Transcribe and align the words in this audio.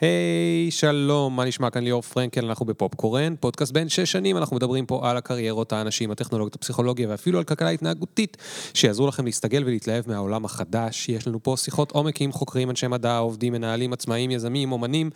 היי, 0.00 0.68
hey, 0.68 0.72
שלום, 0.72 1.36
מה 1.36 1.44
נשמע 1.44 1.70
כאן? 1.70 1.84
ליאור 1.84 2.02
פרנקל, 2.02 2.44
אנחנו 2.44 2.66
בפופקורן, 2.66 3.34
פודקאסט 3.40 3.72
בין 3.72 3.88
שש 3.88 4.12
שנים, 4.12 4.36
אנחנו 4.36 4.56
מדברים 4.56 4.86
פה 4.86 5.10
על 5.10 5.16
הקריירות, 5.16 5.72
האנשים, 5.72 6.10
הטכנולוגיות, 6.10 6.54
הפסיכולוגיה 6.54 7.08
ואפילו 7.08 7.38
על 7.38 7.44
כלכלה 7.44 7.68
התנהגותית, 7.68 8.36
שיעזרו 8.74 9.06
לכם 9.06 9.24
להסתגל 9.24 9.62
ולהתלהב 9.66 10.08
מהעולם 10.08 10.44
החדש. 10.44 11.08
יש 11.08 11.26
לנו 11.26 11.42
פה 11.42 11.54
שיחות 11.56 11.92
עומק 11.92 12.20
עם 12.20 12.32
חוקרים, 12.32 12.70
אנשי 12.70 12.86
מדע, 12.86 13.16
עובדים, 13.16 13.52
מנהלים, 13.52 13.92
עצמאים, 13.92 14.30
יזמים, 14.30 14.72
אומנים, 14.72 15.10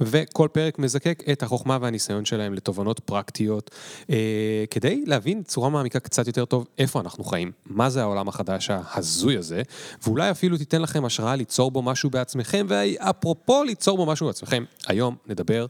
וכל 0.00 0.48
פרק 0.52 0.78
מזקק 0.78 1.22
את 1.32 1.42
החוכמה 1.42 1.78
והניסיון 1.80 2.24
שלהם 2.24 2.54
לתובנות 2.54 3.00
פרקטיות, 3.00 3.70
אה, 4.10 4.64
כדי 4.70 5.04
להבין 5.06 5.40
בצורה 5.40 5.68
מעמיקה 5.68 6.00
קצת 6.00 6.26
יותר 6.26 6.44
טוב 6.44 6.66
איפה 6.78 7.00
אנחנו 7.00 7.24
חיים, 7.24 7.52
מה 7.66 7.90
זה 7.90 8.02
העולם 8.02 8.28
החדש 8.28 8.70
ההזוי 8.70 9.36
הזה, 9.36 9.62
ואולי 10.06 10.30
אפילו 10.30 10.58
תיתן 10.58 10.82
לכם 10.82 11.04
השראה 11.04 11.36
ליצור 11.36 11.70
בו 11.70 11.82
משהו 11.82 12.10
בעצמכם, 12.10 12.66
ואפרופו 12.68 13.64
ליצור 13.64 13.96
בו 13.96 14.06
משהו 14.06 14.21
משהו 14.22 14.28
לעצמכם. 14.28 14.64
היום 14.86 15.16
נדבר 15.26 15.66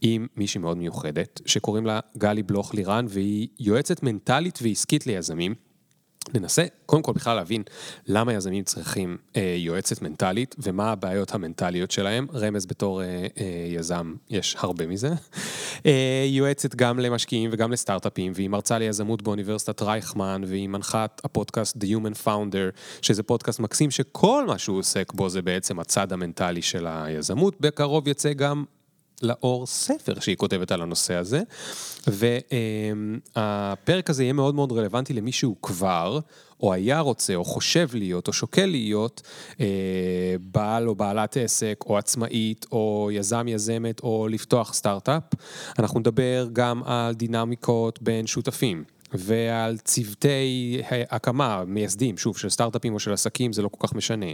עם 0.00 0.26
מישהי 0.36 0.60
מאוד 0.60 0.76
מיוחדת, 0.76 1.40
שקוראים 1.46 1.86
לה 1.86 2.00
גלי 2.18 2.42
בלוך 2.42 2.74
לירן, 2.74 3.06
והיא 3.08 3.48
יועצת 3.60 4.02
מנטלית 4.02 4.58
ועסקית 4.62 5.06
ליזמים. 5.06 5.54
ננסה 6.34 6.64
קודם 6.86 7.02
כל 7.02 7.12
בכלל 7.12 7.36
להבין 7.36 7.62
למה 8.06 8.32
יזמים 8.32 8.64
צריכים 8.64 9.16
אה, 9.36 9.54
יועצת 9.58 10.02
מנטלית 10.02 10.54
ומה 10.58 10.92
הבעיות 10.92 11.34
המנטליות 11.34 11.90
שלהם. 11.90 12.26
רמז 12.34 12.66
בתור 12.66 13.02
אה, 13.02 13.26
אה, 13.40 13.66
יזם, 13.68 14.14
יש 14.30 14.56
הרבה 14.58 14.86
מזה. 14.86 15.10
אה, 15.86 16.24
יועצת 16.28 16.74
גם 16.74 16.98
למשקיעים 16.98 17.50
וגם 17.52 17.72
לסטארט-אפים, 17.72 18.32
והיא 18.34 18.48
מרצה 18.48 18.78
ליזמות 18.78 19.22
באוניברסיטת 19.22 19.82
רייכמן, 19.82 20.42
והיא 20.46 20.68
מנחת 20.68 21.20
הפודקאסט 21.24 21.76
The 21.76 21.86
Human 21.86 22.26
Founder, 22.26 22.78
שזה 23.02 23.22
פודקאסט 23.22 23.60
מקסים 23.60 23.90
שכל 23.90 24.44
מה 24.46 24.58
שהוא 24.58 24.78
עוסק 24.78 25.12
בו 25.12 25.28
זה 25.28 25.42
בעצם 25.42 25.80
הצד 25.80 26.12
המנטלי 26.12 26.62
של 26.62 26.86
היזמות. 26.86 27.60
בקרוב 27.60 28.08
יצא 28.08 28.32
גם 28.32 28.64
לאור 29.22 29.66
ספר 29.66 30.20
שהיא 30.20 30.36
כותבת 30.36 30.72
על 30.72 30.82
הנושא 30.82 31.14
הזה, 31.14 31.42
והפרק 33.36 34.10
הזה 34.10 34.22
יהיה 34.22 34.32
מאוד 34.32 34.54
מאוד 34.54 34.72
רלוונטי 34.72 35.12
למי 35.12 35.32
שהוא 35.32 35.56
כבר, 35.62 36.18
או 36.60 36.72
היה 36.72 37.00
רוצה, 37.00 37.34
או 37.34 37.44
חושב 37.44 37.88
להיות, 37.94 38.28
או 38.28 38.32
שוקל 38.32 38.66
להיות 38.66 39.22
אה, 39.60 39.66
בעל 40.40 40.88
או 40.88 40.94
בעלת 40.94 41.36
עסק, 41.36 41.84
או 41.86 41.98
עצמאית, 41.98 42.66
או 42.72 43.10
יזם 43.12 43.48
יזמת, 43.48 44.00
או 44.00 44.28
לפתוח 44.30 44.74
סטארט-אפ. 44.74 45.22
אנחנו 45.78 46.00
נדבר 46.00 46.46
גם 46.52 46.82
על 46.84 47.14
דינמיקות 47.14 48.02
בין 48.02 48.26
שותפים. 48.26 48.84
ועל 49.14 49.78
צוותי 49.78 50.80
הקמה, 51.10 51.64
מייסדים, 51.66 52.18
שוב, 52.18 52.36
של 52.36 52.48
סטארט-אפים 52.48 52.94
או 52.94 53.00
של 53.00 53.12
עסקים, 53.12 53.52
זה 53.52 53.62
לא 53.62 53.68
כל 53.68 53.86
כך 53.86 53.94
משנה. 53.94 54.26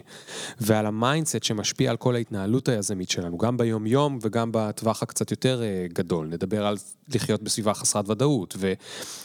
ועל 0.60 0.86
ה 0.86 0.93
mindset 0.93 1.42
שמשפיע 1.42 1.90
על 1.90 1.96
כל 1.96 2.14
ההתנהלות 2.14 2.68
היזמית 2.68 3.10
שלנו, 3.10 3.38
גם 3.38 3.56
ביום-יום 3.56 4.18
וגם 4.22 4.50
בטווח 4.52 5.02
הקצת 5.02 5.30
יותר 5.30 5.62
אה, 5.62 5.86
גדול. 5.92 6.26
נדבר 6.26 6.66
על 6.66 6.76
לחיות 7.14 7.42
בסביבה 7.42 7.74
חסרת 7.74 8.08
ודאות, 8.08 8.54
ו... 8.58 8.72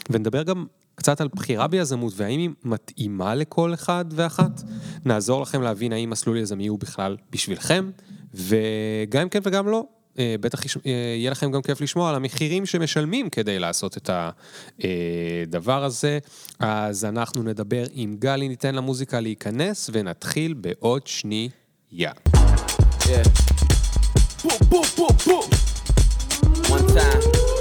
ונדבר 0.09 0.43
גם 0.43 0.65
קצת 0.95 1.21
על 1.21 1.27
בחירה 1.35 1.67
ביזמות 1.67 2.13
והאם 2.15 2.39
היא 2.39 2.49
מתאימה 2.63 3.35
לכל 3.35 3.73
אחד 3.73 4.05
ואחת. 4.11 4.61
נעזור 5.05 5.41
לכם 5.41 5.61
להבין 5.61 5.93
האם 5.93 6.09
מסלול 6.09 6.37
יזמי 6.37 6.67
הוא 6.67 6.79
בכלל 6.79 7.17
בשבילכם, 7.31 7.91
וגם 8.33 9.29
כן 9.29 9.39
וגם 9.43 9.67
לא. 9.67 9.83
אה, 10.19 10.35
בטח 10.39 10.65
אה, 10.65 10.91
יהיה 11.17 11.31
לכם 11.31 11.51
גם 11.51 11.61
כיף 11.61 11.81
לשמוע 11.81 12.09
על 12.09 12.15
המחירים 12.15 12.65
שמשלמים 12.65 13.29
כדי 13.29 13.59
לעשות 13.59 13.97
את 13.97 14.09
הדבר 14.09 15.83
הזה. 15.83 16.19
אז 16.59 17.05
אנחנו 17.05 17.43
נדבר 17.43 17.83
עם 17.93 18.15
גלי, 18.19 18.47
ניתן 18.47 18.75
למוזיקה 18.75 19.19
להיכנס 19.19 19.89
ונתחיל 19.93 20.53
בעוד 20.53 21.07
שנייה. 21.07 22.11
Yeah. 23.03 23.23
Boom, 24.43 24.59
boom, 24.69 24.85
boom, 24.97 25.15
boom. 25.25 25.45
One 26.69 26.87
time. 26.95 27.52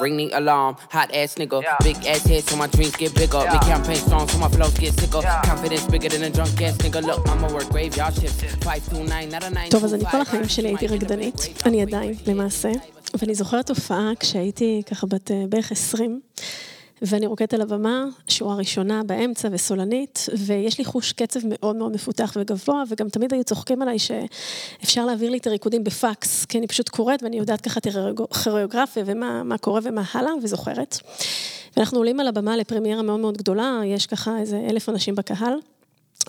Ring 0.00 0.16
the 0.16 0.30
alarm. 0.32 0.76
Hot 0.90 1.10
ass 1.14 1.34
nigga, 1.34 1.62
yeah. 1.62 1.76
big 1.80 1.96
ass 2.06 2.24
head 2.30 2.42
so 2.48 2.56
my 2.56 2.68
dreams 2.74 2.96
get 2.96 3.14
bigger. 3.14 3.42
Yeah. 3.44 3.52
Make 3.52 3.66
campaign 3.74 4.02
songs 4.10 4.32
so 4.32 4.38
my 4.38 4.48
flows 4.48 4.76
get 4.78 4.92
sicker. 5.00 5.20
Yeah. 5.22 5.42
Confidence 5.42 5.86
bigger 5.86 6.08
than 6.08 6.22
a 6.22 6.30
drunk 6.30 6.60
ass 6.62 6.76
nigga. 6.78 7.00
Look, 7.08 7.28
I'ma 7.28 7.48
work 7.52 7.68
graveyard 7.70 8.14
shift. 8.14 8.36
529, 8.64 9.30
not 9.30 9.42
a 9.44 9.50
9. 9.50 9.70
טוב, 9.70 9.84
אז 9.84 9.94
אני 9.94 10.04
כל 10.10 10.20
החיים 10.20 10.48
שלי 10.48 10.68
הייתי 10.68 10.86
רקדנית. 10.86 11.34
אני 11.66 11.82
עדיין, 11.82 12.14
למעשה. 12.26 12.70
ואני 13.18 13.34
זוכרת 13.34 13.66
תופעה 13.66 14.12
כשהייתי 14.20 14.82
ככה 14.86 15.06
בת 15.06 15.30
בערך 15.48 15.72
20. 15.72 16.20
ואני 17.02 17.26
רוקדת 17.26 17.54
על 17.54 17.60
הבמה, 17.60 18.04
שורה 18.28 18.56
ראשונה 18.56 19.02
באמצע 19.06 19.48
וסולנית, 19.52 20.26
ויש 20.38 20.78
לי 20.78 20.84
חוש 20.84 21.12
קצב 21.12 21.40
מאוד 21.44 21.76
מאוד 21.76 21.92
מפותח 21.92 22.32
וגבוה, 22.36 22.82
וגם 22.88 23.08
תמיד 23.08 23.34
היו 23.34 23.44
צוחקים 23.44 23.82
עליי 23.82 23.98
שאפשר 23.98 25.06
להעביר 25.06 25.30
לי 25.30 25.38
את 25.38 25.46
הריקודים 25.46 25.84
בפקס, 25.84 26.44
כי 26.44 26.58
אני 26.58 26.66
פשוט 26.66 26.88
קוראת 26.88 27.22
ואני 27.22 27.36
יודעת 27.36 27.60
ככה 27.60 27.80
את 27.80 27.86
הכוריאוגרפיה 27.86 29.02
ומה 29.06 29.58
קורה 29.58 29.80
ומה 29.84 30.02
הלאה, 30.12 30.32
וזוכרת. 30.42 30.98
ואנחנו 31.76 31.98
עולים 31.98 32.20
על 32.20 32.28
הבמה 32.28 32.56
לפרמיירה 32.56 33.02
מאוד 33.02 33.20
מאוד 33.20 33.36
גדולה, 33.36 33.80
יש 33.84 34.06
ככה 34.06 34.38
איזה 34.38 34.66
אלף 34.70 34.88
אנשים 34.88 35.14
בקהל. 35.14 35.54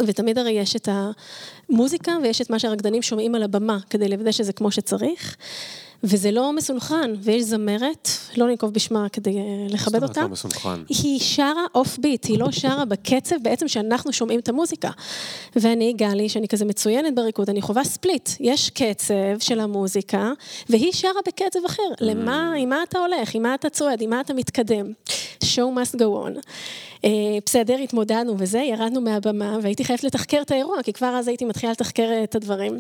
ותמיד 0.08 0.38
הרי 0.38 0.52
יש 0.52 0.76
את 0.76 0.90
המוזיקה 1.70 2.12
ויש 2.24 2.42
את 2.42 2.50
מה 2.50 2.60
שהרקדנים 2.60 3.02
שומעים 3.02 3.36
על 3.36 3.44
הבמה, 3.44 3.78
כדי 3.90 4.08
לוודא 4.08 4.32
שזה 4.32 4.54
כמו 4.54 4.72
שצריך. 4.72 5.36
וזה 6.04 6.32
לא 6.32 6.54
מסונכרן, 6.54 7.14
ויש 7.22 7.44
זמרת, 7.44 8.10
לא 8.38 8.48
ננקוב 8.48 8.74
בשמה 8.74 9.10
כדי 9.10 9.38
אה, 9.38 9.44
לכבד 9.70 10.04
אותה. 10.04 10.22
לא? 10.22 10.72
היא 10.90 11.20
שרה 11.20 11.66
אוף 11.76 11.98
ביט, 11.98 12.26
היא 12.26 12.40
לא 12.40 12.52
שרה 12.52 12.86
בקצב 12.86 13.36
בעצם 13.42 13.68
שאנחנו 13.68 14.14
שומעים 14.14 14.40
את 14.40 14.50
המוזיקה. 14.50 14.90
ואני, 15.56 15.94
גלי, 15.94 16.30
שאני 16.30 16.48
כזה 16.48 16.66
מצוינת 16.66 17.16
בריקוד, 17.16 17.50
אני 17.50 17.62
חווה 17.62 17.84
ספליט. 17.84 18.30
יש 18.40 18.70
קצב 18.70 19.40
של 19.40 19.60
המוזיקה, 19.60 20.32
והיא 20.70 20.92
שרה 20.92 21.22
בקצב 21.28 21.60
אחר. 21.66 21.84
Mm. 21.94 21.96
למה, 22.02 22.54
עם 22.58 22.70
מה 22.70 22.84
אתה 22.84 23.00
הולך, 23.00 23.36
עם 23.36 23.44
מה 23.44 23.54
אתה 23.54 23.70
צועד, 23.70 24.02
עם 24.02 24.10
מה 24.10 24.22
אתה 24.22 24.34
מתקדם. 24.34 24.92
show 25.44 25.70
must 25.78 25.96
go 25.96 26.10
on. 26.26 26.40
Uh, 27.06 27.08
בסדר, 27.46 27.76
התמודדנו 27.76 28.36
וזה, 28.38 28.60
ירדנו 28.60 29.02
מהבמה, 29.02 29.58
והייתי 29.62 29.84
חייבת 29.84 30.04
לתחקר 30.04 30.42
את 30.42 30.52
האירוע, 30.52 30.84
כי 30.84 30.94
כבר 30.94 31.08
אז 31.08 31.28
הייתי 31.28 31.46
מתחילה 31.46 31.72
לתחקר 31.72 32.10
את 32.24 32.36
הדברים. 32.36 32.80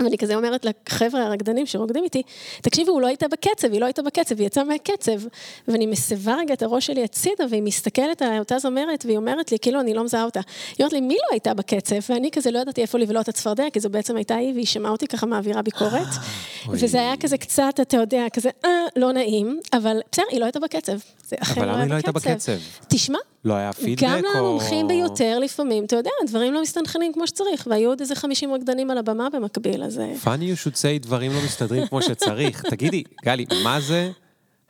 ואני 0.00 0.18
כזה 0.18 0.34
אומרת 0.34 0.64
לחבר'ה 0.64 1.26
הרקדנים 1.26 1.66
שרוקדים 1.66 2.04
איתי, 2.04 2.22
תקשיבו, 2.62 2.92
הוא 2.92 3.00
לא 3.00 3.06
הייתה 3.06 3.28
בקצב, 3.28 3.72
היא 3.72 3.80
לא 3.80 3.84
הייתה 3.84 4.02
בקצב, 4.02 4.38
היא 4.38 4.46
יצאה 4.46 4.64
מהקצב. 4.64 5.26
ואני 5.68 5.86
מסבה 5.86 6.34
רגע 6.34 6.54
את 6.54 6.62
הראש 6.62 6.86
שלי 6.86 7.04
הצידה, 7.04 7.44
והיא 7.50 7.62
מסתכלת 7.62 8.22
על 8.22 8.38
אותה 8.38 8.58
זמרת, 8.58 9.04
והיא 9.04 9.16
אומרת 9.16 9.52
לי, 9.52 9.58
כאילו, 9.58 9.80
אני 9.80 9.94
לא 9.94 10.04
מזהה 10.04 10.24
אותה. 10.24 10.40
היא 10.68 10.76
אומרת 10.80 10.92
לי, 10.92 11.00
מי 11.00 11.14
לא 11.14 11.28
הייתה 11.30 11.54
בקצב? 11.54 11.96
ואני 12.10 12.30
כזה 12.30 12.50
לא 12.50 12.58
ידעתי 12.58 12.82
איפה 12.82 12.98
לבלוע 12.98 13.22
את 13.22 13.28
הצפרדע, 13.28 13.64
כי 13.72 13.80
זו 13.80 13.90
בעצם 13.90 14.16
הייתה 14.16 14.34
היא, 14.34 14.52
והיא 14.54 14.66
שמעה 14.66 14.92
אותי 14.92 15.06
ככה 15.06 15.26
מעבירה 15.26 15.62
ביקורת. 15.62 15.92
אה, 15.92 16.70
וזה 16.70 16.98
היה 17.00 17.16
כזה 17.16 17.38
קצת, 17.38 17.74
אתה 17.82 17.96
יודע, 17.96 18.26
כזה, 18.32 18.50
אה, 18.64 18.70
לא 18.96 19.12
נעים, 19.12 19.60
אבל 19.72 20.00
בסדר, 20.12 20.24
היא 20.30 20.40
לא 20.40 20.44
הייתה 20.44 20.60
בקצב. 20.60 20.98
זה 21.28 21.36
אכן 21.38 21.60
לא 21.66 21.70
היה 21.70 21.72
בקצב. 21.72 21.72
אבל 21.72 21.72
למה 21.72 21.82
היא 21.82 21.90
לא 21.90 21.94
הייתה 21.94 22.12
בקצב? 22.12 22.52
תשמע, 22.88 23.18
לא 23.44 23.54
היה 23.54 23.72
פידבק 23.72 24.02
או... 24.02 24.08
גם 24.08 24.22
למומחים 24.36 24.88
ביותר 24.88 25.38
לפעמים, 25.38 25.84
אתה 25.84 25.96
יודע, 25.96 26.10
דברים 26.26 26.52
לא 26.52 26.62
מסתנכרנים 26.62 27.12
כמו 27.12 27.26
שצריך, 27.26 27.66
והיו 27.70 27.88
עוד 27.88 28.00
איזה 28.00 28.14
50 28.14 28.54
רקדנים 28.54 28.90
על 28.90 28.98
הבמה 28.98 29.28
במקביל, 29.30 29.84
אז... 29.84 29.98
אה, 29.98 30.14
funny 30.24 30.26
you 30.26 30.66
should 30.66 30.74
say 30.74 31.02
דברים 31.02 31.32
לא 31.32 31.38
מסתדרים 31.44 31.86
כמו 31.86 32.02
שצריך. 32.02 32.62
תגידי, 32.70 33.02
גלי, 33.24 33.46
מה 33.64 33.80
זה 33.80 34.10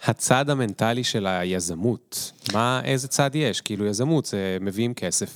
הצד 0.04 0.50
המנטלי 0.50 1.04
של 1.04 1.26
היזמות? 1.26 2.32
מה, 2.52 2.80
איזה 2.84 3.08
צד 3.08 3.30
יש? 3.34 3.60
כאילו 3.60 3.86
יזמות, 3.86 4.26
זה 4.26 4.56
מביאים 4.60 4.94
כסף 4.94 5.32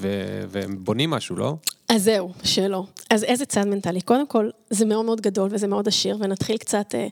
ובונים 0.51 1.11
משהו, 1.11 1.37
לא? 1.37 1.57
אז 1.89 2.03
זהו, 2.03 2.33
שלא. 2.45 2.85
אז 3.11 3.25
איזה 3.25 3.47
צד 3.47 3.65
מנטלי? 3.65 4.01
קודם 4.01 4.27
כל, 4.27 4.51
זה 4.71 4.85
מאוד 4.85 5.05
מאוד 5.05 5.21
גדול 5.21 5.49
וזה 5.53 5.67
מאוד 5.67 5.89
עשיר, 5.89 6.17
ונתחיל 6.21 6.57
קצת 6.57 6.95
אה, 6.95 7.07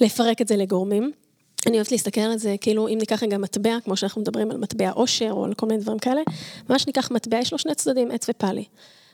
לפרק 0.00 0.40
את 0.40 0.48
זה 0.48 0.56
לגורמים. 0.56 1.12
אני 1.66 1.76
אוהבת 1.76 1.92
להסתכל 1.92 2.20
על 2.20 2.38
זה, 2.38 2.56
כאילו, 2.60 2.88
אם 2.88 2.98
ניקח 3.00 3.22
רגע 3.22 3.38
מטבע, 3.38 3.78
כמו 3.84 3.96
שאנחנו 3.96 4.20
מדברים 4.20 4.50
על 4.50 4.56
מטבע 4.56 4.90
עושר, 4.90 5.30
או 5.30 5.44
על 5.44 5.54
כל 5.54 5.66
מיני 5.66 5.80
דברים 5.80 5.98
כאלה, 5.98 6.20
ממש 6.70 6.86
ניקח 6.86 7.10
מטבע, 7.10 7.38
יש 7.38 7.52
לו 7.52 7.58
שני 7.58 7.74
צדדים, 7.74 8.10
עץ 8.10 8.26
ופאלי. 8.28 8.64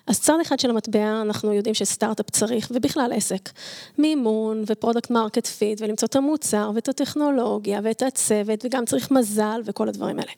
אז 0.06 0.20
צד 0.20 0.34
אחד 0.42 0.60
של 0.60 0.70
המטבע, 0.70 1.20
אנחנו 1.22 1.52
יודעים 1.52 1.74
שסטארט-אפ 1.74 2.30
צריך, 2.30 2.68
ובכלל 2.74 3.12
עסק, 3.14 3.50
מימון 3.98 4.64
ו 4.66 4.72
product 4.72 5.10
market 5.10 5.46
fit, 5.46 5.80
ולמצוא 5.80 6.08
את 6.08 6.16
המוצר 6.16 6.70
ואת 6.74 6.88
הטכנולוגיה 6.88 7.80
ואת 7.84 8.02
הצוות, 8.02 8.64
וגם 8.64 8.84
צריך 8.84 9.10
מזל 9.10 9.60
וכל 9.64 9.88
הדברים 9.88 10.18
האלה. 10.18 10.32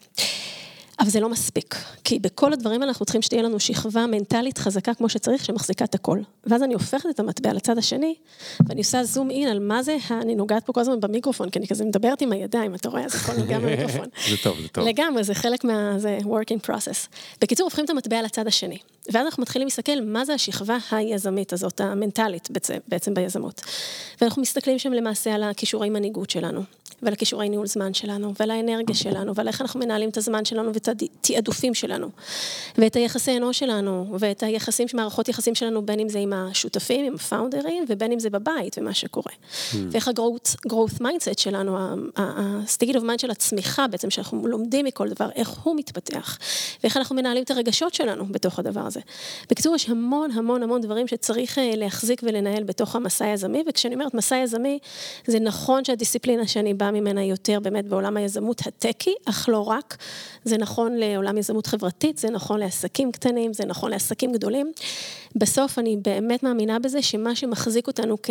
אבל 1.00 1.08
זה 1.08 1.20
לא 1.20 1.28
מספיק, 1.28 1.75
כי 2.04 2.19
בכל 2.19 2.52
הדברים 2.52 2.82
האלה 2.82 2.90
אנחנו 2.90 3.06
צריכים 3.06 3.22
שתהיה 3.22 3.43
לנו 3.43 3.60
שכבה 3.60 4.06
מנטלית 4.06 4.58
חזקה 4.58 4.94
כמו 4.94 5.08
שצריך, 5.08 5.44
שמחזיקה 5.44 5.84
את 5.84 5.94
הכל. 5.94 6.19
ואז 6.46 6.62
אני 6.62 6.75
הופכת 6.75 7.10
את 7.10 7.20
המטבע 7.20 7.52
לצד 7.52 7.78
השני, 7.78 8.14
ואני 8.66 8.81
עושה 8.81 9.04
zoom 9.05 9.31
in 9.31 9.49
על 9.48 9.58
מה 9.58 9.82
זה, 9.82 9.96
אני 10.10 10.34
נוגעת 10.34 10.66
פה 10.66 10.72
כל 10.72 10.81
הזמן 10.81 11.00
במיקרופון, 11.00 11.50
כי 11.50 11.58
אני 11.58 11.69
כזה 11.69 11.84
מדברת 11.84 12.20
עם 12.20 12.32
הידיים, 12.32 12.75
אתה 12.75 12.88
רואה? 12.88 13.04
אז 13.04 13.14
הכל 13.14 13.32
נוגע 13.32 13.58
במיקרופון. 13.62 14.06
זה 14.31 14.37
טוב, 14.43 14.60
זה 14.62 14.69
טוב. 14.69 14.84
לגמרי, 14.88 15.25
זה 15.25 15.34
חלק 15.34 15.64
מה... 15.64 15.98
זה 15.98 16.19
working 16.22 16.70
process. 16.70 17.08
בקיצור, 17.40 17.64
הופכים 17.64 17.84
את 17.84 17.90
המטבע 17.90 18.22
לצד 18.22 18.46
השני. 18.46 18.78
ואז 19.12 19.26
אנחנו 19.26 19.43
מתחילים 19.43 19.66
להסתכל 19.66 20.00
מה 20.04 20.25
זה 20.25 20.34
השכבה 20.34 20.78
היזמית 20.90 21.52
הזאת, 21.52 21.81
המנטלית 21.81 22.48
בעצם 22.88 23.14
ביזמות. 23.14 23.60
ואנחנו 24.20 24.43
מסתכלים 24.43 24.78
שם 24.78 24.93
למעשה 24.93 25.34
על 25.34 25.43
הכישורי 25.43 25.90
מנהיגות 25.90 26.31
שלנו, 26.31 26.62
ועל 27.02 27.12
הכישורי 27.12 27.48
ניהול 27.48 27.66
זמן 27.66 27.94
שלנו, 27.94 28.32
ועל 28.40 28.50
האנרגיה 28.50 28.94
שלנו, 28.94 29.34
ועל 29.34 29.48
איך 29.48 29.62
אנחנו 29.62 29.81
מנהלים 29.81 30.08
את 30.08 30.16
הזמן 30.16 30.44
שלנו 30.44 30.75
ואת 30.75 30.86
את 30.88 31.03
התעדופים 31.03 31.75
שלנו, 31.75 32.09
ואת 32.79 32.97
היחסי 32.97 33.37
אנוש 33.37 33.59
שלנו, 33.59 34.17
ואת 34.19 34.43
היחסים, 34.43 34.87
מערכות 34.94 35.29
יחסים 35.29 35.55
שלנו, 35.55 35.87
בין 35.87 36.00
אם 36.00 36.09
זה 36.09 36.19
עם 36.19 36.33
השותפים, 36.33 37.05
עם 37.05 37.15
הפאונדרים, 37.15 37.85
ובין 37.88 38.12
אם 38.12 38.19
זה 38.19 38.31
בבית 38.31 38.79
ומה 38.79 38.94
שקורה. 38.94 39.33
Mm. 39.33 39.77
ואיך 39.91 40.09
ה-growth, 40.09 40.69
growth 40.69 41.00
mindset 41.00 41.41
שלנו, 41.41 41.79
ה-state 42.17 42.94
of 42.94 43.00
mind 43.00 43.19
של 43.19 43.31
הצמיחה 43.31 43.87
בעצם, 43.87 44.11
שאנחנו 44.11 44.47
לומדים 44.47 44.85
מכל 44.85 45.09
דבר, 45.09 45.29
איך 45.35 45.49
הוא 45.62 45.77
מתפתח, 45.77 46.38
ואיך 46.83 46.97
אנחנו 46.97 47.17
מנהלים 47.17 47.43
את 47.43 47.50
הרגשות 47.50 47.94
שלנו 47.94 48.27
בתוך 48.31 48.59
הדבר 48.59 48.81
הזה. 48.81 49.00
בקיצור, 49.50 49.75
יש 49.75 49.89
המון 49.89 50.31
המון 50.31 50.62
המון 50.62 50.81
דברים 50.81 51.09
שצריך 51.09 51.59
אה, 51.59 51.73
להחזיק 51.77 52.23
ולנהל 52.23 52.65
בתוך 52.65 52.97
המסע 52.97 53.25
היזמי, 53.25 53.65
וכשאני 53.69 53.94
אומרת 53.94 54.15
מסע 54.15 54.37
יזמי, 54.37 54.79
זה 55.27 55.41
נכון 55.41 55.85
שהדיסציפלינה 55.85 56.47
שאני 56.47 56.75
באה 56.75 56.91
ממנה 56.91 57.25
יותר 57.25 57.61
באמת 57.61 57.89
בעולם 57.89 58.17
היזמות 58.17 58.67
הטקי, 58.67 59.15
אך 59.25 59.49
לא 59.49 59.69
רק. 59.69 59.97
זה 60.44 60.56
נכון 60.56 60.75
לעולם 60.96 61.38
יזמות 61.38 61.67
חברתית, 61.67 62.19
זה 62.19 62.31
נכון 62.31 62.61
לעסקים 62.61 63.12
קטנים, 63.12 63.52
זה 63.52 63.64
נכון 63.64 63.90
לעסקים 63.90 64.32
גדולים. 64.32 64.73
בסוף 65.37 65.78
אני 65.78 65.96
באמת 65.96 66.43
מאמינה 66.43 66.78
בזה 66.78 67.02
שמה 67.02 67.37
שמחזיק 67.37 67.87
אותנו 67.87 68.17
כ... 68.23 68.31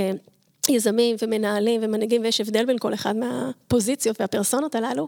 יזמים 0.69 1.15
ומנהלים 1.21 1.81
ומנהיגים, 1.83 2.21
ויש 2.21 2.41
הבדל 2.41 2.65
בין 2.65 2.77
כל 2.77 2.93
אחד 2.93 3.15
מהפוזיציות 3.15 4.21
והפרסונות 4.21 4.75
הללו, 4.75 5.07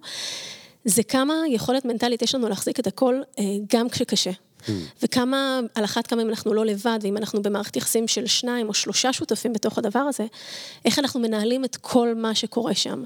זה 0.85 1.03
כמה 1.03 1.33
יכולת 1.49 1.85
מנטלית 1.85 2.21
יש 2.21 2.35
לנו 2.35 2.49
להחזיק 2.49 2.79
את 2.79 2.87
הכל 2.87 3.21
אה, 3.39 3.43
גם 3.73 3.89
כשקשה. 3.89 4.31
Mm. 4.67 4.71
וכמה, 5.03 5.59
על 5.75 5.83
אחת 5.83 6.07
כמה 6.07 6.21
אם 6.21 6.29
אנחנו 6.29 6.53
לא 6.53 6.65
לבד, 6.65 6.99
ואם 7.01 7.17
אנחנו 7.17 7.41
במערכת 7.41 7.75
יחסים 7.75 8.07
של 8.07 8.27
שניים 8.27 8.67
או 8.67 8.73
שלושה 8.73 9.13
שותפים 9.13 9.53
בתוך 9.53 9.77
הדבר 9.77 9.99
הזה, 9.99 10.25
איך 10.85 10.99
אנחנו 10.99 11.19
מנהלים 11.19 11.65
את 11.65 11.75
כל 11.75 12.15
מה 12.15 12.35
שקורה 12.35 12.73
שם. 12.73 13.03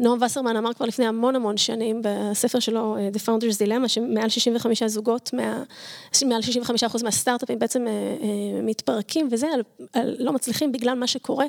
נועם 0.00 0.22
וסרמן 0.22 0.56
אמר 0.56 0.72
כבר 0.72 0.86
לפני 0.86 1.06
המון 1.06 1.36
המון 1.36 1.56
שנים 1.56 2.02
בספר 2.02 2.58
שלו, 2.58 2.96
אה, 2.96 3.08
The 3.14 3.18
Founder's 3.18 3.66
Dilemma, 3.66 3.88
שמעל 3.88 4.28
65 4.28 4.82
זוגות, 4.82 5.30
מה, 5.32 5.62
מעל 6.26 6.42
65 6.42 6.84
אחוז 6.84 7.02
מהסטארט-אפים 7.02 7.58
בעצם 7.58 7.86
אה, 7.86 7.92
אה, 7.92 8.62
מתפרקים, 8.62 9.28
וזה 9.30 9.46
על, 9.54 9.62
על, 9.92 10.16
לא 10.18 10.32
מצליחים 10.32 10.72
בגלל 10.72 10.94
מה 10.94 11.06
שקורה. 11.06 11.46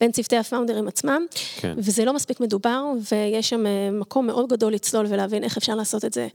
בין 0.00 0.12
צוותי 0.12 0.36
הפאונדרים 0.36 0.88
עצמם, 0.88 1.26
כן. 1.56 1.74
וזה 1.76 2.04
לא 2.04 2.14
מספיק 2.14 2.40
מדובר, 2.40 2.84
ויש 3.12 3.50
שם 3.50 3.64
מקום 3.92 4.26
מאוד 4.26 4.48
גדול 4.48 4.72
לצלול 4.72 5.06
ולהבין 5.08 5.44
איך 5.44 5.56
אפשר 5.56 5.74
לעשות 5.74 6.04
את 6.04 6.12
זה 6.12 6.28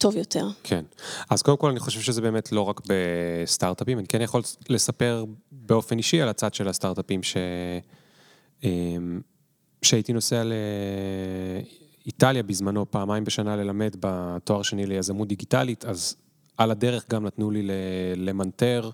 טוב 0.00 0.16
יותר. 0.16 0.46
כן. 0.62 0.84
אז 1.30 1.42
קודם 1.42 1.56
כל 1.56 1.70
אני 1.70 1.80
חושב 1.80 2.00
שזה 2.00 2.20
באמת 2.20 2.52
לא 2.52 2.60
רק 2.60 2.80
בסטארט-אפים, 2.86 3.98
אני 3.98 4.06
כן 4.06 4.20
יכול 4.20 4.42
לספר 4.68 5.24
באופן 5.52 5.98
אישי 5.98 6.20
על 6.20 6.28
הצד 6.28 6.54
של 6.54 6.68
הסטארט-אפים 6.68 7.22
ש... 7.22 7.36
אמ, 8.64 9.20
שהייתי 9.82 10.12
נוסע 10.12 10.42
לאיטליה 12.04 12.42
בזמנו 12.42 12.90
פעמיים 12.90 13.24
בשנה 13.24 13.56
ללמד 13.56 13.96
בתואר 14.00 14.62
שני 14.62 14.86
ליזמות 14.86 15.28
דיגיטלית, 15.28 15.84
אז 15.84 16.16
על 16.56 16.70
הדרך 16.70 17.04
גם 17.10 17.26
נתנו 17.26 17.50
לי 17.50 17.62
למנטר 18.16 18.90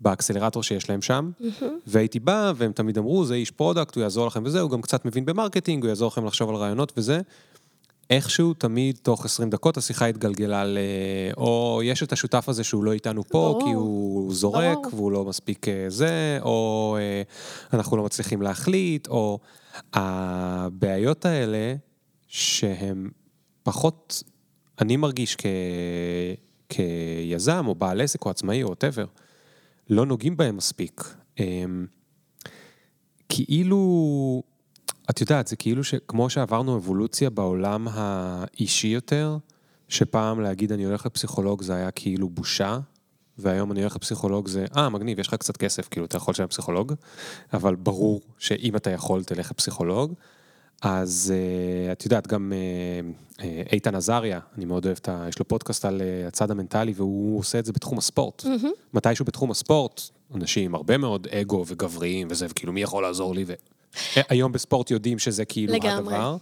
ב 0.00 0.05
accelerator 0.05 0.62
שיש 0.62 0.90
להם 0.90 1.02
שם, 1.02 1.30
mm-hmm. 1.40 1.64
והייתי 1.86 2.20
בא, 2.20 2.52
והם 2.56 2.72
תמיד 2.72 2.98
אמרו, 2.98 3.24
זה 3.24 3.34
איש 3.34 3.50
product, 3.50 3.94
הוא 3.94 4.02
יעזור 4.02 4.26
לכם 4.26 4.42
וזה, 4.44 4.60
הוא 4.60 4.70
גם 4.70 4.82
קצת 4.82 5.04
מבין 5.04 5.24
ב 5.24 5.29
marketing, 5.29 5.82
הוא 5.82 5.88
יעזור 5.88 6.08
לכם 6.08 6.24
לחשוב 6.24 6.50
על 6.50 6.56
רעיונות 6.56 6.92
וזה. 6.96 7.20
איכשהו 8.10 8.54
תמיד 8.54 8.98
תוך 9.02 9.24
20 9.24 9.50
דקות 9.50 9.76
השיחה 9.76 10.06
התגלגלה 10.06 10.64
ל... 10.64 10.78
או 11.36 11.80
יש 11.84 12.02
את 12.02 12.12
השותף 12.12 12.48
הזה 12.48 12.64
שהוא 12.64 12.84
לא 12.84 12.92
איתנו 12.92 13.24
פה, 13.24 13.38
ברור, 13.38 13.64
כי 13.64 13.70
הוא 13.70 14.34
זורק 14.34 14.78
ברור. 14.82 14.94
והוא 14.94 15.12
לא 15.12 15.24
מספיק 15.24 15.68
אה, 15.68 15.84
זה, 15.88 16.38
או 16.42 16.96
אה, 17.00 17.22
אנחנו 17.72 17.96
לא 17.96 18.04
מצליחים 18.04 18.42
להחליט, 18.42 19.08
או 19.08 19.38
הבעיות 19.92 21.26
האלה 21.26 21.74
שהן 22.28 23.10
פחות, 23.62 24.22
אני 24.80 24.96
מרגיש 24.96 25.36
כ... 25.36 25.46
כיזם 26.68 27.64
או 27.66 27.74
בעל 27.74 28.00
עסק 28.00 28.24
או 28.24 28.30
עצמאי 28.30 28.62
או 28.62 28.68
וואטאבר, 28.68 29.04
לא 29.90 30.06
נוגעים 30.06 30.36
בהם 30.36 30.56
מספיק. 30.56 31.14
אמ, 31.38 31.86
כאילו... 33.28 34.42
את 35.10 35.20
יודעת, 35.20 35.46
זה 35.46 35.56
כאילו 35.56 35.84
שכמו 35.84 36.30
שעברנו 36.30 36.76
אבולוציה 36.76 37.30
בעולם 37.30 37.88
האישי 37.90 38.88
יותר, 38.88 39.36
שפעם 39.88 40.40
להגיד 40.40 40.72
אני 40.72 40.84
הולך 40.84 41.06
לפסיכולוג 41.06 41.62
זה 41.62 41.74
היה 41.74 41.90
כאילו 41.90 42.28
בושה, 42.28 42.78
והיום 43.38 43.72
אני 43.72 43.80
הולך 43.80 43.96
לפסיכולוג 43.96 44.48
זה, 44.48 44.64
אה, 44.76 44.88
מגניב, 44.88 45.18
יש 45.18 45.28
לך 45.28 45.34
קצת 45.34 45.56
כסף, 45.56 45.88
כאילו, 45.88 46.06
אתה 46.06 46.16
יכול 46.16 46.32
לשלם 46.32 46.46
פסיכולוג, 46.46 46.92
אבל 47.52 47.74
ברור 47.74 48.20
שאם 48.38 48.76
אתה 48.76 48.90
יכול, 48.90 49.24
תלך 49.24 49.50
לפסיכולוג. 49.50 50.14
אז 50.82 51.32
uh, 51.32 51.92
את 51.92 52.04
יודעת, 52.04 52.26
גם 52.26 52.52
uh, 52.52 53.40
uh, 53.40 53.42
איתן 53.72 53.94
עזריה, 53.94 54.40
אני 54.56 54.64
מאוד 54.64 54.84
אוהב 54.84 54.96
את 55.00 55.08
ה... 55.08 55.24
יש 55.28 55.38
לו 55.38 55.48
פודקאסט 55.48 55.84
על 55.84 56.00
uh, 56.00 56.28
הצד 56.28 56.50
המנטלי, 56.50 56.92
והוא 56.96 57.38
עושה 57.38 57.58
את 57.58 57.64
זה 57.64 57.72
בתחום 57.72 57.98
הספורט. 57.98 58.42
Mm-hmm. 58.42 58.94
מתישהו 58.94 59.24
בתחום 59.24 59.50
הספורט, 59.50 60.00
אנשים 60.34 60.64
עם 60.64 60.74
הרבה 60.74 60.96
מאוד 60.96 61.26
אגו 61.26 61.64
וגבריים 61.66 62.28
וזה, 62.30 62.46
וכאילו, 62.50 62.72
מי 62.72 62.82
יכול 62.82 63.02
לעזור 63.02 63.34
לי? 63.34 63.44
ו... 63.46 63.52
היום 64.14 64.52
בספורט 64.52 64.90
יודעים 64.90 65.18
שזה 65.18 65.44
כאילו 65.44 65.74
לגמרי. 65.74 66.14
הדבר. 66.14 66.36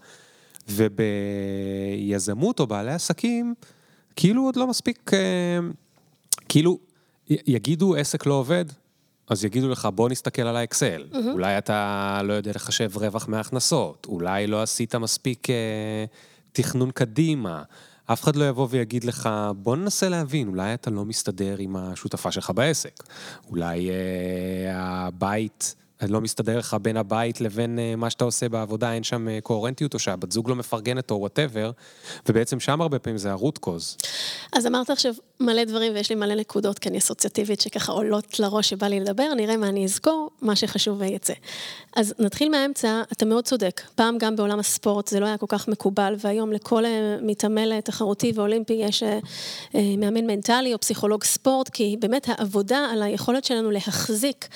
וביזמות 0.69 2.61
או 2.61 2.67
בעלי 2.67 2.93
עסקים, 2.93 3.55
כאילו 4.17 4.43
עוד 4.43 4.56
לא 4.56 4.67
מספיק, 4.67 5.11
אה, 5.15 5.59
כאילו, 6.49 6.79
יגידו 7.29 7.97
עסק 7.97 8.27
לא 8.27 8.35
עובד, 8.35 8.65
אז 9.31 9.45
יגידו 9.45 9.69
לך, 9.69 9.89
בוא 9.95 10.09
נסתכל 10.09 10.43
על 10.43 10.56
האקסל. 10.56 11.05
Mm-hmm. 11.12 11.17
אולי 11.33 11.59
אתה 11.59 12.21
לא 12.25 12.33
יודע 12.33 12.50
לחשב 12.55 12.91
רווח 12.97 13.29
מהכנסות, 13.29 14.06
אולי 14.11 14.47
לא 14.47 14.62
עשית 14.62 14.95
מספיק 14.95 15.50
אה, 15.50 16.05
תכנון 16.53 16.91
קדימה. 16.91 17.62
אף 18.06 18.23
אחד 18.23 18.37
לא 18.37 18.49
יבוא 18.49 18.67
ויגיד 18.71 19.05
לך, 19.05 19.29
בוא 19.56 19.77
ננסה 19.77 20.09
להבין, 20.09 20.49
אולי 20.49 20.75
אתה 20.75 20.91
לא 20.91 21.05
מסתדר 21.05 21.56
עם 21.59 21.77
השותפה 21.77 22.33
שלך 22.33 22.50
בעסק. 22.50 23.03
אולי 23.49 23.91
אה, 23.91 23.97
הבית... 24.77 25.75
לא 26.09 26.21
מסתדר 26.21 26.59
לך 26.59 26.77
בין 26.83 26.97
הבית 26.97 27.41
לבין 27.41 27.79
אה, 27.79 27.97
מה 27.97 28.11
שאתה 28.11 28.25
עושה 28.25 28.49
בעבודה, 28.49 28.93
אין 28.93 29.03
שם 29.03 29.29
אה, 29.29 29.39
קוהרנטיות, 29.43 29.95
או 29.95 29.99
שהבת 29.99 30.33
זוג 30.33 30.49
לא 30.49 30.56
מפרגנת 30.56 31.11
או 31.11 31.17
whatever, 31.17 31.70
ובעצם 32.29 32.61
שם 32.61 32.81
הרבה 32.81 32.99
פעמים 32.99 33.19
זה 33.19 33.31
הרוט 33.31 33.59
קוז. 33.59 33.97
אז 34.53 34.67
אמרת 34.67 34.91
עכשיו 34.91 35.15
מלא 35.40 35.64
דברים 35.64 35.93
ויש 35.94 36.11
לי 36.11 36.17
מלא 36.17 36.35
נקודות, 36.35 36.79
כי 36.79 36.88
אני 36.88 36.99
אסוציאטיבית 36.99 37.61
שככה 37.61 37.93
עולות 37.93 38.40
לראש 38.40 38.70
שבא 38.70 38.87
לי 38.87 39.00
לדבר, 39.00 39.35
נראה 39.35 39.56
מה 39.56 39.69
אני 39.69 39.85
אזכור, 39.85 40.31
מה 40.43 40.56
שחשוב 40.56 41.00
ויצא. 41.00 41.32
אז 41.96 42.14
נתחיל 42.19 42.49
מהאמצע, 42.49 43.02
אתה 43.12 43.25
מאוד 43.25 43.44
צודק. 43.44 43.82
פעם 43.94 44.19
גם 44.19 44.37
בעולם 44.37 44.58
הספורט 44.58 45.08
זה 45.08 45.20
לא 45.20 45.26
היה 45.26 45.37
כל 45.37 45.46
כך 45.49 45.69
מקובל, 45.69 46.14
והיום 46.19 46.52
לכל 46.52 46.85
אה, 46.85 47.17
מתעמל 47.23 47.81
תחרותי 47.81 48.32
ואולימפי 48.35 48.73
יש 48.73 49.02
מאמן 49.75 50.26
מנטלי 50.26 50.75
או 50.75 50.79
פסיכולוג 50.79 51.25
ספורט, 51.25 51.69
כי 51.69 51.96
באמת 52.00 52.29
העבודה 52.29 52.79
על 52.93 53.02
היכולת 53.02 53.44
שלנו 53.44 53.70
להחזיק 53.70 54.49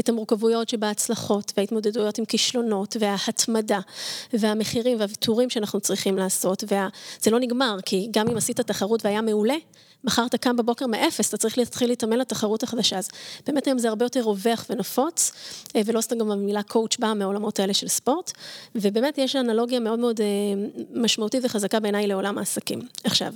את 0.00 0.08
המורכבויות 0.08 0.68
שבה 0.68 0.88
ההצלחות 0.88 1.52
וההתמודדויות 1.56 2.18
עם 2.18 2.24
כישלונות 2.24 2.96
וההתמדה 3.00 3.80
והמחירים 4.32 4.98
והוויתורים 5.00 5.50
שאנחנו 5.50 5.80
צריכים 5.80 6.18
לעשות, 6.18 6.64
וזה 6.64 7.30
לא 7.30 7.40
נגמר, 7.40 7.76
כי 7.86 8.08
גם 8.10 8.28
אם 8.28 8.36
עשית 8.36 8.60
תחרות 8.60 9.04
והיה 9.04 9.22
מעולה, 9.22 9.56
מחר 10.04 10.26
אתה 10.26 10.38
קם 10.38 10.56
בבוקר 10.56 10.86
מאפס, 10.86 11.28
אתה 11.28 11.36
צריך 11.36 11.58
להתחיל 11.58 11.88
להתאמן 11.88 12.18
לתחרות 12.18 12.62
החדשה. 12.62 12.98
אז 12.98 13.08
באמת 13.46 13.66
היום 13.66 13.78
זה 13.78 13.88
הרבה 13.88 14.04
יותר 14.04 14.20
רווח 14.20 14.66
ונפוץ, 14.70 15.32
אה, 15.76 15.80
ולא 15.86 16.00
סתם 16.00 16.18
גם 16.18 16.30
המילה 16.30 16.62
קואוץ' 16.62 16.96
באה 16.98 17.14
מהעולמות 17.14 17.60
האלה 17.60 17.74
של 17.74 17.88
ספורט, 17.88 18.32
ובאמת 18.74 19.18
יש 19.18 19.36
אנלוגיה 19.36 19.80
מאוד 19.80 19.98
מאוד 19.98 20.20
אה, 20.20 20.26
משמעותית 20.94 21.44
וחזקה 21.44 21.80
בעיניי 21.80 22.06
לעולם 22.06 22.38
העסקים. 22.38 22.80
עכשיו, 23.04 23.32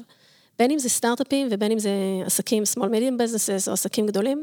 בין 0.59 0.71
אם 0.71 0.79
זה 0.79 0.89
סטארט-אפים 0.89 1.49
ובין 1.51 1.73
אם 1.73 1.79
זה 1.79 1.91
עסקים 2.27 2.63
small 2.63 2.87
medium 2.87 3.21
businesses 3.21 3.69
או 3.69 3.73
עסקים 3.73 4.07
גדולים, 4.07 4.43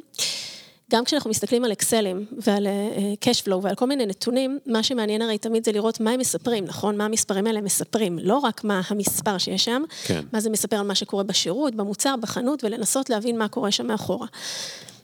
גם 0.91 1.03
כשאנחנו 1.03 1.29
מסתכלים 1.29 1.65
על 1.65 1.71
אקסלים 1.71 2.25
ועל 2.37 2.67
uh, 2.67 3.25
cash 3.25 3.47
flow 3.47 3.55
ועל 3.61 3.75
כל 3.75 3.87
מיני 3.87 4.05
נתונים, 4.05 4.59
מה 4.65 4.83
שמעניין 4.83 5.21
הרי 5.21 5.37
תמיד 5.37 5.65
זה 5.65 5.71
לראות 5.71 5.99
מה 5.99 6.11
הם 6.11 6.19
מספרים, 6.19 6.65
נכון? 6.65 6.97
מה 6.97 7.05
המספרים 7.05 7.47
האלה 7.47 7.61
מספרים, 7.61 8.19
לא 8.19 8.37
רק 8.37 8.63
מה 8.63 8.81
המספר 8.87 9.37
שיש 9.37 9.65
שם, 9.65 9.83
כן. 10.03 10.21
מה 10.33 10.39
זה 10.39 10.49
מספר 10.49 10.75
על 10.75 10.85
מה 10.85 10.95
שקורה 10.95 11.23
בשירות, 11.23 11.75
במוצר, 11.75 12.15
בחנות, 12.15 12.63
ולנסות 12.63 13.09
להבין 13.09 13.37
מה 13.37 13.47
קורה 13.47 13.71
שם 13.71 13.87
מאחורה. 13.87 14.27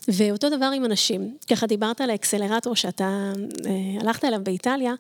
ואותו 0.08 0.50
דבר 0.50 0.72
עם 0.76 0.86
אנשים, 0.86 1.38
ככה 1.50 1.68
דיברת 1.68 2.02
על 2.02 2.10
האקסלרטור 2.10 2.76
שאתה 2.76 3.34
uh, 3.36 3.68
הלכת 4.02 4.26
אליו 4.26 4.40
באיטליה, 4.44 4.94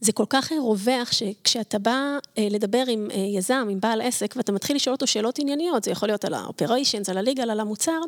זה 0.00 0.12
כל 0.12 0.26
כך 0.28 0.52
רווח 0.58 1.12
שכשאתה 1.12 1.78
בא 1.78 2.18
uh, 2.22 2.40
לדבר 2.50 2.84
עם 2.88 3.08
uh, 3.10 3.14
יזם, 3.14 3.68
עם 3.70 3.80
בעל 3.80 4.00
עסק, 4.00 4.34
ואתה 4.36 4.52
מתחיל 4.52 4.76
לשאול 4.76 4.94
אותו 4.94 5.06
שאלות 5.06 5.38
ענייניות, 5.38 5.84
זה 5.84 5.90
יכול 5.90 6.08
להיות 6.08 6.24
על 6.24 6.34
ה-operations, 6.34 7.10
על 7.10 7.18
הליגל, 7.18 7.50
על 7.50 7.60
המוצר, 7.60 8.00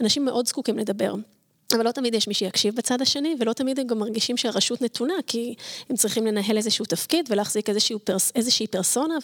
אנשים 0.00 0.24
מאוד 0.24 0.46
זקוקים 0.46 0.78
לדבר. 0.78 1.14
אבל 1.74 1.84
לא 1.84 1.92
תמיד 1.92 2.14
יש 2.14 2.28
מי 2.28 2.34
שיקשיב 2.34 2.74
בצד 2.74 3.02
השני, 3.02 3.36
ולא 3.40 3.52
תמיד 3.52 3.80
הם 3.80 3.86
גם 3.86 3.98
מרגישים 3.98 4.36
שהרשות 4.36 4.82
נתונה, 4.82 5.14
כי 5.26 5.54
הם 5.90 5.96
צריכים 5.96 6.26
לנהל 6.26 6.56
איזשהו 6.56 6.84
תפקיד 6.84 7.28
ולהחזיק 7.30 7.68
איזשהו 7.68 7.98
פרס, 7.98 8.32
איזושהי 8.34 8.66
פרסונה, 8.66 9.14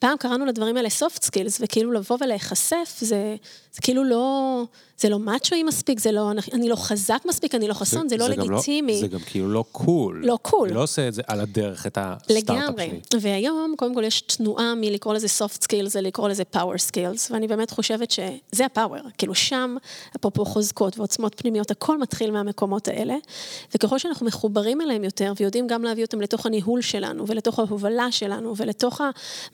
פעם 0.00 0.16
קראנו 0.18 0.46
לדברים 0.46 0.76
האלה 0.76 0.88
soft 0.88 1.24
skills, 1.24 1.58
וכאילו 1.60 1.92
לבוא 1.92 2.16
ולהיחשף, 2.20 2.96
זה, 3.00 3.36
זה 3.72 3.80
כאילו 3.82 4.04
לא, 4.04 4.64
זה 4.98 5.08
לא 5.08 5.18
מאצ'ואי 5.18 5.62
מספיק, 5.62 6.00
זה 6.00 6.12
לא, 6.12 6.30
אני 6.52 6.68
לא 6.68 6.76
חזק 6.76 7.22
מספיק, 7.28 7.54
אני 7.54 7.68
לא 7.68 7.74
חסון, 7.74 8.08
זה, 8.08 8.16
זה 8.16 8.16
לא 8.16 8.28
זה 8.28 8.36
לגיטימי. 8.36 8.92
לא, 8.92 9.00
זה 9.00 9.06
גם 9.08 9.20
כאילו 9.26 9.48
לא 9.48 9.64
cool. 9.72 10.22
לא 10.24 10.38
cool. 10.42 10.68
אני 10.68 10.76
לא 10.76 10.82
עושה 10.82 11.08
את 11.08 11.14
זה 11.14 11.22
על 11.26 11.40
הדרך, 11.40 11.86
את 11.86 11.98
הסטארט-אפ 12.00 12.50
לגמרי. 12.50 12.86
שלי. 13.10 13.20
והיום, 13.20 13.74
קודם 13.76 13.94
כל, 13.94 14.04
יש 14.04 14.20
תנועה 14.20 14.74
מלקרוא 14.76 15.14
לזה 15.14 15.26
soft 15.38 15.64
skills, 15.64 16.00
לקרוא 16.00 16.28
לזה 16.28 16.42
power 16.54 16.90
skills, 16.90 17.30
ואני 17.30 17.48
באמת 17.48 17.70
חושבת 17.70 18.10
שזה 18.10 18.64
ה-power. 18.64 19.10
כאילו 19.18 19.34
שם, 19.34 19.76
אפרופו 20.16 20.44
חוזקות 20.44 20.98
ועוצמות 20.98 21.34
פנימיות, 21.36 21.70
הכל 21.70 21.98
מתחיל 21.98 22.30
מהמקומות 22.30 22.88
האלה, 22.88 23.14
וככל 23.74 23.98
שאנחנו 23.98 24.26
מחוברים 24.26 24.80
אליהם 24.80 25.04
יותר, 25.04 25.32
ויודעים 25.40 25.66
גם 25.66 25.84
להביא 25.84 26.04
אותם 26.04 26.20
לתוך 26.20 26.46
הניהול 26.46 26.80
שלנו, 26.80 27.26
ולתוך 27.26 27.58
ההובלה 27.58 28.12
שלנו, 28.12 28.54
ולתוך 28.56 29.00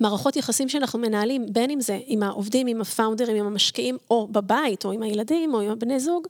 המערכות 0.00 0.35
יחסים 0.36 0.68
שאנחנו 0.68 0.98
מנהלים, 0.98 1.46
בין 1.52 1.70
אם 1.70 1.80
זה 1.80 1.98
עם 2.06 2.22
העובדים, 2.22 2.66
עם 2.66 2.80
הפאונדרים, 2.80 3.36
עם 3.36 3.46
המשקיעים, 3.46 3.98
או 4.10 4.28
בבית, 4.30 4.84
או 4.84 4.92
עם 4.92 5.02
הילדים, 5.02 5.54
או 5.54 5.60
עם 5.60 5.70
הבני 5.70 6.00
זוג, 6.00 6.26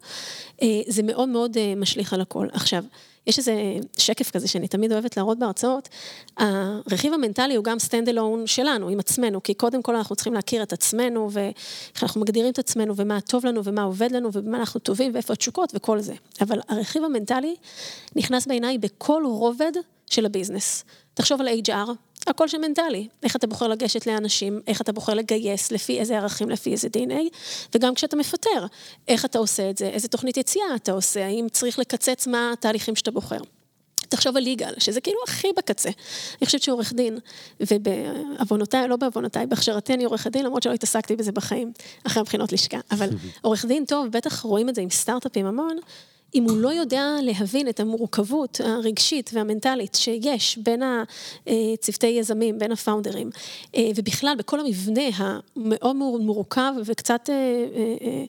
אה, 0.63 0.81
זה 0.87 1.03
מאוד 1.03 1.29
מאוד 1.29 1.57
אה, 1.57 1.75
משליך 1.77 2.13
על 2.13 2.21
הכל. 2.21 2.47
עכשיו, 2.53 2.85
יש 3.27 3.39
איזה 3.39 3.53
שקף 3.99 4.31
כזה 4.31 4.49
שאני 4.49 4.69
תמיד 4.69 4.93
אוהבת 4.93 5.17
להראות 5.17 5.39
בהרצאות, 5.39 5.89
הרכיב 6.37 7.13
המנטלי 7.13 7.55
הוא 7.55 7.65
גם 7.65 7.77
stand 7.77 8.09
alone 8.09 8.47
שלנו, 8.47 8.89
עם 8.89 8.99
עצמנו, 8.99 9.43
כי 9.43 9.55
קודם 9.55 9.83
כל 9.83 9.97
אנחנו 9.97 10.17
צריכים 10.17 10.35
להכיר 10.35 10.63
את 10.63 10.73
עצמנו, 10.73 11.29
ואיך 11.33 12.03
אנחנו 12.03 12.21
מגדירים 12.21 12.53
את 12.53 12.59
עצמנו, 12.59 12.97
ומה 12.97 13.21
טוב 13.21 13.47
לנו, 13.47 13.65
ומה 13.65 13.83
עובד 13.83 14.13
לנו, 14.13 14.31
ובמה 14.33 14.59
אנחנו 14.59 14.81
טובים, 14.81 15.15
ואיפה 15.15 15.33
התשוקות, 15.33 15.73
וכל 15.75 16.01
זה. 16.01 16.15
אבל 16.41 16.61
הרכיב 16.69 17.05
המנטלי 17.05 17.55
נכנס 18.17 18.47
בעיניי 18.47 18.79
בכל 18.79 19.23
רובד 19.27 19.73
של 20.07 20.27
הביזנס. 20.27 20.85
תחשוב 21.15 21.41
על 21.41 21.49
HR, 21.49 21.91
הכל 22.27 22.49
שם 22.49 22.61
מנטלי. 22.61 23.09
איך 23.23 23.37
אתה 23.37 23.47
בוחר 23.47 23.69
לגשת 23.69 24.07
לאנשים, 24.07 24.61
איך 24.67 24.81
אתה 24.81 24.93
בוחר 24.93 25.15
לגייס, 25.15 25.73
לפי 25.73 26.01
איזה 26.01 26.17
ערכים, 26.17 26.51
לפי 26.51 26.73
איזה 26.73 26.89
DNA, 26.97 27.37
וגם 27.75 27.95
כשאתה 27.95 28.17
מפטר, 28.17 28.67
איך 29.09 29.25
אתה 29.25 29.39
עושה 29.39 29.71
את 29.71 29.79
זה, 29.79 29.87
איזה 29.87 30.09
תוכנית 30.09 30.37
יציאה 30.37 30.75
אתה 30.77 30.93
עושה, 30.93 31.27
האם 31.27 31.47
צריך 31.53 31.79
לקצץ 31.79 32.27
מה 32.27 32.53
התהליכים 32.53 32.97
שאתה 32.97 33.11
בוחר. 33.11 33.39
תחשוב 34.09 34.37
על 34.37 34.43
ליגל, 34.43 34.73
שזה 34.79 35.01
כאילו 35.01 35.19
הכי 35.25 35.49
בקצה. 35.57 35.91
אני 36.39 36.47
חושבת 36.47 36.63
שעורך 36.63 36.93
דין, 36.93 37.19
ובעוונותיי, 37.61 38.89
לא 38.89 38.97
בעוונותיי, 38.97 39.47
בהכשרתי 39.47 39.95
אני 39.95 40.05
עורכת 40.05 40.33
דין, 40.33 40.45
למרות 40.45 40.63
שלא 40.63 40.73
התעסקתי 40.73 41.17
בזה 41.17 41.33
בחיים, 41.33 41.73
אחרי 42.07 42.21
הבחינות 42.21 42.53
לשכה, 42.53 42.79
אבל 42.91 43.09
עורך 43.43 43.65
דין 43.65 43.85
טוב, 43.85 44.09
בטח 44.09 44.41
רואים 44.41 44.69
את 44.69 44.75
זה 44.75 44.81
עם 44.81 44.91
סטארט-אפים 44.91 45.47
המון, 45.47 45.77
אם 46.35 46.45
הוא 46.45 46.57
לא 46.57 46.69
יודע 46.69 47.17
להבין 47.23 47.69
את 47.69 47.81
המורכבות 47.81 48.61
הרגשית 48.65 49.31
והמנטלית 49.35 49.95
שיש 49.95 50.59
בין 50.59 50.83
הצוותי 51.47 52.07
יזמים, 52.07 52.59
בין 52.59 52.73
הפאונדרים, 52.73 53.31
אה, 53.77 53.91
ובכלל 53.97 54.35
בכל 54.39 54.61
המבנה 54.61 55.09
המאוד 55.57 56.21
מורכב 56.21 56.73
וקצת... 56.85 57.31
אה, 57.31 57.35
אה, 58.01 58.25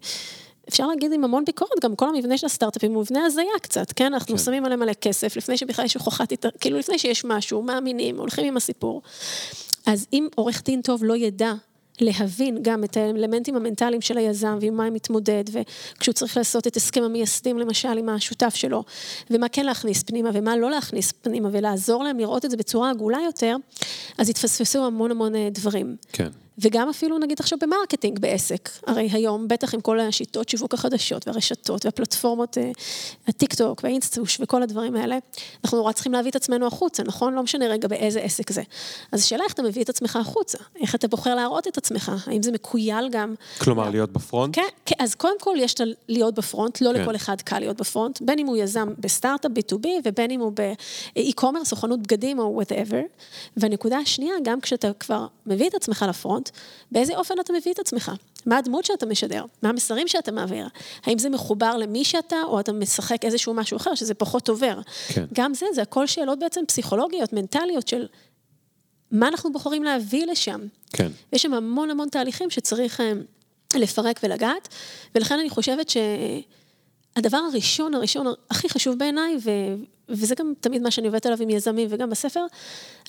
אפשר 0.70 0.88
להגיד 0.88 1.14
עם 1.14 1.24
המון 1.24 1.46
ביקורת, 1.46 1.80
גם 1.84 1.96
כל 1.96 2.10
המבנה 2.10 2.38
של 2.38 2.46
הסטארט-אפים 2.46 2.94
הוא 2.94 3.02
מבנה 3.02 3.26
הזיה 3.26 3.60
קצת, 3.62 3.92
כן? 3.96 4.14
אנחנו 4.14 4.38
כן. 4.38 4.44
שמים 4.44 4.66
עליהם 4.66 4.80
מלא 4.80 4.94
כסף, 4.94 5.38
לפני 5.38 5.58
שבכלל 5.58 5.86
יש 5.86 5.94
הוכחת, 5.94 6.34
כאילו 6.60 6.78
לפני 6.78 7.00
שיש 7.00 7.26
משהו, 7.26 7.62
מאמינים, 7.62 8.20
הולכים 8.20 8.46
עם 8.46 8.58
הסיפור. 8.58 9.02
אז 9.86 10.08
אם 10.14 10.28
עורך 10.36 10.64
דין 10.66 10.82
טוב 10.82 11.04
לא 11.04 11.16
ידע 11.16 11.54
להבין 12.02 12.58
גם 12.62 12.84
את 12.84 12.98
האלמנטים 12.98 13.56
המנטליים 13.56 14.02
של 14.02 14.18
היזם 14.18 14.58
ועם 14.62 14.78
מה 14.78 14.86
הם 14.86 14.94
מתמודד, 14.94 15.44
וכשהוא 15.52 16.14
צריך 16.14 16.38
לעשות 16.38 16.68
את 16.68 16.76
הסכם 16.76 17.04
המייסדים 17.04 17.60
למשל 17.60 17.98
עם 17.98 18.10
השותף 18.10 18.56
שלו, 18.56 18.84
ומה 19.32 19.50
כן 19.50 19.66
להכניס 19.66 20.04
פנימה 20.04 20.30
ומה 20.34 20.58
לא 20.58 20.72
להכניס 20.72 21.12
פנימה, 21.12 21.50
ולעזור 21.52 22.04
להם 22.04 22.20
לראות 22.20 22.46
את 22.46 22.52
זה 22.52 22.58
בצורה 22.58 22.90
עגולה 22.90 23.18
יותר, 23.26 23.56
אז 24.18 24.30
יתפספסו 24.30 24.86
המון 24.86 25.12
המון 25.12 25.36
אה, 25.36 25.50
דברים. 25.52 25.96
כן. 26.14 26.30
וגם 26.60 26.90
אפילו 26.90 27.18
נגיד 27.18 27.40
עכשיו 27.40 27.60
ב 27.62 27.67
marketing 27.67 28.20
בעסק, 28.20 28.70
הרי 28.88 29.10
היום 29.12 29.48
בטח 29.48 29.74
עם 29.74 29.82
כל 29.82 30.00
השיטות 30.00 30.50
שיווק 30.50 30.74
החדשות 30.74 31.28
והרשתות 31.28 31.86
והפלטפורמות, 31.86 32.58
אה, 32.58 32.72
הטיק 33.28 33.54
טוק 33.54 33.84
והאינסטוש 33.84 34.38
וכל 34.42 34.64
הדברים 34.64 34.96
האלה, 34.96 35.18
אנחנו 35.64 35.78
נורא 35.78 35.92
צריכים 35.92 36.14
להביא 36.14 36.32
את 36.32 36.36
עצמנו 36.36 36.68
החוצה, 36.68 37.04
נכון? 37.04 37.34
לא 37.34 37.44
משנה 37.44 37.68
רגע 37.68 37.88
באיזה 37.88 38.20
עסק 38.20 38.52
זה. 38.52 38.62
אז 39.12 39.20
השאלה 39.20 39.44
איך 39.44 39.54
אתה 39.54 39.64
מביא 39.64 39.84
את 39.84 39.90
עצמך 39.90 40.16
החוצה, 40.16 40.58
איך 40.82 40.96
אתה 40.96 41.08
בוחר 41.08 41.36
להראות 41.36 41.68
את 41.68 41.78
עצמך, 41.78 42.12
האם 42.28 42.44
זה 42.44 42.52
מכויל 42.52 43.10
גם... 43.10 43.36
כלומר, 43.58 43.90
להיות 43.90 44.12
ב 44.12 44.18
front? 44.18 44.56
כן, 44.56 44.62
כן 44.86 44.96
אז 45.00 45.16
קודם 45.16 45.40
כל 45.40 45.56
יש 45.60 45.76
להיות 46.08 46.36
ב 46.36 46.42
front, 46.42 46.82
לא 46.82 46.94
כן. 46.94 47.02
לכל 47.02 47.16
אחד 47.16 47.42
קל 47.42 47.60
להיות 47.60 47.78
ב 47.78 47.84
front, 47.84 48.22
בין 48.22 48.40
אם 48.40 48.48
הוא 48.48 48.58
יזם 48.58 48.88
בסטארט-אפ 49.00 49.52
B2B 49.52 49.88
ובין 50.06 50.32
אם 50.32 50.40
הוא 50.40 50.52
ב 50.52 50.62
e-commerce 50.62 51.72
או 51.72 51.78
חנות 51.78 52.02
בגדים 52.02 52.40
או 52.40 52.62
whatever. 52.62 52.96
והנקודה 53.58 53.98
השנייה, 53.98 54.34
גם 54.44 54.62
כשאתה 54.62 54.94
כבר 54.94 55.28
מביא 55.46 55.70
את 55.70 55.74
עצמך 55.74 56.06
ל 56.10 56.15
front, 56.15 56.47
באיזה 56.92 57.16
אופן 57.16 57.36
אתה 57.40 57.54
מביא 57.54 57.74
את 57.74 57.80
עצמך? 57.80 58.12
מה 58.46 58.58
הדמות 58.58 58.86
שאתה 58.86 59.06
משדר? 59.06 59.46
מה 59.62 59.70
המסרים 59.70 60.08
שאתה 60.08 60.32
מעביר? 60.32 60.68
האם 61.04 61.20
זה 61.20 61.30
מחובר 61.30 61.78
למי 61.78 62.04
שאתה, 62.04 62.36
או 62.44 62.60
אתה 62.60 62.74
משחק 62.74 63.26
איזשהו 63.26 63.54
משהו 63.54 63.78
אחר, 63.78 63.96
שזה 63.96 64.14
פחות 64.14 64.50
עובר? 64.50 64.80
כן. 65.08 65.26
גם 65.34 65.54
זה, 65.54 65.66
זה 65.74 65.82
הכל 65.82 66.08
שאלות 66.08 66.40
בעצם 66.40 66.62
פסיכולוגיות, 66.68 67.34
מנטליות 67.34 67.88
של 67.88 68.08
מה 69.12 69.28
אנחנו 69.28 69.52
בוחרים 69.52 69.84
להביא 69.84 70.26
לשם. 70.26 70.62
כן. 70.94 71.12
יש 71.34 71.42
שם 71.42 71.54
המון 71.54 71.90
המון 71.90 72.10
תהליכים 72.10 72.50
שצריך 72.50 73.02
אה, 73.02 73.14
לפרק 73.76 74.20
ולגעת, 74.24 74.68
ולכן 75.16 75.40
אני 75.40 75.50
חושבת 75.50 75.90
שהדבר 75.90 77.38
הראשון, 77.38 77.94
הראשון 77.94 78.28
הכי 78.50 78.70
חשוב 78.70 79.00
בעיניי, 79.00 79.38
ו... 79.44 79.52
וזה 80.10 80.36
גם 80.36 80.54
תמיד 80.60 80.82
מה 80.82 80.92
שאני 80.92 81.08
עובדת 81.08 81.26
עליו 81.26 81.42
עם 81.42 81.50
יזמים 81.50 81.88
וגם 81.92 82.10
בספר, 82.10 82.46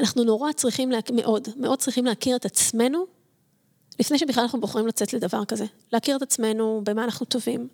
אנחנו 0.01 0.25
נורא 0.25 0.53
צריכים, 0.53 0.93
לה... 0.93 0.99
מאוד, 1.13 1.49
מאוד 1.57 1.79
צריכים 1.79 2.07
להכיר 2.07 2.37
את 2.37 2.45
עצמנו 2.45 3.07
לפני 4.01 4.19
שבכלל 4.19 4.43
אנחנו 4.43 4.61
בוחרים 4.61 4.87
לצאת 4.87 5.13
לדבר 5.13 5.45
כזה. 5.45 5.65
להכיר 5.93 6.17
את 6.17 6.23
עצמנו, 6.23 6.81
במה 6.85 7.05
אנחנו 7.05 7.27
טובים, 7.27 7.69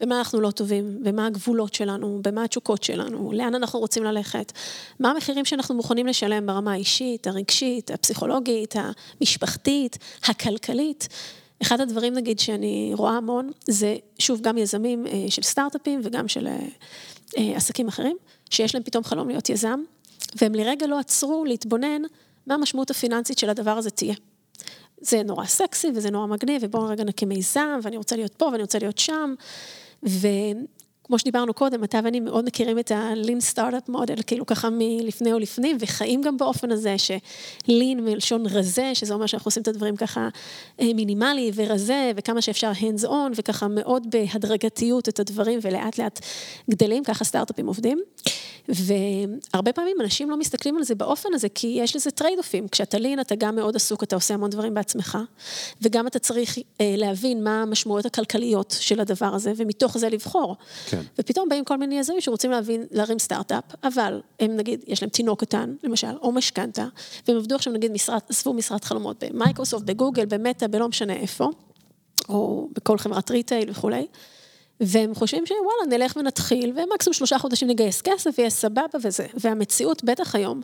במה 0.00 0.18
אנחנו 0.18 0.40
לא 0.40 0.50
טובים, 0.50 1.02
ומה 1.04 1.26
הגבולות 1.26 1.74
שלנו, 1.74 2.20
במה 2.22 2.44
התשוקות 2.44 2.82
שלנו, 2.82 3.32
לאן 3.32 3.54
אנחנו 3.54 3.80
רוצים 3.80 4.04
ללכת, 4.04 4.52
מה 5.00 5.10
המחירים 5.10 5.44
שאנחנו 5.44 5.74
מוכנים 5.74 6.06
לשלם 6.06 6.46
ברמה 6.46 6.72
האישית, 6.72 7.26
הרגשית, 7.26 7.90
הפסיכולוגית, 7.90 8.74
המשפחתית, 8.76 9.98
הכלכלית. 10.24 11.08
אחד 11.62 11.80
הדברים, 11.80 12.14
נגיד, 12.14 12.38
שאני 12.38 12.92
רואה 12.94 13.16
המון, 13.16 13.50
זה, 13.68 13.96
שוב, 14.18 14.40
גם 14.40 14.58
יזמים 14.58 15.06
אה, 15.06 15.12
של 15.28 15.42
סטארט-אפים 15.42 16.00
וגם 16.04 16.28
של 16.28 16.46
אה, 16.46 16.58
אה, 17.38 17.56
עסקים 17.56 17.88
אחרים, 17.88 18.16
שיש 18.50 18.74
להם 18.74 18.84
פתאום 18.84 19.04
חלום 19.04 19.28
להיות 19.28 19.50
יזם, 19.50 19.80
והם 20.40 20.54
לרגע 20.54 20.86
לא 20.86 20.98
עצרו 20.98 21.44
להתבונן 21.44 22.02
מה 22.46 22.54
המשמעות 22.54 22.90
הפיננסית 22.90 23.38
של 23.38 23.50
הדבר 23.50 23.70
הזה 23.70 23.90
תהיה. 23.90 24.14
זה 25.00 25.22
נורא 25.22 25.44
סקסי 25.44 25.88
וזה 25.94 26.10
נורא 26.10 26.26
מגניב, 26.26 26.62
ובואו 26.64 26.88
רגע 26.88 27.04
נקים 27.04 27.28
מיזם, 27.28 27.78
ואני 27.82 27.96
רוצה 27.96 28.16
להיות 28.16 28.34
פה 28.34 28.44
ואני 28.44 28.62
רוצה 28.62 28.78
להיות 28.78 28.98
שם. 28.98 29.34
וכמו 30.02 31.18
שדיברנו 31.18 31.54
קודם, 31.54 31.84
אתה 31.84 32.00
ואני 32.04 32.20
מאוד 32.20 32.44
מכירים 32.44 32.78
את 32.78 32.90
ה-lean 32.90 33.54
startup 33.54 33.90
model, 33.90 34.22
כאילו 34.26 34.46
ככה 34.46 34.68
מלפני 34.72 35.32
או 35.32 35.38
לפני, 35.38 35.74
וחיים 35.80 36.22
גם 36.22 36.36
באופן 36.36 36.72
הזה, 36.72 36.98
ש-lean 36.98 38.00
מלשון 38.00 38.46
רזה, 38.46 38.94
שזה 38.94 39.14
אומר 39.14 39.26
שאנחנו 39.26 39.48
עושים 39.48 39.62
את 39.62 39.68
הדברים 39.68 39.96
ככה 39.96 40.28
אה, 40.80 40.94
מינימלי 40.94 41.50
ורזה, 41.54 42.12
וכמה 42.16 42.42
שאפשר 42.42 42.72
hands 42.72 43.04
on, 43.04 43.32
וככה 43.34 43.68
מאוד 43.68 44.06
בהדרגתיות 44.10 45.08
את 45.08 45.20
הדברים, 45.20 45.58
ולאט 45.62 45.98
לאט 45.98 46.20
גדלים, 46.70 47.04
ככה 47.04 47.24
סטארט-אפים 47.24 47.66
עובדים. 47.66 47.98
והרבה 48.68 49.72
פעמים 49.72 49.96
אנשים 50.00 50.30
לא 50.30 50.36
מסתכלים 50.36 50.76
על 50.76 50.82
זה 50.82 50.94
באופן 50.94 51.28
הזה, 51.34 51.48
כי 51.48 51.66
יש 51.66 51.96
לזה 51.96 52.10
trade-off־ים. 52.10 52.68
כשאתה 52.68 52.98
lean, 52.98 53.20
אתה 53.20 53.34
גם 53.34 53.56
מאוד 53.56 53.76
עסוק, 53.76 54.02
אתה 54.02 54.16
עושה 54.16 54.34
המון 54.34 54.50
דברים 54.50 54.74
בעצמך, 54.74 55.18
וגם 55.82 56.06
אתה 56.06 56.18
צריך 56.18 56.58
אה, 56.80 56.94
להבין 56.96 57.44
מה 57.44 57.62
המשמעויות 57.62 58.06
הכלכליות 58.06 58.76
של 58.80 59.00
הדבר 59.00 59.34
הזה, 59.34 59.52
ומתוך 59.56 59.98
זה 59.98 60.08
לבחור. 60.08 60.56
כן. 60.86 61.02
ופתאום 61.18 61.48
באים 61.48 61.64
כל 61.64 61.76
מיני 61.76 61.98
יזמים 61.98 62.20
שרוצים 62.20 62.50
להבין, 62.50 62.86
להרים 62.90 63.18
סטארט-אפ, 63.18 63.64
אבל 63.84 64.20
הם 64.40 64.56
נגיד, 64.56 64.84
יש 64.86 65.02
להם 65.02 65.10
תינוק 65.10 65.40
קטן, 65.40 65.74
למשל, 65.82 66.16
או 66.22 66.32
משכנתא, 66.32 66.86
והם 67.28 67.36
עבדו 67.36 67.54
עכשיו 67.54 67.72
נגיד 67.72 67.92
משרד, 67.92 68.20
עזבו 68.28 68.52
משרד 68.52 68.84
חלומות 68.84 69.24
במייקרוסופט, 69.24 69.84
בגוגל, 69.84 70.24
במטא, 70.26 70.66
בלא 70.66 70.88
משנה 70.88 71.12
איפה, 71.12 71.48
או 72.28 72.68
בכל 72.72 72.98
חברת 72.98 73.30
retail 73.30 73.70
וכולי. 73.70 74.06
והם 74.80 75.14
חושבים 75.14 75.46
שוואלה, 75.46 75.96
נלך 75.98 76.16
ונתחיל, 76.16 76.72
ומקסימום 76.76 77.14
שלושה 77.14 77.38
חודשים 77.38 77.68
נגייס 77.68 78.02
כסף 78.02 78.30
ויהיה 78.38 78.50
סבבה 78.50 78.82
וזה. 79.02 79.26
והמציאות, 79.34 80.04
בטח 80.04 80.34
היום, 80.34 80.62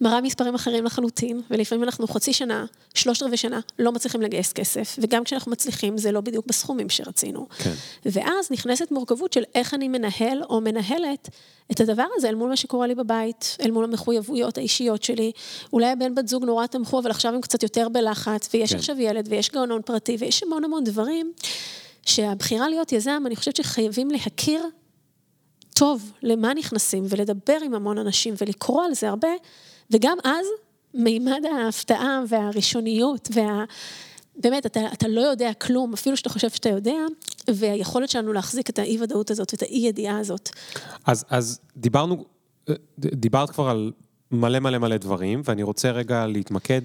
מראה 0.00 0.20
מספרים 0.20 0.54
אחרים 0.54 0.84
לחלוטין, 0.84 1.40
ולפעמים 1.50 1.84
אנחנו 1.84 2.08
חצי 2.08 2.32
שנה, 2.32 2.64
שלושת 2.94 3.22
רבעי 3.22 3.36
שנה, 3.36 3.60
לא 3.78 3.92
מצליחים 3.92 4.22
לגייס 4.22 4.52
כסף, 4.52 4.96
וגם 4.98 5.24
כשאנחנו 5.24 5.52
מצליחים, 5.52 5.98
זה 5.98 6.12
לא 6.12 6.20
בדיוק 6.20 6.46
בסכומים 6.46 6.88
שרצינו. 6.88 7.46
כן. 7.58 7.72
ואז 8.06 8.50
נכנסת 8.50 8.90
מורכבות 8.90 9.32
של 9.32 9.42
איך 9.54 9.74
אני 9.74 9.88
מנהל 9.88 10.42
או 10.50 10.60
מנהלת 10.60 11.28
את 11.72 11.80
הדבר 11.80 12.06
הזה 12.16 12.28
אל 12.28 12.34
מול 12.34 12.48
מה 12.48 12.56
שקורה 12.56 12.86
לי 12.86 12.94
בבית, 12.94 13.56
אל 13.60 13.70
מול 13.70 13.84
המחויבויות 13.84 14.58
האישיות 14.58 15.02
שלי. 15.02 15.32
אולי 15.72 15.86
הבן 15.86 16.14
בת 16.14 16.28
זוג 16.28 16.44
נורא 16.44 16.66
תמכו, 16.66 16.98
אבל 16.98 17.10
עכשיו 17.10 17.34
הם 17.34 17.40
קצת 17.40 17.62
יותר 17.62 17.88
בלחץ, 17.88 18.48
ויש 18.54 18.72
כן. 18.72 18.78
עכשיו 18.78 19.00
ילד, 19.00 19.28
ויש 19.30 19.50
גאונון 19.50 19.82
פרטי, 19.82 20.16
ויש 20.20 20.42
המון 20.42 20.64
המון 20.64 20.84
דברים. 20.84 21.32
שהבחירה 22.06 22.68
להיות 22.68 22.92
יזם, 22.92 23.22
אני 23.26 23.36
חושבת 23.36 23.56
שחייבים 23.56 24.10
להכיר 24.10 24.62
טוב 25.74 26.12
למה 26.22 26.54
נכנסים 26.54 27.04
ולדבר 27.08 27.58
עם 27.64 27.74
המון 27.74 27.98
אנשים 27.98 28.34
ולקרוא 28.40 28.84
על 28.84 28.94
זה 28.94 29.08
הרבה, 29.08 29.28
וגם 29.90 30.18
אז 30.24 30.46
מימד 30.94 31.42
ההפתעה 31.56 32.22
והראשוניות 32.28 33.28
וה... 33.32 33.64
באמת, 34.36 34.66
אתה, 34.66 34.80
אתה 34.92 35.08
לא 35.08 35.20
יודע 35.20 35.52
כלום, 35.54 35.92
אפילו 35.92 36.16
שאתה 36.16 36.28
חושב 36.28 36.50
שאתה 36.50 36.68
יודע, 36.68 36.96
והיכולת 37.50 38.10
שלנו 38.10 38.32
להחזיק 38.32 38.70
את 38.70 38.78
האי-ודאות 38.78 39.30
הזאת 39.30 39.52
ואת 39.52 39.62
האי-ידיעה 39.62 40.18
הזאת. 40.18 40.50
אז, 41.06 41.24
אז 41.28 41.60
דיברנו, 41.76 42.24
דיברת 42.98 43.50
כבר 43.50 43.68
על 43.68 43.92
מלא 44.30 44.58
מלא 44.58 44.78
מלא 44.78 44.96
דברים, 44.96 45.42
ואני 45.44 45.62
רוצה 45.62 45.90
רגע 45.90 46.26
להתמקד, 46.26 46.82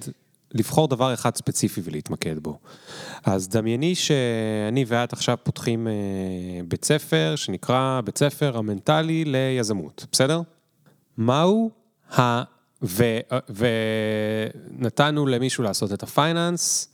לבחור 0.55 0.87
דבר 0.87 1.13
אחד 1.13 1.35
ספציפי 1.35 1.81
ולהתמקד 1.83 2.39
בו. 2.39 2.57
אז 3.23 3.49
דמייני 3.49 3.95
שאני 3.95 4.85
ואת 4.87 5.13
עכשיו 5.13 5.37
פותחים 5.43 5.87
אה, 5.87 5.93
בית 6.67 6.85
ספר 6.85 7.33
שנקרא 7.35 8.01
בית 8.05 8.17
ספר 8.17 8.57
המנטלי 8.57 9.25
ליזמות, 9.25 10.05
בסדר? 10.11 10.41
מהו 11.17 11.71
ה... 12.17 12.43
ו... 12.83 13.03
ונתנו 13.49 15.25
למישהו 15.27 15.63
לעשות 15.63 15.93
את 15.93 16.03
הפייננס, 16.03 16.89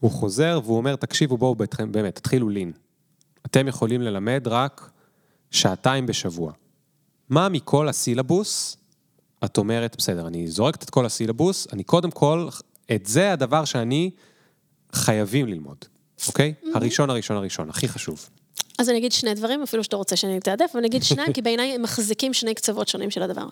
הוא 0.00 0.10
חוזר 0.10 0.60
והוא 0.64 0.76
אומר, 0.76 0.96
תקשיבו, 0.96 1.36
בואו 1.36 1.54
באמת, 1.90 2.14
תתחילו 2.14 2.48
לין. 2.48 2.72
אתם 3.46 3.68
יכולים 3.68 4.02
ללמד 4.02 4.42
רק 4.46 4.90
שעתיים 5.50 6.06
בשבוע. 6.06 6.52
מה 7.28 7.48
מכל 7.48 7.88
הסילבוס 7.88 8.76
את 9.44 9.58
אומרת, 9.58 9.96
בסדר, 9.98 10.26
אני 10.26 10.48
זורקת 10.48 10.82
את 10.82 10.90
כל 10.90 11.06
הסילבוס, 11.06 11.66
אני 11.72 11.84
קודם 11.84 12.10
כל, 12.10 12.48
את 12.92 13.06
זה 13.06 13.32
הדבר 13.32 13.64
שאני 13.64 14.10
חייבים 14.92 15.46
ללמוד, 15.46 15.76
אוקיי? 16.28 16.54
Mm-hmm. 16.62 16.66
הראשון, 16.74 17.10
הראשון, 17.10 17.36
הראשון, 17.36 17.70
הכי 17.70 17.88
חשוב. 17.88 18.28
אז 18.78 18.90
אני 18.90 18.98
אגיד 18.98 19.12
שני 19.12 19.34
דברים, 19.34 19.62
אפילו 19.62 19.84
שאתה 19.84 19.96
רוצה 19.96 20.16
שאני 20.16 20.38
אתעדף, 20.38 20.70
אבל 20.72 20.78
אני 20.78 20.88
אגיד 20.88 21.02
שניים, 21.02 21.32
כי 21.32 21.42
בעיניי 21.42 21.74
הם 21.74 21.82
מחזיקים 21.82 22.34
שני 22.34 22.54
קצוות 22.54 22.88
שונים 22.88 23.10
של 23.10 23.22
הדבר. 23.22 23.46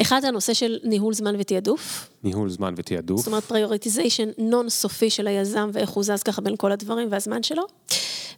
אחד 0.00 0.20
זה 0.20 0.28
הנושא 0.28 0.54
של 0.54 0.78
ניהול 0.84 1.14
זמן 1.14 1.36
ותעדוף. 1.38 2.08
ניהול 2.24 2.50
זמן 2.50 2.74
ותעדוף. 2.76 3.18
זאת 3.18 3.26
אומרת, 3.26 3.44
prioritization 3.44 4.28
נון 4.38 4.68
סופי 4.68 5.10
של 5.10 5.26
היזם 5.26 5.70
ואיך 5.72 5.90
הוא 5.90 6.04
זז 6.04 6.22
ככה 6.22 6.42
בין 6.42 6.56
כל 6.56 6.72
הדברים 6.72 7.08
והזמן 7.10 7.42
שלו. 7.42 7.62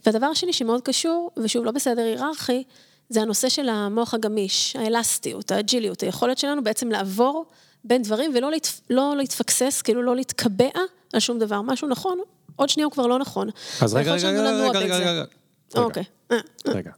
והדבר 0.05 0.25
השני 0.25 0.53
שמאוד 0.53 0.81
קשור, 0.81 1.31
ושוב, 1.37 1.65
לא 1.65 1.71
בסדר 1.71 2.01
היררכי, 2.01 2.63
זה 3.09 3.21
הנושא 3.21 3.49
של 3.49 3.69
המוח 3.69 4.13
הגמיש, 4.13 4.75
האלסטיות, 4.75 5.51
ה-agility־ות, 5.51 6.03
היכולת 6.03 6.37
שלנו 6.37 6.63
בעצם 6.63 6.89
לעבור 6.89 7.45
בין 7.83 8.01
דברים 8.01 8.31
ולא 8.35 8.51
להת, 8.51 8.67
לא 8.89 9.13
להתפקסס, 9.17 9.81
כאילו 9.81 10.01
לא 10.01 10.15
להתקבע 10.15 10.69
על 11.13 11.19
שום 11.19 11.39
דבר. 11.39 11.61
משהו 11.61 11.87
נכון, 11.87 12.19
עוד 12.55 12.69
שנייה 12.69 12.85
הוא 12.85 12.91
כבר 12.91 13.07
לא 13.07 13.19
נכון. 13.19 13.49
אז 13.81 13.93
רגע, 13.93 14.13
רגע, 14.13 14.29
רגע, 14.29 14.79
רגע, 14.79 14.97
רגע. 14.97 15.23
אוקיי. 15.75 16.03
רגע, 16.67 16.91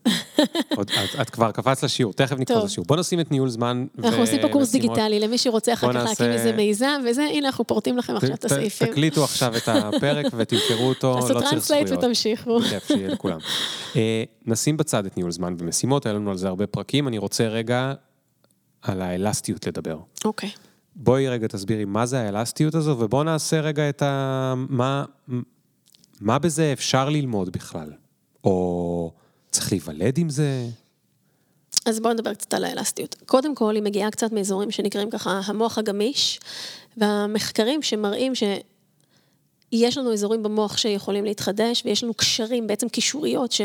את 1.22 1.30
כבר 1.30 1.52
קפצת 1.52 1.84
לשיעור, 1.84 2.14
תכף 2.14 2.40
נקפוץ 2.40 2.64
לשיעור. 2.64 2.88
בוא 2.88 2.98
נשים 2.98 3.20
את 3.20 3.32
ניהול 3.32 3.50
זמן 3.50 3.86
אנחנו 4.04 4.20
עושים 4.20 4.42
פה 4.42 4.48
קורס 4.48 4.72
דיגיטלי, 4.72 5.20
למי 5.20 5.38
שרוצה 5.38 5.74
אחר 5.74 5.94
כך 5.94 5.96
להקים 5.96 6.32
איזה 6.32 6.52
מיזם, 6.52 7.02
וזה, 7.10 7.24
הנה 7.24 7.48
אנחנו 7.48 7.68
פורטים 7.68 7.98
לכם 7.98 8.16
עכשיו 8.16 8.34
את 8.34 8.46
הסעיפים. 8.46 8.88
תקליטו 8.88 9.24
עכשיו 9.24 9.58
את 9.58 9.68
הפרק 9.68 10.26
ותמכרו 10.38 10.90
אותו, 10.90 11.16
לא 11.16 11.22
צריך 11.22 11.34
זכויות. 11.34 11.44
תעשו 11.44 11.50
translate 11.50 11.92
ותמשיכו. 11.92 12.60
כיף 12.60 12.88
שיהיה 12.88 13.08
לכולם. 13.08 13.38
אה, 13.96 14.24
נשים 14.46 14.78
בצד 14.78 15.06
את 15.06 15.18
ניהול 15.18 15.32
זמן 15.32 15.56
ומשימות, 15.60 16.06
היה 16.06 16.16
לנו 16.16 16.32
על 16.32 16.38
זה 16.38 16.48
הרבה 16.48 16.68
פרקים, 16.68 17.08
אני 17.08 17.18
רוצה 17.18 17.48
רגע 17.48 17.94
על 18.82 19.02
האלסטיות 19.02 19.68
לדבר. 19.68 19.98
אוקיי. 20.26 20.50
בואי 20.96 21.28
רגע 21.28 21.48
תסבירי 21.48 21.86
מה 21.86 22.06
זה 22.06 22.22
האלסטיות 22.22 22.76
הזו, 22.76 22.96
ובואו 23.00 23.24
נעשה 23.24 23.62
רגע 23.62 23.90
את 23.90 24.02
ה... 24.02 24.54
מה 26.22 26.40
בזה 26.40 26.74
אפשר 26.74 27.10
ללמוד 27.10 27.50
בכלל? 27.50 27.92
או 28.44 29.12
צריך 29.52 29.72
להיוולד 29.72 30.18
עם 30.18 30.30
זה? 30.30 30.68
אז 31.86 32.00
בואו 32.00 32.14
נדבר 32.14 32.34
קצת 32.34 32.54
על 32.54 32.64
האלסטיות. 32.64 33.16
קודם 33.26 33.56
כל, 33.56 33.76
היא 33.76 33.84
מגיעה 33.84 34.12
קצת 34.12 34.32
מאזורים 34.32 34.72
שנקראים 34.72 35.10
ככה 35.10 35.42
המוח 35.46 35.78
הגמיש, 35.78 36.40
והמחקרים 36.98 37.82
שמראים 37.82 38.36
ש... 38.36 38.44
יש 39.74 39.98
לנו 39.98 40.14
אזורים 40.14 40.44
במוח 40.44 40.78
שיכולים 40.78 41.26
להתחדש, 41.26 41.82
ויש 41.86 42.04
לנו 42.04 42.14
קשרים, 42.14 42.68
בעצם 42.68 42.90
קישוריות, 42.90 43.52
ש, 43.52 43.62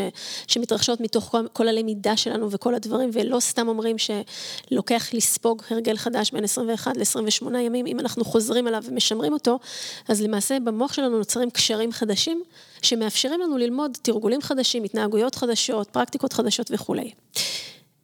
שמתרחשות 0.46 1.00
מתוך 1.00 1.24
כל, 1.24 1.46
כל 1.52 1.68
הלמידה 1.68 2.16
שלנו 2.16 2.50
וכל 2.50 2.74
הדברים, 2.74 3.10
ולא 3.12 3.40
סתם 3.40 3.68
אומרים 3.68 3.96
שלוקח 3.98 5.14
לספוג 5.14 5.62
הרגל 5.70 5.96
חדש 5.96 6.30
בין 6.30 6.44
21 6.44 6.96
ל-28 6.96 7.58
ימים, 7.58 7.86
אם 7.86 8.00
אנחנו 8.00 8.24
חוזרים 8.24 8.68
אליו 8.68 8.82
ומשמרים 8.86 9.32
אותו, 9.32 9.58
אז 10.08 10.22
למעשה 10.22 10.60
במוח 10.60 10.92
שלנו 10.92 11.18
נוצרים 11.18 11.50
קשרים 11.50 11.92
חדשים, 11.92 12.42
שמאפשרים 12.82 13.40
לנו 13.40 13.58
ללמוד 13.58 13.98
תרגולים 14.02 14.42
חדשים, 14.42 14.84
התנהגויות 14.84 15.34
חדשות, 15.34 15.88
פרקטיקות 15.90 16.32
חדשות 16.32 16.70
וכולי. 16.70 17.10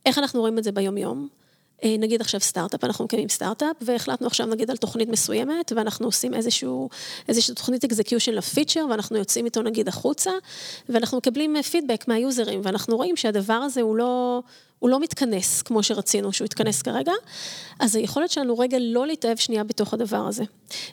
איך 0.06 0.18
אנחנו 0.18 0.40
רואים 0.40 0.58
את 0.58 0.64
זה 0.64 0.72
ביום-יום? 0.72 1.43
אה, 1.84 1.96
נגיד 1.98 2.20
עכשיו 2.20 2.40
סטארט-אפ, 2.40 2.84
אנחנו 2.84 3.04
מקיימים 3.04 3.28
סטארט-אפ, 3.28 3.76
והחלטנו 3.80 4.26
עכשיו 4.26 4.46
נגיד 4.46 4.70
על 4.70 4.76
תוכנית 4.76 5.08
מסוימת, 5.08 5.72
ואנחנו 5.76 6.06
עושים 6.06 6.34
איזשהו, 6.34 6.88
איזושהי 7.28 7.54
תוכנית 7.54 7.84
execution 7.84 8.32
ל-feature, 8.32 8.86
ואנחנו 8.90 9.16
יוצאים 9.16 9.44
איתו 9.44 9.62
נגיד 9.62 9.88
החוצה, 9.88 10.30
ואנחנו 10.88 11.18
מקבלים 11.18 11.62
פידבק 11.62 12.08
מה-user־ים, 12.08 12.60
ואנחנו 12.64 12.96
רואים 12.96 13.16
שהדבר 13.16 13.54
הזה 13.54 13.80
הוא 13.80 13.96
לא, 13.96 14.42
הוא 14.84 14.90
לא 14.90 15.00
מתכנס 15.00 15.62
כמו 15.62 15.82
שרצינו 15.82 16.32
שהוא 16.32 16.46
יתכנס 16.46 16.82
כרגע, 16.82 17.12
אז 17.80 17.96
היכולת 17.96 18.30
שלנו 18.30 18.58
רגע 18.58 18.78
לא 18.80 19.06
להתאהב 19.06 19.36
שנייה 19.36 19.64
בתוך 19.64 19.94
הדבר 19.94 20.26
הזה, 20.26 20.44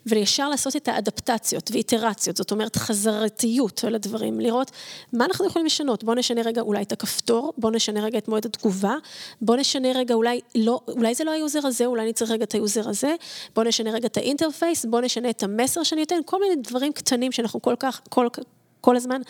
וישר 0.05 0.49
לעשות 0.49 0.75
את 0.75 0.87
האדפטציות 0.87 1.71
ואיטרציות, 1.71 2.37
זאת 2.37 2.51
אומרת 2.51 2.75
חזרתיות 2.75 3.83
על 3.83 3.95
הדברים, 3.95 4.39
לראות 4.39 4.71
מה 5.13 5.25
אנחנו 5.25 5.45
יכולים 5.45 5.65
לשנות, 5.65 6.03
בואו 6.03 6.15
נשנה 6.15 6.41
רגע 6.41 6.61
אולי 6.61 6.81
את 6.81 6.91
הכפתור, 6.91 7.53
בואו 7.57 7.73
נשנה 7.73 8.03
רגע 8.03 8.17
את 8.17 8.27
מועד 8.27 8.45
התגובה, 8.45 8.95
בואו 9.41 9.57
נשנה 9.57 9.91
רגע 9.95 10.13
אולי, 10.13 10.39
לא, 10.55 10.79
אולי 10.87 11.15
זה 11.15 11.23
לא 11.23 11.31
ה-user 11.31 11.67
הזה, 11.67 11.85
אולי 11.85 12.03
אני 12.03 12.13
צריך 12.13 12.31
רגע 12.31 12.43
את 12.43 12.53
ה-user 12.53 12.89
הזה, 12.89 13.15
בואו 13.55 13.67
נשנה 13.67 13.91
רגע 13.91 14.07
את 14.07 14.17
ה-interface, 14.17 14.85
בואו 14.85 15.01
נשנה 15.01 15.29
את 15.29 15.43
המסר 15.43 15.83
שאני 15.83 16.03
אתן, 16.03 16.15
כל 16.25 16.39
מיני 16.39 16.55
דברים 16.55 16.93
קטנים 16.93 17.31
שאנחנו 17.31 17.61
כל 17.61 17.75
כך, 17.79 18.01
כל, 18.09 18.27
כל 18.81 18.95
הזמן 18.95 19.21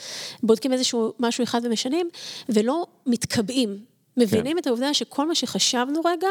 בודקים 0.43 0.73
איזשהו 0.73 1.13
משהו 1.19 1.43
אחד 1.43 1.61
ומשנים, 1.63 2.09
ולא 2.49 2.85
מתקבעים. 3.05 3.90
מבינים 4.17 4.53
כן. 4.53 4.57
את 4.57 4.67
העובדה 4.67 4.93
שכל 4.93 5.27
מה 5.27 5.35
שחשבנו 5.35 6.01
רגע, 6.05 6.27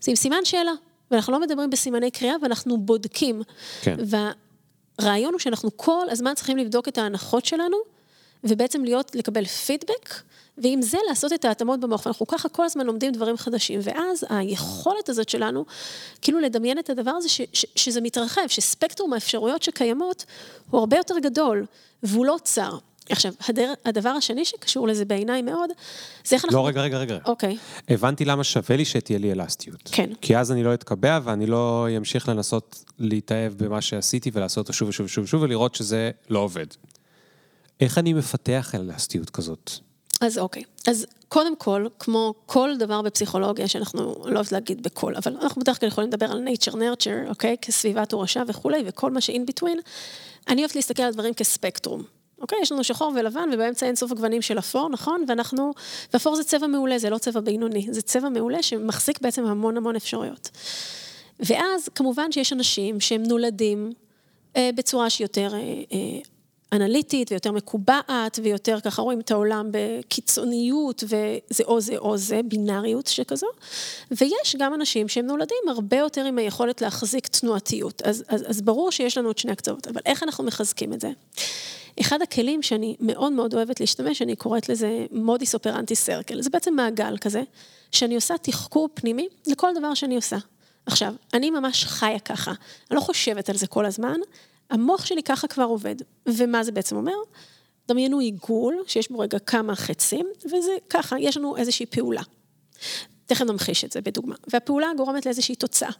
זה 0.00 0.10
עם 0.10 0.16
סימן 0.16 0.44
שאלה. 0.44 0.72
ואנחנו 1.10 1.32
לא 1.32 1.40
מדברים 1.40 1.70
בסימני 1.70 2.10
קריאה, 2.10 2.34
ואנחנו 2.42 2.78
בודקים. 2.78 3.42
כן. 3.82 3.96
והרעיון 4.98 5.32
הוא 5.32 5.40
שאנחנו 5.40 5.70
כל 5.76 6.06
הזמן 6.10 6.34
צריכים 6.34 6.56
לבדוק 6.56 6.88
את 6.88 6.98
ההנחות 6.98 7.44
שלנו, 7.44 7.76
ובעצם 8.44 8.84
להיות, 8.84 9.14
לקבל 9.14 9.44
פידבק, 9.44 10.14
ועם 10.58 10.82
זה 10.82 10.98
לעשות 11.08 11.32
את 11.32 11.44
ההתאמות 11.44 11.80
במוח. 11.80 12.06
ואנחנו 12.06 12.26
ככה 12.26 12.48
כל 12.48 12.64
הזמן 12.64 12.86
לומדים 12.86 13.12
דברים 13.12 13.36
חדשים, 13.36 13.80
ואז 13.82 14.24
היכולת 14.28 15.08
הזאת 15.08 15.28
שלנו, 15.28 15.64
כאילו 16.22 16.40
לדמיין 16.40 16.78
את 16.78 16.90
הדבר 16.90 17.10
הזה, 17.10 17.28
ש, 17.28 17.40
ש, 17.52 17.66
שזה 17.76 18.00
מתרחב, 18.00 18.46
שספקטרום 18.48 19.12
האפשרויות 19.12 19.62
שקיימות 19.62 20.24
הוא 20.70 20.80
הרבה 20.80 20.96
יותר 20.96 21.18
גדול, 21.18 21.66
והוא 22.02 22.26
לא 22.26 22.36
צר. 22.42 22.78
עכשיו, 23.10 23.32
הדר, 23.48 23.72
הדבר 23.84 24.08
השני 24.08 24.44
שקשור 24.44 24.88
לזה 24.88 25.04
בעיניי 25.04 25.42
מאוד, 25.42 25.70
זה 26.24 26.36
איך 26.36 26.44
אנחנו... 26.44 26.58
לא, 26.58 26.66
רגע, 26.66 26.82
רגע, 26.82 26.98
רגע. 26.98 27.18
אוקיי. 27.26 27.56
הבנתי 27.88 28.24
למה 28.24 28.44
שווה 28.44 28.76
לי 28.76 28.84
שתהיה 28.84 29.18
לי 29.18 29.32
אלסטיות. 29.32 29.80
כן. 29.92 30.10
כי 30.20 30.36
אז 30.36 30.52
אני 30.52 30.62
לא 30.62 30.74
אתקבע 30.74 31.20
ואני 31.24 31.46
לא 31.46 31.86
אמשיך 31.96 32.28
לנסות 32.28 32.84
להתאהב 32.98 33.52
במה 33.52 33.80
שעשיתי 33.80 34.30
ולעשות 34.34 34.58
אותו 34.58 34.72
שוב 34.72 34.88
ושוב 34.88 35.06
ושוב 35.06 35.24
ושוב 35.24 35.42
ולראות 35.42 35.74
שזה 35.74 36.10
לא 36.30 36.38
עובד. 36.38 36.66
איך 37.80 37.98
אני 37.98 38.12
מפתח 38.12 38.74
אלסטיות 38.74 39.30
כזאת? 39.30 39.70
אז 40.20 40.38
אוקיי. 40.38 40.62
אז 40.88 41.06
קודם 41.28 41.56
כל, 41.56 41.86
כמו 41.98 42.34
כל 42.46 42.70
דבר 42.78 43.02
בפסיכולוגיה, 43.02 43.68
שאנחנו 43.68 44.14
לא 44.24 44.36
אוהבת 44.36 44.52
להגיד 44.52 44.82
בכל, 44.82 45.14
אבל 45.16 45.36
אנחנו 45.42 45.60
בדרך 45.60 45.80
כלל 45.80 45.88
יכולים 45.88 46.10
לדבר 46.10 46.26
על 46.26 46.44
nature 46.48 46.74
nurture, 46.74 47.28
אוקיי? 47.28 47.56
כסביבת 47.62 48.12
הורשה 48.12 48.42
וכולי, 48.48 48.82
וכל 48.86 49.10
מה 49.10 49.20
ש-in 49.20 49.50
between, 49.50 49.78
אני 50.48 50.60
אוהבת 50.62 50.76
להסתכל 50.76 51.02
על 51.02 51.12
דברים 51.12 51.34
כספקטרום. 51.34 52.02
אוקיי? 52.44 52.58
יש 52.62 52.72
לנו 52.72 52.84
שחור 52.84 53.12
ולבן, 53.16 53.48
ובאמצע 53.52 53.86
אין 53.86 53.96
סוף 53.96 54.12
הגוונים 54.12 54.42
של 54.42 54.58
אפור, 54.58 54.90
נכון? 54.90 55.24
ואנחנו, 55.28 55.72
ואפור 56.12 56.36
זה 56.36 56.44
צבע 56.44 56.66
מעולה, 56.66 56.98
זה 56.98 57.10
לא 57.10 57.18
צבע 57.18 57.40
בינוני, 57.40 57.86
זה 57.90 58.02
צבע 58.02 58.28
מעולה 58.28 58.62
שמחזיק 58.62 59.20
בעצם 59.20 59.44
המון 59.44 59.76
המון 59.76 59.96
אפשרויות. 59.96 60.50
ואז, 61.40 61.88
כמובן 61.94 62.32
שיש 62.32 62.52
אנשים 62.52 63.00
שהם 63.00 63.22
נולדים 63.22 63.92
אה, 64.56 64.70
בצורה 64.74 65.10
שהיא 65.10 65.24
יותר 65.24 65.54
אה, 65.54 65.58
אה, 65.92 66.20
אנליטית 66.72 67.30
ויותר 67.30 67.52
מקובעת, 67.52 68.38
ויותר 68.42 68.80
ככה 68.80 69.02
רואים 69.02 69.20
את 69.20 69.30
העולם 69.30 69.68
בקיצוניות, 69.70 71.04
וזה 71.04 71.64
או 71.64 71.80
זה 71.80 71.96
או 71.96 72.16
זה, 72.16 72.40
בינאריות 72.44 73.06
שכזו. 73.06 73.46
ויש 74.10 74.56
גם 74.58 74.74
אנשים 74.74 75.08
שהם 75.08 75.26
נולדים 75.26 75.68
הרבה 75.68 75.96
יותר 75.96 76.24
עם 76.24 76.38
היכולת 76.38 76.80
להחזיק 76.82 77.26
תנועתיות. 77.26 78.02
אז, 78.02 78.24
אז, 78.28 78.44
אז 78.46 78.62
ברור 78.62 78.92
שיש 78.92 79.18
לנו 79.18 79.30
את 79.30 79.38
שני 79.38 79.52
הקצוות, 79.52 79.86
אבל 79.86 80.00
איך 80.06 80.22
אנחנו 80.22 80.44
מחזקים 80.44 80.92
את 80.92 81.00
זה? 81.00 81.10
אחד 82.00 82.22
הכלים 82.22 82.62
שאני 82.62 82.96
מאוד 83.00 83.32
מאוד 83.32 83.54
אוהבת 83.54 83.80
להשתמש, 83.80 84.22
אני 84.22 84.36
קוראת 84.36 84.68
לזה 84.68 85.06
מודיס 85.10 85.54
אופרנטי 85.54 85.94
סרקל. 85.94 86.42
זה 86.42 86.50
בעצם 86.50 86.74
מעגל 86.74 87.18
כזה, 87.18 87.42
שאני 87.92 88.14
עושה 88.14 88.34
תחקור 88.38 88.88
פנימי 88.94 89.28
לכל 89.46 89.68
דבר 89.78 89.94
שאני 89.94 90.16
עושה. 90.16 90.36
עכשיו, 90.86 91.14
אני 91.34 91.50
ממש 91.50 91.84
חיה 91.84 92.18
ככה, 92.18 92.50
אני 92.90 92.96
לא 92.96 93.00
חושבת 93.00 93.50
על 93.50 93.56
זה 93.56 93.66
כל 93.66 93.86
הזמן, 93.86 94.16
המוח 94.70 95.06
שלי 95.06 95.22
ככה 95.22 95.48
כבר 95.48 95.64
עובד. 95.64 95.96
ומה 96.26 96.64
זה 96.64 96.72
בעצם 96.72 96.96
אומר? 96.96 97.16
דמיינו 97.88 98.18
עיגול, 98.18 98.76
שיש 98.86 99.10
בו 99.10 99.18
רגע 99.18 99.38
כמה 99.38 99.76
חצים, 99.76 100.26
וזה 100.44 100.72
ככה, 100.90 101.20
יש 101.20 101.36
לנו 101.36 101.56
איזושהי 101.56 101.86
פעולה. 101.86 102.22
תכף 103.26 103.44
נמחיש 103.44 103.84
את 103.84 103.92
זה 103.92 104.00
בדוגמה. 104.00 104.34
והפעולה 104.52 104.90
גורמת 104.96 105.26
לאיזושהי 105.26 105.54
תוצאה. 105.54 105.90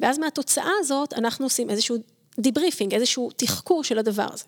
ואז 0.00 0.18
מהתוצאה 0.18 0.70
הזאת 0.80 1.12
אנחנו 1.12 1.46
עושים 1.46 1.70
איזשהו 1.70 1.96
debriefing, 2.38 2.94
איזשהו 2.94 3.30
תחקור 3.36 3.84
של 3.84 3.98
הדבר 3.98 4.26
הזה. 4.32 4.44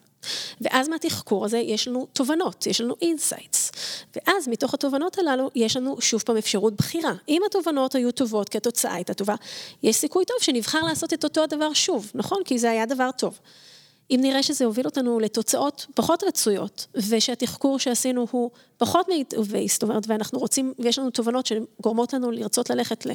ואז 0.61 0.89
מהתחקור 0.89 1.45
הזה 1.45 1.59
יש 1.59 1.89
לנו 1.89 2.07
תובנות, 2.13 2.67
יש 2.67 2.81
לנו 2.81 2.95
insights. 3.03 3.73
ואז 4.17 4.49
מתוך 4.49 4.75
התובנות 4.75 5.19
הללו 5.19 5.51
יש 5.55 5.77
לנו 5.77 6.01
שוב 6.01 6.23
פעם 6.23 6.37
אפשרות 6.37 6.77
בחירה. 6.77 7.13
אם 7.29 7.43
התובנות 7.47 7.95
היו 7.95 8.13
טובות 8.13 8.49
כי 8.49 8.59
התוצאה 8.59 8.95
הייתה 8.95 9.15
טובה, 9.15 9.35
יש 9.83 9.97
סיכוי 9.97 10.25
טוב 10.25 10.37
שנבחר 10.41 10.83
לעשות 10.83 11.13
את 11.13 11.25
אותו 11.25 11.43
הדבר 11.43 11.73
שוב, 11.73 12.11
נכון? 12.15 12.39
כי 12.45 12.59
זה 12.59 12.71
היה 12.71 12.87
דבר 12.87 13.11
טוב. 13.19 13.39
אם 14.11 14.19
נראה 14.23 14.43
שזה 14.43 14.65
הוביל 14.65 14.87
אותנו 14.87 15.21
לתוצאות 15.21 15.87
פחות 15.95 16.23
רצויות, 16.23 16.87
ושהתחקור 17.09 17.79
שעשינו 17.79 18.27
הוא 18.31 18.51
פחות 18.77 19.09
מ-based, 19.09 19.73
זאת 19.73 19.83
אומרת, 19.83 20.05
ואנחנו 20.07 20.39
רוצים, 20.39 20.75
ויש 20.79 20.99
לנו 20.99 21.11
תובנות 21.11 21.47
שגורמות 21.47 22.13
לנו 22.13 22.31
לרצות 22.31 22.71
ללכת 22.71 23.07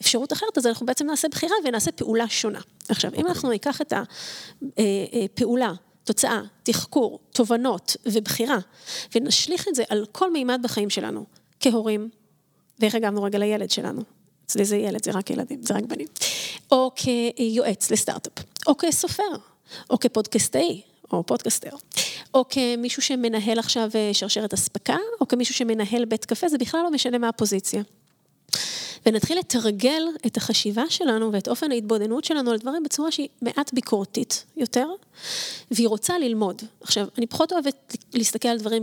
לאפשרות 0.00 0.32
אחרת, 0.32 0.58
אז 0.58 0.66
אנחנו 0.66 0.86
בעצם 0.86 1.06
נעשה 1.06 1.28
בחירה 1.28 1.54
ונעשה 1.64 1.92
פעולה 1.92 2.28
שונה. 2.28 2.60
עכשיו, 2.88 3.10
okay. 3.10 3.14
אם 3.14 3.18
אוקיי. 3.20 3.32
אנחנו 3.32 3.50
ניקח 3.50 3.80
את 3.80 3.92
הפעולה, 5.24 5.72
תוצאה, 6.04 6.40
תחקור, 6.62 7.18
תובנות 7.32 7.96
ובחירה, 8.06 8.58
ונשליך 9.14 9.68
את 9.68 9.74
זה 9.74 9.82
על 9.88 10.06
כל 10.12 10.32
מימד 10.32 10.60
בחיים 10.62 10.90
שלנו, 10.90 11.24
כהורים, 11.60 12.08
ואיך 12.78 12.94
הגבנו 12.94 13.22
רגע 13.22 13.38
לילד 13.38 13.70
שלנו. 13.70 14.02
אצלי 14.46 14.64
זה 14.64 14.76
ילד, 14.76 15.04
זה 15.04 15.10
רק 15.10 15.30
ילדים, 15.30 15.62
זה 15.62 15.74
רק 15.74 15.84
בנים. 15.84 16.06
או 16.70 16.90
כיועץ 16.96 17.90
לסטארט-אפ, 17.90 18.44
או 18.66 18.76
כסופר. 18.78 19.22
או 19.90 19.98
כפודקאסטאי, 19.98 20.80
או 21.12 21.26
פודקאסטר, 21.26 21.70
או 22.34 22.44
כמישהו 22.48 23.02
שמנהל 23.02 23.58
עכשיו 23.58 23.90
אה, 23.94 24.10
שרשרת 24.12 24.54
אספקה, 24.54 24.96
או 25.20 25.28
כמישהו 25.28 25.54
שמנהל 25.54 26.04
בית 26.04 26.24
קפה, 26.24 26.48
זה 26.48 26.58
בכלל 26.58 26.80
לא 26.82 26.90
משנה 26.90 27.18
מה 27.18 27.28
הפוזיציה. 27.28 27.82
ונתחיל 29.06 29.38
לתרגל 29.38 30.02
את 30.26 30.36
החשיבה 30.36 30.84
שלנו 30.88 31.32
ואת 31.32 31.48
אופן 31.48 31.72
ההתבוננות 31.72 32.24
שלנו 32.24 32.50
על 32.50 32.58
דברים 32.58 32.82
בצורה 32.82 33.10
שהיא 33.10 33.28
מעט 33.42 33.72
ביקורתית 33.72 34.44
יותר, 34.56 34.88
והיא 35.70 35.88
רוצה 35.88 36.18
ללמוד. 36.18 36.62
עכשיו, 36.80 37.06
אני 37.18 37.26
פחות 37.26 37.52
אוהבת 37.52 37.96
להסתכל 38.14 38.48
על 38.48 38.58
דברים 38.58 38.82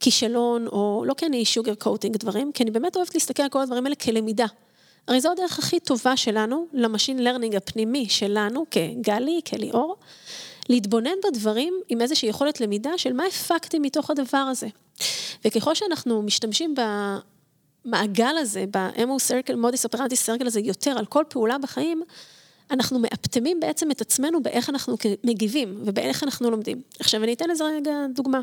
ככישלון, 0.00 0.66
או 0.66 1.04
לא 1.06 1.14
כי 1.14 1.26
אני 1.26 1.44
sugar 1.44 1.74
coating 1.74 2.16
דברים, 2.16 2.52
כי 2.52 2.62
אני 2.62 2.70
באמת 2.70 2.96
אוהבת 2.96 3.14
להסתכל 3.14 3.42
על 3.42 3.48
כל 3.48 3.60
הדברים 3.60 3.86
האלה 3.86 3.96
כלמידה. 3.96 4.46
הרי 5.08 5.20
זו 5.20 5.32
הדרך 5.32 5.58
הכי 5.58 5.80
טובה 5.80 6.16
שלנו, 6.16 6.66
ל-machine 6.72 7.24
learning 7.24 7.56
הפנימי 7.56 8.08
שלנו, 8.08 8.64
כגלי, 8.70 9.40
כליאור, 9.50 9.96
להתבונן 10.68 11.10
בדברים 11.24 11.74
עם 11.88 12.00
איזושהי 12.00 12.28
יכולת 12.28 12.60
למידה 12.60 12.90
של 12.96 13.12
מה 13.12 13.24
הפקתי 13.24 13.78
מתוך 13.78 14.10
הדבר 14.10 14.38
הזה. 14.38 14.66
וככל 15.44 15.74
שאנחנו 15.74 16.22
משתמשים 16.22 16.74
במעגל 17.86 18.36
הזה, 18.38 18.64
ב-MO 18.70 19.18
circle, 19.18 19.54
modus 19.54 19.84
operandi 19.84 20.22
circle 20.22 20.46
הזה 20.46 20.60
יותר 20.60 20.90
על 20.98 21.06
כל 21.06 21.24
פעולה 21.28 21.58
בחיים, 21.58 22.02
אנחנו 22.70 22.98
מאפטמים 22.98 23.60
בעצם 23.60 23.90
את 23.90 24.00
עצמנו 24.00 24.42
באיך 24.42 24.70
אנחנו 24.70 24.96
מגיבים 25.24 25.82
ובאיך 25.84 26.22
אנחנו 26.22 26.50
לומדים. 26.50 26.82
עכשיו, 27.00 27.24
אני 27.24 27.32
אתן 27.32 27.50
לזה 27.50 27.64
רגע 27.64 27.92
דוגמה. 28.14 28.40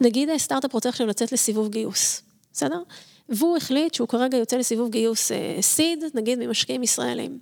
נגיד 0.00 0.28
סטארט-אפ 0.36 0.72
רוצה 0.72 0.88
עכשיו 0.88 1.06
לצאת 1.06 1.32
לסיבוב 1.32 1.68
גיוס, 1.68 2.22
בסדר? 2.52 2.82
והוא 3.28 3.56
החליט 3.56 3.94
שהוא 3.94 4.08
כרגע 4.08 4.38
יוצא 4.38 4.56
לסיבוב 4.56 4.90
גיוס 4.90 5.30
seed, 5.60 6.02
אה, 6.02 6.08
נגיד 6.14 6.38
ממשקיעים 6.38 6.82
ישראלים. 6.82 7.38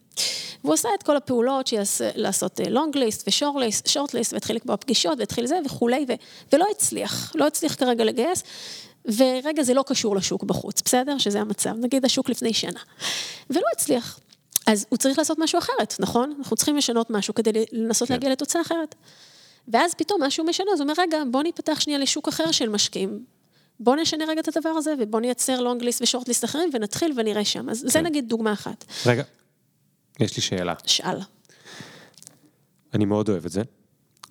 והוא 0.65 0.75
עשה 0.75 0.89
את 0.99 1.03
כל 1.03 1.17
הפעולות 1.17 1.67
שיעשה, 1.67 2.11
לעשות 2.15 2.61
long 2.71 2.97
list 2.97 3.29
ו-short 3.29 4.15
list, 4.15 4.33
והתחיל 4.33 4.57
לקבוע 4.57 4.77
פגישות, 4.77 5.19
והתחיל 5.19 5.47
זה 5.47 5.59
וכולי, 5.65 6.07
ו, 6.09 6.13
ולא 6.53 6.67
הצליח, 6.71 7.33
לא 7.35 7.47
הצליח 7.47 7.75
כרגע 7.75 8.05
לגייס, 8.05 8.43
ורגע 9.05 9.63
זה 9.63 9.75
לא 9.75 9.85
קשור 9.87 10.17
לשוק 10.17 10.45
בחוץ, 10.45 10.83
בסדר? 10.85 11.19
שזה 11.19 11.41
המצב, 11.41 11.75
נגיד 11.81 12.05
השוק 12.05 12.29
לפני 12.29 12.55
שנה. 12.55 12.81
ולא 13.51 13.67
הצליח. 13.77 14.21
אז 14.67 14.87
הוא 14.89 14.97
צריך 14.97 15.19
לעשות 15.19 15.39
משהו 15.39 15.59
אחרת, 15.59 15.97
נכון? 16.01 16.35
אנחנו 16.39 16.57
צריכים 16.57 16.77
לשנות 16.77 17.11
משהו 17.11 17.35
כדי 17.35 17.65
לנסות 17.73 18.09
כן. 18.09 18.15
להגיע 18.15 18.31
לתוצאה 18.31 18.63
אחרת. 18.63 18.95
ואז 19.69 19.95
פתאום 19.95 20.23
משהו 20.23 20.45
משנה, 20.45 20.67
אז 20.73 20.81
הוא 20.81 20.91
אומר, 20.91 21.03
רגע, 21.03 21.19
בוא 21.31 21.43
ניפתח 21.43 21.81
שנייה 21.81 21.99
לשוק 21.99 22.29
אחר 22.29 22.53
של 22.53 22.69
משקיעים. 22.69 23.25
בוא 23.81 23.97
נשנה 23.97 24.25
רגע 24.29 24.41
את 24.41 24.57
הדבר 24.57 24.69
הזה, 24.69 24.95
ובוא 24.99 25.21
נייצר 25.21 25.61
לונג 25.61 25.83
ליסט 25.83 26.03
ושורט 26.03 26.29
ליסט 26.29 26.45
אחרים, 26.45 26.71
ונתחיל 26.73 27.13
ונראה 27.17 27.45
שם. 27.45 27.71
אז 27.71 27.83
כן. 27.83 27.89
זה 27.89 28.03
נגיד 28.03 28.29
דוגמה 28.29 28.53
אחת. 28.53 28.85
רגע, 29.07 29.23
יש 30.21 30.37
לי 30.37 30.43
שאלה. 30.43 30.75
שאל. 30.87 31.19
אני 32.95 33.05
מאוד 33.05 33.29
אוהב 33.29 33.45
את 33.45 33.51
זה. 33.51 33.63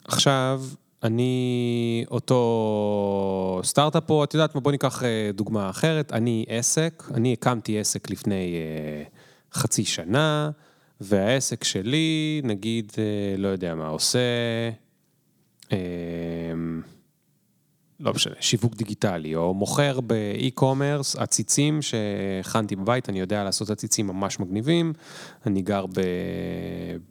עכשיו, 0.05 0.63
אני 1.03 2.05
אותו 2.11 3.61
סטארט-אפ 3.63 4.03
פה, 4.05 4.23
את 4.23 4.33
יודעת 4.33 4.55
מה, 4.55 4.61
בוא 4.61 4.71
ניקח 4.71 5.03
אה, 5.03 5.29
דוגמה 5.33 5.69
אחרת. 5.69 6.13
אני 6.13 6.45
עסק, 6.47 7.03
אני 7.13 7.33
הקמתי 7.33 7.79
עסק 7.79 8.09
לפני 8.09 8.55
אה, 8.55 9.03
חצי 9.53 9.85
שנה, 9.85 10.51
והעסק 11.01 11.63
שלי, 11.63 12.41
נגיד, 12.43 12.91
אה, 12.97 13.37
לא 13.37 13.47
יודע 13.47 13.75
מה, 13.75 13.87
עושה... 13.87 14.19
לא 18.03 18.13
משנה, 18.13 18.33
שיווק 18.39 18.75
דיגיטלי, 18.75 19.35
או 19.35 19.53
מוכר 19.53 19.99
באי-קומרס, 20.01 21.15
עציצים 21.15 21.81
שהכנתי 21.81 22.75
בבית, 22.75 23.09
אני 23.09 23.19
יודע 23.19 23.43
לעשות 23.43 23.69
עציצים 23.69 24.07
ממש 24.07 24.39
מגניבים, 24.39 24.93
אני 25.45 25.61
גר 25.61 25.85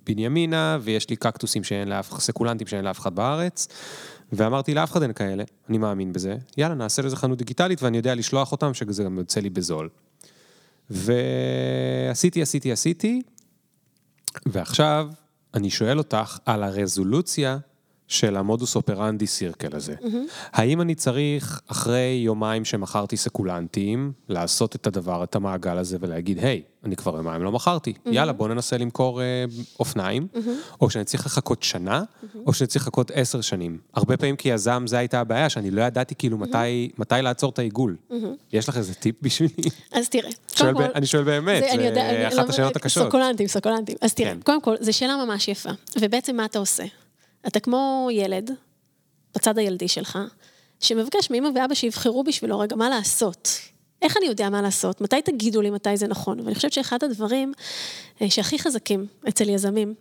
בבנימינה, 0.02 0.78
ויש 0.80 1.10
לי 1.10 1.16
קקטוסים 1.16 1.64
שאין 1.64 1.88
לאף, 1.88 2.20
סקולנטים 2.20 2.66
שאין 2.66 2.84
לאף 2.84 3.00
אחד 3.00 3.14
בארץ, 3.14 3.68
ואמרתי 4.32 4.74
לאף 4.74 4.92
אחד 4.92 5.02
אין 5.02 5.12
כאלה, 5.12 5.44
אני 5.68 5.78
מאמין 5.78 6.12
בזה, 6.12 6.36
יאללה, 6.56 6.74
נעשה 6.74 7.02
לזה 7.02 7.16
חנות 7.16 7.38
דיגיטלית, 7.38 7.82
ואני 7.82 7.96
יודע 7.96 8.14
לשלוח 8.14 8.52
אותם, 8.52 8.74
שזה 8.74 9.04
גם 9.04 9.18
יוצא 9.18 9.40
לי 9.40 9.50
בזול. 9.50 9.88
ועשיתי, 10.90 12.42
עשיתי, 12.42 12.72
עשיתי, 12.72 13.22
ועכשיו 14.46 15.08
אני 15.54 15.70
שואל 15.70 15.98
אותך 15.98 16.38
על 16.46 16.62
הרזולוציה 16.62 17.58
של 18.12 18.36
המודוס 18.36 18.76
אופרנדי 18.76 19.26
סירקל 19.26 19.76
הזה. 19.76 19.94
Mm-hmm. 20.00 20.50
האם 20.52 20.80
אני 20.80 20.94
צריך, 20.94 21.60
אחרי 21.66 22.22
יומיים 22.24 22.64
שמכרתי 22.64 23.16
סקולנטים, 23.16 24.12
לעשות 24.28 24.76
את 24.76 24.86
הדבר, 24.86 25.24
את 25.24 25.36
המעגל 25.36 25.78
הזה, 25.78 25.96
ולהגיד, 26.00 26.38
היי, 26.38 26.62
אני 26.84 26.96
כבר 26.96 27.16
יומיים 27.16 27.42
לא 27.42 27.52
מכרתי, 27.52 27.90
mm-hmm. 27.90 28.10
יאללה, 28.12 28.32
בוא 28.32 28.48
ננסה 28.48 28.78
למכור 28.78 29.22
אה, 29.22 29.44
אופניים, 29.80 30.26
mm-hmm. 30.34 30.38
או 30.80 30.90
שאני 30.90 31.04
צריך 31.04 31.26
לחכות 31.26 31.62
שנה, 31.62 32.02
mm-hmm. 32.02 32.38
או 32.46 32.52
שאני 32.52 32.66
צריך 32.66 32.82
לחכות 32.84 33.10
עשר 33.14 33.40
שנים. 33.40 33.78
הרבה 33.94 34.16
פעמים 34.16 34.36
כיזם, 34.36 34.84
זו 34.86 34.96
הייתה 34.96 35.20
הבעיה, 35.20 35.48
שאני 35.48 35.70
לא 35.70 35.82
ידעתי 35.82 36.14
כאילו 36.14 36.36
mm-hmm. 36.36 36.40
מתי, 36.40 36.90
מתי 36.98 37.14
לעצור 37.22 37.50
את 37.50 37.58
העיגול. 37.58 37.96
Mm-hmm. 38.10 38.14
יש 38.52 38.68
לך 38.68 38.76
איזה 38.76 38.94
טיפ 38.94 39.14
בשבילי? 39.22 39.54
אז 39.92 40.08
תראה, 40.08 40.30
קודם 40.58 40.74
כל... 40.74 40.84
אני 40.94 41.06
שואל 41.06 41.24
באמת, 41.24 41.64
זה, 41.76 41.90
זה 41.94 42.28
אחת 42.28 42.48
השאלות 42.48 42.76
הקשות. 42.76 43.08
סקולנטים, 43.08 43.46
סקולנטים. 43.46 43.96
אז 44.00 44.14
תראה, 44.14 44.30
כן. 44.30 44.40
קודם 44.40 44.60
כל, 44.60 44.74
זו 44.80 44.92
שאלה 44.92 45.24
ממש 45.24 45.48
יפה, 45.48 45.70
ובעצם 46.00 46.36
מה 46.36 46.44
אתה 46.44 46.58
עושה? 46.58 46.84
אתה 47.46 47.60
כמו 47.60 48.08
ילד, 48.12 48.50
בצד 49.34 49.58
הילדי 49.58 49.88
שלך, 49.88 50.18
שמבקש 50.80 51.30
מאמא 51.30 51.48
ואבא 51.54 51.74
שיבחרו 51.74 52.24
בשבילו 52.24 52.58
רגע 52.58 52.76
מה 52.76 52.88
לעשות. 52.88 53.48
איך 54.02 54.16
אני 54.16 54.26
יודע 54.26 54.50
מה 54.50 54.62
לעשות? 54.62 55.00
מתי 55.00 55.22
תגידו 55.22 55.62
לי 55.62 55.70
מתי 55.70 55.96
זה 55.96 56.06
נכון? 56.06 56.40
ואני 56.40 56.54
חושבת 56.54 56.72
שאחד 56.72 57.04
הדברים 57.04 57.52
אה, 58.22 58.30
שהכי 58.30 58.58
חזקים 58.58 59.06
אצל 59.28 59.48
יזמים, 59.48 59.94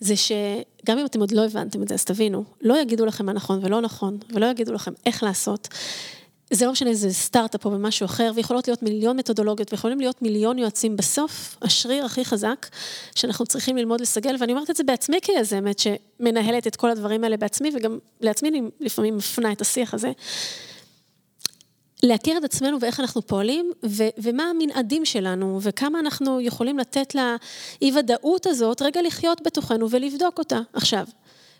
זה 0.00 0.14
שגם 0.16 0.98
אם 0.98 1.06
אתם 1.06 1.20
עוד 1.20 1.30
לא 1.30 1.44
הבנתם 1.44 1.82
את 1.82 1.88
זה, 1.88 1.94
אז 1.94 2.04
תבינו, 2.04 2.44
לא 2.60 2.80
יגידו 2.80 3.06
לכם 3.06 3.26
מה 3.26 3.32
נכון 3.32 3.58
ולא 3.62 3.80
נכון, 3.80 4.18
ולא 4.34 4.46
יגידו 4.46 4.72
לכם 4.72 4.92
איך 5.06 5.22
לעשות. 5.22 5.68
זה 6.50 6.66
לא 6.66 6.72
משנה, 6.72 6.94
זה 6.94 7.12
סטארט-אפ 7.12 7.64
או 7.64 7.70
במשהו 7.70 8.04
אחר, 8.04 8.32
ויכולות 8.34 8.68
להיות 8.68 8.82
מיליון 8.82 9.16
מתודולוגיות, 9.16 9.72
ויכולים 9.72 10.00
להיות 10.00 10.22
מיליון 10.22 10.58
יועצים. 10.58 10.96
בסוף, 10.96 11.56
השריר 11.62 12.04
הכי 12.04 12.24
חזק 12.24 12.66
שאנחנו 13.14 13.46
צריכים 13.46 13.76
ללמוד 13.76 14.00
לסגל, 14.00 14.36
ואני 14.38 14.52
אומרת 14.52 14.70
את 14.70 14.76
זה 14.76 14.84
בעצמי 14.84 15.18
כיזמת, 15.22 15.78
שמנהלת 15.78 16.66
את 16.66 16.76
כל 16.76 16.90
הדברים 16.90 17.24
האלה 17.24 17.36
בעצמי, 17.36 17.70
וגם 17.74 17.98
לעצמי 18.20 18.48
אני 18.48 18.62
לפעמים 18.80 19.16
מפנה 19.16 19.52
את 19.52 19.60
השיח 19.60 19.94
הזה. 19.94 20.12
להכיר 22.02 22.38
את 22.38 22.44
עצמנו 22.44 22.80
ואיך 22.80 23.00
אנחנו 23.00 23.26
פועלים, 23.26 23.72
ו- 23.86 24.08
ומה 24.18 24.42
המנעדים 24.42 25.04
שלנו, 25.04 25.58
וכמה 25.62 26.00
אנחנו 26.00 26.40
יכולים 26.40 26.78
לתת 26.78 27.14
לאי-ודאות 27.14 28.46
הזאת 28.46 28.82
רגע 28.82 29.02
לחיות 29.02 29.40
בתוכנו 29.44 29.90
ולבדוק 29.90 30.38
אותה. 30.38 30.60
עכשיו, 30.72 31.04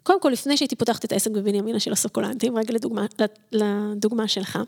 קודם 0.03 0.21
כל, 0.21 0.29
לפני 0.29 0.57
שהייתי 0.57 0.77
פותחת 0.77 1.05
את 1.05 1.13
העסק 1.13 1.31
בבנימינה 1.31 1.81
של 1.81 1.93
הסוקולנטים, 1.93 2.59
רגע 2.59 2.75
לדוגמה, 2.75 3.07
לדוגמה 3.53 4.29
שלך, 4.29 4.59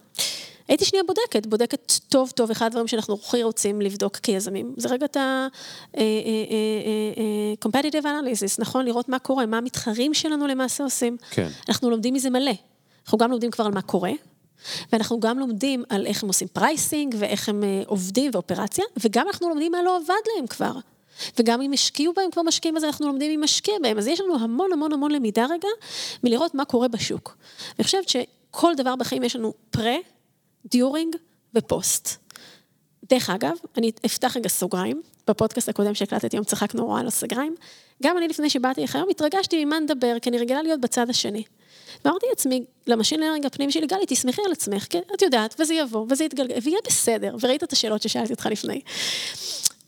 הייתי 0.68 0.84
שנייה 0.84 1.04
בודקת, 1.04 1.46
בודקת 1.46 1.92
טוב 2.08 2.30
טוב, 2.30 2.50
אחד 2.50 2.66
הדברים 2.66 2.88
שאנחנו 2.88 3.14
הכי 3.14 3.42
רוצים 3.42 3.80
לבדוק 3.80 4.16
כיזמים, 4.16 4.74
זה 4.76 4.88
רגע 4.88 5.06
את 5.06 5.16
ה-competitive 5.16 8.06
אה, 8.06 8.10
אה, 8.10 8.14
אה, 8.14 8.20
analysis, 8.20 8.56
נכון? 8.58 8.84
לראות 8.84 9.08
מה 9.08 9.18
קורה, 9.18 9.46
מה 9.46 9.58
המתחרים 9.58 10.14
שלנו 10.14 10.46
למעשה 10.46 10.84
עושים. 10.84 11.16
כן. 11.30 11.48
אנחנו 11.68 11.90
לומדים 11.90 12.14
מזה 12.14 12.30
מלא. 12.30 12.52
אנחנו 13.04 13.18
גם 13.18 13.30
לומדים 13.30 13.50
כבר 13.50 13.64
על 13.64 13.72
מה 13.72 13.82
קורה, 13.82 14.12
ואנחנו 14.92 15.20
גם 15.20 15.38
לומדים 15.38 15.84
על 15.88 16.06
איך 16.06 16.22
הם 16.22 16.28
עושים 16.28 16.48
pricing, 16.48 17.14
ואיך 17.18 17.48
הם 17.48 17.62
עובדים 17.86 18.30
ואופרציה, 18.34 18.84
וגם 19.04 19.26
אנחנו 19.26 19.48
לומדים 19.48 19.72
מה 19.72 19.82
לא 19.82 19.96
עבד 19.96 20.14
להם 20.36 20.46
כבר. 20.46 20.72
וגם 21.38 21.62
אם 21.62 21.72
השקיעו 21.72 22.12
בהם 22.12 22.30
כבר 22.30 22.42
משקיעים, 22.42 22.76
אז 22.76 22.84
אנחנו 22.84 23.06
לומדים 23.06 23.30
אם 23.30 23.44
משקיע 23.44 23.74
בהם. 23.82 23.98
אז 23.98 24.06
יש 24.06 24.20
לנו 24.20 24.38
המון 24.38 24.72
המון 24.72 24.92
המון 24.92 25.10
למידה 25.10 25.46
רגע, 25.50 25.68
מלראות 26.24 26.54
מה 26.54 26.64
קורה 26.64 26.88
בשוק. 26.88 27.36
אני 27.78 27.84
חושבת 27.84 28.08
שכל 28.08 28.74
דבר 28.76 28.96
בחיים 28.96 29.22
יש 29.22 29.36
לנו 29.36 29.54
pre, 29.70 29.96
during 30.66 31.16
ו-post. 31.54 32.16
דרך 33.10 33.30
אגב, 33.30 33.56
אני 33.76 33.92
אפתח 34.06 34.36
רגע 34.36 34.48
סוגריים, 34.48 35.02
בפודקאסט 35.28 35.68
הקודם 35.68 35.94
שהקלטתי 35.94 36.36
היום 36.36 36.44
צחקנו 36.44 36.80
נורא 36.80 37.00
על 37.00 37.06
הסוגריים, 37.06 37.54
גם 38.02 38.18
אני 38.18 38.28
לפני 38.28 38.50
שבאתי 38.50 38.82
לך 38.82 38.96
היום 38.96 39.08
התרגשתי 39.10 39.64
ממה 39.64 39.78
נדבר, 39.78 40.16
כי 40.22 40.30
אני 40.30 40.38
רגילה 40.38 40.62
להיות 40.62 40.80
בצד 40.80 41.10
השני. 41.10 41.42
ואמרתי 42.04 42.26
לעצמי, 42.28 42.64
ל-machine 42.86 43.20
learning 43.20 43.46
הפנימי 43.46 43.70
שלי, 43.70 43.86
גלי, 43.86 44.06
תסמכי 44.06 44.42
על 44.46 44.52
עצמך, 44.52 44.84
כי 44.84 44.98
את 45.14 45.22
יודעת, 45.22 45.60
וזה 45.60 45.74
יבוא, 45.74 46.06
וזה 46.10 46.24
יתגלגל, 46.24 46.54
ויהיה 46.62 46.78
בסדר, 46.86 47.36
וראית 47.40 47.62
את 47.62 47.72
השאלות 47.72 48.02
ששאלתי 48.02 48.32
אותך 48.32 48.46
לפני. 48.46 48.80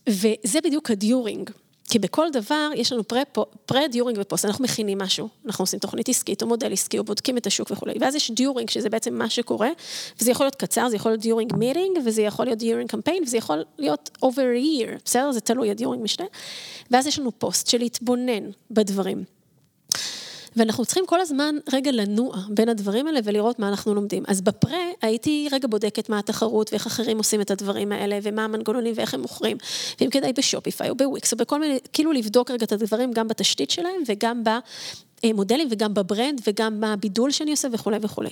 וזה 0.08 0.60
בדיוק 0.64 0.90
ה 0.90 0.98
during. 0.98 1.50
כי 1.88 1.98
בכל 1.98 2.30
דבר 2.32 2.70
יש 2.74 2.92
לנו 2.92 3.02
pre, 3.66 3.88
during 3.88 4.18
ו 4.20 4.24
post, 4.24 4.44
אנחנו 4.44 4.64
מכינים 4.64 4.98
משהו, 4.98 5.28
אנחנו 5.46 5.62
עושים 5.62 5.78
תוכנית 5.78 6.08
עסקית 6.08 6.42
או 6.42 6.46
מודל 6.46 6.72
עסקי 6.72 6.98
או 6.98 7.04
בודקים 7.04 7.36
את 7.36 7.46
השוק 7.46 7.70
וכולי, 7.70 7.94
ואז 8.00 8.14
יש 8.14 8.30
during 8.30 8.70
שזה 8.70 8.90
בעצם 8.90 9.14
מה 9.14 9.30
שקורה, 9.30 9.68
וזה 10.20 10.30
יכול 10.30 10.46
להיות 10.46 10.54
קצר, 10.54 10.88
זה 10.88 10.96
יכול 10.96 11.12
להיות 11.12 11.20
during 11.20 11.56
meeting, 11.56 11.98
וזה 12.04 12.22
יכול 12.22 12.46
להיות 12.46 12.58
during 12.58 12.90
campaign, 12.90 13.22
וזה 13.22 13.36
יכול 13.36 13.64
להיות 13.78 14.10
over 14.24 14.28
a 14.56 14.64
year, 14.64 14.90
בסדר? 15.04 15.32
זה 15.32 15.40
תלוי, 15.40 15.70
ה 15.70 15.75
during 15.75 16.02
משנה, 16.02 16.26
ואז 16.90 17.06
יש 17.06 17.18
לנו 17.18 17.38
פוסט 17.38 17.66
של 17.66 17.78
להתבונן 17.78 18.50
בדברים. 18.70 19.24
ואנחנו 20.56 20.84
צריכים 20.84 21.06
כל 21.06 21.20
הזמן 21.20 21.54
רגע 21.72 21.90
לנוע 21.92 22.36
בין 22.48 22.68
הדברים 22.68 23.06
האלה 23.06 23.20
ולראות 23.24 23.58
מה 23.58 23.68
אנחנו 23.68 23.94
לומדים. 23.94 24.22
אז 24.28 24.40
ב 24.40 24.50
pre 24.50 24.78
הייתי 25.02 25.48
רגע 25.52 25.68
בודקת 25.68 26.08
מה 26.08 26.18
התחרות 26.18 26.72
ואיך 26.72 26.86
אחרים 26.86 27.18
עושים 27.18 27.40
את 27.40 27.50
הדברים 27.50 27.92
האלה, 27.92 28.18
ומה 28.22 28.44
המנגנונים 28.44 28.94
ואיך 28.96 29.14
הם 29.14 29.20
מוכרים, 29.20 29.56
ואם 30.00 30.10
כדאי 30.10 30.32
בשופיפיי 30.32 30.90
או 30.90 30.94
בוויקס 30.94 31.32
או 31.32 31.38
בכל 31.38 31.60
מיני, 31.60 31.78
כאילו 31.92 32.12
לבדוק 32.12 32.50
רגע 32.50 32.64
את 32.64 32.72
הדברים 32.72 33.12
גם 33.12 33.28
בתשתית 33.28 33.70
שלהם 33.70 34.02
וגם 34.06 34.42
במודלים 35.24 35.68
וגם 35.70 35.94
בברנד 35.94 36.40
וגם 36.46 36.80
בבידול 36.80 37.30
שאני 37.30 37.50
עושה 37.50 37.68
וכולי 37.72 37.98
וכולי. 38.02 38.30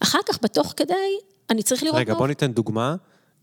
אחר 0.00 0.18
כך, 0.26 0.38
בתוך 0.42 0.74
כדי, 0.76 0.94
אני 1.50 1.62
צריך 1.62 1.82
לראות... 1.82 1.98
רגע, 1.98 2.14
בוא 2.14 2.26
ניתן 2.26 2.52
דוגמה. 2.52 2.94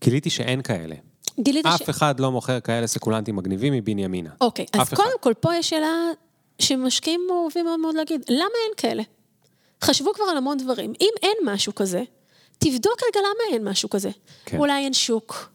גיליתי 0.04 0.30
שאין 0.30 0.62
כאלה. 0.62 0.94
גיליתי 1.40 1.68
אף 1.68 1.82
ש... 1.84 1.88
אחד 1.88 2.20
לא 2.20 2.32
מוכר 2.32 2.60
כאלה 2.60 2.86
סקולנטים 2.86 3.36
מגניבים 3.36 3.72
מבנימינה. 3.72 4.30
אוקיי, 4.40 4.66
אז 4.72 4.88
קודם 4.88 5.18
כל, 5.20 5.32
פה 5.40 5.56
יש 5.56 5.70
שאלה 5.70 5.88
שמשקיעים 6.58 7.20
אוהבים 7.30 7.64
מאוד 7.64 7.80
מאוד 7.80 7.94
להגיד, 7.94 8.24
למה 8.28 8.58
אין 8.64 8.72
כאלה? 8.76 9.02
חשבו 9.84 10.14
כבר 10.14 10.24
על 10.24 10.36
המון 10.36 10.58
דברים. 10.58 10.92
אם 11.00 11.10
אין 11.22 11.36
משהו 11.44 11.74
כזה, 11.74 12.02
תבדוק 12.58 13.02
רגע 13.08 13.20
למה 13.20 13.54
אין 13.54 13.68
משהו 13.68 13.90
כזה. 13.90 14.10
כן. 14.44 14.58
אולי 14.58 14.84
אין 14.84 14.92
שוק, 14.92 15.50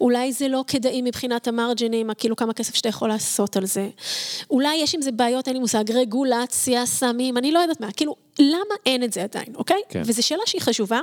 אולי 0.00 0.32
זה 0.32 0.48
לא 0.48 0.64
כדאי 0.66 1.02
מבחינת 1.02 1.48
המרג'ינים, 1.48 2.10
כאילו 2.18 2.36
כמה 2.36 2.54
כסף 2.54 2.74
שאתה 2.74 2.88
יכול 2.88 3.08
לעשות 3.08 3.56
על 3.56 3.66
זה. 3.66 3.88
אולי 4.50 4.76
יש 4.76 4.94
עם 4.94 5.02
זה 5.02 5.12
בעיות, 5.12 5.46
אין 5.46 5.56
לי 5.56 5.60
מושג, 5.60 5.90
רגולציה, 5.90 6.86
סמים, 6.86 7.36
אני 7.36 7.52
לא 7.52 7.58
יודעת 7.58 7.80
מה. 7.80 7.92
כאילו, 7.92 8.16
למה 8.38 8.74
אין 8.86 9.02
את 9.02 9.12
זה 9.12 9.22
עדיין, 9.22 9.54
אוקיי? 9.54 9.80
כן. 9.88 10.02
וזו 10.04 10.22
שאלה 10.22 10.42
שהיא 10.46 10.60
חשובה, 10.60 11.00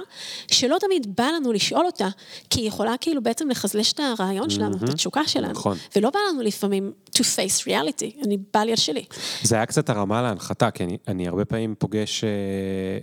שלא 0.51 0.77
תמיד 0.79 1.15
בא 1.15 1.23
לנו 1.23 1.53
לשאול 1.53 1.85
אותה, 1.85 2.07
כי 2.49 2.61
היא 2.61 2.67
יכולה 2.67 2.95
כאילו 3.01 3.23
בעצם 3.23 3.49
לחזלש 3.49 3.93
את 3.93 3.99
הרעיון 3.99 4.49
שלנו, 4.49 4.77
mm-hmm. 4.77 4.83
את 4.83 4.89
התשוקה 4.89 5.27
שלנו. 5.27 5.51
נכון. 5.51 5.77
ולא 5.95 6.09
בא 6.09 6.19
לנו 6.29 6.41
לפעמים 6.41 6.91
to 7.15 7.19
face 7.19 7.67
reality, 7.67 8.25
אני 8.25 8.37
בא 8.53 8.59
לי 8.59 8.71
על 8.71 8.77
שלי. 8.77 9.05
זה 9.43 9.55
היה 9.55 9.65
קצת 9.65 9.89
הרמה 9.89 10.21
להנחתה, 10.21 10.71
כי 10.71 10.83
אני, 10.83 10.97
אני 11.07 11.27
הרבה 11.27 11.45
פעמים 11.45 11.75
פוגש 11.79 12.23
אה, 12.23 12.29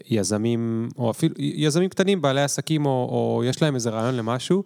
יזמים, 0.08 0.88
או 0.98 1.10
אפילו 1.10 1.34
יזמים 1.38 1.88
קטנים, 1.88 2.22
בעלי 2.22 2.42
עסקים, 2.42 2.86
או, 2.86 2.90
או 2.90 3.44
יש 3.44 3.62
להם 3.62 3.74
איזה 3.74 3.90
רעיון 3.90 4.16
למשהו, 4.16 4.64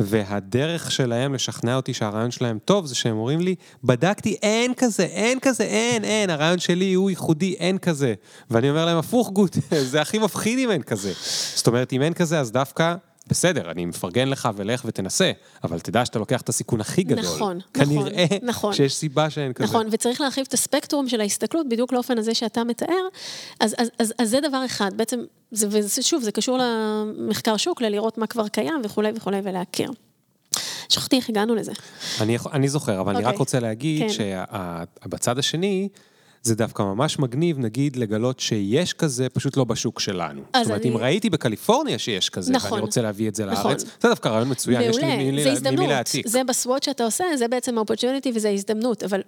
והדרך 0.00 0.90
שלהם 0.90 1.34
לשכנע 1.34 1.76
אותי 1.76 1.94
שהרעיון 1.94 2.30
שלהם 2.30 2.58
טוב, 2.64 2.86
זה 2.86 2.94
שהם 2.94 3.16
אומרים 3.16 3.40
לי, 3.40 3.54
בדקתי, 3.84 4.36
אין 4.42 4.74
כזה, 4.74 5.04
אין 5.04 5.38
כזה, 5.40 5.64
אין, 5.64 6.04
אין, 6.04 6.30
הרעיון 6.30 6.58
שלי 6.58 6.94
הוא 6.94 7.10
ייחודי, 7.10 7.54
אין 7.58 7.78
כזה. 7.78 8.14
ואני 8.50 8.70
אומר 8.70 8.86
להם, 8.86 8.98
הפוך 9.02 9.30
גוט, 9.30 9.56
זה 9.92 10.00
הכי 10.00 10.18
מפחיד 10.18 10.58
אם 10.58 10.70
אין 10.70 10.82
כזה. 10.82 11.12
זאת 11.54 11.66
אומרת, 11.66 11.92
אם 11.92 12.02
אין 12.02 12.14
כזה, 12.14 12.40
אז 12.40 12.52
דווקא... 12.52 12.94
בסדר, 13.26 13.70
אני 13.70 13.84
מפרגן 13.84 14.28
לך 14.28 14.48
ולך 14.56 14.82
ותנסה, 14.84 15.32
אבל 15.64 15.80
תדע 15.80 16.04
שאתה 16.04 16.18
לוקח 16.18 16.40
את 16.40 16.48
הסיכון 16.48 16.80
הכי 16.80 17.02
גדול. 17.02 17.24
נכון, 17.24 17.56
נכון, 17.56 17.84
כנראה 17.84 18.26
נכון. 18.42 18.72
שיש 18.72 18.94
סיבה 18.94 19.30
שאין 19.30 19.52
כזה. 19.52 19.64
נכון, 19.64 19.88
וצריך 19.90 20.20
להרחיב 20.20 20.44
את 20.48 20.54
הספקטרום 20.54 21.08
של 21.08 21.20
ההסתכלות 21.20 21.68
בדיוק 21.68 21.92
לאופן 21.92 22.18
הזה 22.18 22.34
שאתה 22.34 22.64
מתאר, 22.64 23.08
אז, 23.60 23.74
אז, 23.78 23.90
אז, 23.98 24.14
אז 24.18 24.30
זה 24.30 24.40
דבר 24.48 24.64
אחד, 24.66 24.90
בעצם, 24.96 25.20
זה, 25.50 25.66
ושוב, 25.70 26.22
זה 26.22 26.32
קשור 26.32 26.58
למחקר 26.58 27.56
שוק, 27.56 27.80
ללראות 27.82 28.18
מה 28.18 28.26
כבר 28.26 28.48
קיים 28.48 28.80
וכולי 28.84 29.12
וכולי 29.16 29.40
ולהכיר. 29.44 29.90
שכחתי 30.88 31.16
איך 31.16 31.28
הגענו 31.28 31.54
לזה. 31.54 31.72
אני, 32.20 32.38
אני 32.52 32.68
זוכר, 32.68 33.00
אבל 33.00 33.12
okay. 33.12 33.16
אני 33.16 33.24
רק 33.24 33.28
אוקיי. 33.28 33.38
רוצה 33.38 33.60
להגיד 33.60 34.02
כן. 34.02 34.08
שבצד 35.04 35.38
השני, 35.38 35.88
זה 36.42 36.54
דווקא 36.54 36.82
ממש 36.82 37.18
מגניב, 37.18 37.58
נגיד, 37.58 37.96
לגלות 37.96 38.40
שיש 38.40 38.92
כזה, 38.92 39.28
פשוט 39.28 39.56
לא 39.56 39.64
בשוק 39.64 40.00
שלנו. 40.00 40.42
זאת 40.56 40.66
אומרת, 40.66 40.80
אני... 40.80 40.90
אם 40.90 40.96
ראיתי 40.96 41.30
בקליפורניה 41.30 41.98
שיש 41.98 42.30
כזה, 42.30 42.52
נכון, 42.52 42.72
ואני 42.72 42.80
רוצה 42.80 43.02
להביא 43.02 43.28
את 43.28 43.34
זה 43.34 43.46
נכון. 43.46 43.70
לארץ, 43.70 43.84
זה 44.00 44.08
דווקא 44.08 44.28
רעיון 44.28 44.50
מצוין, 44.50 44.80
מעולה, 44.80 44.90
יש 44.90 44.96
לי 44.96 45.30
ממי, 45.30 45.56
זה 45.56 45.70
ממי 45.70 45.86
להעתיק. 45.86 46.28
זה 46.28 46.44
בסוואט 46.44 46.82
שאתה 46.82 47.04
עושה, 47.04 47.24
זה 47.38 47.48
בעצם 47.48 47.78
ה-opportunity 47.78 48.28
וזה 48.34 48.50
הזדמנות, 48.50 49.02
אבל 49.02 49.20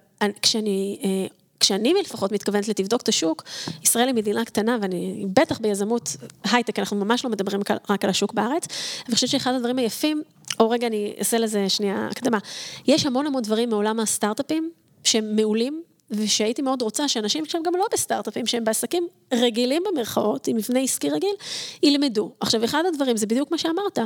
כשאני... 0.42 0.98
אה, 1.04 1.26
כשאני 1.60 1.94
לפחות 2.04 2.32
מתכוונת 2.32 2.68
לתבדוק 2.68 3.02
את 3.02 3.08
השוק, 3.08 3.42
ישראל 3.82 4.06
היא 4.06 4.14
מדינה 4.14 4.44
קטנה, 4.44 4.78
ואני 4.82 5.26
בטח 5.32 5.58
ביזמות 5.58 6.16
הייטק, 6.52 6.78
אנחנו 6.78 6.96
ממש 6.96 7.24
לא 7.24 7.30
מדברים 7.30 7.60
רק 7.90 8.04
על 8.04 8.10
השוק 8.10 8.32
בארץ, 8.32 8.66
ואני 9.04 9.14
חושבת 9.14 9.30
שאחד 9.30 9.54
הדברים 9.54 9.78
היפים, 9.78 10.22
או 10.60 10.70
רגע, 10.70 10.86
אני 10.86 11.14
אעשה 11.18 11.38
לזה 11.38 11.68
שנייה 11.68 12.08
הקדמה, 12.10 12.38
יש 12.86 13.06
המון 13.06 13.26
המון 13.26 13.42
דברים 13.42 13.68
מעולם 13.68 14.00
הסטארט-אפים, 14.00 14.70
שהם 15.04 15.36
מעולים, 15.36 15.82
ושהייתי 16.10 16.62
מאוד 16.62 16.82
רוצה 16.82 17.08
שאנשים 17.08 17.46
שהם 17.46 17.62
גם 17.62 17.72
לא 17.76 17.86
בסטארט-אפים, 17.92 18.46
שהם 18.46 18.64
בעסקים 18.64 19.08
רגילים 19.32 19.82
במרכאות, 19.86 20.46
עם 20.46 20.56
מבנה 20.56 20.80
עסקי 20.80 21.10
רגיל, 21.10 21.34
ילמדו. 21.82 22.32
עכשיו, 22.40 22.64
אחד 22.64 22.82
הדברים, 22.88 23.16
זה 23.16 23.26
בדיוק 23.26 23.50
מה 23.50 23.58
שאמרת, 23.58 23.98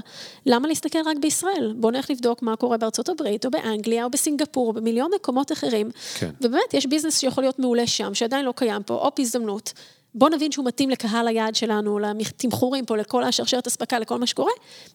למה 0.46 0.68
להסתכל 0.68 0.98
רק 1.06 1.16
בישראל? 1.20 1.74
בואו 1.76 1.92
נלך 1.92 2.10
לבדוק 2.10 2.42
מה 2.42 2.56
קורה 2.56 2.76
בארצות 2.76 3.08
הברית, 3.08 3.46
או 3.46 3.50
באנגליה, 3.50 4.04
או 4.04 4.10
בסינגפור, 4.10 4.68
או 4.68 4.72
במיליון 4.72 5.10
מקומות 5.14 5.52
אחרים. 5.52 5.90
כן. 6.18 6.30
ובאמת, 6.40 6.74
יש 6.74 6.86
ביזנס 6.86 7.18
שיכול 7.18 7.44
להיות 7.44 7.58
מעולה 7.58 7.86
שם, 7.86 8.14
שעדיין 8.14 8.44
לא 8.44 8.52
קיים 8.56 8.82
פה, 8.82 8.94
או 8.94 9.10
הזדמנות. 9.18 9.72
בוא 10.14 10.30
נבין 10.30 10.52
שהוא 10.52 10.64
מתאים 10.64 10.90
לקהל 10.90 11.28
היעד 11.28 11.54
שלנו, 11.54 11.98
לתמחורים 11.98 12.84
פה, 12.84 12.96
לכל 12.96 13.22
השרשרת 13.24 13.66
אספקה, 13.66 13.98
לכל 13.98 14.18
מה 14.18 14.26
שקורה, 14.26 14.52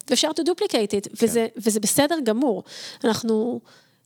ואפשר 0.10 0.30
to 0.32 0.42
duplicate 0.42 0.92
it, 0.92 1.10
כן. 1.10 1.26
וזה, 1.26 1.48
וזה 1.58 1.80
בסדר 1.80 2.16
גמור. 2.24 2.63
אנחנו... 3.04 3.60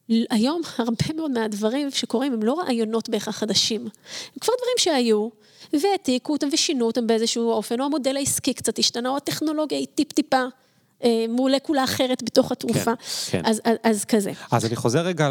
היום 0.09 0.61
הרבה 0.77 1.13
מאוד 1.15 1.31
מהדברים 1.31 1.91
שקורים 1.91 2.33
הם 2.33 2.43
לא 2.43 2.61
רעיונות 2.61 3.09
בהכרח 3.09 3.37
חדשים, 3.37 3.81
הם 3.81 4.39
כבר 4.41 4.53
דברים 4.57 4.75
שהיו, 4.77 5.29
והעתיקו 5.73 6.33
אותם 6.33 6.47
ושינו 6.51 6.85
אותם 6.85 7.07
באיזשהו 7.07 7.51
אופן, 7.51 7.79
או 7.79 7.85
המודל 7.85 8.17
העסקי 8.17 8.53
קצת 8.53 8.79
השתנה, 8.79 9.09
או 9.09 9.17
הטכנולוגיה 9.17 9.77
היא 9.77 9.87
טיפ-טיפה. 9.95 10.43
אה, 11.03 11.25
מולקולה 11.29 11.83
אחרת 11.83 12.23
בתוך 12.23 12.51
התרופה, 12.51 12.83
כן, 12.83 12.91
כן. 13.31 13.41
אז, 13.45 13.61
אז, 13.63 13.75
אז 13.83 14.05
כזה. 14.05 14.31
אז 14.51 14.65
אני 14.65 14.75
חוזר 14.75 14.99
רגע 14.99 15.29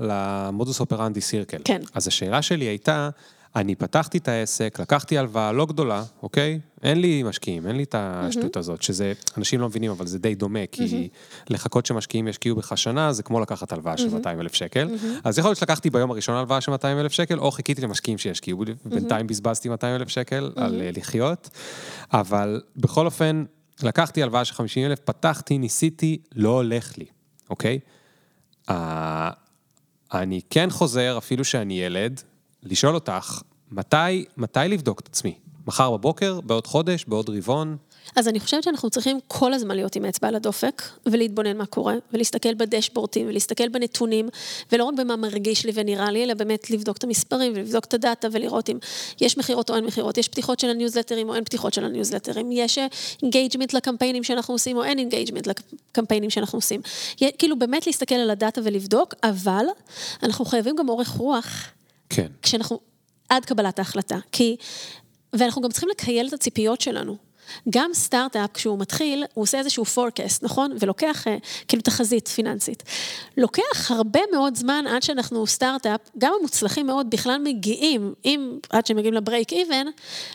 למודוס 0.00 0.80
אופרנדי 0.80 1.20
סירקל. 1.20 1.58
כן. 1.64 1.82
אז 1.94 2.08
השאלה 2.08 2.42
שלי 2.42 2.64
הייתה, 2.64 3.08
אני 3.56 3.74
פתחתי 3.74 4.18
את 4.18 4.28
העסק, 4.28 4.80
לקחתי 4.80 5.18
הלוואה 5.18 5.52
לא 5.52 5.66
גדולה, 5.66 6.04
אוקיי? 6.22 6.60
אין 6.82 7.00
לי 7.00 7.22
משקיעים, 7.22 7.66
אין 7.66 7.76
לי 7.76 7.82
את 7.82 7.94
השטות 7.98 8.56
הזאת, 8.56 8.82
שזה, 8.82 9.12
אנשים 9.38 9.60
לא 9.60 9.66
מבינים, 9.66 9.90
אבל 9.90 10.06
זה 10.06 10.18
די 10.18 10.34
דומה, 10.34 10.66
כי 10.72 11.08
לחכות 11.50 11.86
שמשקיעים 11.86 12.28
ישקיעו 12.28 12.56
בך 12.56 12.78
שנה, 12.78 13.12
זה 13.12 13.22
כמו 13.22 13.40
לקחת 13.40 13.72
הלוואה 13.72 13.96
של 13.96 14.14
200 14.14 14.40
אלף 14.40 14.54
שקל. 14.54 14.88
אז 15.24 15.38
יכול 15.38 15.48
להיות 15.48 15.58
שלקחתי 15.58 15.90
ביום 15.90 16.10
הראשון 16.10 16.36
הלוואה 16.36 16.60
של 16.60 16.70
200 16.70 16.98
אלף 16.98 17.12
שקל, 17.12 17.38
או 17.38 17.50
חיכיתי 17.50 17.82
למשקיעים 17.82 18.18
שישקיעו, 18.18 18.64
בינתיים 18.84 19.26
בזבזתי 19.26 19.68
200 19.68 19.94
אלף 19.96 20.08
שקל 20.08 20.52
על 20.56 20.80
אה, 20.80 20.90
לחיות, 20.96 21.50
אבל 22.12 22.60
בכל 22.76 23.06
אופן, 23.06 23.44
לקחתי 23.82 24.22
הלוואה 24.22 24.44
של 24.44 24.54
50 24.54 24.86
אלף, 24.86 24.98
פתחתי, 24.98 25.58
ניסיתי, 25.58 26.18
לא 26.34 26.50
הולך 26.50 26.98
לי, 26.98 27.06
אוקיי? 27.50 27.78
אני 30.14 30.40
כן 30.50 30.70
חוזר, 30.70 31.18
אפילו 31.18 31.44
שאני 31.44 31.80
ילד, 31.80 32.22
לשאול 32.64 32.94
אותך, 32.94 33.42
מתי, 33.70 34.24
מתי 34.36 34.60
לבדוק 34.68 35.00
את 35.00 35.06
עצמי? 35.06 35.34
מחר 35.66 35.90
בבוקר, 35.90 36.40
בעוד 36.40 36.66
חודש, 36.66 37.04
בעוד 37.08 37.30
רבעון? 37.30 37.76
אז 38.16 38.28
אני 38.28 38.40
חושבת 38.40 38.62
שאנחנו 38.62 38.90
צריכים 38.90 39.18
כל 39.28 39.52
הזמן 39.52 39.74
להיות 39.74 39.96
עם 39.96 40.04
אצבע 40.04 40.28
על 40.28 40.34
הדופק, 40.34 40.82
ולהתבונן 41.06 41.56
מה 41.56 41.66
קורה, 41.66 41.94
ולהסתכל 42.12 42.54
בדשבורטים, 42.54 43.26
ולהסתכל 43.26 43.68
בנתונים, 43.68 44.28
ולא 44.72 44.84
רק 44.84 44.94
במה 44.94 45.16
מרגיש 45.16 45.66
לי 45.66 45.72
ונראה 45.74 46.10
לי, 46.10 46.24
אלא 46.24 46.34
באמת 46.34 46.70
לבדוק 46.70 46.96
את 46.96 47.04
המספרים, 47.04 47.52
ולבדוק 47.56 47.84
את 47.84 47.94
הדאטה, 47.94 48.28
ולראות 48.32 48.70
אם 48.70 48.78
יש 49.20 49.38
מכירות 49.38 49.70
או 49.70 49.76
אין 49.76 49.84
מכירות, 49.84 50.18
יש 50.18 50.28
פתיחות 50.28 50.60
של 50.60 50.70
הניוזלטרים 50.70 51.28
או 51.28 51.34
אין 51.34 51.44
פתיחות 51.44 51.74
של 51.74 51.84
הניוזלטרים, 51.84 52.52
יש 52.52 52.78
engagement 53.22 53.72
לקמפיינים 53.72 54.24
שאנחנו 54.24 54.54
עושים 54.54 54.76
או 54.76 54.84
אין 54.84 54.98
engagement 54.98 55.46
לקמפיינים 55.46 56.30
שאנחנו 56.30 56.56
עושים. 56.56 56.80
כאילו 57.38 57.58
באמת 57.58 57.86
להסתכל 57.86 58.14
על 58.14 58.30
הדאטה 58.30 58.60
ולבדוק, 58.64 59.14
אבל 59.22 59.64
אנחנו 60.22 60.44
חייבים 60.44 60.76
גם 60.76 60.88
אורך 60.88 61.08
רוח. 61.08 61.70
כן. 62.10 62.26
כשאנחנו 62.42 62.80
עד 63.28 63.44
קבלת 63.44 63.78
ההחלטה. 63.78 64.18
כי, 64.32 64.56
ואנחנו 65.32 65.62
גם 65.62 65.70
צריכים 65.70 65.88
לקייל 65.88 66.28
את 66.28 66.32
הציפיות 66.32 66.80
שלנו. 66.80 67.16
גם 67.70 67.90
סטארט-אפ, 67.94 68.50
כשהוא 68.54 68.78
מתחיל, 68.78 69.24
הוא 69.34 69.42
עושה 69.42 69.58
איזשהו 69.58 69.84
forecast, 69.84 70.38
נכון? 70.42 70.76
ולוקח 70.80 71.26
אה, 71.26 71.36
כאילו 71.68 71.82
תחזית 71.82 72.28
פיננסית. 72.28 72.82
לוקח 73.36 73.90
הרבה 73.90 74.20
מאוד 74.32 74.56
זמן 74.56 74.84
עד 74.88 75.02
שאנחנו 75.02 75.46
סטארט-אפ, 75.46 76.00
גם 76.18 76.32
המוצלחים 76.38 76.86
מאוד 76.86 77.10
בכלל 77.10 77.40
מגיעים, 77.44 78.14
אם 78.24 78.58
עד 78.70 78.86
שהם 78.86 78.96
מגיעים 78.96 79.14
ל 79.14 79.20
break 79.20 79.52
even, 79.52 79.86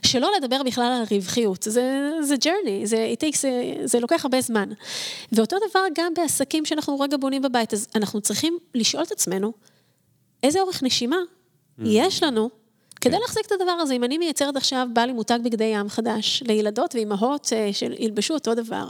שלא 0.05 0.31
לדבר 0.37 0.63
בכלל 0.63 0.91
על 0.99 1.17
רווחיות. 1.17 1.63
זה, 1.63 2.11
זה 2.21 2.35
journey, 2.35 2.85
זה, 2.85 3.13
takes, 3.19 3.37
זה, 3.37 3.73
זה 3.83 3.99
לוקח 3.99 4.25
הרבה 4.25 4.41
זמן. 4.41 4.69
ואותו 5.31 5.55
דבר 5.69 5.83
גם 5.95 6.13
בעסקים 6.13 6.65
שאנחנו 6.65 6.99
רגע 6.99 7.17
בונים 7.17 7.41
בבית, 7.41 7.73
אז 7.73 7.87
אנחנו 7.95 8.21
צריכים 8.21 8.57
לשאול 8.75 9.03
את 9.03 9.11
עצמנו, 9.11 9.53
איזה 10.43 10.59
אורך 10.59 10.83
נשימה. 10.83 11.17
יש 11.85 12.23
לנו 12.23 12.49
כדי 13.01 13.13
כן. 13.13 13.21
להחזיק 13.21 13.45
את 13.45 13.51
הדבר 13.51 13.71
הזה, 13.71 13.93
אם 13.93 14.03
אני 14.03 14.17
מייצרת 14.17 14.55
עכשיו, 14.55 14.87
בא 14.93 15.01
לי 15.01 15.13
מותג 15.13 15.39
בגדי 15.43 15.63
ים 15.63 15.89
חדש, 15.89 16.43
לילדות 16.47 16.95
ואימהות 16.95 17.53
אה, 17.53 17.69
שילבשו 17.73 18.33
אותו 18.33 18.55
דבר, 18.55 18.85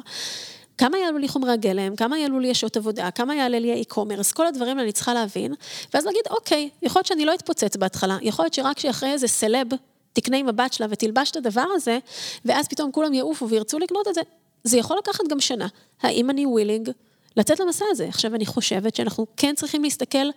כמה 0.78 0.98
יעלו 0.98 1.18
לי 1.18 1.28
חומרי 1.28 1.52
הגלם, 1.52 1.96
כמה 1.96 2.20
יעלו 2.20 2.40
לי 2.40 2.52
השעות 2.52 2.78
עבודה, 2.78 3.12
כמה 3.12 3.36
יעלה 3.36 3.60
לי 3.60 3.72
האי-קומרס, 3.72 4.32
כל 4.32 4.48
הדברים 4.48 4.72
האלה 4.72 4.84
אני 4.84 4.92
צריכה 4.92 5.14
להבין, 5.14 5.54
ואז 5.94 6.06
להגיד, 6.06 6.22
אוקיי, 6.30 6.70
יכול 6.82 7.00
להיות 7.00 7.06
שאני 7.06 7.26
לא 7.26 7.34
אתפוצץ 7.34 7.76
בהתחלה, 7.76 8.18
יכול 8.22 8.46
להיות 8.46 8.54
שרק 8.54 8.80
שאחרי 8.80 9.12
איזה 9.12 9.28
סלב 9.28 9.68
תקנה 10.14 10.38
עם 10.38 10.50
הבת 10.50 10.74
שלה 10.74 10.88
ותלבש 10.90 11.32
את 11.32 11.36
הדבר 11.36 11.66
הזה, 11.76 12.00
ואז 12.46 12.68
פתאום 12.68 12.92
כולם 12.92 13.14
יעופו 13.14 13.50
וירצו 13.50 13.80
לקנות 13.80 14.08
את 14.08 14.14
זה, 14.14 14.22
זה 14.64 14.78
יכול 14.78 14.98
לקחת 14.98 15.24
גם 15.30 15.40
שנה. 15.40 15.68
האם 16.02 16.30
אני 16.30 16.46
willing 16.46 16.90
לצאת 17.38 17.60
למסע 17.60 17.86
הזה. 17.92 18.08
עכשיו, 18.08 18.36
אני 18.36 18.46
חושבת 18.46 18.96
שאנחנו 18.96 19.28
כן 19.38 19.56
צריכים 19.56 19.84
להסתכל 19.84 20.28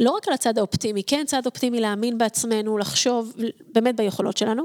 לא 0.00 0.10
רק 0.10 0.28
על 0.28 0.34
הצד 0.34 0.58
האופטימי, 0.58 1.02
כן 1.06 1.24
צד 1.26 1.46
אופטימי 1.46 1.80
להאמין 1.80 2.18
בעצמנו, 2.18 2.78
לחשוב 2.78 3.32
באמת 3.72 3.96
ביכולות 3.96 4.36
שלנו, 4.36 4.64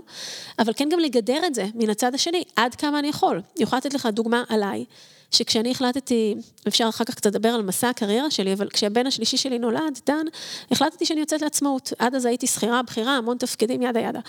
אבל 0.60 0.74
כן 0.76 0.90
גם 0.92 1.00
לגדר 1.00 1.42
את 1.48 1.56
זה 1.56 1.66
מן 1.76 1.90
הצד 1.90 2.16
השני, 2.16 2.44
עד 2.56 2.76
כמה 2.76 3.00
אני 3.00 3.08
יכול. 3.08 3.36
אני 3.36 3.64
יכולה 3.64 3.78
לתת 3.78 3.94
לך 3.94 4.06
דוגמה 4.06 4.44
עליי. 4.50 4.86
שכשאני 5.32 5.72
החלטתי, 5.72 6.36
אפשר 6.68 6.86
אחר 6.90 7.04
כך 7.04 7.16
קצת 7.16 7.26
לדבר 7.26 7.50
על 7.50 7.62
מסע 7.62 7.90
הקריירה 7.90 8.32
שלי, 8.32 8.54
אבל 8.54 8.70
כשהבן 8.70 9.08
השלישי 9.08 9.38
שלי 9.38 9.60
נולד, 9.60 10.00
דן, 10.06 10.26
החלטתי 10.72 11.06
שאני 11.06 11.20
יוצאת 11.20 11.42
לעצמאות. 11.42 11.94
עד 12.00 12.16
אז 12.16 12.26
הייתי 12.26 12.48
שכירה, 12.48 12.82
בכירה, 12.82 13.18
המון 13.18 13.38
תפקידים, 13.38 13.82
ידה 13.82 14.00
ידה. 14.00 14.20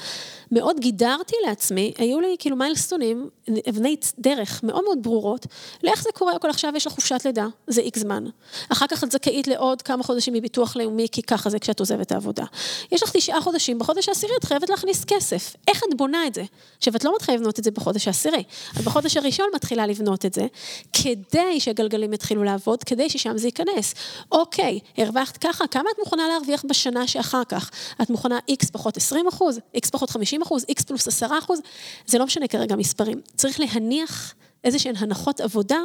מאוד 0.52 0.80
גידרתי 0.80 1.36
לעצמי, 1.46 1.92
היו 1.98 2.20
לי 2.20 2.36
כאילו 2.38 2.56
מיילסטונים, 2.56 3.28
אבני 3.68 3.96
דרך 4.18 4.60
מאוד 4.62 4.84
מאוד 4.84 5.02
ברורות, 5.02 5.46
לאיך 5.82 6.02
זה 6.02 6.10
קורה, 6.14 6.38
כל 6.38 6.50
עכשיו 6.50 6.72
יש 6.76 6.86
לך 6.86 6.92
חופשת 6.92 7.20
לידה, 7.24 7.46
זה 7.66 7.80
איקס 7.80 8.00
זמן. 8.00 8.24
אחר 8.68 8.86
כך 8.86 9.04
את 9.04 9.12
זכאית 9.12 9.48
לעוד 9.48 9.82
כמה 9.82 10.02
חודשים 10.02 10.34
מביטוח 10.34 10.76
לאומי, 10.76 11.06
כי 11.12 11.22
ככה 11.22 11.50
זה 11.50 11.58
כשאת 11.58 11.80
עוזבת 11.80 12.12
העבודה. 12.12 12.44
יש 12.92 13.02
לך 13.02 13.10
תשעה 13.12 13.40
חודשים, 13.40 13.78
בחודש 13.78 14.08
העשירי 14.08 14.32
את 14.38 14.44
חייבת 14.44 14.70
להכניס 14.70 15.04
כסף. 15.04 15.56
איך 15.68 15.82
את 15.88 15.96
בונה 15.96 16.26
את 16.26 16.34
זה? 16.34 16.42
עכשיו, 16.78 16.96
את 16.96 17.04
לא 17.04 17.12
מתחילה 17.16 17.36
לבנות 17.36 17.58
את 17.58 17.64
זה 17.64 17.70
בחודש 17.70 18.06
העשירי. 18.06 18.42
את 18.76 18.80
בחודש 18.80 19.16
הראשון 19.16 19.46
מתחילה 19.54 19.86
לבנות 19.86 20.26
את 20.26 20.34
זה, 20.34 20.46
כדי 20.92 21.60
שהגלגלים 21.60 22.12
יתחילו 22.12 22.44
לעבוד, 22.44 22.84
כדי 22.84 23.10
ששם 23.10 23.38
זה 23.38 23.48
ייכנס. 23.48 23.94
אוקיי, 24.32 24.80
הרווחת 24.96 25.36
ככה, 25.36 25.66
כמה 25.66 25.90
את 25.94 25.98
מוכנה 25.98 26.28
להרוויח 26.28 26.64
בשנה 26.68 27.06
שאחר 27.06 27.44
כך? 27.48 27.70
את 28.02 28.10
מוכנה 28.10 28.38
X 28.50 28.70
פחות 28.72 28.96
20 28.96 29.26
אחוז, 29.28 29.60
X 29.76 29.90
פחות 29.92 30.10
50 30.10 30.42
אחוז, 30.42 30.64
X 30.70 30.84
פלוס 30.86 31.08
10 31.08 31.26
אחוז? 31.38 31.60
זה 32.06 32.18
לא 32.18 32.26
משנה 32.26 32.48
כרגע 32.48 32.76
מספרים. 32.76 33.20
צריך 33.36 33.60
להניח 33.60 34.34
איזה 34.64 34.78
שהן 34.78 34.94
הנחות 34.98 35.40
עבודה 35.40 35.80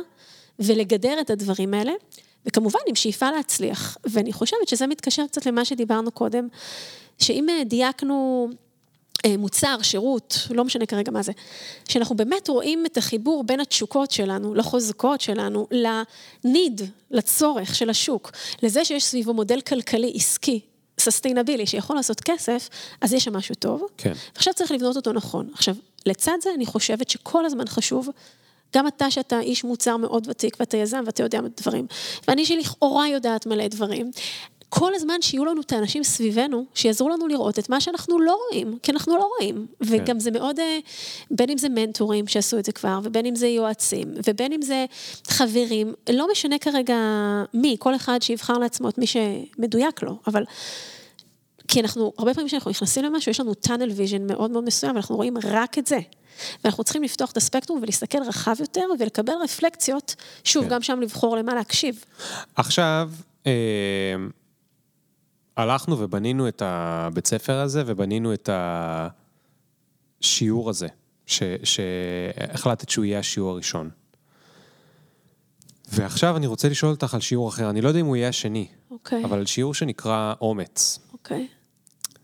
ולגדר 0.59 1.21
את 1.21 1.29
הדברים 1.29 1.73
האלה. 1.73 1.93
וכמובן 2.45 2.79
עם 2.87 2.95
שאיפה 2.95 3.31
להצליח, 3.31 3.97
ואני 4.03 4.33
חושבת 4.33 4.67
שזה 4.67 4.87
מתקשר 4.87 5.27
קצת 5.27 5.45
למה 5.45 5.65
שדיברנו 5.65 6.11
קודם, 6.11 6.47
שאם 7.17 7.47
דייקנו 7.65 8.47
אה, 8.51 8.64
מוצר, 9.37 9.81
שירות, 9.81 10.37
לא 10.49 10.63
משנה 10.63 10.85
כרגע 10.85 11.11
מה 11.11 11.21
זה, 11.23 11.31
שאנחנו 11.87 12.15
באמת 12.15 12.47
רואים 12.47 12.85
את 12.85 12.97
החיבור 12.97 13.43
בין 13.43 13.59
התשוקות 13.59 14.11
שלנו, 14.11 14.55
לחוזקות 14.55 15.21
שלנו, 15.21 15.67
לניד, 15.71 16.81
לצורך 17.11 17.75
של 17.75 17.89
השוק, 17.89 18.31
לזה 18.63 18.85
שיש 18.85 19.03
סביבו 19.03 19.33
מודל 19.33 19.61
כלכלי 19.61 20.11
עסקי. 20.15 20.59
ססטיינבילי, 20.99 21.65
שיכול 21.65 21.95
לעשות 21.95 22.21
כסף, 22.21 22.69
אז 23.01 23.13
יש 23.13 23.23
שם 23.23 23.37
משהו 23.37 23.55
טוב. 23.55 23.83
כן. 23.97 24.13
ועכשיו 24.35 24.53
צריך 24.53 24.71
לבנות 24.71 24.95
אותו 24.95 25.13
נכון. 25.13 25.49
עכשיו, 25.53 25.75
לצד 26.05 26.37
זה 26.41 26.49
אני 26.55 26.65
חושבת 26.65 27.09
שכל 27.09 27.45
הזמן 27.45 27.67
חשוב 27.67 28.09
גם 28.75 28.87
אתה 28.87 29.11
שאתה 29.11 29.39
איש 29.39 29.63
מוצר 29.63 29.97
מאוד 29.97 30.27
ותיק 30.29 30.57
ואתה 30.59 30.77
יזם 30.77 31.03
ואתה 31.05 31.23
יודע 31.23 31.39
דברים, 31.57 31.87
ואני 32.27 32.45
שלכאורה 32.45 33.07
יודעת 33.07 33.45
מלא 33.45 33.67
דברים, 33.67 34.11
כל 34.69 34.95
הזמן 34.95 35.21
שיהיו 35.21 35.45
לנו 35.45 35.61
את 35.61 35.71
האנשים 35.71 36.03
סביבנו, 36.03 36.65
שיעזרו 36.73 37.09
לנו 37.09 37.27
לראות 37.27 37.59
את 37.59 37.69
מה 37.69 37.81
שאנחנו 37.81 38.19
לא 38.19 38.37
רואים, 38.49 38.77
כי 38.83 38.91
אנחנו 38.91 39.17
לא 39.17 39.29
רואים. 39.39 39.67
כן. 39.79 39.85
וגם 39.87 40.19
זה 40.19 40.31
מאוד, 40.31 40.59
אה, 40.59 40.79
בין 41.31 41.49
אם 41.49 41.57
זה 41.57 41.69
מנטורים 41.69 42.27
שעשו 42.27 42.59
את 42.59 42.65
זה 42.65 42.71
כבר, 42.71 42.99
ובין 43.03 43.25
אם 43.25 43.35
זה 43.35 43.47
יועצים, 43.47 44.13
ובין 44.27 44.53
אם 44.53 44.61
זה 44.61 44.85
חברים, 45.27 45.93
לא 46.13 46.31
משנה 46.31 46.59
כרגע 46.59 46.97
מי, 47.53 47.75
כל 47.79 47.95
אחד 47.95 48.21
שיבחר 48.21 48.57
לעצמו 48.57 48.89
את 48.89 48.97
מי 48.97 49.05
שמדויק 49.07 50.03
לו, 50.03 50.17
אבל... 50.27 50.43
כי 51.67 51.81
אנחנו, 51.81 52.13
הרבה 52.17 52.33
פעמים 52.33 52.47
כשאנחנו 52.47 52.71
נכנסים 52.71 53.03
למשהו, 53.03 53.29
יש 53.29 53.39
לנו 53.39 53.51
tunnel 53.67 53.91
vision 53.97 54.21
מאוד 54.21 54.51
מאוד 54.51 54.63
מסוים, 54.63 54.93
ואנחנו 54.93 55.15
רואים 55.15 55.33
רק 55.43 55.77
את 55.77 55.87
זה. 55.87 55.99
ואנחנו 56.63 56.83
צריכים 56.83 57.03
לפתוח 57.03 57.31
את 57.31 57.37
הספקטרום 57.37 57.79
ולהסתכל 57.81 58.23
רחב 58.23 58.55
יותר 58.59 58.85
ולקבל 58.99 59.33
רפלקציות, 59.43 60.15
שוב, 60.43 60.63
כן. 60.63 60.69
גם 60.69 60.81
שם 60.81 60.99
לבחור 61.01 61.37
למה 61.37 61.55
להקשיב. 61.55 62.05
עכשיו, 62.55 63.09
אה... 63.47 63.51
הלכנו 65.57 65.99
ובנינו 65.99 66.47
את 66.47 66.61
הבית 66.65 67.27
ספר 67.27 67.59
הזה, 67.59 67.83
ובנינו 67.85 68.33
את 68.33 68.49
השיעור 70.21 70.69
הזה, 70.69 70.87
שהחלטת 71.63 72.89
שהוא 72.89 73.05
יהיה 73.05 73.19
השיעור 73.19 73.51
הראשון. 73.51 73.89
ועכשיו 75.91 76.37
אני 76.37 76.47
רוצה 76.47 76.69
לשאול 76.69 76.91
אותך 76.91 77.13
על 77.13 77.21
שיעור 77.21 77.49
אחר, 77.49 77.69
אני 77.69 77.81
לא 77.81 77.87
יודע 77.87 77.99
אם 77.99 78.05
הוא 78.05 78.15
יהיה 78.15 78.29
השני, 78.29 78.67
okay. 78.71 78.91
אוקיי. 78.91 79.25
אבל 79.25 79.37
על 79.37 79.45
שיעור 79.45 79.73
שנקרא 79.73 80.33
אומץ. 80.41 80.99
אוקיי. 81.13 81.47
Okay. 81.47 82.15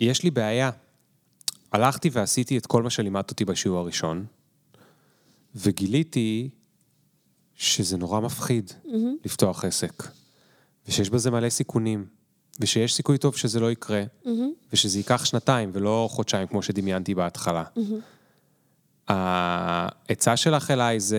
יש 0.00 0.22
לי 0.22 0.30
בעיה. 0.30 0.70
הלכתי 1.72 2.10
ועשיתי 2.12 2.58
את 2.58 2.66
כל 2.66 2.82
מה 2.82 2.90
שלימדת 2.90 3.30
אותי 3.30 3.44
בשיעור 3.44 3.78
הראשון, 3.78 4.26
וגיליתי 5.54 6.50
שזה 7.54 7.96
נורא 7.96 8.20
מפחיד 8.20 8.70
mm-hmm. 8.70 8.90
לפתוח 9.24 9.64
עסק. 9.64 10.02
ושיש 10.88 11.10
בזה 11.10 11.30
מלא 11.30 11.48
סיכונים, 11.48 12.06
ושיש 12.60 12.94
סיכוי 12.94 13.18
טוב 13.18 13.36
שזה 13.36 13.60
לא 13.60 13.72
יקרה, 13.72 14.02
mm-hmm. 14.02 14.28
ושזה 14.72 14.98
ייקח 14.98 15.24
שנתיים 15.24 15.70
ולא 15.72 16.08
חודשיים 16.10 16.46
כמו 16.46 16.62
שדמיינתי 16.62 17.14
בהתחלה. 17.14 17.64
Mm-hmm. 17.76 17.80
העצה 19.08 20.36
שלך 20.36 20.70
אליי 20.70 21.00
זה 21.00 21.18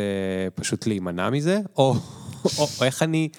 פשוט 0.55 0.87
להימנע 0.87 1.29
מזה, 1.29 1.59
או, 1.77 1.95
או, 2.57 2.67
או 2.79 2.85
איך 2.85 3.03
אני, 3.03 3.29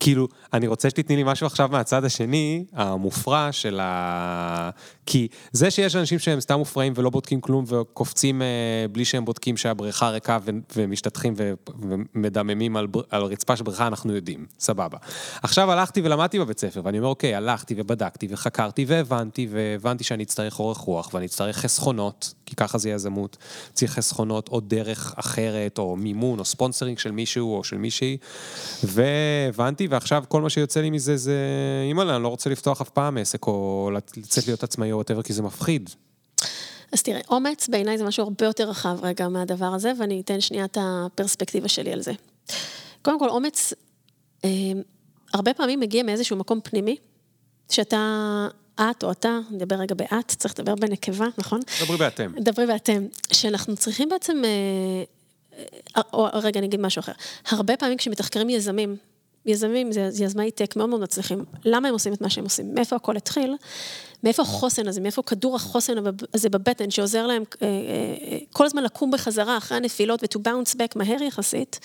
כאילו, 0.00 0.28
אני 0.52 0.66
רוצה 0.66 0.90
שתתני 0.90 1.16
לי 1.16 1.22
משהו 1.24 1.46
עכשיו 1.46 1.68
מהצד 1.72 2.04
השני, 2.04 2.64
המופרע 2.72 3.48
של 3.52 3.80
ה... 3.82 4.70
כי 5.10 5.28
זה 5.52 5.70
שיש 5.70 5.96
אנשים 5.96 6.18
שהם 6.18 6.40
סתם 6.40 6.58
מופרעים 6.58 6.92
ולא 6.96 7.10
בודקים 7.10 7.40
כלום 7.40 7.64
וקופצים 7.68 8.42
אה, 8.42 8.46
בלי 8.92 9.04
שהם 9.04 9.24
בודקים 9.24 9.56
שהבריכה 9.56 10.10
ריקה 10.10 10.38
ומשתטחים 10.76 11.34
ומדממים 12.14 12.76
על, 12.76 12.86
על 13.10 13.22
רצפה 13.22 13.56
של 13.56 13.64
בריכה, 13.64 13.86
אנחנו 13.86 14.14
יודעים, 14.14 14.46
סבבה. 14.58 14.98
עכשיו 15.42 15.72
הלכתי 15.72 16.00
ולמדתי 16.04 16.38
בבית 16.38 16.60
ספר, 16.60 16.80
ואני 16.84 16.98
אומר, 16.98 17.08
אוקיי, 17.08 17.34
הלכתי 17.34 17.74
ובדקתי 17.76 18.28
וחקרתי 18.30 18.84
והבנתי, 18.88 19.48
והבנתי 19.50 20.04
שאני 20.04 20.22
אצטרך 20.22 20.58
אורך 20.58 20.78
רוח 20.78 21.10
ואני 21.14 21.26
אצטרך 21.26 21.56
חסכונות, 21.56 22.34
כי 22.46 22.56
ככה 22.56 22.78
זה 22.78 22.90
יזמות, 22.90 23.36
צריך 23.72 23.92
חסכונות 23.92 24.48
או 24.48 24.60
דרך 24.60 25.14
אחרת, 25.16 25.78
או 25.78 25.96
מימון, 25.96 26.38
או 26.38 26.44
sponsoring 26.44 26.98
של 26.98 27.10
מישהו 27.10 27.56
או 27.56 27.64
של 27.64 27.76
מישהי, 27.76 28.16
והבנתי, 28.84 29.86
ועכשיו 29.86 30.24
כל 30.28 30.42
מה 30.42 30.50
שיוצא 30.50 30.80
לי 30.80 30.90
מזה 30.90 31.16
זה, 31.16 31.36
אימא'לה, 31.88 32.16
אני 32.16 32.22
לא 32.22 32.28
רוצה 32.28 32.50
לפתוח 32.50 32.80
אף 32.80 32.90
פעם 32.90 33.18
עסק, 33.18 33.46
או 33.46 33.90
לצאת 34.16 34.46
להיות 34.46 34.62
עצמאי 34.62 34.97
whatever, 34.98 35.22
כי 35.22 35.32
זה 35.32 35.42
מפחיד. 35.42 35.90
אז 36.92 37.02
תראה, 37.02 37.20
אומץ 37.28 37.68
בעיניי 37.68 37.98
זה 37.98 38.04
משהו 38.04 38.24
הרבה 38.24 38.46
יותר 38.46 38.70
רחב 38.70 38.98
רגע 39.02 39.28
מהדבר 39.28 39.66
הזה, 39.74 39.92
ואני 39.98 40.20
אתן 40.20 40.40
שנייה 40.40 40.64
את 40.64 40.78
הפרספקטיבה 40.80 41.68
שלי 41.68 41.92
על 41.92 42.02
זה. 42.02 42.12
קודם 43.02 43.18
כל, 43.18 43.28
אומץ 43.28 43.72
אה, 44.44 44.50
הרבה 45.34 45.54
פעמים 45.54 45.80
מגיע 45.80 46.02
מאיזשהו 46.02 46.36
מקום 46.36 46.60
פנימי, 46.60 46.96
שאתה, 47.70 48.48
את 48.74 49.04
או 49.04 49.10
אתה, 49.10 49.38
נדבר 49.50 49.76
רגע 49.76 49.94
באת, 49.94 50.26
צריך 50.26 50.54
לדבר 50.58 50.74
בנקבה, 50.74 51.26
נכון? 51.38 51.60
דברי 51.82 51.96
באתם. 51.96 52.32
דברי 52.38 52.66
באתם. 52.66 53.06
שאנחנו 53.32 53.76
צריכים 53.76 54.08
בעצם, 54.08 54.42
אה, 54.44 55.02
אה, 55.96 56.02
או 56.12 56.28
רגע, 56.32 56.58
אני 56.58 56.66
אגיד 56.66 56.80
משהו 56.80 57.00
אחר. 57.00 57.12
הרבה 57.48 57.76
פעמים 57.76 57.98
כשמתחקרים 57.98 58.50
יזמים, 58.50 58.96
יזמים, 59.46 59.90
יזמי 60.20 60.50
טק 60.50 60.76
מאוד 60.76 60.88
מאוד 60.88 61.00
מצליחים. 61.00 61.44
למה 61.64 61.88
הם 61.88 61.94
עושים 61.94 62.12
את 62.12 62.20
מה 62.20 62.30
שהם 62.30 62.44
עושים? 62.44 62.74
מאיפה 62.74 62.96
הכל 62.96 63.16
התחיל? 63.16 63.56
מאיפה 64.24 64.42
החוסן 64.42 64.88
הזה? 64.88 65.00
מאיפה 65.00 65.22
כדור 65.22 65.56
החוסן 65.56 65.94
הזה 66.34 66.48
בבטן 66.48 66.90
שעוזר 66.90 67.26
להם 67.26 67.42
אה, 67.62 67.66
אה, 67.66 68.38
כל 68.52 68.66
הזמן 68.66 68.82
לקום 68.82 69.10
בחזרה 69.10 69.56
אחרי 69.56 69.76
הנפילות 69.76 70.22
ו-to 70.22 70.48
bounce 70.48 70.74
back 70.74 70.92
מהר 70.96 71.22
יחסית? 71.22 71.80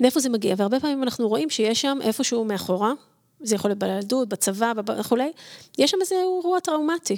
מאיפה 0.00 0.20
זה 0.20 0.28
מגיע? 0.28 0.54
והרבה 0.58 0.80
פעמים 0.80 1.02
אנחנו 1.02 1.28
רואים 1.28 1.50
שיש 1.50 1.80
שם 1.80 1.98
איפשהו 2.02 2.44
מאחורה, 2.44 2.92
זה 3.40 3.54
יכול 3.54 3.70
להיות 3.70 3.78
בילדות, 3.78 4.28
בצבא 4.28 4.72
וכולי, 4.98 5.32
יש 5.78 5.90
שם 5.90 5.98
איזה 6.00 6.14
אירוע 6.14 6.60
טראומטי, 6.60 7.16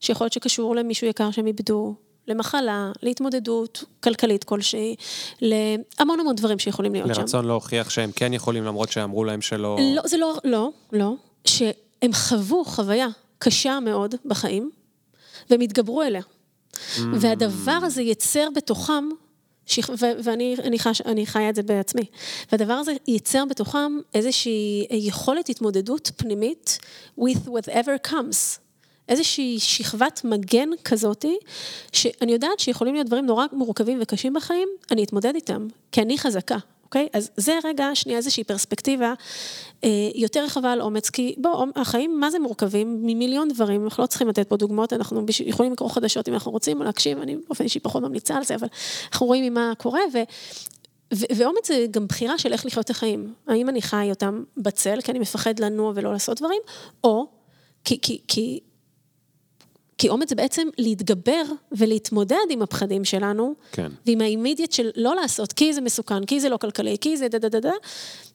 שיכול 0.00 0.24
להיות 0.24 0.32
שקשור 0.32 0.76
למישהו 0.76 1.06
יקר 1.06 1.30
שהם 1.30 1.46
איבדו, 1.46 1.94
למחלה, 2.28 2.92
להתמודדות 3.02 3.84
כלכלית 4.00 4.44
כלשהי, 4.44 4.96
להמון 5.40 6.20
המון 6.20 6.36
דברים 6.36 6.58
שיכולים 6.58 6.92
להיות 6.92 7.06
לרצון 7.06 7.14
שם. 7.14 7.36
לרצון 7.36 7.46
להוכיח 7.46 7.90
שהם 7.90 8.10
כן 8.16 8.32
יכולים, 8.32 8.64
למרות 8.64 8.92
שאמרו 8.92 9.24
להם 9.24 9.40
שלא... 9.40 9.78
לא, 9.94 10.02
זה 10.06 10.16
לא, 10.16 10.34
לא, 10.44 10.70
לא. 10.92 11.14
שהם 11.44 12.12
חוו 12.12 12.64
חוויה 12.64 13.08
קשה 13.38 13.80
מאוד 13.80 14.14
בחיים, 14.24 14.70
והם 15.50 15.60
התגברו 15.60 16.02
אליה. 16.02 16.22
Mm. 16.22 17.00
והדבר 17.20 17.72
הזה 17.82 18.02
ייצר 18.02 18.48
בתוכם, 18.54 19.08
שכ... 19.66 19.88
ו- 19.88 20.24
ואני 20.24 20.56
אני 20.64 20.78
חש... 20.78 21.00
אני 21.00 21.26
חיה 21.26 21.48
את 21.48 21.54
זה 21.54 21.62
בעצמי, 21.62 22.04
והדבר 22.52 22.72
הזה 22.72 22.92
ייצר 23.08 23.44
בתוכם 23.44 23.98
איזושהי 24.14 24.86
יכולת 24.90 25.48
התמודדות 25.48 26.10
פנימית 26.16 26.78
with 27.18 27.48
whatever 27.48 28.08
comes. 28.08 28.61
איזושהי 29.08 29.58
שכבת 29.60 30.20
מגן 30.24 30.68
כזאתי, 30.84 31.36
שאני 31.92 32.32
יודעת 32.32 32.60
שיכולים 32.60 32.94
להיות 32.94 33.06
דברים 33.06 33.26
נורא 33.26 33.46
מורכבים 33.52 33.98
וקשים 34.02 34.34
בחיים, 34.34 34.68
אני 34.90 35.04
אתמודד 35.04 35.34
איתם, 35.34 35.66
כי 35.92 36.02
אני 36.02 36.18
חזקה. 36.18 36.56
אוקיי? 36.92 37.08
אז 37.12 37.30
זה 37.36 37.58
רגע, 37.64 37.90
שנייה 37.94 38.18
איזושהי 38.18 38.44
פרספקטיבה 38.44 39.14
אה, 39.84 39.88
יותר 40.14 40.44
רחבה 40.44 40.72
על 40.72 40.80
אומץ, 40.80 41.10
כי 41.10 41.34
בוא, 41.38 41.66
החיים, 41.76 42.20
מה 42.20 42.30
זה 42.30 42.38
מורכבים? 42.38 42.98
ממיליון 43.02 43.48
דברים, 43.48 43.84
אנחנו 43.84 44.02
לא 44.02 44.06
צריכים 44.06 44.28
לתת 44.28 44.48
פה 44.48 44.56
דוגמאות, 44.56 44.92
אנחנו 44.92 45.24
יכולים 45.44 45.72
לקרוא 45.72 45.90
חדשות 45.90 46.28
אם 46.28 46.34
אנחנו 46.34 46.52
רוצים, 46.52 46.80
או 46.80 46.84
להקשיב, 46.84 47.18
אני 47.18 47.36
באופן 47.46 47.64
אישי 47.64 47.80
פחות 47.80 48.02
ממליצה 48.02 48.36
על 48.36 48.44
זה, 48.44 48.54
אבל 48.54 48.68
אנחנו 49.12 49.26
רואים 49.26 49.44
ממה 49.44 49.72
קורה, 49.78 50.00
ו... 50.12 50.18
ואומץ 51.36 51.68
זה 51.68 51.86
גם 51.90 52.06
בחירה 52.06 52.38
של 52.38 52.52
איך 52.52 52.66
לחיות 52.66 52.84
את 52.84 52.90
החיים. 52.90 53.34
האם 53.46 53.68
אני 53.68 53.82
חי 53.82 54.06
אותם 54.10 54.44
בצל, 54.56 55.00
כי 55.00 55.10
אני 55.10 55.18
מפחד 55.18 55.58
לנוע 55.58 55.92
ולא 55.94 56.12
לעשות 56.12 56.38
דברים, 56.38 56.62
או 57.04 57.26
כי, 57.84 57.98
כי, 58.02 58.20
כי 58.28 58.60
כי 60.02 60.08
אומץ 60.08 60.28
זה 60.28 60.34
בעצם 60.34 60.68
להתגבר 60.78 61.42
ולהתמודד 61.72 62.36
עם 62.50 62.62
הפחדים 62.62 63.04
שלנו, 63.04 63.54
כן. 63.72 63.86
ועם 64.06 64.20
האימידיאט 64.20 64.72
של 64.72 64.90
לא 64.96 65.14
לעשות, 65.14 65.52
כי 65.52 65.72
זה 65.72 65.80
מסוכן, 65.80 66.24
כי 66.24 66.40
זה 66.40 66.48
לא 66.48 66.56
כלכלי, 66.56 66.96
כי 67.00 67.16
זה 67.16 67.28
דה 67.28 67.38
דה 67.38 67.48
דה 67.48 67.60
דה, 67.60 67.72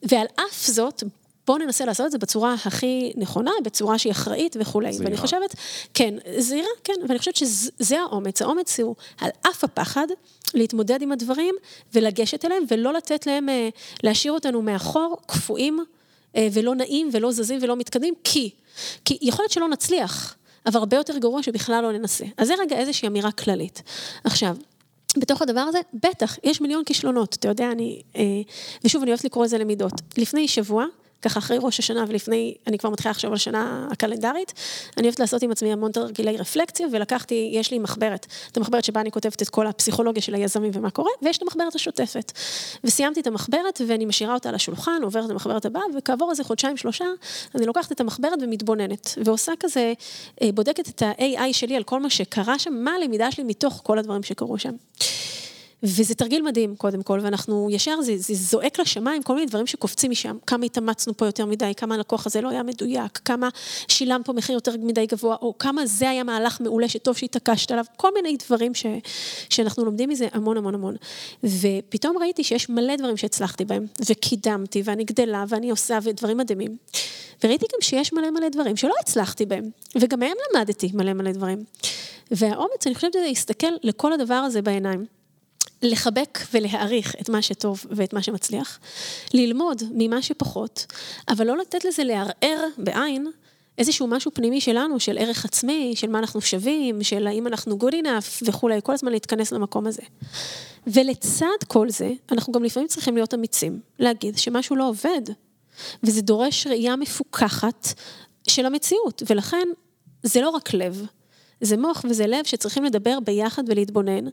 ועל 0.03 0.25
אף 0.35 0.67
זאת, 0.67 1.03
בואו 1.47 1.57
ננסה 1.57 1.85
לעשות 1.85 2.05
את 2.05 2.11
זה 2.11 2.17
בצורה 2.17 2.55
הכי 2.65 3.13
נכונה, 3.15 3.51
בצורה 3.63 3.97
שהיא 3.97 4.11
אחראית 4.11 4.55
וכולי. 4.59 4.93
זהירה. 4.93 5.05
ואני 5.05 5.17
חושבת, 5.17 5.55
כן, 5.93 6.13
זהירה, 6.37 6.69
כן, 6.83 6.93
ואני 7.07 7.19
חושבת 7.19 7.35
שזה 7.35 7.99
האומץ. 7.99 8.41
האומץ 8.41 8.79
הוא 8.79 8.95
על 9.21 9.29
אף 9.49 9.63
הפחד, 9.63 10.07
להתמודד 10.53 11.01
עם 11.01 11.11
הדברים 11.11 11.55
ולגשת 11.93 12.45
אליהם, 12.45 12.63
ולא 12.71 12.93
לתת 12.93 13.27
להם, 13.27 13.49
אה, 13.49 13.69
להשאיר 14.03 14.33
אותנו 14.33 14.61
מאחור, 14.61 15.17
קפואים, 15.25 15.79
אה, 16.35 16.47
ולא 16.53 16.75
נעים, 16.75 17.09
ולא 17.11 17.31
זזים, 17.31 17.59
ולא 17.61 17.75
מתקדמים, 17.75 18.13
כי, 18.23 18.49
כי 19.05 19.17
יכול 19.21 19.43
להיות 19.43 19.51
שלא 19.51 19.69
נצליח. 19.69 20.37
אבל 20.67 20.79
הרבה 20.79 20.97
יותר 20.97 21.17
גרוע 21.17 21.43
שבכלל 21.43 21.81
לא 21.83 21.91
ננסה. 21.91 22.25
אז 22.37 22.47
זה 22.47 22.53
רגע 22.59 22.75
איזושהי 22.77 23.07
אמירה 23.07 23.31
כללית. 23.31 23.83
עכשיו, 24.23 24.55
בתוך 25.17 25.41
הדבר 25.41 25.59
הזה, 25.59 25.79
בטח, 25.93 26.37
יש 26.43 26.61
מיליון 26.61 26.83
כישלונות, 26.83 27.35
אתה 27.35 27.47
יודע, 27.47 27.71
אני, 27.71 28.01
אה, 28.15 28.23
ושוב, 28.83 29.01
אני 29.01 29.11
אוהבת 29.11 29.25
לקרוא 29.25 29.45
לזה 29.45 29.57
למידות. 29.57 29.93
לפני 30.17 30.47
שבוע, 30.47 30.85
ככה 31.21 31.39
אחרי 31.39 31.57
ראש 31.61 31.79
השנה 31.79 32.05
ולפני, 32.07 32.55
אני 32.67 32.77
כבר 32.77 32.89
מתחילה 32.89 33.11
לחשוב 33.11 33.31
על 33.31 33.35
השנה 33.35 33.87
הקלנדרית, 33.91 34.53
אני 34.97 35.07
אוהבת 35.07 35.19
לעשות 35.19 35.43
עם 35.43 35.51
עצמי 35.51 35.73
המון 35.73 35.91
תרגילי 35.91 36.37
רפלקציה, 36.37 36.87
ולקחתי, 36.91 37.49
יש 37.53 37.71
לי 37.71 37.79
מחברת, 37.79 38.25
את 38.51 38.57
המחברת 38.57 38.83
שבה 38.83 39.01
אני 39.01 39.11
כותבת 39.11 39.41
את 39.41 39.49
כל 39.49 39.67
הפסיכולוגיה 39.67 40.21
של 40.21 40.35
היזמים 40.35 40.71
ומה 40.73 40.89
קורה, 40.89 41.11
ויש 41.21 41.37
את 41.37 41.41
המחברת 41.41 41.75
השוטפת. 41.75 42.31
וסיימתי 42.83 43.19
את 43.19 43.27
המחברת, 43.27 43.81
ואני 43.87 44.05
משאירה 44.05 44.33
אותה 44.33 44.49
על 44.49 44.55
השולחן, 44.55 45.01
עוברת 45.03 45.29
למחברת 45.29 45.65
הבאה, 45.65 45.83
וכעבור 45.97 46.31
איזה 46.31 46.43
חודשיים, 46.43 46.77
שלושה, 46.77 47.05
אני 47.55 47.65
לוקחת 47.65 47.91
את 47.91 48.01
המחברת 48.01 48.39
ומתבוננת, 48.41 49.17
ועושה 49.23 49.51
כזה, 49.59 49.93
אה, 50.41 50.51
בודקת 50.51 50.89
את 50.89 51.01
ה-AI 51.01 51.53
שלי 51.53 51.75
על 51.75 51.83
כל 51.83 51.99
מה 51.99 52.09
שקרה 52.09 52.59
שם, 52.59 52.73
מה 52.73 52.91
הלמידה 52.91 53.31
שלי 53.31 53.43
מתוך 53.43 53.81
כל 53.83 53.99
הדברים 53.99 54.23
שקרו 54.23 54.57
שם. 54.57 54.73
וזה 55.83 56.15
תרגיל 56.15 56.41
מדהים, 56.41 56.75
קודם 56.75 57.03
כל, 57.03 57.19
ואנחנו 57.23 57.67
ישר, 57.71 58.01
זה, 58.01 58.13
זה 58.17 58.33
זועק 58.33 58.79
לשמיים, 58.79 59.23
כל 59.23 59.33
מיני 59.35 59.45
דברים 59.45 59.67
שקופצים 59.67 60.11
משם, 60.11 60.37
כמה 60.47 60.65
התאמצנו 60.65 61.17
פה 61.17 61.25
יותר 61.25 61.45
מדי, 61.45 61.73
כמה 61.77 61.95
הלקוח 61.95 62.25
הזה 62.25 62.41
לא 62.41 62.49
היה 62.49 62.63
מדויק, 62.63 63.19
כמה 63.25 63.49
שילם 63.87 64.21
פה 64.25 64.33
מחיר 64.33 64.55
יותר 64.55 64.71
מדי 64.79 65.05
גבוה, 65.05 65.35
או 65.41 65.57
כמה 65.59 65.85
זה 65.85 66.09
היה 66.09 66.23
מהלך 66.23 66.61
מעולה 66.61 66.87
שטוב 66.87 67.17
שהתעקשת 67.17 67.71
עליו, 67.71 67.85
כל 67.97 68.13
מיני 68.13 68.37
דברים 68.45 68.73
ש, 68.73 68.85
שאנחנו 69.49 69.85
לומדים 69.85 70.09
מזה 70.09 70.27
המון 70.31 70.57
המון 70.57 70.75
המון. 70.75 70.95
ופתאום 71.43 72.17
ראיתי 72.17 72.43
שיש 72.43 72.69
מלא 72.69 72.95
דברים 72.95 73.17
שהצלחתי 73.17 73.65
בהם, 73.65 73.85
וקידמתי, 74.09 74.81
ואני 74.85 75.03
גדלה, 75.03 75.45
ואני 75.49 75.69
עושה, 75.69 75.99
ודברים 76.03 76.37
מדהימים. 76.37 76.77
וראיתי 77.43 77.65
גם 77.73 77.81
שיש 77.81 78.13
מלא 78.13 78.31
מלא 78.31 78.49
דברים 78.49 78.77
שלא 78.77 78.93
הצלחתי 79.01 79.45
בהם, 79.45 79.69
וגם 79.95 80.19
מהם 80.19 80.37
למדתי 80.55 80.91
מלא 80.93 81.13
מלא 81.13 81.31
דברים. 81.31 81.63
והאומץ, 82.31 82.87
אני 82.87 82.95
חושבת 82.95 83.13
שזה 83.13 83.23
להסתכל 83.27 83.67
לכל 83.83 84.13
הדבר 84.13 84.33
הזה 84.33 84.61
בעיניים. 84.61 85.16
לחבק 85.81 86.39
ולהעריך 86.53 87.15
את 87.21 87.29
מה 87.29 87.41
שטוב 87.41 87.85
ואת 87.89 88.13
מה 88.13 88.21
שמצליח, 88.21 88.79
ללמוד 89.33 89.83
ממה 89.91 90.21
שפחות, 90.21 90.85
אבל 91.29 91.47
לא 91.47 91.57
לתת 91.57 91.85
לזה 91.85 92.03
לערער 92.03 92.67
בעין 92.77 93.27
איזשהו 93.77 94.07
משהו 94.07 94.31
פנימי 94.33 94.61
שלנו, 94.61 94.99
של 94.99 95.17
ערך 95.17 95.45
עצמי, 95.45 95.93
של 95.95 96.09
מה 96.09 96.19
אנחנו 96.19 96.41
שווים, 96.41 97.03
של 97.03 97.27
האם 97.27 97.47
אנחנו 97.47 97.77
good 97.81 97.93
enough 97.93 98.41
וכולי, 98.47 98.79
כל 98.83 98.93
הזמן 98.93 99.11
להתכנס 99.11 99.51
למקום 99.51 99.87
הזה. 99.87 100.01
ולצד 100.87 101.63
כל 101.67 101.89
זה, 101.89 102.11
אנחנו 102.31 102.53
גם 102.53 102.63
לפעמים 102.63 102.87
צריכים 102.87 103.15
להיות 103.15 103.33
אמיצים, 103.33 103.79
להגיד 103.99 104.37
שמשהו 104.37 104.75
לא 104.75 104.89
עובד, 104.89 105.21
וזה 106.03 106.21
דורש 106.21 106.67
ראייה 106.67 106.95
מפוקחת 106.95 107.87
של 108.47 108.65
המציאות, 108.65 109.23
ולכן 109.29 109.67
זה 110.23 110.41
לא 110.41 110.49
רק 110.49 110.73
לב, 110.73 111.05
זה 111.61 111.77
מוח 111.77 112.05
וזה 112.09 112.27
לב 112.27 112.45
שצריכים 112.45 112.83
לדבר 112.83 113.19
ביחד 113.19 113.63
ולהתבונן. 113.67 114.25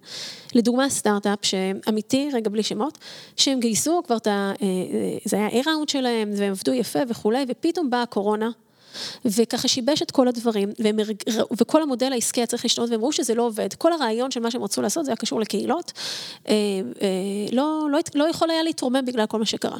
לדוגמה 0.55 0.91
סטארט-אפ 0.91 1.39
שאמיתי, 1.43 2.29
רגע 2.33 2.51
בלי 2.51 2.63
שמות, 2.63 2.99
שהם 3.37 3.61
גייסו 3.61 4.03
כבר 4.07 4.17
את 4.17 4.27
ה... 4.27 4.31
אה, 4.31 4.67
אה, 4.67 5.19
זה 5.25 5.37
היה 5.37 5.49
A-ראונד 5.49 5.89
שלהם, 5.89 6.31
והם 6.37 6.51
עבדו 6.51 6.73
יפה 6.73 6.99
וכולי, 7.09 7.45
ופתאום 7.49 7.91
באה 7.91 8.03
הקורונה. 8.03 8.51
וככה 9.25 9.69
שיבש 9.69 10.03
את 10.03 10.11
כל 10.11 10.29
הדברים, 10.29 10.73
והם, 10.79 10.97
וכל 11.61 11.83
המודל 11.83 12.13
העסקי 12.13 12.41
היה 12.41 12.47
צריך 12.47 12.65
להשתנות, 12.65 12.91
והם 12.91 13.01
ראו 13.01 13.13
שזה 13.13 13.35
לא 13.35 13.43
עובד. 13.43 13.75
כל 13.75 13.93
הרעיון 13.93 14.31
של 14.31 14.41
מה 14.41 14.51
שהם 14.51 14.63
רצו 14.63 14.83
לעשות, 14.83 15.05
זה 15.05 15.11
היה 15.11 15.17
קשור 15.17 15.41
לקהילות, 15.41 15.93
אה, 16.49 16.55
לא, 17.53 17.89
לא, 17.91 17.99
לא 18.15 18.25
יכול 18.25 18.51
היה 18.51 18.63
להתרומם 18.63 19.05
בגלל 19.07 19.27
כל 19.27 19.39
מה 19.39 19.47
שקרה. 19.47 19.79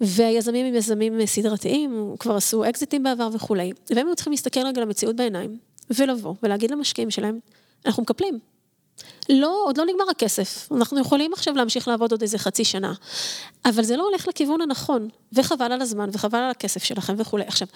והיזמים 0.00 0.66
הם 0.66 0.74
יזמים 0.74 1.26
סדרתיים, 1.26 2.14
כבר 2.18 2.36
עשו 2.36 2.68
אקזיטים 2.68 3.02
בעבר 3.02 3.28
וכולי, 3.32 3.72
והם 3.90 4.06
היו 4.06 4.14
צריכים 4.16 4.32
להסתכל 4.32 4.60
רגע 4.60 4.80
למציאות 4.80 5.16
בעיניים, 5.16 5.58
ולבוא 5.90 6.34
ולהגיד 6.42 6.70
למשקיעים 6.70 7.10
שלהם, 7.10 7.38
אנחנו 7.86 8.02
מקפלים. 8.02 8.38
לא, 9.28 9.62
עוד 9.66 9.78
לא 9.78 9.84
נגמר 9.86 10.04
הכסף, 10.10 10.68
אנחנו 10.72 11.00
יכולים 11.00 11.32
עכשיו 11.32 11.54
להמשיך 11.54 11.88
לעבוד 11.88 12.12
עוד 12.12 12.22
איזה 12.22 12.38
חצי 12.38 12.64
שנה, 12.64 12.92
אבל 13.64 13.84
זה 13.84 13.96
לא 13.96 14.02
הולך 14.02 14.28
לכיוון 14.28 14.60
הנכון, 14.60 15.08
וחבל 15.32 15.72
על 15.72 15.82
הזמן, 15.82 16.08
וחבל 16.12 16.38
על 16.38 16.50
הכסף 16.50 16.84
שלכם 16.84 17.14
וכולי. 17.18 17.44
עכשיו, 17.44 17.68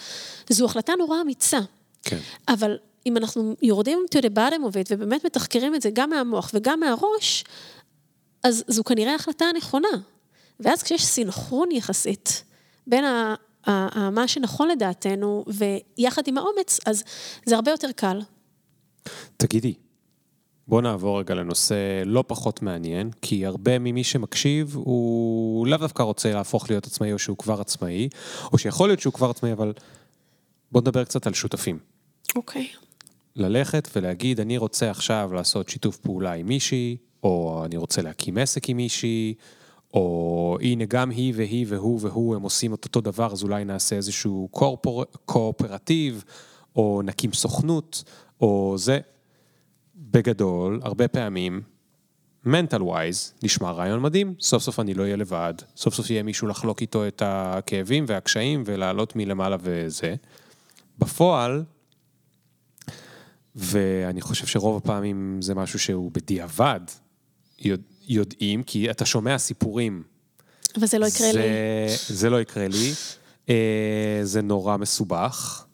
זו 0.48 0.64
החלטה 0.64 0.92
נורא 0.98 1.20
אמיצה, 1.20 1.58
כן. 2.02 2.18
אבל 2.48 2.78
אם 3.06 3.16
אנחנו 3.16 3.56
יורדים 3.62 4.06
to 4.14 4.18
the 4.18 4.30
bottom 4.34 4.62
of 4.70 4.72
it, 4.72 4.86
ובאמת 4.90 5.26
מתחקרים 5.26 5.74
את 5.74 5.82
זה 5.82 5.90
גם 5.92 6.10
מהמוח 6.10 6.50
וגם 6.54 6.80
מהראש, 6.80 7.44
אז 8.42 8.64
זו 8.68 8.84
כנראה 8.84 9.14
החלטה 9.14 9.44
הנכונה. 9.44 9.88
ואז 10.60 10.82
כשיש 10.82 11.04
סינכרון 11.04 11.72
יחסית 11.72 12.44
בין. 12.86 13.04
מה 14.12 14.28
שנכון 14.28 14.68
לדעתנו, 14.68 15.44
ויחד 15.46 16.22
עם 16.26 16.38
האומץ, 16.38 16.78
אז 16.86 17.04
זה 17.46 17.54
הרבה 17.56 17.70
יותר 17.70 17.92
קל. 17.96 18.20
תגידי, 19.36 19.74
בוא 20.68 20.82
נעבור 20.82 21.20
רגע 21.20 21.34
לנושא 21.34 22.02
לא 22.06 22.24
פחות 22.26 22.62
מעניין, 22.62 23.10
כי 23.22 23.46
הרבה 23.46 23.78
ממי 23.78 24.04
שמקשיב, 24.04 24.76
הוא 24.76 25.66
לאו 25.66 25.78
דווקא 25.78 26.02
רוצה 26.02 26.32
להפוך 26.32 26.70
להיות 26.70 26.86
עצמאי 26.86 27.12
או 27.12 27.18
שהוא 27.18 27.36
כבר 27.36 27.60
עצמאי, 27.60 28.08
או 28.52 28.58
שיכול 28.58 28.88
להיות 28.88 29.00
שהוא 29.00 29.12
כבר 29.12 29.30
עצמאי, 29.30 29.52
אבל 29.52 29.72
בוא 30.72 30.80
נדבר 30.80 31.04
קצת 31.04 31.26
על 31.26 31.34
שותפים. 31.34 31.78
אוקיי. 32.36 32.68
Okay. 32.74 32.84
ללכת 33.36 33.88
ולהגיד, 33.96 34.40
אני 34.40 34.58
רוצה 34.58 34.90
עכשיו 34.90 35.30
לעשות 35.34 35.68
שיתוף 35.68 35.96
פעולה 35.96 36.32
עם 36.32 36.46
מישהי, 36.46 36.96
או 37.22 37.62
אני 37.64 37.76
רוצה 37.76 38.02
להקים 38.02 38.38
עסק 38.38 38.68
עם 38.68 38.76
מישהי, 38.76 39.34
או 39.94 40.58
הנה 40.60 40.84
גם 40.84 41.10
היא 41.10 41.34
והיא 41.36 41.66
והוא 41.68 41.98
והוא 42.02 42.36
הם 42.36 42.42
עושים 42.42 42.74
את 42.74 42.84
אותו 42.84 43.00
דבר, 43.00 43.32
אז 43.32 43.42
אולי 43.42 43.64
נעשה 43.64 43.96
איזשהו 43.96 44.48
קורפור, 44.50 45.04
קואופרטיב, 45.24 46.24
או 46.76 47.02
נקים 47.04 47.32
סוכנות, 47.32 48.04
או 48.40 48.74
זה. 48.78 49.00
בגדול, 49.96 50.80
הרבה 50.82 51.08
פעמים, 51.08 51.62
mental 52.46 52.80
wise, 52.80 53.42
נשמע 53.42 53.70
רעיון 53.70 54.02
מדהים, 54.02 54.34
סוף 54.40 54.62
סוף 54.62 54.80
אני 54.80 54.94
לא 54.94 55.02
אהיה 55.02 55.16
לבד, 55.16 55.54
סוף 55.76 55.94
סוף 55.94 56.10
יהיה 56.10 56.22
מישהו 56.22 56.48
לחלוק 56.48 56.80
איתו 56.80 57.06
את 57.06 57.22
הכאבים 57.24 58.04
והקשיים 58.08 58.62
ולעלות 58.66 59.16
מלמעלה 59.16 59.56
וזה. 59.60 60.14
בפועל, 60.98 61.64
ואני 63.54 64.20
חושב 64.20 64.46
שרוב 64.46 64.76
הפעמים 64.76 65.42
זה 65.42 65.54
משהו 65.54 65.78
שהוא 65.78 66.10
בדיעבד, 66.12 66.80
יודעים, 68.08 68.62
כי 68.62 68.90
אתה 68.90 69.04
שומע 69.04 69.38
סיפורים. 69.38 70.02
אבל 70.76 70.86
זה 70.86 70.98
לא 70.98 71.06
יקרה 71.06 71.32
זה, 71.32 71.38
לי. 71.38 72.14
זה 72.14 72.30
לא 72.30 72.40
יקרה 72.40 72.68
לי. 72.68 72.92
אה, 73.48 74.20
זה 74.22 74.42
נורא 74.42 74.76
מסובך. 74.76 75.64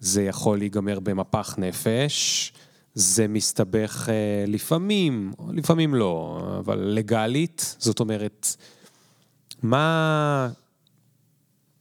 זה 0.00 0.22
יכול 0.22 0.58
להיגמר 0.58 1.00
במפח 1.00 1.54
נפש, 1.58 2.52
זה 2.94 3.28
מסתבך 3.28 4.08
אה, 4.08 4.44
לפעמים, 4.46 5.32
לפעמים 5.52 5.94
לא, 5.94 6.40
אבל 6.58 6.78
לגאלית, 6.78 7.76
זאת 7.78 8.00
אומרת, 8.00 8.56
מה... 9.62 10.48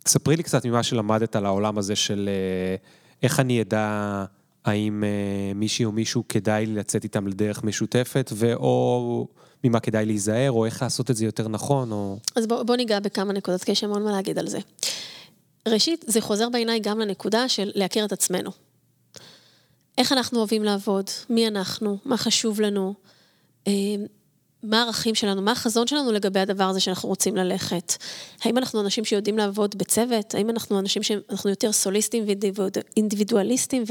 ספרי 0.08 0.36
לי 0.36 0.44
קצת 0.44 0.66
ממה 0.66 0.84
שלמדת 0.84 1.36
על 1.36 1.46
העולם 1.46 1.78
הזה 1.78 1.96
של 1.96 2.30
אה, 2.30 2.76
איך 3.24 3.40
אני 3.40 3.62
אדע 3.62 4.26
האם 4.66 5.04
מישהי 5.56 5.86
או 5.86 5.92
מישהו 5.92 6.24
כדאי 6.30 6.66
לי 6.66 6.76
לצאת 6.76 7.04
איתם 7.04 7.28
לדרך 7.28 7.64
משותפת, 7.64 8.32
ואו 8.36 9.28
ממה 9.64 9.80
כדאי 9.80 10.05
להיזהר, 10.05 10.51
או 10.51 10.66
איך 10.66 10.82
לעשות 10.82 11.12
את 11.12 11.16
זה 11.16 11.26
יותר 11.26 11.47
נכון, 11.47 11.91
או... 11.91 12.18
אז 12.36 12.47
בוא, 12.47 12.64
בוא 12.64 12.76
ניגע 12.76 12.99
בכמה 12.99 13.34
נקודות, 13.34 13.64
כי 13.64 13.72
יש 13.72 13.84
המון 13.84 14.03
מה 14.03 14.12
להגיד 14.12 14.39
על 14.39 14.47
זה. 14.47 14.60
ראשית, 15.68 16.05
זה 16.07 16.22
חוזר 16.22 16.49
בעיניי 16.49 16.80
גם 16.80 16.99
לנקודה 16.99 17.49
של 17.49 17.72
להכיר 17.76 18.05
את 18.05 18.12
עצמנו. 18.12 18.51
איך 19.97 20.12
אנחנו 20.12 20.39
אוהבים 20.39 20.64
לעבוד, 20.64 21.10
מי 21.30 21.47
אנחנו, 21.47 21.97
מה 22.05 22.18
חשוב 22.18 22.62
לנו, 22.62 22.93
אה, 23.68 23.74
מה 24.64 24.82
הערכים 24.82 25.16
שלנו, 25.16 25.41
מה 25.41 25.51
החזון 25.51 25.88
שלנו 25.88 26.12
לגבי 26.12 26.39
הדבר 26.39 26.64
הזה 26.64 26.80
שאנחנו 26.80 27.10
רוצים 27.10 27.36
ללכת. 27.36 27.93
האם 28.43 28.57
אנחנו 28.57 28.82
אנשים 28.82 29.05
שיודעים 29.05 29.38
לעבוד 29.38 29.76
בצוות? 29.78 30.36
האם 30.36 30.49
אנחנו 30.49 30.80
אנשים 30.80 31.03
שאנחנו 31.03 31.49
יותר 31.49 31.72
סוליסטים 31.72 32.26
ואינדיבידואליסטים, 32.26 33.84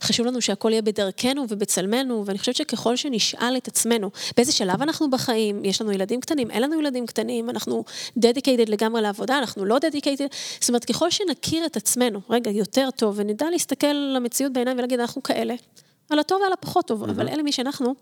וחשוב 0.00 0.26
לנו 0.26 0.40
שהכל 0.40 0.70
יהיה 0.72 0.82
בדרכנו 0.82 1.44
ובצלמנו, 1.48 2.26
ואני 2.26 2.38
חושבת 2.38 2.56
שככל 2.56 2.96
שנשאל 2.96 3.56
את 3.56 3.68
עצמנו, 3.68 4.10
באיזה 4.36 4.52
שלב 4.52 4.82
אנחנו 4.82 5.10
בחיים, 5.10 5.64
יש 5.64 5.82
לנו 5.82 5.92
ילדים 5.92 6.20
קטנים, 6.20 6.50
אין 6.50 6.62
לנו 6.62 6.80
ילדים 6.80 7.06
קטנים, 7.06 7.50
אנחנו 7.50 7.84
dedicated 8.16 8.68
לגמרי 8.68 9.02
לעבודה, 9.02 9.38
אנחנו 9.38 9.64
לא 9.64 9.78
dedicated, 9.78 10.26
זאת 10.60 10.68
אומרת, 10.68 10.84
ככל 10.84 11.10
שנכיר 11.10 11.66
את 11.66 11.76
עצמנו, 11.76 12.20
רגע, 12.30 12.50
יותר 12.50 12.88
טוב, 12.96 13.14
ונדע 13.18 13.50
להסתכל 13.50 13.92
למציאות 14.16 14.52
בעיניים 14.52 14.78
ולהגיד, 14.78 15.00
אנחנו 15.00 15.22
כאלה. 15.22 15.54
על 16.10 16.18
הטוב 16.18 16.40
ועל 16.42 16.52
הפחות 16.52 16.86
טוב, 16.86 17.04
mm-hmm. 17.04 17.10
אבל 17.10 17.28
אלה 17.28 17.42
מי 17.42 17.52
שאנחנו, 17.52 17.94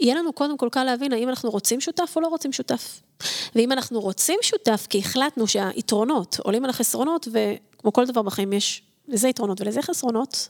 יהיה 0.00 0.14
לנו 0.14 0.32
קודם 0.32 0.56
כל 0.56 0.68
קל 0.72 0.84
להבין 0.84 1.12
האם 1.12 1.28
אנחנו 1.28 1.50
רוצים 1.50 1.80
שותף 1.80 2.12
או 2.16 2.20
לא 2.20 2.26
רוצים 2.26 2.52
שותף. 2.52 3.00
ואם 3.54 3.72
אנחנו 3.72 4.00
רוצים 4.00 4.38
שותף, 4.42 4.86
כי 4.90 4.98
החלטנו 4.98 5.46
שהיתרונות 5.46 6.36
עולים 6.42 6.64
על 6.64 6.70
החסרונות, 6.70 7.28
וכמו 7.32 7.92
כל 7.92 8.06
דבר 8.06 8.22
בחיים 8.22 8.52
יש 8.52 8.82
לזה 9.08 9.28
יתרונות 9.28 9.60
ולזה 9.60 9.82
חסרונות, 9.82 10.48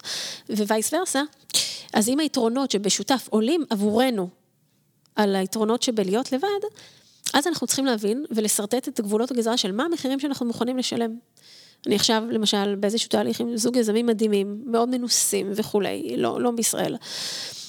ווייס 0.49 0.93
ורסה, 0.93 1.23
אז 1.93 2.09
אם 2.09 2.21
היתרונות 2.21 2.71
שבשותף 2.71 3.29
עולים 3.31 3.65
עבורנו 3.71 4.29
על 5.17 5.37
היתרונות 5.37 5.83
שבלהיות 5.83 6.33
לבד, 6.33 6.49
אז 7.35 7.47
אנחנו 7.47 7.67
צריכים 7.67 7.85
להבין 7.85 8.25
ולשרטט 8.31 8.89
את 8.89 9.01
גבולות 9.01 9.31
הגזרה 9.31 9.57
של 9.57 9.73
מה 9.73 9.85
המחירים 9.85 10.21
שאנחנו 10.21 10.47
מוכנים 10.47 10.79
לשלם. 10.79 11.17
אני 11.87 11.95
עכשיו, 11.95 12.23
למשל, 12.31 12.75
באיזשהו 12.75 13.09
תהליך 13.09 13.41
עם 13.41 13.57
זוג 13.57 13.77
יזמים 13.77 14.07
מדהימים, 14.07 14.63
מאוד 14.67 14.89
מנוסים 14.89 15.53
וכולי, 15.55 16.15
לא, 16.17 16.41
לא 16.41 16.51
בישראל. 16.51 16.97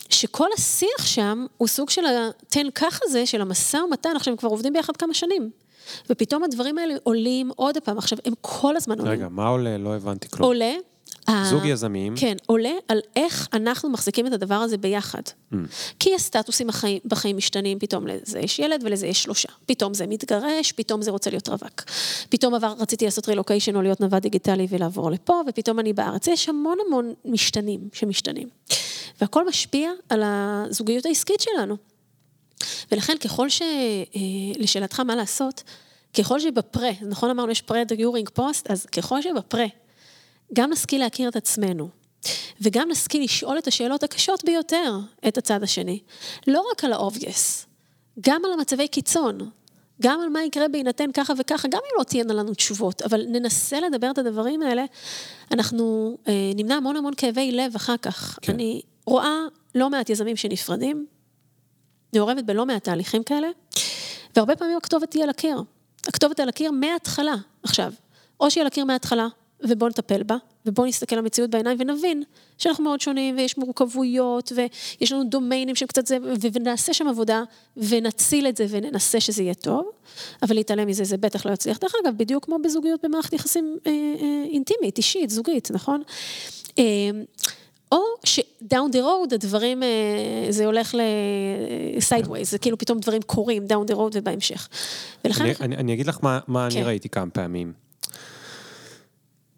שכל 0.10 0.48
השיח 0.58 1.06
שם 1.06 1.46
הוא 1.58 1.68
סוג 1.68 1.90
של 1.90 2.02
התן 2.06 2.70
כך 2.76 3.00
הזה, 3.04 3.26
של 3.26 3.42
המשא 3.42 3.78
ומתן, 3.78 4.10
עכשיו 4.16 4.32
הם 4.32 4.38
כבר 4.38 4.50
עובדים 4.50 4.74
ביחד 4.74 4.98
כמה 4.98 5.14
שנים. 5.14 5.50
ופתאום 6.10 6.44
הדברים 6.44 6.78
האלה 6.78 6.94
עולים 7.04 7.52
עוד 7.56 7.78
פעם, 7.78 7.98
עכשיו 7.98 8.18
הם 8.26 8.34
כל 8.42 8.76
הזמן 8.76 9.00
עולים. 9.00 9.14
רגע, 9.14 9.28
מה 9.30 9.48
עולה? 9.48 9.78
לא 9.78 9.96
הבנתי 9.96 10.30
כלום. 10.30 10.48
עולה 10.48 10.74
זוג 11.50 11.66
יזמים. 11.66 12.14
כן, 12.18 12.36
עולה 12.46 12.72
על 12.88 13.00
איך 13.16 13.48
אנחנו 13.54 13.90
מחזיקים 13.90 14.28
את 14.28 14.34
הדבר 14.34 14.56
הזה 14.56 14.78
ביחד. 14.78 15.22
Mm. 15.54 15.56
כי 16.00 16.16
הסטטוסים 16.16 16.68
בחיים, 16.68 17.00
בחיים 17.06 17.38
משתנים, 17.38 17.80
פתאום 17.80 18.08
לזה 18.08 18.40
יש 18.40 18.60
ילד 18.60 18.82
ולזה 18.84 19.08
יש 19.08 19.24
שלושה. 19.24 19.50
פתאום 19.66 19.94
זה 19.94 20.08
מתגרש, 20.08 20.72
פתאום 20.72 21.02
זה 21.02 21.12
רוצה 21.12 21.30
להיות 21.30 21.50
רווק. 21.50 21.84
פתאום 22.30 22.54
עבר, 22.54 22.74
רציתי 22.80 23.06
לעשות 23.06 23.28
רילוקיישן 23.30 23.76
או 23.76 23.82
להיות 23.82 24.02
נווד 24.02 24.22
דיגיטלי 24.22 24.68
ולעבור 24.70 25.12
לפה, 25.12 25.42
ופתאום 25.50 25.80
אני 25.80 25.94
בארץ. 25.94 26.28
יש 26.28 26.50
המון 26.50 26.78
המון 26.88 27.14
משתנים 27.26 27.80
שמשתנים. 27.94 28.48
והכל 29.22 29.48
משפיע 29.48 29.92
על 30.10 30.22
הזוגיות 30.26 31.06
העסקית 31.06 31.42
שלנו. 31.42 31.78
ולכן 32.92 33.18
ככל 33.18 33.50
ש... 33.50 33.62
אה, 33.62 34.20
לשאלתך 34.58 35.00
מה 35.00 35.16
לעשות, 35.16 35.64
ככל 36.18 36.40
שבפרה, 36.40 36.90
נכון 37.02 37.30
אמרנו 37.30 37.52
יש 37.52 37.62
פרה 37.62 37.84
דיורינג 37.84 38.30
פוסט, 38.30 38.72
אז 38.72 38.86
ככל 38.86 39.22
שבפרה 39.22 39.66
גם 40.54 40.72
נשכיל 40.72 41.02
להכיר 41.02 41.30
את 41.30 41.36
עצמנו, 41.36 41.90
וגם 42.62 42.92
נשכיל 42.92 43.24
לשאול 43.24 43.58
את 43.58 43.68
השאלות 43.68 44.04
הקשות 44.04 44.46
ביותר 44.46 44.98
את 45.28 45.38
הצד 45.38 45.64
השני. 45.64 46.00
לא 46.48 46.64
רק 46.72 46.84
על 46.84 46.94
ה-obvious, 46.94 47.66
גם 48.22 48.46
על 48.46 48.52
המצבי 48.54 48.88
קיצון, 48.88 49.50
גם 50.02 50.22
על 50.22 50.30
מה 50.30 50.44
יקרה 50.44 50.68
בהינתן 50.68 51.12
ככה 51.12 51.34
וככה, 51.38 51.68
גם 51.68 51.80
אם 51.84 52.00
לא 52.00 52.04
תהיינה 52.04 52.34
לנו 52.34 52.54
תשובות, 52.54 53.02
אבל 53.02 53.26
ננסה 53.28 53.80
לדבר 53.80 54.12
את 54.12 54.18
הדברים 54.18 54.62
האלה, 54.62 54.86
אנחנו 55.52 56.18
אה, 56.28 56.52
נמנע 56.56 56.76
המון 56.76 56.96
המון 56.96 57.14
כאבי 57.18 57.52
לב 57.52 57.76
אחר 57.76 57.98
כך. 57.98 58.40
כן. 58.42 58.54
אני 58.54 58.82
רואה 59.06 59.40
לא 59.76 59.90
מעט 59.90 60.10
יזמים 60.10 60.36
שנפרדים, 60.36 61.06
מעורבת 62.16 62.44
בלא 62.44 62.66
מעט 62.66 62.84
תהליכים 62.84 63.24
כאלה, 63.24 63.48
והרבה 64.36 64.56
פעמים 64.56 64.78
הכתובת 64.78 65.12
תהיה 65.12 65.24
על 65.24 65.30
הקיר. 65.30 65.64
הכתובת 66.08 66.40
על 66.40 66.50
הקיר 66.50 66.72
מההתחלה. 66.72 67.36
עכשיו, 67.64 67.94
או 68.40 68.52
שהיא 68.52 68.62
על 68.62 68.68
הקיר 68.68 68.86
מההתחלה, 68.86 69.28
ובואו 69.64 69.90
נטפל 69.90 70.24
בה, 70.24 70.36
ובואו 70.66 70.88
נסתכל 70.88 71.16
למציאות 71.16 71.50
בעיניים 71.50 71.78
ונבין 71.82 72.24
שאנחנו 72.58 72.84
מאוד 72.84 73.02
שונים 73.02 73.38
ויש 73.38 73.58
מורכבויות 73.58 74.52
ויש 74.56 75.12
לנו 75.12 75.24
דומיינים 75.24 75.76
שהם 75.76 75.88
קצת 75.88 76.08
זה, 76.08 76.18
ונעשה 76.54 76.94
שם 76.94 77.08
עבודה 77.08 77.44
ונציל 77.78 78.48
את 78.48 78.58
זה 78.58 78.66
וננסה 78.70 79.20
שזה 79.20 79.44
יהיה 79.44 79.54
טוב, 79.54 79.92
אבל 80.44 80.56
להתעלם 80.56 80.88
מזה 80.88 81.04
זה 81.04 81.18
בטח 81.18 81.46
לא 81.46 81.52
יצליח. 81.52 81.78
דרך 81.78 81.94
אגב, 82.04 82.18
בדיוק 82.18 82.46
כמו 82.46 82.58
בזוגיות 82.64 83.06
במערכת 83.06 83.34
יחסים 83.34 83.78
אה, 83.88 83.92
אה, 83.92 84.46
אינטימית, 84.52 84.98
אישית, 84.98 85.30
זוגית, 85.30 85.72
נכון? 85.72 86.02
אה, 86.80 86.84
או 87.92 88.00
ש 88.24 88.47
down 88.47 88.92
the 88.92 89.02
road 89.02 89.34
הדברים, 89.34 89.84
אה, 89.84 89.88
זה 90.50 90.66
הולך 90.66 90.96
ל 91.98 92.03
sideways, 92.03 92.52
זה 92.52 92.58
כאילו 92.58 92.78
פתאום 92.78 93.00
דברים 93.00 93.22
קורים 93.22 93.66
down 93.66 93.86
the 93.86 93.94
road 93.94 94.16
ובהמשך. 94.16 94.68
ולכן... 95.26 95.44
אני, 95.44 95.54
אני, 95.62 95.76
אני 95.76 95.94
אגיד 95.94 96.08
לך 96.08 96.18
מה, 96.22 96.40
מה 96.48 96.68
כן. 96.72 96.78
אני 96.78 96.86
ראיתי 96.86 97.10
כמה 97.10 97.30
פעמים. 97.30 97.74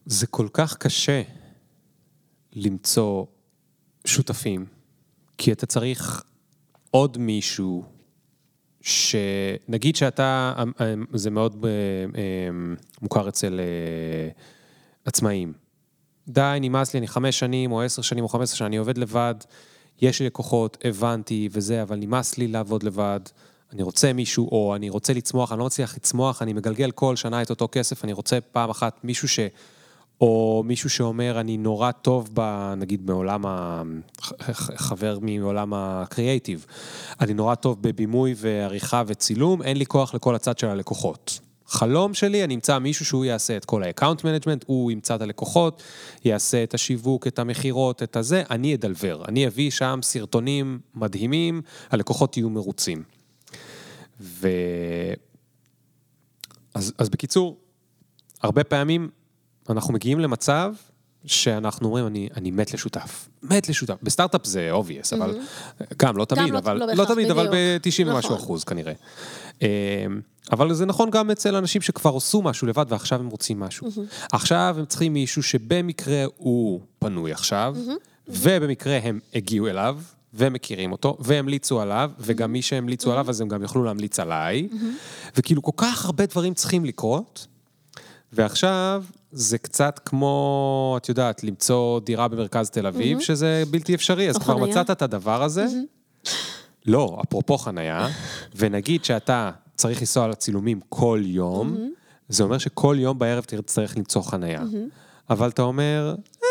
זה 0.10 0.28
כל 0.28 0.48
כך 0.54 0.78
קשה 0.78 1.22
למצוא 2.54 3.26
שותפים, 4.06 4.66
כי 5.38 5.52
אתה 5.52 5.66
צריך 5.66 6.24
עוד 6.92 7.18
מישהו, 7.18 7.84
שנגיד 8.82 9.96
שאתה, 9.96 10.54
זה 11.14 11.30
מאוד 11.30 11.66
אה, 11.66 11.70
אה, 12.20 12.50
מוכר 13.02 13.30
אצל 13.30 13.60
אה, 13.60 14.30
עצמאים. 15.06 15.54
די, 16.28 16.58
נמאס 16.62 16.94
לי, 16.94 16.98
אני 16.98 17.08
חמש 17.08 17.40
שנים, 17.40 17.72
או 17.72 17.82
עשר 17.82 18.02
שנים, 18.02 18.24
או 18.24 18.30
חמש 18.30 18.44
עשרה 18.44 18.58
שנים, 18.58 18.68
אני 18.68 18.78
עובד 18.78 18.98
לבד, 18.98 19.36
יש 20.02 20.20
לי 20.20 20.26
לקוחות, 20.26 20.78
הבנתי 20.84 21.50
וזה, 21.52 21.82
אבל 21.82 21.96
נמאס 21.96 22.38
לי 22.38 22.48
לעבוד 22.48 22.84
לבד. 22.84 23.20
אני 23.74 23.84
רוצה 23.84 24.14
מישהו, 24.14 24.50
או 24.52 24.76
אני 24.76 24.90
רוצה 24.90 25.14
לצמוח, 25.14 25.52
אני 25.52 25.60
לא 25.60 25.66
מצליח 25.66 25.96
לצמוח, 25.96 26.42
אני 26.42 26.54
מגלגל 26.54 26.92
כל 26.92 27.16
שנה 27.16 27.42
את 27.42 27.50
אותו 27.50 27.68
כסף, 27.72 28.04
אני 28.04 28.14
רוצה 28.14 28.42
פעם 28.42 28.70
אחת 28.70 29.00
מישהו 29.04 29.28
ש... 29.28 29.40
או 30.22 30.64
מישהו 30.66 30.90
שאומר, 30.90 31.40
אני 31.40 31.58
נורא 31.58 31.92
טוב, 31.92 32.30
ב, 32.34 32.74
נגיד 32.78 33.02
מעולם 33.06 33.46
ה... 33.46 33.84
חבר 34.76 35.20
מעולם 35.22 35.74
הקריאייטיב, 35.74 36.66
אני 37.22 37.34
נורא 37.34 37.56
טוב 37.56 37.82
בבימוי 37.82 38.36
ועריכה 38.38 39.04
וצילום, 39.08 39.62
אין 39.62 39.78
לי 39.78 39.86
כוח 39.86 40.14
לכל 40.14 40.36
הצד 40.36 40.58
של 40.58 40.68
הלקוחות. 40.68 41.40
חלום 41.68 42.14
שלי, 42.14 42.44
אני 42.44 42.56
אמצא 42.56 42.80
מישהו 42.80 43.06
שהוא 43.06 43.26
יעשה 43.26 43.58
את 43.58 43.66
כל 43.66 43.84
ה-account 43.84 44.20
management, 44.20 44.64
הוא 44.66 44.92
ימצא 44.92 45.16
את 45.16 45.22
הלקוחות, 45.22 45.84
יעשה 46.26 46.64
את 46.64 46.74
השיווק, 46.74 47.28
את 47.28 47.40
המכירות, 47.40 48.04
את 48.04 48.16
הזה, 48.16 48.44
אני 48.50 48.76
אדלבר. 48.76 49.26
אני 49.28 49.48
אביא 49.48 49.72
שם 49.72 50.00
סרטונים 50.04 50.80
מדהימים, 50.96 51.62
הלקוחות 51.90 52.38
יהיו 52.38 52.50
מרוצים. 52.50 53.04
ו... 54.22 54.50
אז, 56.74 56.94
אז 56.98 57.10
בקיצור, 57.10 57.58
הרבה 58.42 58.64
פעמים 58.64 59.10
אנחנו 59.70 59.94
מגיעים 59.94 60.20
למצב 60.20 60.74
שאנחנו 61.26 61.88
אומרים, 61.88 62.08
אני, 62.08 62.30
אני 62.38 62.52
מת 62.52 62.74
לשותף. 62.74 63.30
מת 63.44 63.70
לשותף. 63.70 63.96
בסטארט-אפ 64.04 64.46
זה 64.46 64.72
obvious, 64.74 65.16
אבל 65.18 65.32
mm-hmm. 65.32 65.84
גם 65.98 66.18
לא 66.18 66.26
תמיד, 66.26 66.54
לא, 66.54 66.58
אבל, 66.58 66.78
לא, 66.78 66.94
לא 66.94 67.06
תמיד, 67.06 67.32
אבל 67.32 67.48
ב-90 67.48 68.02
נכון. 68.02 68.14
ומשהו 68.14 68.36
אחוז 68.36 68.64
כנראה. 68.64 68.94
אמ, 69.62 69.68
אבל 70.52 70.74
זה 70.74 70.86
נכון 70.86 71.10
גם 71.10 71.32
אצל 71.32 71.56
אנשים 71.56 71.82
שכבר 71.82 72.18
עשו 72.18 72.42
משהו 72.42 72.68
לבד 72.68 72.86
ועכשיו 72.90 73.20
הם 73.20 73.28
רוצים 73.28 73.60
משהו. 73.60 73.88
Mm-hmm. 73.88 74.26
עכשיו 74.32 74.76
הם 74.80 74.86
צריכים 74.86 75.14
מישהו 75.14 75.44
שבמקרה 75.44 76.24
הוא 76.38 76.82
פנוי 77.00 77.32
עכשיו, 77.32 77.76
mm-hmm. 77.78 77.92
ובמקרה 78.28 78.98
הם 79.04 79.20
הגיעו 79.36 79.68
אליו, 79.68 79.98
ומכירים 80.34 80.92
אותו, 80.92 81.18
והמליצו 81.20 81.82
עליו, 81.82 82.12
וגם 82.20 82.52
מי 82.52 82.62
שהמליצו 82.62 83.12
עליו, 83.12 83.30
אז 83.30 83.42
הם 83.42 83.48
גם 83.48 83.62
יוכלו 83.62 83.84
להמליץ 83.84 84.20
עליי. 84.20 84.68
וכאילו, 85.38 85.62
כל 85.62 85.72
כך 85.78 86.06
הרבה 86.06 86.26
דברים 86.26 86.54
צריכים 86.54 86.86
לקרות, 86.86 87.48
ועכשיו 88.34 89.04
זה 89.32 89.58
קצת 89.58 90.00
כמו, 90.06 90.96
את 90.98 91.10
יודעת, 91.10 91.44
למצוא 91.44 92.00
דירה 92.00 92.28
במרכז 92.28 92.70
תל 92.70 92.88
אביב, 92.88 93.18
mm-hmm. 93.18 93.22
שזה 93.22 93.64
בלתי 93.70 93.96
אפשרי, 93.96 94.30
אז 94.30 94.38
כבר 94.38 94.54
חניה. 94.54 94.68
מצאת 94.68 94.92
את 94.92 95.02
הדבר 95.02 95.44
הזה. 95.44 95.66
Mm-hmm. 95.66 96.30
לא, 96.86 97.18
אפרופו 97.28 97.58
חנייה, 97.58 98.08
ונגיד 98.56 99.06
שאתה 99.06 99.52
צריך 99.76 100.00
לנסוע 100.00 100.28
לצילומים 100.28 100.80
כל 100.90 101.22
יום, 101.26 101.76
mm-hmm. 101.76 102.30
זה 102.30 102.44
אומר 102.44 102.58
שכל 102.58 102.96
יום 103.00 103.20
בערב 103.20 103.44
תצטרך 103.44 103.98
למצוא 103.98 104.22
חנייה. 104.22 104.62
Mm-hmm. 104.62 105.30
אבל 105.30 105.50
אתה 105.50 105.62
אומר, 105.62 106.16
אה, 106.44 106.48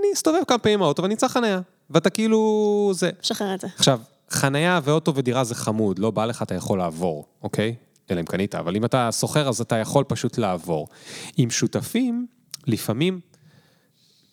אני 0.00 0.12
אסתובב 0.14 0.44
כמה 0.48 0.58
פעמים 0.58 0.78
באוטו 0.78 1.02
ואני 1.02 1.14
אמצא 1.14 1.28
חנייה. 1.28 1.60
ואתה 1.90 2.10
כאילו... 2.10 2.90
זה. 2.94 3.10
שחרר 3.22 3.54
את 3.54 3.60
זה. 3.60 3.66
עכשיו, 3.76 4.00
חנייה 4.30 4.80
ואוטו 4.84 5.14
ודירה 5.14 5.44
זה 5.44 5.54
חמוד, 5.54 5.98
לא 5.98 6.10
בא 6.10 6.24
לך, 6.24 6.42
אתה 6.42 6.54
יכול 6.54 6.78
לעבור, 6.78 7.26
אוקיי? 7.42 7.74
אלא 8.10 8.20
אם 8.20 8.24
קנית, 8.24 8.54
אבל 8.54 8.76
אם 8.76 8.84
אתה 8.84 9.08
סוחר, 9.12 9.48
אז 9.48 9.60
אתה 9.60 9.76
יכול 9.76 10.04
פשוט 10.04 10.38
לעבור. 10.38 10.88
עם 11.36 11.50
שותפים, 11.50 12.26
לפעמים 12.66 13.20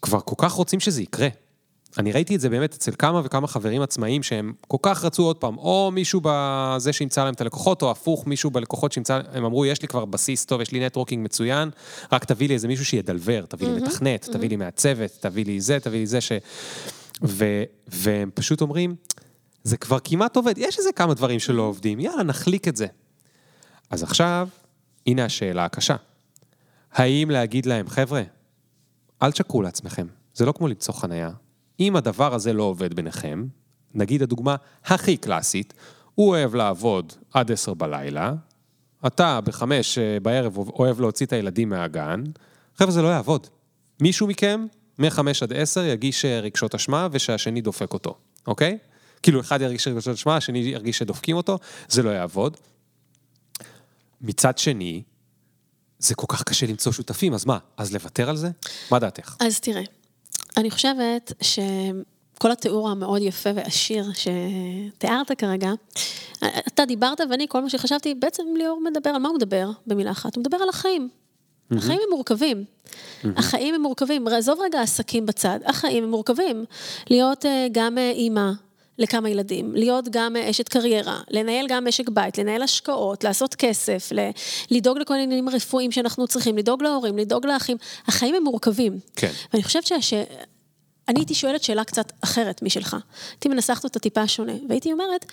כבר 0.02 0.20
כל 0.20 0.36
כך 0.38 0.52
רוצים 0.52 0.80
שזה 0.80 1.02
יקרה. 1.02 1.28
אני 1.98 2.12
ראיתי 2.12 2.36
את 2.36 2.42
זה 2.42 2.50
באמת 2.50 2.74
אצל 2.74 2.92
כמה 3.00 3.22
וכמה 3.24 3.48
חברים 3.48 3.82
עצמאיים 3.82 4.24
שהם 4.24 4.54
כל 4.68 4.78
כך 4.82 5.06
רצו 5.06 5.24
עוד 5.24 5.38
פעם, 5.38 5.58
או 5.58 5.92
מישהו 5.94 6.22
בזה 6.24 6.94
שימצא 6.94 7.24
להם 7.24 7.34
את 7.34 7.42
הלקוחות, 7.42 7.82
או 7.82 7.92
הפוך, 7.92 8.28
מישהו 8.28 8.52
בלקוחות 8.52 8.92
שימצא, 8.92 9.22
הם 9.34 9.46
אמרו, 9.46 9.66
יש 9.66 9.82
לי 9.82 9.88
כבר 9.88 10.06
בסיס 10.06 10.46
טוב, 10.46 10.62
יש 10.62 10.72
לי 10.72 10.86
נטוורקינג 10.86 11.26
מצוין, 11.26 11.70
רק 12.12 12.26
תביא 12.26 12.48
לי 12.48 12.54
איזה 12.54 12.68
מישהו 12.68 12.86
שידלבר, 12.86 13.46
תביא 13.46 13.68
לי 13.68 13.82
מתכנת, 13.82 14.30
תביא 14.32 14.50
לי 14.50 14.56
מהצוות, 14.56 15.12
תביא 15.20 15.46
לי 15.46 15.62
זה, 15.62 15.80
תביא 15.80 16.00
לי 16.00 16.08
זה, 16.08 16.22
ש... 16.22 16.32
ו... 17.24 17.64
והם 17.88 18.30
פשוט 18.34 18.62
אומרים, 18.62 18.96
זה 19.64 19.78
כבר 19.78 20.00
כמעט 20.04 20.36
עובד, 20.36 20.54
יש 20.58 20.78
איזה 20.78 20.90
כמה 20.92 21.14
דברים 21.14 21.40
שלא 21.40 21.62
עובדים, 21.62 22.00
יאללה, 22.00 22.24
נחליק 22.24 22.68
את 22.68 22.76
זה. 22.76 22.88
אז 23.90 24.04
עכשיו, 24.04 24.48
הנה 25.08 25.26
השאלה 25.26 25.66
הקשה. 25.66 25.96
האם 26.92 27.30
להגיד 27.30 27.66
להם, 27.66 27.90
חבר'ה, 27.90 28.22
אל 29.22 29.32
תשקרו 29.32 29.62
לעצמכם, 29.62 30.08
זה 30.34 30.46
לא 30.46 30.52
כמו 30.52 30.68
למצוא 30.68 30.94
חנייה. 30.94 31.30
אם 31.80 31.96
הדבר 31.96 32.34
הזה 32.34 32.54
לא 32.54 32.64
עובד 32.64 32.94
ביניכם, 32.94 33.46
נגיד 33.94 34.22
הדוגמה 34.22 34.56
הכי 34.86 35.18
קלאסית, 35.18 35.74
הוא 36.16 36.30
אוהב 36.30 36.56
לעבוד 36.56 37.14
עד 37.34 37.52
עשר 37.52 37.74
בלילה, 37.74 38.34
אתה 39.08 39.42
בחמש 39.42 39.98
אה, 39.98 40.20
בערב 40.20 40.58
אוהב 40.58 41.02
להוציא 41.02 41.26
את 41.26 41.34
הילדים 41.34 41.70
מהגן, 41.70 42.24
חבר'ה, 42.76 42.92
זה 42.92 43.02
לא 43.02 43.08
יעבוד. 43.08 43.48
מישהו 44.02 44.28
מכם, 44.28 44.66
מחמש 45.00 45.44
עד 45.44 45.54
עשר, 45.54 45.86
יגיש 45.86 46.26
אה, 46.26 46.40
רגשות 46.40 46.76
אשמה 46.76 47.08
ושהשני 47.12 47.62
דופק 47.62 47.94
אותו, 47.94 48.18
אוקיי? 48.48 48.78
כאילו, 49.22 49.40
אחד 49.40 49.62
ירגיש 49.62 49.88
רגשות 49.88 50.14
אשמה, 50.14 50.38
השני 50.38 50.60
ירגיש 50.60 50.98
שדופקים 50.98 51.38
אותו, 51.38 51.60
זה 51.88 52.04
לא 52.04 52.10
יעבוד. 52.10 52.58
מצד 54.22 54.58
שני, 54.58 55.04
זה 56.00 56.16
כל 56.16 56.26
כך 56.30 56.44
קשה 56.44 56.66
למצוא 56.66 56.92
שותפים, 56.92 57.34
אז 57.34 57.46
מה? 57.46 57.58
אז 57.78 57.94
לוותר 57.94 58.30
על 58.30 58.38
זה? 58.38 58.50
מה 58.92 59.00
דעתך? 59.00 59.36
אז 59.40 59.60
תראה, 59.60 59.82
אני 60.58 60.72
חושבת 60.72 61.34
שכל 61.42 62.52
התיאור 62.52 62.90
המאוד 62.90 63.22
יפה 63.22 63.50
ועשיר 63.56 64.06
שתיארת 64.14 65.32
כרגע, 65.38 65.72
אתה 66.68 66.86
דיברת 66.86 67.22
ואני, 67.30 67.46
כל 67.50 67.62
מה 67.62 67.70
שחשבתי, 67.70 68.16
בעצם 68.16 68.44
ליאור 68.58 68.82
מדבר, 68.82 69.10
על 69.10 69.22
מה 69.22 69.30
הוא 69.30 69.38
מדבר 69.38 69.70
במילה 69.88 70.12
אחת? 70.12 70.36
הוא 70.36 70.42
מדבר 70.42 70.58
על 70.58 70.70
החיים. 70.70 71.10
החיים 71.72 72.00
הם 72.04 72.10
מורכבים. 72.12 72.64
החיים 73.24 73.76
הם 73.76 73.82
מורכבים. 73.82 74.28
עזוב 74.28 74.60
רגע 74.62 74.82
עסקים 74.82 75.26
בצד, 75.26 75.60
החיים 75.66 76.04
הם 76.04 76.10
מורכבים. 76.10 76.66
להיות 77.10 77.46
אה, 77.46 77.68
גם 77.72 77.98
אה, 77.98 78.12
אימא, 78.12 78.52
לכמה 79.00 79.30
ילדים, 79.30 79.76
להיות 79.76 80.06
גם 80.12 80.36
אשת 80.36 80.70
קריירה, 80.70 81.22
לנהל 81.30 81.66
גם 81.70 81.88
משק 81.88 82.10
בית, 82.10 82.38
לנהל 82.38 82.62
השקעות, 82.62 83.24
לעשות 83.24 83.56
כסף, 83.56 84.10
לדאוג 84.72 84.98
לכל 84.98 85.14
העניינים 85.14 85.48
הרפואיים 85.48 85.92
שאנחנו 85.92 86.28
צריכים, 86.28 86.58
לדאוג 86.58 86.84
להורים, 86.84 87.18
לדאוג 87.18 87.46
לאחים. 87.46 87.78
החיים 88.08 88.36
הם 88.36 88.44
מורכבים. 88.44 89.00
כן. 89.16 89.32
ואני 89.54 89.64
חושבת 89.64 89.86
ש... 89.86 90.14
אני 91.08 91.20
הייתי 91.20 91.34
שואלת 91.36 91.64
שאלה 91.64 91.84
קצת 91.84 92.12
אחרת 92.22 92.62
משלך. 92.62 92.98
הייתי 93.32 93.50
מנסחת 93.50 93.84
אותה 93.84 94.00
טיפה 94.00 94.28
שונה, 94.28 94.54
והייתי 94.70 94.92
אומרת, 94.92 95.26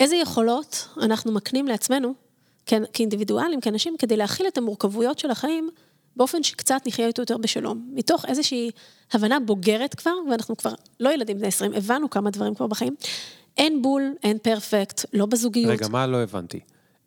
איזה 0.00 0.16
יכולות 0.16 0.88
אנחנו 1.02 1.32
מקנים 1.32 1.68
לעצמנו, 1.68 2.14
כאינדיבידואלים, 2.92 3.60
כאנשים, 3.60 3.96
כדי 3.98 4.16
להכיל 4.16 4.46
את 4.46 4.58
המורכבויות 4.58 5.18
של 5.18 5.30
החיים 5.30 5.70
באופן 6.16 6.42
שקצת 6.42 6.80
נחיה 6.86 7.06
איתו 7.06 7.22
יותר 7.22 7.36
בשלום. 7.36 7.90
מתוך 7.92 8.24
איזושהי 8.24 8.70
הבנה 9.12 9.40
בוגרת 9.40 9.94
כבר, 9.94 10.14
ואנחנו 10.30 10.56
כבר 10.56 10.72
לא 11.00 11.14
ילדים 11.14 11.38
בני 11.38 11.46
20, 11.46 11.72
הבנו 11.74 12.10
כמה 12.10 12.30
דברים 12.30 12.54
כבר 12.54 12.66
בחיים. 12.66 12.94
אין 13.58 13.82
בול, 13.82 14.14
אין 14.22 14.38
פרפקט, 14.38 15.04
לא 15.12 15.26
בזוגיות. 15.26 15.70
רגע, 15.70 15.88
מה 15.88 16.06
לא 16.06 16.16
הבנתי? 16.16 16.60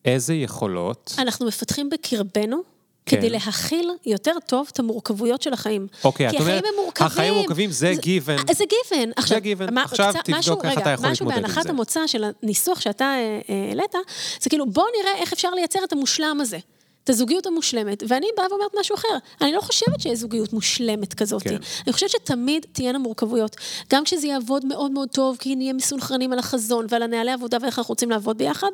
איזה 0.06 0.34
יכולות... 0.34 1.16
אנחנו 1.18 1.46
מפתחים 1.46 1.90
בקרבנו 1.90 2.62
כן. 3.06 3.18
כדי 3.18 3.30
להכיל 3.30 3.90
יותר 4.06 4.32
טוב 4.46 4.68
את 4.72 4.80
המורכבויות 4.80 5.42
של 5.42 5.54
החיים. 5.54 5.88
אוקיי, 6.04 6.30
את 6.30 6.34
אומרת, 6.34 6.48
החיים 6.48 6.64
הם 6.66 6.84
מורכבים. 6.84 7.08
החיים 7.08 7.34
מורכבים 7.34 7.72
זה 7.72 7.94
גיוון. 8.02 8.38
זה 8.52 8.64
גיוון. 8.66 9.12
זה 9.28 9.40
גיוון. 9.40 9.78
עכשיו 9.78 10.14
תבדוק 10.24 10.38
משהו, 10.40 10.62
איך 10.64 10.72
רגע, 10.72 10.82
אתה 10.82 10.90
יכול 10.90 11.10
להתמודד 11.10 11.36
עם 11.36 11.42
זה. 11.42 11.48
משהו 11.48 11.56
בהנחת 11.56 11.70
המוצא 11.70 12.08
של 12.08 12.26
הניסוח 12.44 12.82
שאתה 12.82 13.06
אה, 13.06 13.40
אה, 13.50 13.68
העלית, 13.70 13.96
זה 14.42 14.50
כאילו, 14.50 14.66
בוא 14.66 14.86
נראה 15.02 15.16
איך 15.16 15.34
אפשר 15.34 15.50
לייצר 15.50 15.80
את 15.84 15.94
המושלם 15.94 16.42
הזה. 16.42 16.58
את 17.06 17.10
הזוגיות 17.10 17.46
המושלמת, 17.46 18.04
ואני 18.08 18.28
באה 18.38 18.46
ואומרת 18.50 18.72
משהו 18.80 18.96
אחר. 18.96 19.18
אני 19.42 19.52
לא 19.52 19.62
חושבת 19.62 20.02
שיש 20.02 20.20
זוגיות 20.20 20.54
מושלמת 20.54 21.14
כזאת. 21.14 21.44
כן. 21.44 21.56
אני 21.86 21.94
חושבת 21.94 22.10
שתמיד 22.10 22.66
תהיינה 22.72 22.98
מורכבויות. 22.98 23.56
גם 23.90 24.04
כשזה 24.04 24.28
יעבוד 24.28 24.66
מאוד 24.66 24.92
מאוד 24.92 25.10
טוב, 25.10 25.38
כי 25.40 25.56
נהיה 25.56 25.74
מסונכרנים 25.74 26.34
על 26.34 26.40
החזון 26.40 26.86
ועל 26.90 27.04
הנהלי 27.04 27.32
עבודה 27.32 27.58
ואיך 27.62 27.80
אנחנו 27.80 27.92
רוצים 27.92 28.10
לעבוד 28.10 28.38
ביחד, 28.38 28.70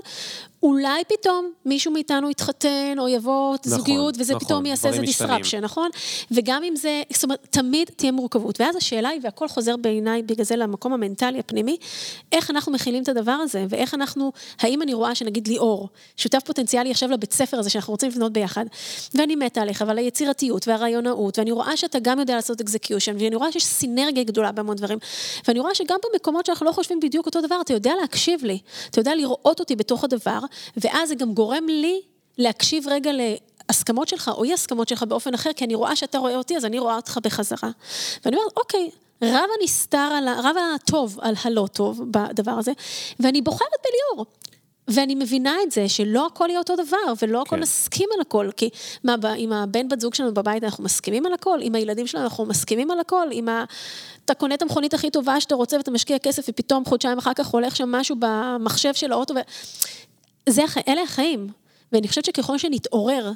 אולי 0.63 1.03
פתאום 1.07 1.51
מישהו 1.65 1.91
מאיתנו 1.91 2.29
יתחתן 2.29 2.95
או 2.97 3.07
יבוא 3.07 3.55
נכון, 3.55 3.77
זוגיות, 3.77 4.15
וזה 4.19 4.33
נכון, 4.35 4.47
פתאום 4.47 4.65
יעשה 4.65 4.89
איזה 4.89 5.01
disruption, 5.01 5.59
נכון? 5.61 5.89
וגם 6.31 6.63
אם 6.63 6.75
זה, 6.75 7.01
זאת 7.13 7.23
אומרת, 7.23 7.47
תמיד 7.49 7.89
תהיה 7.95 8.11
מורכבות. 8.11 8.61
ואז 8.61 8.75
השאלה 8.75 9.09
היא, 9.09 9.19
והכל 9.23 9.47
חוזר 9.47 9.77
בעיניי 9.77 10.21
בגלל 10.21 10.45
זה 10.45 10.55
למקום 10.55 10.93
המנטלי 10.93 11.39
הפנימי, 11.39 11.77
איך 12.31 12.51
אנחנו 12.51 12.71
מכילים 12.71 13.03
את 13.03 13.09
הדבר 13.09 13.31
הזה, 13.31 13.65
ואיך 13.69 13.93
אנחנו, 13.93 14.31
האם 14.59 14.81
אני 14.81 14.93
רואה 14.93 15.15
שנגיד 15.15 15.47
ליאור, 15.47 15.89
שותף 16.17 16.39
פוטנציאלי 16.45 16.91
עכשיו 16.91 17.11
לבית 17.11 17.33
ספר 17.33 17.59
הזה 17.59 17.69
שאנחנו 17.69 17.93
רוצים 17.93 18.11
לבנות 18.21 18.33
ביחד, 18.33 18.65
ואני 19.13 19.35
מתה 19.35 19.61
עליך 19.61 19.83
ועל 19.87 19.97
היצירתיות 19.97 20.67
והרעיונאות, 20.67 21.39
ואני 21.39 21.51
רואה 21.51 21.77
שאתה 21.77 21.99
גם 21.99 22.19
יודע 22.19 22.35
לעשות 22.35 22.61
אקזקיושן, 22.61 23.15
ואני 23.19 23.35
רואה 23.35 23.51
שיש 23.51 23.65
סינרגיה 23.65 24.23
גדולה 24.23 24.51
בהמון 24.51 24.75
דברים, 24.75 24.99
ואני 25.47 25.59
רואה 25.59 25.75
שגם 25.75 25.97
במקומות 26.13 26.45
שאנחנו 26.45 26.65
לא 26.65 26.71
חושבים 26.71 26.99
בדיוק 26.99 27.25
אותו 27.25 27.41
דבר, 27.41 27.61
אתה 27.61 27.73
יודע 27.73 27.91
להקשיב 28.01 28.43
לי, 28.43 28.59
אתה 28.89 28.99
יודע 28.99 29.15
לראות 29.15 29.59
אותי 29.59 29.75
בתוך 29.75 30.03
הדבר, 30.03 30.39
ואז 30.77 31.09
זה 31.09 31.15
גם 31.15 31.33
גורם 31.33 31.67
לי 31.67 32.01
להקשיב 32.37 32.87
רגע 32.87 33.11
להסכמות 33.69 34.07
שלך 34.07 34.31
או 34.37 34.43
אי 34.43 34.53
הסכמות 34.53 34.87
שלך 34.87 35.03
באופן 35.03 35.33
אחר, 35.33 35.53
כי 35.53 35.65
אני 35.65 35.75
רואה 35.75 35.95
שאתה 35.95 36.17
רואה 36.17 36.35
אותי, 36.35 36.57
אז 36.57 36.65
אני 36.65 36.79
רואה 36.79 36.95
אותך 36.95 37.19
בחזרה. 37.23 37.69
ואני 38.25 38.37
אומרת, 38.37 38.51
אוקיי, 38.57 38.89
רב 39.23 39.49
הנסתר 39.61 39.97
על. 39.97 40.29
רב 40.29 40.55
הטוב 40.75 41.17
על 41.21 41.35
הלא 41.43 41.67
טוב 41.73 42.01
בדבר 42.11 42.51
הזה, 42.51 42.71
ואני 43.19 43.41
בוחרת 43.41 43.67
בליאור. 43.83 44.25
ואני 44.93 45.15
מבינה 45.15 45.55
את 45.63 45.71
זה, 45.71 45.89
שלא 45.89 46.25
הכל 46.25 46.45
יהיה 46.49 46.59
אותו 46.59 46.75
דבר, 46.75 47.13
ולא 47.21 47.41
הכל 47.41 47.55
כן. 47.55 47.61
נסכים 47.61 48.09
על 48.15 48.21
הכל, 48.21 48.49
כי 48.57 48.69
מה, 49.03 49.15
עם 49.37 49.53
הבן 49.53 49.87
בת 49.87 50.01
זוג 50.01 50.13
שלנו 50.13 50.33
בבית 50.33 50.63
אנחנו 50.63 50.83
מסכימים 50.83 51.25
על 51.25 51.33
הכל, 51.33 51.59
עם 51.61 51.75
הילדים 51.75 52.07
שלנו 52.07 52.23
אנחנו 52.23 52.45
מסכימים 52.45 52.91
על 52.91 52.99
הכל, 52.99 53.27
עם 53.31 53.49
ה... 53.49 53.63
אתה 54.25 54.33
קונה 54.33 54.55
את 54.55 54.61
המכונית 54.61 54.93
הכי 54.93 55.09
טובה 55.09 55.41
שאתה 55.41 55.55
רוצה 55.55 55.77
ואתה 55.77 55.91
משקיע 55.91 56.19
כסף, 56.19 56.45
ופתאום 56.49 56.85
חודשיים 56.85 57.17
אחר 57.17 57.33
כך 57.33 57.47
הולך 57.47 57.75
שם 57.75 57.91
משהו 57.91 58.15
במחשב 58.19 58.93
של 58.93 59.11
האוטו, 59.11 59.33
ו... 59.33 59.39
זה, 60.49 60.61
אלה 60.87 61.01
החיים. 61.01 61.47
ואני 61.91 62.07
חושבת 62.07 62.25
שככל 62.25 62.57
שנתעורר 62.57 63.31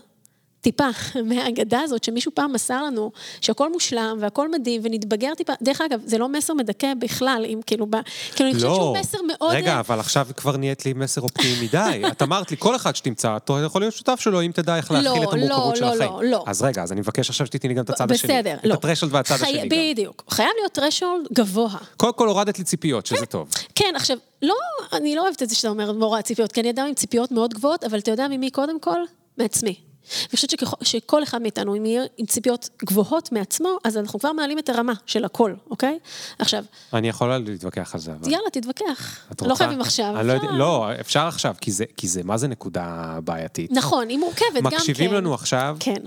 טיפה 0.65 0.87
מהאגדה 1.29 1.81
הזאת, 1.81 2.03
שמישהו 2.03 2.31
פעם 2.35 2.53
מסר 2.53 2.83
לנו 2.83 3.11
שהכל 3.41 3.71
מושלם 3.71 4.17
והכל 4.21 4.51
מדהים 4.51 4.81
ונתבגר 4.83 5.33
טיפה, 5.37 5.53
דרך 5.61 5.81
אגב, 5.81 5.99
זה 6.05 6.17
לא 6.17 6.29
מסר 6.29 6.53
מדכא 6.53 6.93
בכלל, 6.99 7.45
אם 7.47 7.59
כאילו, 7.65 7.85
ב... 7.85 7.95
כאילו, 8.35 8.49
אני 8.49 8.55
חושבת 8.55 8.69
לא. 8.69 8.75
שהוא 8.75 8.97
מסר 8.97 9.17
מאוד... 9.27 9.51
רגע, 9.51 9.79
אבל 9.79 9.99
עכשיו 9.99 10.27
כבר 10.37 10.57
נהיית 10.57 10.85
לי 10.85 10.93
מסר 10.93 11.21
אופטימי 11.21 11.55
מדי. 11.63 12.01
את 12.11 12.21
אמרת 12.21 12.51
לי, 12.51 12.57
כל 12.59 12.75
אחד 12.75 12.95
שתמצא, 12.95 13.37
אתה 13.37 13.53
יכול 13.65 13.81
להיות 13.81 13.93
שותף 13.93 14.19
שלו, 14.19 14.41
אם 14.41 14.51
תדע 14.51 14.77
איך 14.77 14.91
להכיל 14.91 15.23
את 15.23 15.33
המורכבות 15.33 15.75
של 15.75 15.83
החיים. 15.83 16.11
לא, 16.11 16.23
לא, 16.23 16.29
לא. 16.29 16.43
אז 16.47 16.61
רגע, 16.61 16.83
אז 16.83 16.91
אני 16.91 17.01
מבקש 17.01 17.29
עכשיו 17.29 17.47
שתתני 17.47 17.67
לי 17.67 17.73
גם 17.73 17.83
את 17.83 17.89
הצד 17.89 18.11
השני. 18.11 18.33
בסדר, 18.33 18.57
לא. 18.63 18.73
את 18.73 18.79
הטרשולד 18.79 19.13
והצד 19.13 19.35
השני 19.35 19.61
גם. 19.61 19.67
בדיוק. 19.69 20.23
חייב 20.29 20.49
להיות 20.59 20.71
טרשולד 20.71 21.27
גבוה. 21.33 21.77
קודם 21.97 22.13
כל 22.13 22.27
הורדת 22.27 22.59
לי 22.59 22.63
ציפיות, 22.63 23.05
שזה 23.05 23.25
טוב. 23.25 23.49
כן, 23.75 23.93
עכשיו, 23.95 24.17
לא, 24.41 24.55
אני 24.93 25.15
לא 25.15 25.21
אוהבת 25.21 25.43
את 25.43 25.49
זה 25.49 25.55
שאתה 25.55 25.69
אומר 25.69 25.91
מורה 25.91 26.21
ציפיות, 26.21 26.51
כי 26.51 26.61
אני 26.61 26.69
אדם 26.69 26.85
עם 26.87 26.93
ציפיות 26.93 27.31
מאוד 27.31 27.53
גבוהות, 27.53 27.83
אבל 27.83 27.99
אתה 27.99 28.11
יודע 28.11 28.27
ממי 28.27 28.51
קודם 28.51 28.79
כל? 28.79 28.99
מעצמי. 29.37 29.84
אני 30.21 30.35
חושבת 30.35 30.59
שכל 30.81 31.23
אחד 31.23 31.41
מאיתנו, 31.41 31.75
אם 31.75 31.85
יהיה 31.85 32.03
עם 32.17 32.25
ציפיות 32.25 32.69
גבוהות 32.85 33.31
מעצמו, 33.31 33.77
אז 33.83 33.97
אנחנו 33.97 34.19
כבר 34.19 34.31
מעלים 34.31 34.59
את 34.59 34.69
הרמה 34.69 34.93
של 35.05 35.25
הכל, 35.25 35.53
אוקיי? 35.69 35.99
עכשיו... 36.39 36.63
אני 36.93 37.09
יכולה 37.09 37.37
להתווכח 37.37 37.93
על 37.93 37.99
זה, 37.99 38.11
אבל... 38.11 38.31
יאללה, 38.31 38.49
תתווכח. 38.51 39.19
את 39.31 39.41
רוצה? 39.41 39.49
לא 39.49 39.55
חייבים 39.55 39.81
עכשיו. 39.81 40.13
לא, 40.23 40.33
יודע, 40.33 40.51
לא, 40.51 40.87
אפשר 40.99 41.27
עכשיו, 41.27 41.55
כי 41.61 41.71
זה, 41.71 41.85
כי 41.97 42.07
זה, 42.07 42.21
מה 42.23 42.37
זה 42.37 42.47
נקודה 42.47 43.17
בעייתית? 43.23 43.71
נכון, 43.71 44.09
היא 44.09 44.17
מורכבת 44.17 44.45
גם 44.55 44.69
כן. 44.69 44.75
מקשיבים 44.75 45.13
לנו 45.13 45.33
עכשיו. 45.33 45.77
כן. 45.79 46.03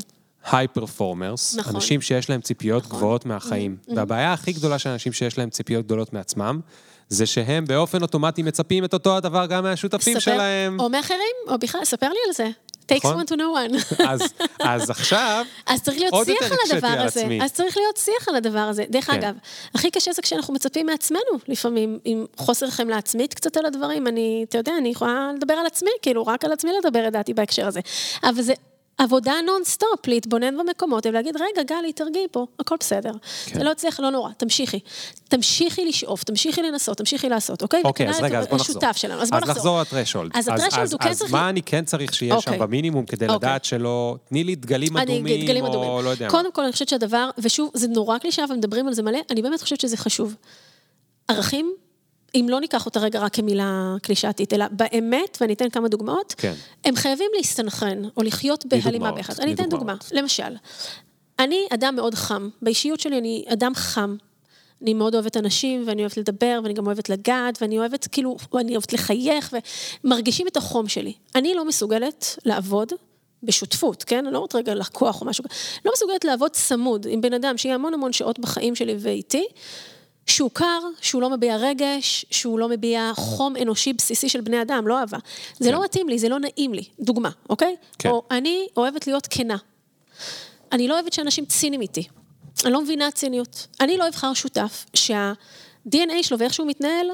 היי 0.52 0.68
פרפורמרס, 0.68 1.56
נכון. 1.56 1.74
אנשים 1.74 2.00
שיש 2.00 2.30
להם 2.30 2.40
ציפיות 2.40 2.84
נכון. 2.84 2.96
גבוהות 2.96 3.26
מהחיים. 3.26 3.76
Mm-hmm. 3.80 3.92
והבעיה 3.96 4.32
הכי 4.32 4.52
גדולה 4.52 4.78
של 4.78 4.90
אנשים 4.90 5.12
שיש 5.12 5.38
להם 5.38 5.50
ציפיות 5.50 5.84
גדולות 5.84 6.12
מעצמם, 6.12 6.60
זה 7.08 7.26
שהם 7.26 7.64
באופן 7.64 8.02
אוטומטי 8.02 8.42
מצפים 8.42 8.84
את 8.84 8.94
אותו 8.94 9.16
הדבר 9.16 9.46
גם 9.46 9.62
מהשותפים 9.62 10.20
ספר, 10.20 10.20
שלהם. 10.20 10.80
או 10.80 10.88
מאחרים, 10.88 11.36
או 11.48 11.58
בכלל, 11.58 11.84
ספר 11.84 12.08
לי 12.08 12.18
על 12.26 12.32
זה. 12.34 12.48
Takes 12.92 13.06
נכון? 13.06 13.20
one 13.20 13.24
to 13.24 13.34
know 13.34 13.72
one. 13.72 14.04
אז, 14.08 14.20
אז 14.60 14.90
עכשיו, 14.90 15.46
אז 15.66 15.82
צריך 15.82 15.98
להיות 15.98 16.14
שיח 16.24 16.52
על 16.52 16.58
הדבר 16.76 17.04
הזה. 17.04 17.28
אז 17.42 17.52
צריך 17.52 17.76
להיות 17.76 17.96
שיח 17.96 18.28
על 18.28 18.36
הדבר 18.36 18.58
הזה. 18.58 18.84
דרך 18.88 19.06
כן. 19.06 19.12
אגב, 19.12 19.34
הכי 19.74 19.90
קשה 19.90 20.12
זה 20.12 20.22
כשאנחנו 20.22 20.54
מצפים 20.54 20.86
מעצמנו, 20.86 21.20
לפעמים, 21.48 21.98
עם 22.04 22.26
חוסר 22.36 22.70
חמלה 22.70 22.98
עצמית 22.98 23.34
קצת 23.34 23.56
על 23.56 23.66
הדברים. 23.66 24.06
אני, 24.06 24.44
אתה 24.48 24.58
יודע, 24.58 24.72
אני 24.78 24.88
יכולה 24.88 25.30
לדבר 25.36 25.54
על 25.54 25.66
עצמי, 25.66 25.90
כאילו, 26.02 26.26
רק 26.26 26.44
על 26.44 26.52
עצמי 26.52 26.70
לדבר, 26.78 27.06
לדעתי, 27.06 27.34
בהקשר 27.34 27.66
הזה. 27.66 27.80
אבל 28.24 28.42
זה 28.42 28.54
עבודה 28.98 29.32
נונסטופ, 29.46 30.06
להתבונן 30.06 30.56
במקומות 30.58 31.06
ולהגיד, 31.06 31.36
רגע, 31.36 31.62
גלי, 31.62 31.92
תרגיעי 31.92 32.26
פה, 32.30 32.46
הכל 32.58 32.74
בסדר. 32.80 33.12
כן. 33.46 33.58
זה 33.58 33.64
לא 33.64 33.70
הצליח, 33.70 34.00
לא 34.00 34.10
נורא, 34.10 34.30
תמשיכי. 34.36 34.80
תמשיכי 35.28 35.84
לשאוף, 35.84 36.24
תמשיכי 36.24 36.62
לנסות, 36.62 36.98
תמשיכי 36.98 37.28
לעשות, 37.28 37.62
אוקיי? 37.62 37.82
אוקיי, 37.84 38.08
אז 38.08 38.14
וכנ"ל 38.14 38.26
רגע, 38.26 38.38
אז 38.38 38.46
בוא 38.46 38.58
נחזור. 38.58 38.82
שלנו, 38.92 39.22
אז 39.22 39.30
בוא 39.30 39.38
נחזור. 39.38 39.54
נחזור 39.54 39.80
ל 39.80 39.85
threshold. 39.85 40.30
אז 40.34 40.48
ה 40.48 40.53
threshold 40.53 40.92
הוא 40.92 41.00
כן 41.00 41.10
אז 41.10 41.18
צריך... 41.18 41.32
מה 41.32 41.48
אני 41.48 41.62
כן 41.62 41.84
צריך 41.84 42.14
שיהיה 42.14 42.40
שם 42.40 42.50
אוקיי. 42.50 42.66
במינימום 42.66 43.06
כדי 43.06 43.24
אוקיי. 43.24 43.36
לדעת 43.36 43.64
שלא... 43.64 44.16
תני 44.28 44.44
לי 44.44 44.54
דגלים 44.54 44.96
אני 44.96 45.14
אדומים, 45.14 45.44
דגלים 45.44 45.64
או 45.64 45.70
אדומים. 45.70 46.04
לא 46.04 46.10
יודע 46.10 46.26
מה. 46.26 46.30
קודם 46.30 46.52
כל, 46.52 46.62
אני 46.62 46.72
חושבת 46.72 46.88
שהדבר, 46.88 47.30
ושוב, 47.38 47.70
זה 47.74 47.88
נורא 47.88 48.18
קלישאה 48.18 48.44
ומדברים 48.50 48.88
על 48.88 48.94
זה 48.94 49.02
מלא, 49.02 49.18
אני 49.30 49.42
באמת 49.42 49.62
חושבת 49.62 49.80
שזה 49.80 49.96
חשוב. 49.96 50.34
ערכים, 51.28 51.74
אם 52.34 52.46
לא 52.48 52.60
ניקח 52.60 52.86
אותה 52.86 53.00
רגע 53.00 53.20
רק 53.20 53.34
כמילה 53.34 53.96
קלישאתית, 54.02 54.52
אלא 54.52 54.66
באמת, 54.70 55.38
ואני 55.40 55.52
אתן 55.52 55.70
כמה 55.70 55.88
דוגמאות, 55.88 56.34
כן. 56.38 56.54
הם 56.84 56.96
חייבים 56.96 57.30
להסתנכרן, 57.36 58.02
או 58.16 58.22
לחיות 58.22 58.66
בהלימה 58.66 59.12
ביחד. 59.12 59.40
אני 59.40 59.54
אתן 59.54 59.68
דוגמה. 59.68 59.94
למשל, 60.12 60.56
אני 61.38 61.66
אדם 61.74 61.96
מאוד 61.96 62.14
חם, 62.14 62.48
באישיות 62.62 63.00
שלי 63.00 63.18
אני 63.18 63.44
אדם 63.48 63.74
חם. 63.74 64.16
אני 64.82 64.94
מאוד 64.94 65.14
אוהבת 65.14 65.36
אנשים, 65.36 65.84
ואני 65.86 66.02
אוהבת 66.02 66.16
לדבר, 66.16 66.60
ואני 66.62 66.74
גם 66.74 66.86
אוהבת 66.86 67.08
לגעת, 67.08 67.62
ואני 67.62 67.78
אוהבת, 67.78 68.06
כאילו, 68.12 68.36
אני 68.54 68.72
אוהבת 68.72 68.92
לחייך, 68.92 69.54
ומרגישים 70.04 70.46
את 70.46 70.56
החום 70.56 70.88
שלי. 70.88 71.12
אני 71.34 71.54
לא 71.54 71.64
מסוגלת 71.64 72.38
לעבוד 72.44 72.92
בשותפות, 73.42 74.04
כן? 74.04 74.24
אני 74.24 74.32
לא 74.32 74.38
אומרת 74.38 74.54
רגע 74.54 74.74
לקוח 74.74 75.20
או 75.20 75.26
משהו 75.26 75.44
כזה. 75.44 75.54
לא 75.84 75.92
מסוגלת 75.94 76.24
לעבוד 76.24 76.50
צמוד 76.50 77.06
עם 77.10 77.20
בן 77.20 77.32
אדם 77.32 77.58
שיהיה 77.58 77.74
המון 77.74 77.94
המון 77.94 78.12
שעות 78.12 78.38
בחיים 78.38 78.74
שלי 78.74 78.94
ואיתי, 78.98 79.46
שהוא 80.30 80.50
קר, 80.52 80.80
שהוא 81.00 81.22
לא 81.22 81.30
מביע 81.30 81.56
רגש, 81.56 82.26
שהוא 82.30 82.58
לא 82.58 82.68
מביע 82.68 83.12
חום 83.14 83.56
אנושי 83.56 83.92
בסיסי 83.92 84.28
של 84.28 84.40
בני 84.40 84.62
אדם, 84.62 84.86
לא 84.86 84.98
אהבה. 84.98 85.18
זה 85.58 85.68
כן. 85.68 85.74
לא 85.74 85.84
מתאים 85.84 86.08
לי, 86.08 86.18
זה 86.18 86.28
לא 86.28 86.38
נעים 86.40 86.74
לי. 86.74 86.84
דוגמה, 87.00 87.30
אוקיי? 87.50 87.76
כן. 87.98 88.08
או 88.08 88.22
אני 88.30 88.66
אוהבת 88.76 89.06
להיות 89.06 89.26
כנה. 89.30 89.56
אני 90.72 90.88
לא 90.88 90.94
אוהבת 90.94 91.12
שאנשים 91.12 91.44
ציניים 91.44 91.80
איתי. 91.80 92.08
אני 92.64 92.72
לא 92.72 92.82
מבינה 92.82 93.10
ציניות. 93.10 93.66
אני 93.80 93.96
לא 93.96 94.08
אבחר 94.08 94.34
שותף 94.34 94.86
שה-DNA 94.94 96.22
שלו 96.22 96.38
ואיך 96.38 96.54
שהוא 96.54 96.66
מתנהל, 96.66 97.06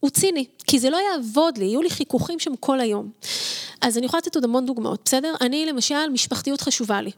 הוא 0.00 0.10
ציני. 0.10 0.44
כי 0.66 0.78
זה 0.78 0.90
לא 0.90 0.98
יעבוד 1.12 1.58
לי, 1.58 1.64
יהיו 1.64 1.82
לי 1.82 1.90
חיכוכים 1.90 2.38
שם 2.38 2.56
כל 2.56 2.80
היום. 2.80 3.10
אז 3.80 3.98
אני 3.98 4.06
יכולה 4.06 4.18
לתת 4.18 4.34
עוד 4.34 4.44
המון 4.44 4.66
דוגמאות, 4.66 5.00
בסדר? 5.04 5.34
אני, 5.40 5.66
למשל, 5.66 6.08
משפחתיות 6.12 6.60
חשובה 6.60 7.00
לי. 7.00 7.10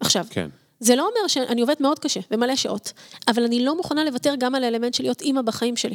עכשיו, 0.00 0.26
כן. 0.30 0.48
זה 0.82 0.96
לא 0.96 1.08
אומר 1.08 1.28
שאני 1.28 1.60
עובדת 1.60 1.80
מאוד 1.80 1.98
קשה 1.98 2.20
ומלא 2.30 2.56
שעות, 2.56 2.92
אבל 3.28 3.44
אני 3.44 3.64
לא 3.64 3.76
מוכנה 3.76 4.04
לוותר 4.04 4.34
גם 4.38 4.54
על 4.54 4.64
האלמנט 4.64 4.94
של 4.94 5.02
להיות 5.02 5.20
אימא 5.20 5.42
בחיים 5.42 5.76
שלי. 5.76 5.94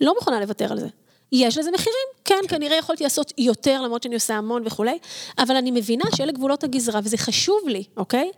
לא 0.00 0.14
מוכנה 0.14 0.40
לוותר 0.40 0.72
על 0.72 0.80
זה. 0.80 0.88
יש 1.32 1.58
לזה 1.58 1.70
מחירים, 1.70 2.08
כן, 2.24 2.40
כנראה 2.48 2.76
יכולתי 2.76 3.04
לעשות 3.04 3.32
יותר, 3.38 3.82
למרות 3.82 4.02
שאני 4.02 4.14
עושה 4.14 4.34
המון 4.34 4.62
וכולי, 4.66 4.98
אבל 5.38 5.56
אני 5.56 5.70
מבינה 5.70 6.04
שאלה 6.16 6.32
גבולות 6.32 6.64
הגזרה, 6.64 7.00
וזה 7.04 7.16
חשוב 7.16 7.68
לי, 7.68 7.84
אוקיי? 7.96 8.30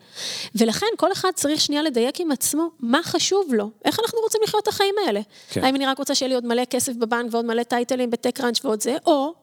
ולכן 0.54 0.86
כל 0.96 1.12
אחד 1.12 1.30
צריך 1.34 1.60
שנייה 1.60 1.82
לדייק 1.82 2.20
עם 2.20 2.30
עצמו 2.30 2.70
מה 2.80 3.02
חשוב 3.02 3.54
לו, 3.54 3.70
איך 3.84 4.00
אנחנו 4.00 4.18
רוצים 4.20 4.40
לחיות 4.44 4.62
את 4.62 4.68
החיים 4.68 4.94
האלה. 5.06 5.20
כן. 5.50 5.64
האם 5.64 5.76
אני 5.76 5.86
רק 5.86 5.98
רוצה 5.98 6.14
שיהיה 6.14 6.28
לי 6.28 6.34
עוד 6.34 6.46
מלא 6.46 6.64
כסף 6.64 6.92
בבנק 6.92 7.34
ועוד 7.34 7.44
מלא 7.44 7.62
טייטלים 7.62 8.10
בטק 8.10 8.40
ראנץ' 8.40 8.64
ועוד 8.64 8.82
זה, 8.82 8.96
או 9.06 9.34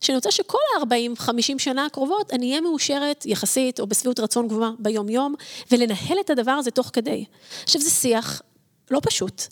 שאני 0.00 0.16
רוצה 0.16 0.30
שכל 0.30 0.58
ה-40-50 0.80 1.58
שנה 1.58 1.86
הקרובות 1.86 2.32
אני 2.32 2.50
אהיה 2.50 2.60
מאושרת 2.60 3.26
יחסית, 3.26 3.80
או 3.80 3.86
בשביעות 3.86 4.20
רצון 4.20 4.48
גבוהה 4.48 4.70
ביום-יום, 4.78 5.34
ולנהל 5.70 6.20
את 6.20 6.30
הדבר 6.30 6.52
הזה 6.52 6.70
תוך 6.70 6.90
כדי. 6.92 7.24
עכשיו, 7.64 7.80
זה 7.80 7.90
שיח 7.90 8.42
לא 8.90 9.00
פשוט, 9.02 9.42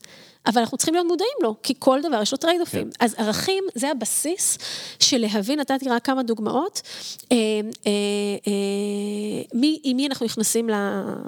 אבל 0.46 0.60
אנחנו 0.60 0.76
צריכים 0.76 0.94
להיות 0.94 1.06
מודעים 1.06 1.36
לו, 1.42 1.54
כי 1.62 1.74
כל 1.78 2.00
דבר 2.02 2.22
יש 2.22 2.32
לו 2.32 2.38
trade-offים. 2.38 2.90
כן. 2.90 3.04
אז 3.04 3.14
ערכים 3.18 3.64
זה 3.74 3.90
הבסיס 3.90 4.58
של 5.00 5.18
להבין, 5.18 5.60
נתתי 5.60 5.88
רק 5.88 6.04
כמה 6.04 6.22
דוגמאות, 6.22 6.82
אה, 7.32 7.36
אה, 7.36 7.90
אה, 8.46 9.42
מי, 9.54 9.80
עם 9.84 9.96
מי 9.96 10.06
אנחנו 10.06 10.26
נכנסים, 10.26 10.70
ל, 10.70 10.74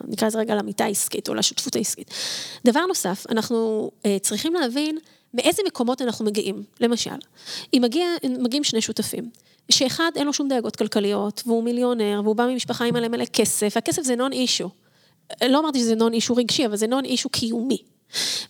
נקרא 0.08 0.28
לזה 0.28 0.38
רגע, 0.38 0.54
למיטה 0.54 0.84
העסקית 0.84 1.28
או 1.28 1.34
לשותפות 1.34 1.76
העסקית. 1.76 2.10
דבר 2.64 2.86
נוסף, 2.86 3.26
אנחנו 3.30 3.90
אה, 4.06 4.16
צריכים 4.22 4.54
להבין 4.54 4.98
מאיזה 5.34 5.62
מקומות 5.66 6.02
אנחנו 6.02 6.24
מגיעים. 6.24 6.62
למשל, 6.80 7.10
אם 7.74 7.80
מגיע, 7.82 8.06
מגיעים 8.38 8.64
שני 8.64 8.80
שותפים, 8.80 9.30
שאחד 9.70 10.10
אין 10.16 10.26
לו 10.26 10.32
שום 10.32 10.48
דאגות 10.48 10.76
כלכליות, 10.76 11.42
והוא 11.46 11.64
מיליונר, 11.64 12.20
והוא 12.24 12.36
בא 12.36 12.46
ממשפחה 12.46 12.84
עם 12.84 12.94
מלא 12.94 13.08
מלא 13.08 13.24
כסף, 13.24 13.72
והכסף 13.76 14.02
זה 14.02 14.16
non 14.16 14.32
issue. 14.32 14.70
לא 15.48 15.58
אמרתי 15.58 15.78
שזה 15.78 15.94
נון 15.94 16.12
אישו 16.12 16.36
רגשי, 16.36 16.66
אבל 16.66 16.76
זה 16.76 16.86
נון 16.86 17.04
אישו 17.04 17.28
קיומי. 17.28 17.78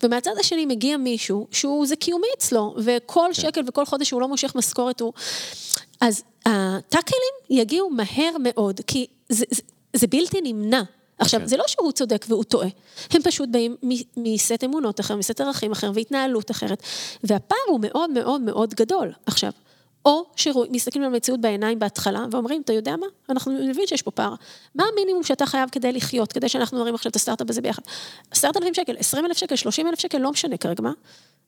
ומהצד 0.03 0.31
השני 0.41 0.66
מגיע 0.66 0.97
מישהו 0.97 1.47
שהוא, 1.51 1.87
זה 1.87 1.97
קיומי 1.97 2.26
אצלו, 2.39 2.74
וכל 2.85 3.35
שקל 3.35 3.61
וכל 3.66 3.87
חודש 3.87 4.09
שהוא 4.09 4.20
לא 4.20 4.29
מושך 4.29 4.55
משכורת 4.55 5.01
הוא... 5.01 5.12
אז 6.01 6.22
הטאקלים 6.47 7.35
יגיעו 7.51 7.91
מהר 7.91 8.37
מאוד, 8.41 8.81
כי 8.87 9.07
זה, 9.29 9.45
זה, 9.51 9.62
זה 9.97 10.07
בלתי 10.07 10.41
נמנע. 10.43 10.83
עכשיו, 11.18 11.40
כן. 11.40 11.46
זה 11.46 11.56
לא 11.56 11.64
שהוא 11.66 11.92
צודק 11.92 12.24
והוא 12.28 12.44
טועה, 12.44 12.68
הם 13.10 13.22
פשוט 13.22 13.48
באים 13.48 13.76
מסט 14.16 14.64
אמונות 14.64 15.00
אחר, 15.00 15.16
מסט 15.16 15.40
ערכים 15.40 15.72
אחר 15.72 15.90
והתנהלות 15.94 16.50
אחרת, 16.50 16.82
והפער 17.24 17.58
הוא 17.68 17.80
מאוד 17.82 18.10
מאוד 18.10 18.40
מאוד 18.40 18.74
גדול. 18.74 19.12
עכשיו, 19.26 19.52
או 20.04 20.24
שמסתכלים 20.36 21.04
על 21.04 21.14
המציאות 21.14 21.40
בעיניים 21.40 21.78
בהתחלה 21.78 22.24
ואומרים, 22.30 22.62
אתה 22.62 22.72
יודע 22.72 22.96
מה? 22.96 23.06
אנחנו 23.30 23.52
מבינים 23.52 23.86
שיש 23.86 24.02
פה 24.02 24.10
פער. 24.10 24.34
מה 24.74 24.84
המינימום 24.92 25.22
שאתה 25.22 25.46
חייב 25.46 25.68
כדי 25.70 25.92
לחיות, 25.92 26.32
כדי 26.32 26.48
שאנחנו 26.48 26.78
נרים 26.78 26.94
עכשיו 26.94 27.10
את 27.10 27.16
הסטארט-אפ 27.16 27.50
הזה 27.50 27.60
ביחד? 27.60 27.82
עשרת 28.30 28.56
אלפים 28.56 28.74
שקל, 28.74 28.96
עשרים 28.98 29.26
אלף 29.26 29.36
שקל, 29.36 29.56
שלושים 29.56 29.86
אלף 29.86 30.00
שקל, 30.00 30.18
לא 30.18 30.30
משנה 30.30 30.56
כרגע 30.56 30.82
מה. 30.82 30.92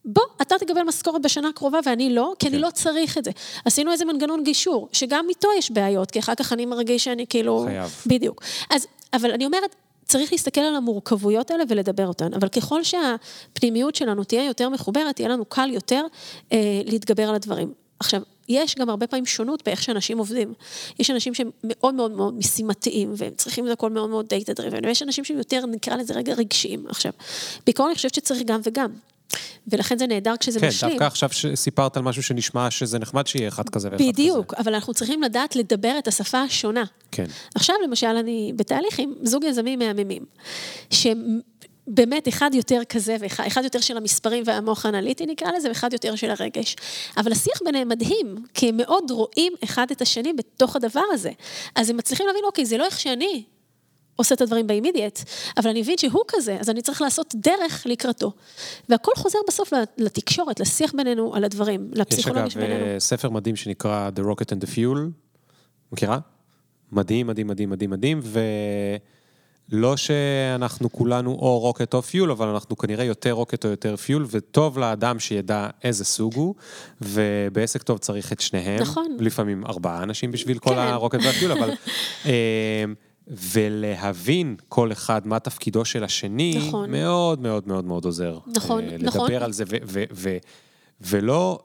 בוא, 0.04 0.22
אתה 0.42 0.58
תקבל 0.58 0.82
משכורת 0.82 1.22
בשנה 1.22 1.48
הקרובה 1.48 1.78
ואני 1.86 2.14
לא, 2.14 2.32
כי 2.38 2.48
אני 2.48 2.56
כן. 2.56 2.62
לא 2.62 2.70
צריך 2.70 3.18
את 3.18 3.24
זה. 3.24 3.30
עשינו 3.64 3.92
איזה 3.92 4.04
מנגנון 4.04 4.44
גישור, 4.44 4.88
שגם 4.92 5.26
איתו 5.28 5.48
יש 5.58 5.70
בעיות, 5.70 6.10
כי 6.10 6.18
אחר 6.18 6.34
כך 6.34 6.52
אני 6.52 6.66
מרגיש 6.66 7.04
שאני 7.04 7.26
כאילו... 7.26 7.64
חייב. 7.66 7.90
בדיוק. 8.06 8.42
אז, 8.70 8.86
אבל 9.12 9.30
אני 9.30 9.46
אומרת, 9.46 9.76
צריך 10.04 10.32
להסתכל 10.32 10.60
על 10.60 10.76
המורכבויות 10.76 11.50
האלה 11.50 11.64
ולדבר 11.68 12.06
אותן, 12.06 12.34
אבל 12.34 12.48
ככל 12.48 12.80
שהפנימיות 12.84 13.94
שלנו 13.94 14.24
תהיה 14.24 14.44
יותר 14.44 14.68
מחוברת, 14.68 15.20
יהיה 15.20 15.28
לנו 15.28 15.44
קל 15.44 15.70
יותר 15.70 16.04
אה, 16.52 16.58
להתגבר 16.84 17.28
על 17.28 17.34
הדברים. 17.34 17.72
עכשיו, 18.00 18.22
יש 18.48 18.74
גם 18.74 18.90
הרבה 18.90 19.06
פעמים 19.06 19.26
שונות 19.26 19.62
באיך 19.64 19.82
שאנשים 19.82 20.18
עובדים. 20.18 20.54
יש 20.98 21.10
אנשים 21.10 21.34
שהם 21.34 21.50
מאוד 21.64 21.94
מאוד 21.94 22.10
מאוד 22.10 22.34
משימתיים, 22.34 23.12
והם 23.16 23.32
צריכים 23.36 23.66
את 23.66 23.72
הכל 23.72 23.90
מאוד 23.90 24.10
מאוד 24.10 24.26
data 24.28 24.52
driven, 24.52 24.84
ויש 24.84 25.02
אנשים 25.02 25.24
שהם 25.24 25.38
יותר, 25.38 25.66
נקרא 25.66 25.96
לזה 25.96 26.14
רגע 26.14 26.34
רגשיים. 26.34 26.86
עכשיו, 26.88 27.12
בעיקרון 27.66 27.88
אני 27.88 27.96
חושבת 27.96 28.14
שצריך 28.14 28.42
גם 28.42 28.60
וגם. 28.64 28.90
ולכן 29.68 29.98
זה 29.98 30.06
נהדר 30.06 30.34
כשזה 30.40 30.60
כן, 30.60 30.68
משלים. 30.68 30.92
דווקא 30.92 31.04
עכשיו 31.04 31.28
שסיפרת 31.32 31.96
על 31.96 32.02
משהו 32.02 32.22
שנשמע 32.22 32.70
שזה 32.70 32.98
נחמד 32.98 33.26
שיהיה 33.26 33.48
אחד 33.48 33.68
כזה 33.68 33.88
ואחד 33.88 33.98
כזה. 33.98 34.12
בדיוק, 34.12 34.54
אבל 34.54 34.74
אנחנו 34.74 34.94
צריכים 34.94 35.22
לדעת 35.22 35.56
לדבר 35.56 35.98
את 35.98 36.08
השפה 36.08 36.40
השונה. 36.40 36.84
כן. 37.12 37.24
עכשיו, 37.54 37.76
למשל, 37.84 38.06
אני 38.06 38.52
בתהליך 38.56 38.98
עם 38.98 39.12
זוג 39.22 39.44
יזמים 39.44 39.78
מהממים, 39.78 40.24
שבאמת 40.90 42.28
אחד 42.28 42.50
יותר 42.54 42.80
כזה, 42.88 43.16
ואחד 43.20 43.44
אחד 43.46 43.64
יותר 43.64 43.80
של 43.80 43.96
המספרים 43.96 44.42
והמוח 44.46 44.86
האנליטי 44.86 45.26
נקרא 45.26 45.48
לזה, 45.56 45.68
ואחד 45.68 45.92
יותר 45.92 46.16
של 46.16 46.30
הרגש. 46.30 46.76
אבל 47.16 47.32
השיח 47.32 47.62
ביניהם 47.64 47.88
מדהים, 47.88 48.36
כי 48.54 48.68
הם 48.68 48.76
מאוד 48.76 49.10
רואים 49.10 49.52
אחד 49.64 49.86
את 49.90 50.02
השני 50.02 50.32
בתוך 50.32 50.76
הדבר 50.76 51.04
הזה. 51.12 51.30
אז 51.74 51.90
הם 51.90 51.96
מצליחים 51.96 52.26
להבין, 52.26 52.42
אוקיי, 52.44 52.66
זה 52.66 52.76
לא 52.76 52.84
איך 52.84 53.00
שאני 53.00 53.44
עושה 54.20 54.34
את 54.34 54.40
הדברים 54.40 54.66
באימידיאט, 54.66 55.20
אבל 55.56 55.70
אני 55.70 55.80
מבין 55.80 55.98
שהוא 55.98 56.22
כזה, 56.28 56.56
אז 56.60 56.70
אני 56.70 56.82
צריך 56.82 57.02
לעשות 57.02 57.34
דרך 57.36 57.86
לקראתו. 57.86 58.32
והכל 58.88 59.12
חוזר 59.16 59.38
בסוף 59.48 59.72
לתקשורת, 59.98 60.60
לשיח 60.60 60.92
בינינו 60.96 61.34
על 61.34 61.44
הדברים, 61.44 61.90
יש 61.92 61.98
לפסיכולוגיה 61.98 62.42
אגב 62.42 62.50
שבינינו. 62.50 62.84
אה, 62.84 63.00
ספר 63.00 63.30
מדהים 63.30 63.56
שנקרא 63.56 64.10
The 64.16 64.20
Rocket 64.20 64.46
and 64.46 64.64
the 64.64 64.68
Fuel, 64.76 64.98
מכירה? 65.92 66.18
מדהים, 66.92 67.26
מדהים, 67.26 67.46
מדהים, 67.46 67.70
מדהים, 67.70 67.90
מדהים, 67.90 68.20
ולא 69.70 69.96
שאנחנו 69.96 70.92
כולנו 70.92 71.30
או 71.30 71.58
רוקט 71.58 71.94
או 71.94 72.02
פיול, 72.02 72.30
אבל 72.30 72.48
אנחנו 72.48 72.76
כנראה 72.76 73.04
יותר 73.04 73.32
רוקט 73.32 73.64
או 73.64 73.70
יותר 73.70 73.96
פיול, 73.96 74.26
וטוב 74.30 74.78
לאדם 74.78 75.18
שידע 75.18 75.68
איזה 75.84 76.04
סוג 76.04 76.34
הוא, 76.34 76.54
ובעסק 77.00 77.82
טוב 77.82 77.98
צריך 77.98 78.32
את 78.32 78.40
שניהם. 78.40 78.80
נכון. 78.80 79.16
לפעמים 79.20 79.66
ארבעה 79.66 80.02
אנשים 80.02 80.30
בשביל 80.30 80.58
כל 80.58 80.70
כן. 80.70 80.78
הרוקט 80.78 81.18
והפיול, 81.22 81.52
אבל... 81.52 81.70
ולהבין 83.30 84.56
כל 84.68 84.92
אחד 84.92 85.26
מה 85.26 85.38
תפקידו 85.38 85.84
של 85.84 86.04
השני, 86.04 86.54
נכון. 86.68 86.90
מאוד 86.90 87.40
מאוד 87.40 87.68
מאוד 87.68 87.84
מאוד 87.84 88.04
עוזר. 88.04 88.38
נכון, 88.46 88.84
אה, 88.84 88.96
נכון. 88.98 89.20
לדבר 89.30 89.44
על 89.44 89.52
זה, 89.52 89.64
ו- 89.66 89.76
ו- 89.86 90.04
ו- 90.12 90.36
ולא, 91.00 91.58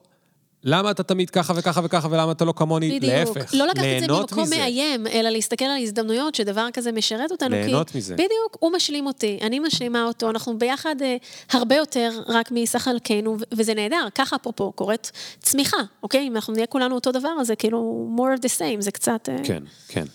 למה 0.64 0.92
אתה 0.92 1.04
תמיד 1.04 1.30
ככה 1.30 1.54
וככה 1.56 1.82
וככה, 1.84 2.08
ולמה 2.12 2.32
אתה 2.32 2.46
לא 2.46 2.54
כמוני, 2.56 3.00
בדיוק. 3.00 3.14
להפך, 3.14 3.54
לא 3.54 3.68
לקחת 3.68 3.86
את 3.98 4.00
זה 4.00 4.14
ממקום 4.14 4.44
מזה. 4.44 4.58
מאיים, 4.58 5.08
אלא 5.08 5.30
להסתכל 5.30 5.66
על 5.66 5.82
הזדמנויות 5.82 6.36
שדבר 6.36 6.68
כזה 6.74 6.92
משרת 6.92 7.32
אותנו. 7.32 7.56
ליהנות 7.56 7.90
כי... 7.90 7.98
מזה. 7.98 8.14
בדיוק, 8.14 8.58
הוא 8.60 8.72
משלים 8.72 9.06
אותי, 9.06 9.40
אני 9.42 9.60
משלימה 9.60 10.04
אותו, 10.04 10.30
אנחנו 10.30 10.58
ביחד 10.58 10.96
אה, 11.02 11.16
הרבה 11.52 11.76
יותר 11.76 12.10
רק 12.28 12.52
מסך 12.52 12.80
חלקנו, 12.80 13.38
וזה 13.52 13.74
נהדר. 13.74 14.08
ככה 14.16 14.36
אפרופו 14.36 14.72
קורית 14.72 15.12
צמיחה, 15.40 15.78
אוקיי? 16.04 16.28
אם 16.28 16.36
אנחנו 16.36 16.54
נהיה 16.54 16.68
כולנו 16.68 16.96
אותו 16.96 17.12
דבר, 17.12 17.32
אז 17.40 17.48
זה 17.48 17.56
כאילו 17.56 18.10
more 18.18 18.40
of 18.40 18.42
the 18.42 18.60
same, 18.60 18.82
זה 18.82 18.92
קצת... 18.92 19.30
אה, 19.30 19.38
כן, 19.44 19.64
כן. 19.88 20.06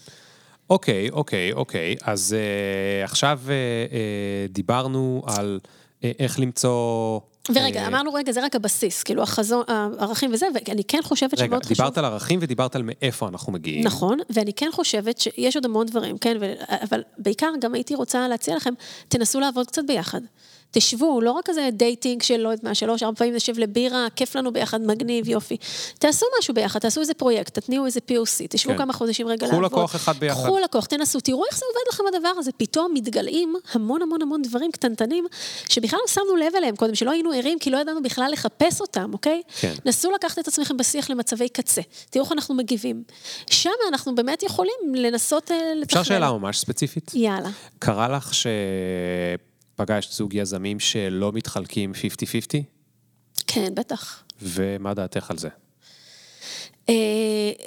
אוקיי, 0.71 1.11
אוקיי, 1.11 1.53
אוקיי. 1.53 1.97
אז 2.03 2.37
uh, 2.37 3.05
עכשיו 3.05 3.41
uh, 3.45 3.49
uh, 3.49 4.53
דיברנו 4.53 5.23
על 5.27 5.61
uh, 5.65 6.05
איך 6.19 6.41
למצוא 6.41 7.21
ורגע, 7.55 7.87
אמרנו 7.87 8.13
רגע, 8.15 8.33
זה 8.33 8.45
רק 8.45 8.57
הבסיס, 8.57 9.03
כאילו 9.03 9.23
החזון, 9.23 9.65
הערכים 9.69 10.33
וזה, 10.33 10.47
ואני 10.55 10.85
כן 10.85 11.01
חושבת 11.03 11.35
רגע, 11.35 11.45
שמאוד 11.47 11.65
חשוב... 11.65 11.77
דיברת 11.77 11.99
על 11.99 12.05
ערכים 12.05 12.39
ודיברת 12.43 12.77
על 12.77 12.83
מאיפה 12.85 13.29
אנחנו 13.29 13.53
מגיעים. 13.53 13.85
נכון, 13.85 14.19
ואני 14.31 14.53
כן 14.53 14.69
חושבת 14.73 15.19
שיש 15.19 15.57
עוד 15.57 15.65
המון 15.65 15.87
דברים, 15.87 16.19
כן, 16.19 16.37
ו... 16.41 16.53
אבל 16.69 17.03
בעיקר 17.19 17.51
גם 17.61 17.75
הייתי 17.75 17.95
רוצה 17.95 18.29
להציע 18.29 18.57
לכם, 18.57 18.75
תנסו 19.09 19.41
לעבוד 19.41 19.67
קצת 19.67 19.83
ביחד. 19.87 20.21
תשבו, 20.71 21.21
לא 21.21 21.31
רק 21.31 21.47
כזה 21.47 21.69
dating 21.73 22.23
של 22.23 22.37
לא 22.37 22.49
יודעת 22.49 22.65
מה, 22.65 22.75
שלוש, 22.75 23.03
ארבע 23.03 23.17
פעמים 23.17 23.35
נשב 23.35 23.59
לבירה, 23.59 24.07
כיף 24.17 24.37
לנו 24.37 24.53
ביחד, 24.53 24.81
מגניב, 24.81 25.29
יופי. 25.29 25.57
תעשו 25.99 26.27
משהו 26.39 26.55
ביחד, 26.55 26.81
תעשו 26.81 27.01
איזה 27.01 27.15
פרויקט, 27.15 27.59
תתניעו 27.59 27.87
איזה 27.87 28.01
POC, 28.11 28.47
תשבו 28.49 28.73
כן. 28.73 28.79
כמה 28.79 28.93
חודשים 28.93 29.29
רגע 29.29 29.47
קחו 29.47 29.61
לעבוד. 29.61 29.73
לקוח 29.73 29.97
אחד 29.97 30.17
ביחד. 30.19 30.45
קחו 30.45 30.59
לקוח, 30.59 30.87
תנסו, 30.87 31.21
תראו 31.21 31.45
איך 31.51 31.59
זה 31.59 31.65
עובד 31.69 31.89
לכם 31.93 32.17
הדבר 32.17 32.39
הזה. 32.39 32.51
פתאום 32.57 32.95
מתגלעים 32.95 33.55
המון 33.73 34.03
המון 34.03 34.23
המון 34.23 34.43
דברים 34.43 34.73
קטנטנים, 34.73 35.27
שבכלל 35.69 35.99
לא 36.03 36.13
שמנו 36.13 36.37
לב 36.37 36.57
אליהם 36.57 36.77
קודם, 36.77 36.95
שלא 36.95 37.11
היינו 37.11 37.33
ערים, 37.33 37.59
כי 37.59 37.71
לא 37.71 37.79
ידענו 37.79 38.03
בכלל 38.03 38.31
לחפש 38.33 38.81
אותם, 38.81 39.11
אוקיי? 39.13 39.43
כן. 39.61 39.75
נסו 39.85 40.11
לקחת 40.11 40.39
את 40.39 40.49
עצמכם 40.49 40.77
בשיח 40.77 41.11
למצבי 41.11 41.49
קצה. 41.49 41.81
תראו 42.11 42.25
איך 42.25 42.33
אנחנו 42.33 42.55
מגיבים. 42.55 43.03
שם 43.51 43.71
אנחנו 43.89 44.15
באמת 44.15 44.43
יכולים 44.43 44.95
לנסות 44.95 45.51
אה, 45.51 45.57
לתכנן. 45.77 46.01
אפשר 46.01 46.15
שאלה 46.15 46.33
ממש 46.33 46.59
ספציפית? 46.59 47.11
יאללה. 47.15 47.51
קרה 47.79 48.09
לך 48.09 48.31
שפגשת 49.81 50.13
זוג 50.13 50.35
יזמים 50.35 50.81
שלא 50.81 51.33
מתחלקים 51.33 51.93
50-50? 51.93 51.97
כן, 53.47 53.75
בטח. 53.75 54.23
ומה 54.43 54.95
דעתך 54.95 55.31
על 55.31 55.39
זה? 55.39 55.49
אה, 56.89 56.95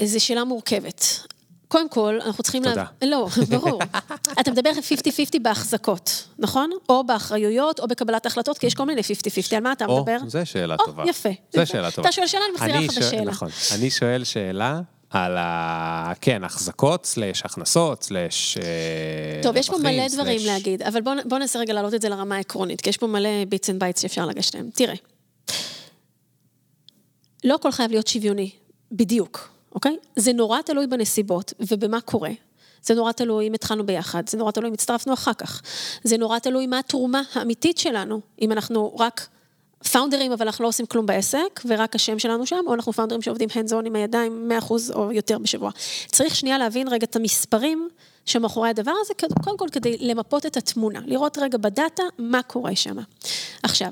זו 0.05 0.19
שאלה 0.25 0.43
מורכבת. 0.43 1.05
קודם 1.67 1.89
כל, 1.89 2.19
אנחנו 2.25 2.43
צריכים... 2.43 2.63
תודה. 2.63 2.85
לה... 3.01 3.07
לא, 3.09 3.27
ברור. 3.49 3.81
אתה 4.39 4.51
מדבר 4.51 4.69
50-50 5.35 5.39
בהחזקות, 5.41 6.27
נכון? 6.39 6.71
או 6.89 7.03
באחריויות, 7.03 7.79
או 7.79 7.87
בקבלת 7.87 8.25
החלטות, 8.25 8.57
כי 8.57 8.67
יש 8.67 8.73
כל 8.75 8.85
מיני 8.85 9.01
50-50. 9.01 9.03
על 9.55 9.63
מה 9.63 9.71
אתה 9.71 9.85
או, 9.85 9.97
מדבר? 9.99 10.17
זו 10.27 10.39
שאלה 10.45 10.75
או, 10.79 10.85
טובה. 10.85 11.03
יפה. 11.07 11.29
זו. 11.55 11.65
שאלה 11.65 11.91
טובה. 11.91 12.09
אתה 12.09 12.15
שואל 12.15 12.27
שאלה, 12.27 12.43
אני 12.45 12.53
מחזירה 12.53 12.79
לך 12.79 12.91
שואל- 12.93 13.05
בשאלה. 13.07 13.31
נכון. 13.31 13.49
אני 13.75 13.89
שואל 13.89 14.23
שאלה 14.23 14.81
על 15.13 15.37
ה... 15.37 16.13
כן, 16.21 16.43
החזקות, 16.43 17.05
slash 17.05 17.41
הכנסות, 17.45 18.03
slash... 18.03 18.57
אה, 18.57 18.63
טוב, 19.43 19.55
יש 19.57 19.69
פה 19.69 19.77
מלא 19.77 20.07
דברים 20.07 20.39
slash- 20.39 20.45
להגיד, 20.45 20.81
אבל 20.83 21.01
בואו 21.01 21.15
בוא 21.25 21.37
ננסה 21.37 21.59
רגע 21.59 21.73
להעלות 21.73 21.93
את 21.93 22.01
זה 22.01 22.09
לרמה 22.09 22.35
העקרונית, 22.35 22.81
כי 22.81 22.89
יש 22.89 22.97
פה 22.97 23.07
מלא 23.07 23.29
bits 23.49 23.69
and 23.69 23.79
bytes 23.79 24.01
שאפשר 24.01 24.25
לגשת 24.25 24.55
להם. 24.55 24.69
תראה, 24.73 24.93
לא 27.43 27.55
הכל 27.55 27.71
חייב 27.71 27.91
להיות 27.91 28.07
שוויוני, 28.07 28.49
בדיוק, 28.91 29.49
אוקיי? 29.75 29.97
זה 30.15 30.33
נורא 30.33 30.61
תלוי 30.61 30.87
בנסיבות 30.87 31.53
ובמה 31.59 32.01
קורה. 32.01 32.31
זה 32.83 32.93
נורא 32.93 33.11
תלוי 33.11 33.47
אם 33.47 33.53
התחלנו 33.53 33.85
ביחד, 33.85 34.29
זה 34.29 34.37
נורא 34.37 34.51
תלוי 34.51 34.69
אם 34.69 34.73
הצטרפנו 34.73 35.13
אחר 35.13 35.33
כך. 35.33 35.61
זה 36.03 36.17
נורא 36.17 36.39
תלוי 36.39 36.67
מה 36.67 36.79
התרומה 36.79 37.21
האמיתית 37.33 37.77
שלנו, 37.77 38.21
אם 38.41 38.51
אנחנו 38.51 38.95
רק 38.99 39.27
פאונדרים, 39.91 40.31
אבל 40.31 40.45
אנחנו 40.45 40.63
לא 40.63 40.69
עושים 40.69 40.85
כלום 40.85 41.05
בעסק, 41.05 41.61
ורק 41.65 41.95
השם 41.95 42.19
שלנו 42.19 42.45
שם, 42.45 42.61
או 42.67 42.73
אנחנו 42.73 42.93
פאונדרים 42.93 43.21
שעובדים 43.21 43.49
hands 43.49 43.71
on 43.71 43.85
עם 43.85 43.95
הידיים 43.95 44.51
100% 44.69 44.71
או 44.93 45.11
יותר 45.11 45.37
בשבוע. 45.37 45.71
צריך 46.07 46.35
שנייה 46.35 46.57
להבין 46.57 46.87
רגע 46.87 47.05
את 47.05 47.15
המספרים 47.15 47.89
שמאחורי 48.25 48.69
הדבר 48.69 48.93
הזה, 49.01 49.13
קודם 49.43 49.57
כל 49.57 49.67
כדי 49.71 49.97
למפות 49.99 50.45
את 50.45 50.57
התמונה, 50.57 50.99
לראות 51.05 51.37
רגע 51.37 51.57
בדאטה 51.57 52.03
מה 52.17 52.43
קורה 52.43 52.75
שם. 52.75 52.95
עכשיו, 53.63 53.91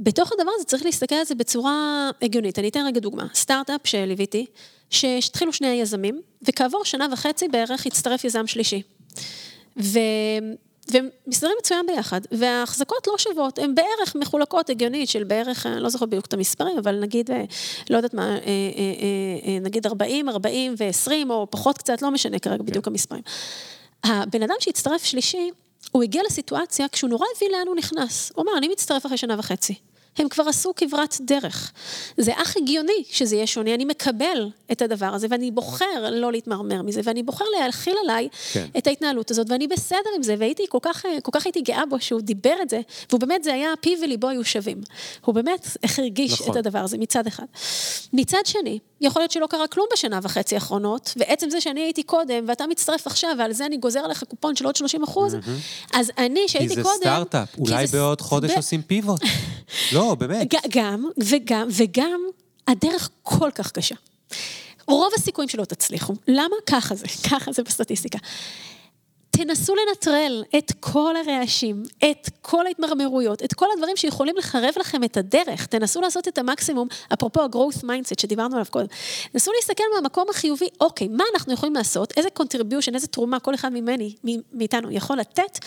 בתוך 0.00 0.32
הדבר 0.32 0.50
הזה 0.56 0.64
צריך 0.64 0.84
להסתכל 0.84 1.14
על 1.14 1.24
זה 1.24 1.34
בצורה 1.34 2.10
הגיונית. 2.22 2.58
אני 2.58 2.68
אתן 2.68 2.86
רגע 2.86 3.00
דוגמה. 3.00 3.26
סטארט-אפ 3.34 3.80
שליוויתי, 3.84 4.46
שהתחילו 4.90 5.52
שני 5.52 5.66
היזמים, 5.66 6.20
וכעבור 6.42 6.84
שנה 6.84 7.06
וחצי 7.12 7.48
בערך 7.48 7.86
הצטרף 7.86 8.24
יזם 8.24 8.46
שלישי. 8.46 8.82
ו... 9.80 9.98
והם 10.92 11.08
מסתדרים 11.26 11.56
מצוין 11.60 11.86
ביחד, 11.86 12.20
וההחזקות 12.32 13.06
לא 13.06 13.18
שוות, 13.18 13.58
הן 13.58 13.74
בערך 13.74 14.14
מחולקות 14.14 14.70
הגיונית 14.70 15.08
של 15.08 15.24
בערך, 15.24 15.66
אני 15.66 15.80
לא 15.80 15.88
זוכרת 15.88 16.08
בדיוק 16.08 16.26
את 16.26 16.32
המספרים, 16.32 16.78
אבל 16.78 17.00
נגיד, 17.00 17.30
אה, 17.30 17.44
לא 17.90 17.96
יודעת 17.96 18.14
מה, 18.14 18.22
אה, 18.22 18.36
אה, 18.36 18.40
אה, 19.44 19.58
נגיד 19.60 19.86
40, 19.86 20.28
40 20.28 20.74
ו-20, 20.78 21.30
או 21.30 21.46
פחות 21.50 21.78
קצת, 21.78 22.02
לא 22.02 22.10
משנה 22.10 22.38
כרגע 22.38 22.62
בדיוק 22.62 22.86
המספרים. 22.86 23.22
הבן 24.04 24.42
אדם 24.42 24.54
שהצטרף 24.60 25.04
שלישי, 25.04 25.50
הוא 25.92 26.02
הגיע 26.02 26.22
לסיטואציה 26.26 26.88
כשהוא 26.88 27.10
נורא 27.10 27.26
הבין 27.36 27.50
לאן 27.52 27.66
הוא 27.66 27.76
נכנס. 27.76 28.32
הוא 28.34 28.42
אמר, 28.42 28.58
אני 28.58 28.68
מצטרף 28.68 29.06
אחרי 29.06 29.16
שנה 29.16 29.38
וחצי. 29.38 29.74
הם 30.18 30.28
כבר 30.28 30.48
עשו 30.48 30.72
כברת 30.76 31.16
דרך. 31.20 31.72
זה 32.16 32.32
אך 32.34 32.56
הגיוני 32.56 33.04
שזה 33.10 33.36
יהיה 33.36 33.46
שונה, 33.46 33.74
אני 33.74 33.84
מקבל 33.84 34.48
את 34.72 34.82
הדבר 34.82 35.06
הזה, 35.14 35.26
ואני 35.30 35.50
בוחר 35.50 36.10
לא 36.10 36.32
להתמרמר 36.32 36.82
מזה, 36.82 37.00
ואני 37.04 37.22
בוחר 37.22 37.44
להכיל 37.58 37.94
עליי 38.04 38.28
כן. 38.52 38.66
את 38.78 38.86
ההתנהלות 38.86 39.30
הזאת, 39.30 39.50
ואני 39.50 39.66
בסדר 39.66 40.10
עם 40.16 40.22
זה, 40.22 40.34
והייתי 40.38 40.62
כל 40.68 40.78
כך, 40.82 41.04
כל 41.22 41.32
כך 41.34 41.46
הייתי 41.46 41.60
גאה 41.60 41.86
בו 41.86 42.00
שהוא 42.00 42.20
דיבר 42.20 42.54
את 42.62 42.70
זה, 42.70 42.80
והוא 43.10 43.20
באמת, 43.20 43.44
זה 43.44 43.54
היה, 43.54 43.72
פיו 43.80 43.98
וליבו 44.02 44.28
היו 44.28 44.44
שווים. 44.44 44.80
הוא 45.24 45.34
באמת, 45.34 45.66
איך 45.82 45.98
הרגיש 45.98 46.32
נכון. 46.32 46.50
את 46.50 46.56
הדבר 46.56 46.78
הזה 46.78 46.98
מצד 46.98 47.26
אחד. 47.26 47.46
מצד 48.12 48.46
שני, 48.46 48.78
יכול 49.00 49.22
להיות 49.22 49.30
שלא 49.30 49.46
קרה 49.46 49.66
כלום 49.66 49.86
בשנה 49.92 50.18
וחצי 50.22 50.54
האחרונות, 50.54 51.12
ועצם 51.16 51.50
זה 51.50 51.60
שאני 51.60 51.80
הייתי 51.80 52.02
קודם, 52.02 52.44
ואתה 52.48 52.66
מצטרף 52.66 53.06
עכשיו, 53.06 53.30
ועל 53.38 53.52
זה 53.52 53.66
אני 53.66 53.76
גוזר 53.76 54.00
עליך 54.00 54.24
קופון 54.28 54.56
של 54.56 54.64
עוד 54.66 54.76
30 54.76 55.02
אחוז, 55.02 55.36
אז 55.94 56.12
אני, 56.18 56.40
כי 56.46 56.52
שהייתי 56.52 56.74
זה 56.74 56.82
קודם... 56.82 56.96
סטארט-אפ, 57.00 57.54
כי 57.54 57.60
אולי 57.60 57.86
זה- 57.86 57.98
בעוד 57.98 58.20
חודש 58.20 58.50
עושים 58.56 58.82
פיבוט. 58.82 59.20
לא, 59.94 60.14
באמת. 60.14 60.54
גם, 60.70 61.04
וגם, 61.24 61.68
וגם, 61.70 62.20
הדרך 62.68 63.08
כל 63.22 63.50
כך 63.54 63.72
קשה. 63.72 63.94
רוב 64.88 65.12
הסיכויים 65.16 65.48
שלא 65.48 65.64
תצליחו. 65.64 66.14
למה? 66.28 66.56
ככה 66.66 66.94
זה, 66.94 67.06
ככה 67.30 67.52
זה 67.52 67.62
בסטטיסטיקה. 67.62 68.18
תנסו 69.30 69.74
לנטרל 69.74 70.44
את 70.58 70.72
כל 70.80 71.14
הרעשים, 71.16 71.82
את 72.10 72.30
כל 72.42 72.66
ההתמרמרויות, 72.66 73.42
את 73.44 73.54
כל 73.54 73.66
הדברים 73.74 73.96
שיכולים 73.96 74.36
לחרב 74.36 74.74
לכם 74.80 75.04
את 75.04 75.16
הדרך. 75.16 75.66
תנסו 75.66 76.00
לעשות 76.00 76.28
את 76.28 76.38
המקסימום, 76.38 76.88
אפרופו 77.12 77.42
ה-growth 77.42 77.82
mindset 77.82 78.20
שדיברנו 78.20 78.54
עליו 78.54 78.66
קודם. 78.70 78.86
תנסו 79.32 79.50
להסתכל 79.56 79.84
מהמקום 79.94 80.26
החיובי, 80.30 80.68
אוקיי, 80.80 81.08
מה 81.08 81.24
אנחנו 81.34 81.52
יכולים 81.52 81.74
לעשות, 81.74 82.12
איזה 82.16 82.28
contribution, 82.38 82.94
איזה 82.94 83.06
תרומה 83.06 83.40
כל 83.40 83.54
אחד 83.54 83.72
ממני, 83.72 84.14
מאיתנו 84.52 84.90
יכול 84.90 85.16
לתת, 85.18 85.58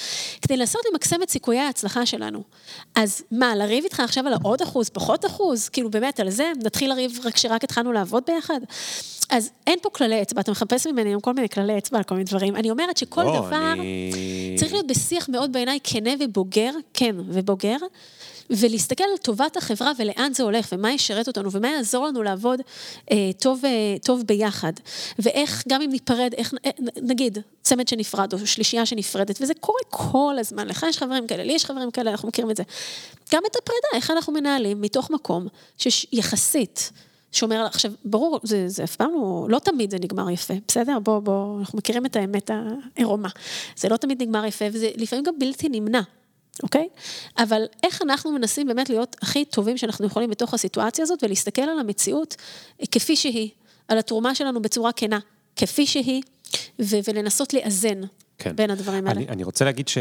כדי 0.41 0.57
לנסות 0.57 0.81
למקסם 0.91 1.23
את 1.23 1.29
סיכויי 1.29 1.59
ההצלחה 1.59 2.05
שלנו. 2.05 2.43
אז 2.95 3.21
מה, 3.31 3.55
לריב 3.55 3.83
איתך 3.83 3.99
עכשיו 3.99 4.27
על 4.27 4.33
העוד 4.33 4.61
אחוז, 4.61 4.89
פחות 4.89 5.25
אחוז? 5.25 5.69
כאילו 5.69 5.89
באמת, 5.89 6.19
על 6.19 6.29
זה? 6.29 6.51
נתחיל 6.63 6.89
לריב 6.89 7.19
רק 7.23 7.33
כשרק 7.33 7.63
התחלנו 7.63 7.91
לעבוד 7.91 8.23
ביחד? 8.27 8.59
אז 9.29 9.51
אין 9.67 9.79
פה 9.81 9.89
כללי 9.89 10.21
אצבע, 10.21 10.41
אתה 10.41 10.51
מחפש 10.51 10.87
ממני 10.87 11.09
היום 11.09 11.21
כל 11.21 11.33
מיני 11.33 11.49
כללי 11.49 11.77
אצבע 11.77 11.97
על 11.97 12.03
כל 12.03 12.15
מיני 12.15 12.25
דברים. 12.25 12.55
אני 12.55 12.71
אומרת 12.71 12.97
שכל 12.97 13.23
לא, 13.23 13.39
דבר... 13.39 13.49
אני- 13.57 14.55
צריך 14.59 14.73
להיות 14.73 14.87
בשיח 14.87 15.29
מאוד 15.29 15.53
בעיניי 15.53 15.79
כנה 15.83 16.11
ובוגר, 16.19 16.71
כן, 16.93 17.15
ובוגר, 17.27 17.77
ולהסתכל 18.49 19.03
על 19.03 19.17
טובת 19.17 19.57
החברה 19.57 19.91
ולאן 19.97 20.31
זה 20.33 20.43
הולך, 20.43 20.67
ומה 20.71 20.91
ישרת 20.91 21.27
אותנו, 21.27 21.51
ומה 21.51 21.67
יעזור 21.67 22.07
לנו 22.07 22.23
לעבוד 22.23 22.59
אה, 23.11 23.17
טוב, 23.39 23.65
אה, 23.65 23.95
טוב 24.03 24.23
ביחד. 24.25 24.73
ואיך, 25.19 25.63
גם 25.69 25.81
אם 25.81 25.89
ניפרד, 25.89 26.33
איך, 26.37 26.53
אה, 26.65 26.71
נגיד, 27.01 27.37
צמד 27.61 27.87
שנפרד, 27.87 28.33
או 28.33 28.47
שלישייה 28.47 28.85
שנפרדת, 28.85 29.41
וזה 29.41 29.53
קורה 29.53 29.79
כל 29.89 30.35
הזמן, 30.39 30.67
לך 30.67 30.85
יש 30.89 30.97
חברים 30.97 31.27
כאלה, 31.27 31.43
לי 31.43 31.53
יש 31.53 31.65
חברים 31.65 31.91
כאלה, 31.91 32.11
אנחנו 32.11 32.27
מכירים 32.27 32.51
את 32.51 32.57
זה. 32.57 32.63
גם 33.33 33.41
את 33.51 33.55
הפרידה, 33.55 33.87
איך 33.93 34.11
אנחנו 34.11 34.33
מנהלים 34.33 34.81
מתוך 34.81 35.11
מקום 35.11 35.47
שיחסית... 35.77 36.91
שומר 36.93 37.10
על... 37.41 37.65
עכשיו, 37.65 37.91
ברור, 38.05 38.39
זה, 38.43 38.67
זה 38.67 38.83
אף 38.83 38.95
פעם 38.95 39.11
לא, 39.13 39.47
לא 39.49 39.59
תמיד 39.59 39.91
זה 39.91 39.97
נגמר 40.01 40.29
יפה, 40.29 40.53
בסדר? 40.67 40.99
בוא, 40.99 41.19
בוא, 41.19 41.59
אנחנו 41.59 41.77
מכירים 41.77 42.05
את 42.05 42.15
האמת 42.15 42.51
העירומה. 42.95 43.29
זה 43.75 43.89
לא 43.89 43.97
תמיד 43.97 44.21
נגמר 44.21 44.45
יפה, 44.45 44.65
וזה 44.73 44.89
לפעמים 44.95 45.23
גם 45.23 45.33
בלתי 45.39 45.69
נמנע, 45.69 46.01
אוקיי? 46.63 46.87
אבל 47.37 47.65
איך 47.83 48.01
אנחנו 48.01 48.31
מנסים 48.31 48.67
באמת 48.67 48.89
להיות 48.89 49.15
הכי 49.21 49.45
טובים 49.45 49.77
שאנחנו 49.77 50.05
יכולים 50.05 50.29
בתוך 50.29 50.53
הסיטואציה 50.53 51.03
הזאת, 51.03 51.23
ולהסתכל 51.23 51.61
על 51.61 51.79
המציאות 51.79 52.35
כפי 52.91 53.15
שהיא, 53.15 53.49
על 53.87 53.97
התרומה 53.97 54.35
שלנו 54.35 54.61
בצורה 54.61 54.91
כנה, 54.91 55.19
כפי 55.55 55.85
שהיא, 55.85 56.21
ו- 56.81 56.99
ולנסות 57.07 57.53
לאזן 57.53 58.01
כן. 58.37 58.55
בין 58.55 58.71
הדברים 58.71 59.07
האלה. 59.07 59.19
אני, 59.19 59.27
אני 59.27 59.43
רוצה 59.43 59.65
להגיד 59.65 59.87
ש... 59.87 59.97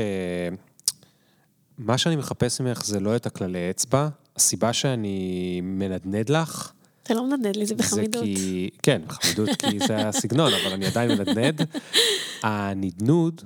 מה 1.79 1.99
שאני 1.99 2.17
מחפש 2.17 2.61
ממך 2.61 2.85
זה 2.85 3.01
לא 3.01 3.17
את 3.17 3.27
הכללי 3.27 3.71
אצבע, 3.71 4.09
הסיבה 4.37 4.73
שאני 4.73 5.61
מנדנד 5.63 6.29
לך, 6.29 6.73
אתה 7.11 7.19
לא 7.19 7.27
מנדנד 7.27 7.57
לי, 7.57 7.67
זה 7.67 7.75
זה 7.75 7.83
בחמידות. 7.83 8.25
כי... 8.25 8.71
כן, 8.83 9.03
בחמידות, 9.07 9.49
כי 9.49 9.79
זה 9.79 10.09
הסגנון, 10.09 10.53
אבל 10.53 10.73
אני 10.73 10.87
עדיין 10.87 11.19
מנדנד. 11.19 11.61
הנדנוד 12.43 13.43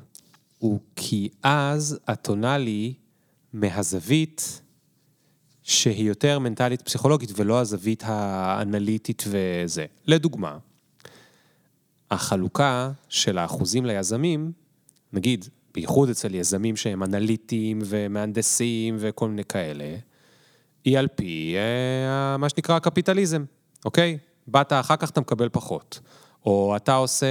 הוא 0.59 0.81
כי 0.97 1.29
אז 1.43 1.99
את 2.13 2.29
עונה 2.29 2.59
לי 2.59 2.95
מהזווית 3.53 4.63
שהיא 5.63 6.09
יותר 6.09 6.39
מנטלית 6.39 6.83
פסיכולוגית 6.83 7.31
ולא 7.37 7.61
הזווית 7.61 8.03
האנליטית 8.07 9.25
וזה. 9.27 9.87
לדוגמה, 10.07 10.59
החלוקה 12.11 12.91
של 13.09 13.39
האחוזים 13.39 13.87
ליזמים, 13.87 14.53
נגיד, 15.13 15.45
בייחוד 15.75 16.09
אצל 16.09 16.35
יזמים 16.35 16.77
שהם 16.77 17.03
אנליטיים 17.03 17.83
ומהנדסים 17.85 18.97
וכל 18.99 19.29
מיני 19.29 19.45
כאלה, 19.45 19.97
היא 20.85 20.99
על 20.99 21.09
פי 21.09 21.55
אה, 21.57 22.37
מה 22.37 22.49
שנקרא 22.49 22.77
הקפיטליזם, 22.77 23.45
אוקיי? 23.85 24.19
באת 24.47 24.73
אחר 24.73 24.97
כך 24.97 25.11
אתה 25.11 25.21
מקבל 25.21 25.49
פחות. 25.53 26.01
או 26.47 26.77
אתה 26.77 26.95
עושה 26.95 27.27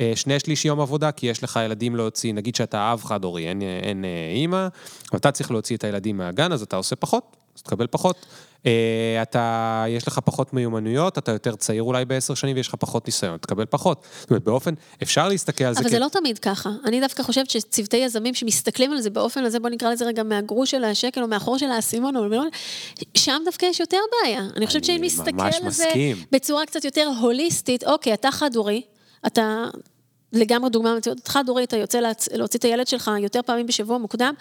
אה, 0.00 0.12
שני 0.14 0.40
שליש 0.40 0.64
יום 0.64 0.80
עבודה, 0.80 1.12
כי 1.12 1.26
יש 1.26 1.44
לך 1.44 1.60
ילדים 1.64 1.96
להוציא, 1.96 2.32
נגיד 2.32 2.54
שאתה 2.54 2.92
אב 2.92 3.04
חד-הורי, 3.04 3.48
אין, 3.48 3.62
אין 3.62 4.04
אה, 4.04 4.32
אימא, 4.34 4.68
ואתה 5.12 5.30
צריך 5.30 5.50
להוציא 5.50 5.76
את 5.76 5.84
הילדים 5.84 6.16
מהגן, 6.16 6.52
אז 6.52 6.62
אתה 6.62 6.76
עושה 6.76 6.96
פחות, 6.96 7.36
אז 7.56 7.62
תקבל 7.62 7.86
פחות. 7.90 8.26
אה, 8.66 9.22
אתה, 9.22 9.84
יש 9.88 10.08
לך 10.08 10.18
פחות 10.24 10.52
מיומנויות, 10.52 11.18
אתה 11.18 11.32
יותר 11.32 11.56
צעיר 11.56 11.82
אולי 11.82 12.04
בעשר 12.04 12.34
שנים 12.34 12.56
ויש 12.56 12.68
לך 12.68 12.74
פחות 12.74 13.06
ניסיון, 13.06 13.36
תקבל 13.36 13.64
פחות. 13.70 14.06
זאת 14.20 14.30
אומרת, 14.30 14.44
באופן, 14.44 14.74
אפשר 15.02 15.28
להסתכל 15.28 15.64
על 15.64 15.74
זה 15.74 15.80
אבל 15.80 15.90
זה 15.90 15.98
לא 15.98 16.08
תמיד 16.12 16.38
ככה. 16.38 16.70
אני 16.84 17.00
דווקא 17.00 17.22
חושבת 17.22 17.50
שצוותי 17.50 17.96
יזמים 17.96 18.34
שמסתכלים 18.34 18.92
על 18.92 19.00
זה 19.00 19.10
באופן 19.10 19.44
הזה, 19.44 19.60
בוא 19.60 19.70
נקרא 19.70 19.90
לזה 19.90 20.04
רגע 20.04 20.22
מהגרוש 20.22 20.70
של 20.70 20.84
השקל 20.84 21.22
או 21.22 21.28
מהחור 21.28 21.58
של 21.58 21.70
האסימון, 21.70 22.14
שם 23.14 23.42
דווקא 23.44 23.66
יש 23.66 23.80
יותר 23.80 23.98
בעיה. 24.22 24.42
אני 24.56 24.66
חושבת 24.66 24.84
שאם 24.84 25.00
נסתכל 25.00 25.42
על 25.62 25.70
זה 25.70 25.88
בצורה 26.32 26.66
קצת 26.66 26.84
יותר 26.84 27.10
הוליסטית, 27.20 27.84
אוקיי, 27.84 28.14
אתה 28.14 28.30
חד-הורי, 28.30 28.82
אתה 29.26 29.64
לגמרי 30.32 30.70
דוגמה, 30.70 30.94
חד-הורי, 31.26 31.64
אתה 31.64 31.76
יוצא 31.76 32.00
להוציא 32.32 32.58
את 32.58 32.64
הילד 32.64 32.86
שלך 32.86 33.10
יותר 33.18 33.40
פעמים 33.42 33.66
בשבוע 33.66 33.98
מוקדם, 33.98 34.34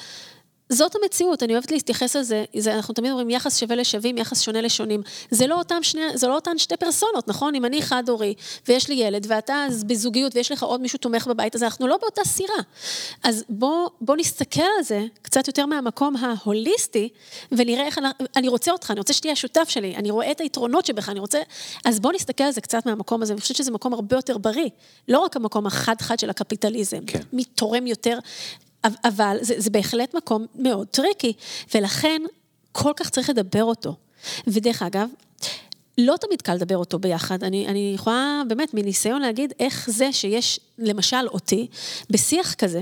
זאת 0.70 0.96
המציאות, 0.96 1.44
אני 1.44 1.54
אוהבת 1.54 1.72
להתייחס 1.72 2.16
לזה, 2.16 2.46
זה, 2.58 2.76
אנחנו 2.76 2.94
תמיד 2.94 3.12
אומרים 3.12 3.30
יחס 3.30 3.58
שווה 3.58 3.76
לשווים, 3.76 4.18
יחס 4.18 4.42
שונה 4.42 4.62
לשונים. 4.62 5.02
זה 5.32 5.48
לא, 5.48 5.62
שני, 5.82 6.02
זה 6.14 6.28
לא 6.28 6.36
אותן 6.36 6.58
שתי 6.58 6.78
פרסונות, 6.78 7.28
נכון? 7.28 7.56
אם 7.56 7.66
אני 7.66 7.82
חד-הורי 7.82 8.34
ויש 8.68 8.90
לי 8.90 8.96
ילד 8.96 9.26
ואתה 9.30 9.68
בזוגיות 9.88 10.36
ויש 10.36 10.52
לך 10.52 10.64
עוד 10.64 10.82
מישהו 10.82 11.00
תומך 11.00 11.28
בבית, 11.28 11.56
אז 11.56 11.64
אנחנו 11.64 11.88
לא 11.88 11.98
באותה 11.98 12.22
סירה. 12.26 12.56
אז 13.24 13.44
בוא, 13.50 13.90
בוא 14.02 14.16
נסתכל 14.18 14.62
על 14.78 14.84
זה 14.84 15.06
קצת 15.22 15.48
יותר 15.48 15.66
מהמקום 15.66 16.16
ההוליסטי, 16.16 17.10
ונראה 17.52 17.86
איך 17.86 17.98
אני, 17.98 18.08
אני 18.36 18.48
רוצה 18.48 18.72
אותך, 18.72 18.92
אני 18.92 19.00
רוצה 19.00 19.14
שתהיה 19.14 19.34
השותף 19.34 19.70
שלי, 19.70 19.96
אני 19.96 20.12
רואה 20.12 20.32
את 20.32 20.42
היתרונות 20.42 20.86
שבך, 20.86 21.10
אני 21.10 21.20
רוצה... 21.20 21.40
אז 21.86 22.00
בוא 22.00 22.14
נסתכל 22.14 22.44
על 22.44 22.52
זה 22.52 22.62
קצת 22.62 22.86
מהמקום 22.86 23.22
הזה, 23.22 23.34
אני 23.34 23.42
חושבת 23.42 23.58
שזה 23.58 23.72
מקום 23.72 23.94
הרבה 23.94 24.16
יותר 24.16 24.38
בריא. 24.38 24.70
לא 25.08 25.20
רק 25.20 25.36
המקום 25.36 25.68
החד-חד 25.68 26.20
של 26.20 26.30
הקפיטליזם, 26.30 27.06
כן. 27.08 27.22
מי 27.34 27.44
תורם 27.44 27.88
יותר 27.88 28.20
אבל 28.84 29.38
זה, 29.42 29.54
זה 29.58 29.70
בהחלט 29.70 30.16
מקום 30.16 30.46
מאוד 30.56 30.88
טריקי, 30.88 31.34
ולכן 31.76 32.22
כל 32.72 32.92
כך 32.96 33.10
צריך 33.10 33.30
לדבר 33.30 33.64
אותו. 33.64 33.96
ודרך 34.48 34.82
אגב, 34.82 35.10
לא 35.98 36.16
תמיד 36.22 36.42
קל 36.42 36.54
לדבר 36.54 36.78
אותו 36.78 37.00
ביחד. 37.00 37.44
אני, 37.44 37.68
אני 37.68 37.92
יכולה 37.96 38.42
באמת 38.48 38.74
מניסיון 38.74 39.22
להגיד 39.22 39.54
איך 39.60 39.90
זה 39.90 40.14
שיש, 40.14 40.60
למשל 40.78 41.28
אותי, 41.28 41.68
בשיח 42.10 42.54
כזה, 42.54 42.82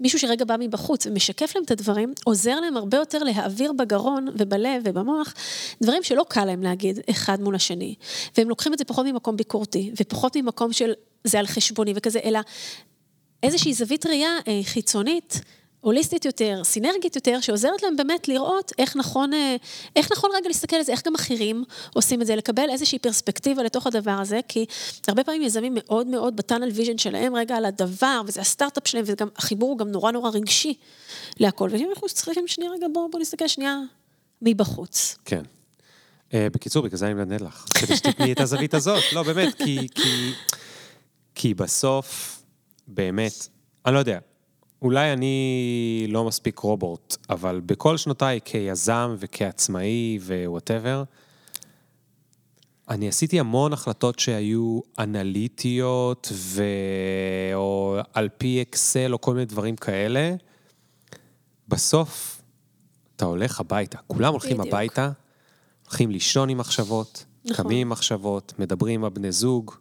מישהו 0.00 0.18
שרגע 0.18 0.44
בא 0.44 0.56
מבחוץ 0.58 1.06
ומשקף 1.06 1.52
להם 1.54 1.64
את 1.64 1.70
הדברים, 1.70 2.12
עוזר 2.24 2.60
להם 2.60 2.76
הרבה 2.76 2.96
יותר 2.96 3.18
להעביר 3.18 3.72
בגרון 3.72 4.28
ובלב 4.38 4.82
ובמוח 4.84 5.34
דברים 5.82 6.02
שלא 6.02 6.24
קל 6.28 6.44
להם 6.44 6.62
להגיד 6.62 7.00
אחד 7.10 7.40
מול 7.40 7.54
השני. 7.54 7.94
והם 8.38 8.48
לוקחים 8.48 8.72
את 8.72 8.78
זה 8.78 8.84
פחות 8.84 9.06
ממקום 9.06 9.36
ביקורתי, 9.36 9.90
ופחות 10.00 10.36
ממקום 10.36 10.72
של 10.72 10.92
זה 11.24 11.38
על 11.38 11.46
חשבוני 11.46 11.92
וכזה, 11.96 12.18
אלא 12.24 12.40
איזושהי 13.42 13.74
זווית 13.74 14.06
ראייה 14.06 14.38
אה, 14.48 14.60
חיצונית, 14.64 15.40
הוליסטית 15.80 16.24
יותר, 16.24 16.64
סינרגית 16.64 17.16
יותר, 17.16 17.40
שעוזרת 17.40 17.82
להם 17.82 17.96
באמת 17.96 18.28
לראות 18.28 18.72
איך 18.78 18.96
נכון, 18.96 19.34
אה, 19.34 19.56
איך 19.96 20.12
נכון 20.12 20.30
רגע 20.34 20.48
להסתכל 20.48 20.76
על 20.76 20.82
זה, 20.82 20.92
איך 20.92 21.06
גם 21.06 21.14
אחרים 21.14 21.64
עושים 21.94 22.22
את 22.22 22.26
זה, 22.26 22.36
לקבל 22.36 22.70
איזושהי 22.70 22.98
פרספקטיבה 22.98 23.62
לתוך 23.62 23.86
הדבר 23.86 24.10
הזה, 24.10 24.40
כי 24.48 24.66
הרבה 25.08 25.24
פעמים 25.24 25.42
יזמים 25.42 25.72
מאוד 25.76 26.06
מאוד 26.06 26.36
ב 26.36 26.41
tunnel 26.41 26.68
vision 26.74 26.98
שלהם 26.98 27.34
רגע 27.34 27.56
על 27.56 27.64
הדבר, 27.64 28.20
וזה 28.26 28.40
הסטארט-אפ 28.40 28.88
שלהם, 28.88 29.04
והחיבור 29.06 29.70
הוא 29.70 29.78
גם 29.78 29.88
נורא 29.88 30.12
נורא 30.12 30.30
רגשי 30.30 30.74
להכל. 31.40 31.68
ואם 31.72 31.90
אנחנו 31.94 32.08
צריכים 32.08 32.48
שנייה 32.48 32.70
רגע, 32.70 32.86
בואו 32.92 33.10
בוא 33.10 33.20
נסתכל 33.20 33.48
שנייה 33.48 33.78
מבחוץ. 34.42 35.16
כן. 35.24 35.42
Uh, 36.30 36.34
בקיצור, 36.52 36.82
בגלל 36.82 36.98
זה 36.98 37.06
אני 37.06 37.14
מנהל 37.14 37.44
לך, 37.44 37.64
כדי 37.74 37.96
שתתני 37.96 38.32
את 38.32 38.40
הזווית 38.40 38.74
הזאת. 38.74 39.02
לא, 39.12 39.22
באמת, 39.22 39.54
כי, 39.54 39.88
כי, 39.94 40.32
כי 41.34 41.54
בסוף... 41.54 42.36
באמת, 42.86 43.48
אני 43.86 43.94
לא 43.94 43.98
יודע, 43.98 44.18
אולי 44.82 45.12
אני 45.12 46.06
לא 46.08 46.24
מספיק 46.24 46.58
רובוט, 46.58 47.16
אבל 47.30 47.60
בכל 47.66 47.96
שנותיי 47.96 48.40
כיזם 48.44 49.16
וכעצמאי 49.18 50.18
ו 50.22 50.30
whatever, 50.30 51.02
אני 52.88 53.08
עשיתי 53.08 53.40
המון 53.40 53.72
החלטות 53.72 54.18
שהיו 54.18 54.80
אנליטיות, 54.98 56.28
ו... 56.32 56.64
או 57.54 57.96
על 58.12 58.28
פי 58.38 58.62
אקסל 58.62 59.12
או 59.12 59.20
כל 59.20 59.34
מיני 59.34 59.46
דברים 59.46 59.76
כאלה. 59.76 60.34
בסוף, 61.68 62.42
אתה 63.16 63.24
הולך 63.24 63.60
הביתה, 63.60 63.98
כולם 64.06 64.32
הולכים 64.32 64.58
בדיוק. 64.58 64.74
הביתה, 64.74 65.10
הולכים 65.86 66.10
לישון 66.10 66.48
עם 66.48 66.58
מחשבות, 66.58 67.24
נכון. 67.44 67.64
קמים 67.64 67.78
עם 67.78 67.88
מחשבות, 67.88 68.52
מדברים 68.58 69.00
עם 69.00 69.04
הבני 69.04 69.32
זוג, 69.32 69.74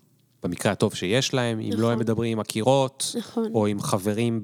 במקרה 0.47 0.71
הטוב 0.71 0.95
שיש 0.95 1.33
להם, 1.33 1.59
אם 1.59 1.67
נכון. 1.67 1.81
לא 1.81 1.87
הם 1.87 1.93
נכון. 1.93 2.03
מדברים 2.03 2.31
עם 2.31 2.39
הקירות, 2.39 3.15
נכון. 3.17 3.51
או 3.53 3.67
עם 3.67 3.81
חברים 3.81 4.39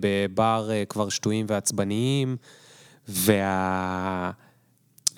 בבר 0.00 0.68
אה, 0.72 0.84
כבר 0.84 1.08
שטויים 1.08 1.46
ועצבניים, 1.48 2.36
וה... 3.08 4.30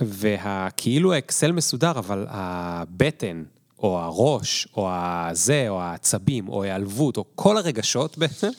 והכאילו 0.01 1.13
האקסל 1.13 1.53
מסודר, 1.53 1.91
אבל 1.91 2.27
הבטן, 2.29 3.43
או 3.79 3.99
הראש, 3.99 4.69
או 4.77 4.89
הזה, 4.93 5.67
או 5.69 5.81
העצבים, 5.81 6.49
או 6.49 6.63
ההיעלבות, 6.63 7.17
או 7.17 7.25
כל 7.35 7.57
הרגשות 7.57 8.19
בעצם, 8.19 8.51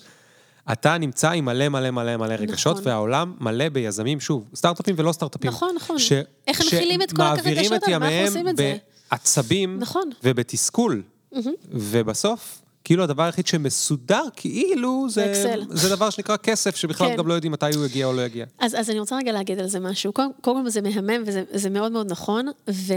אתה 0.71 0.97
נמצא 0.97 1.31
עם 1.31 1.45
מלא 1.45 1.69
מלא 1.69 1.91
מלא 1.91 2.17
מלא 2.17 2.33
רגשות, 2.33 2.77
נכון. 2.77 2.87
והעולם 2.87 3.33
מלא 3.39 3.69
ביזמים, 3.69 4.19
שוב, 4.19 4.49
סטארט-אפים 4.55 4.95
ולא 4.97 5.11
סטארט-אפים. 5.11 5.51
נכון, 5.51 5.75
נכון. 5.75 5.99
ש... 5.99 6.11
איך 6.47 6.61
הם 6.61 6.67
מכילים 6.67 7.01
את 7.01 7.11
כל 7.11 7.21
הרגשות 7.21 7.83
האלה, 7.83 7.99
מה 7.99 8.07
אנחנו 8.07 8.25
עושים 8.27 8.47
את 8.47 8.57
זה? 8.57 8.75
בעצבים 9.11 9.79
נכון. 9.79 10.09
ובתסכול. 10.23 11.01
ובסוף, 11.71 12.61
כאילו 12.83 13.03
הדבר 13.03 13.23
היחיד 13.23 13.47
שמסודר, 13.47 14.23
כאילו, 14.35 15.07
זה, 15.09 15.63
זה 15.69 15.95
דבר 15.95 16.09
שנקרא 16.09 16.37
כסף, 16.37 16.75
שבכלל 16.75 17.07
כן. 17.07 17.15
גם 17.15 17.27
לא 17.27 17.33
יודעים 17.33 17.51
מתי 17.51 17.75
הוא 17.75 17.85
יגיע 17.85 18.05
או 18.05 18.13
לא 18.13 18.21
יגיע. 18.21 18.45
אז, 18.59 18.75
אז 18.75 18.89
אני 18.89 18.99
רוצה 18.99 19.17
רגע 19.17 19.31
להגיד 19.31 19.59
על 19.59 19.67
זה 19.67 19.79
משהו. 19.79 20.13
קודם 20.13 20.31
כל 20.41 20.69
זה 20.69 20.81
מהמם 20.81 21.23
וזה 21.25 21.69
מאוד 21.69 21.91
מאוד 21.91 22.11
נכון, 22.11 22.47
ו... 22.69 22.93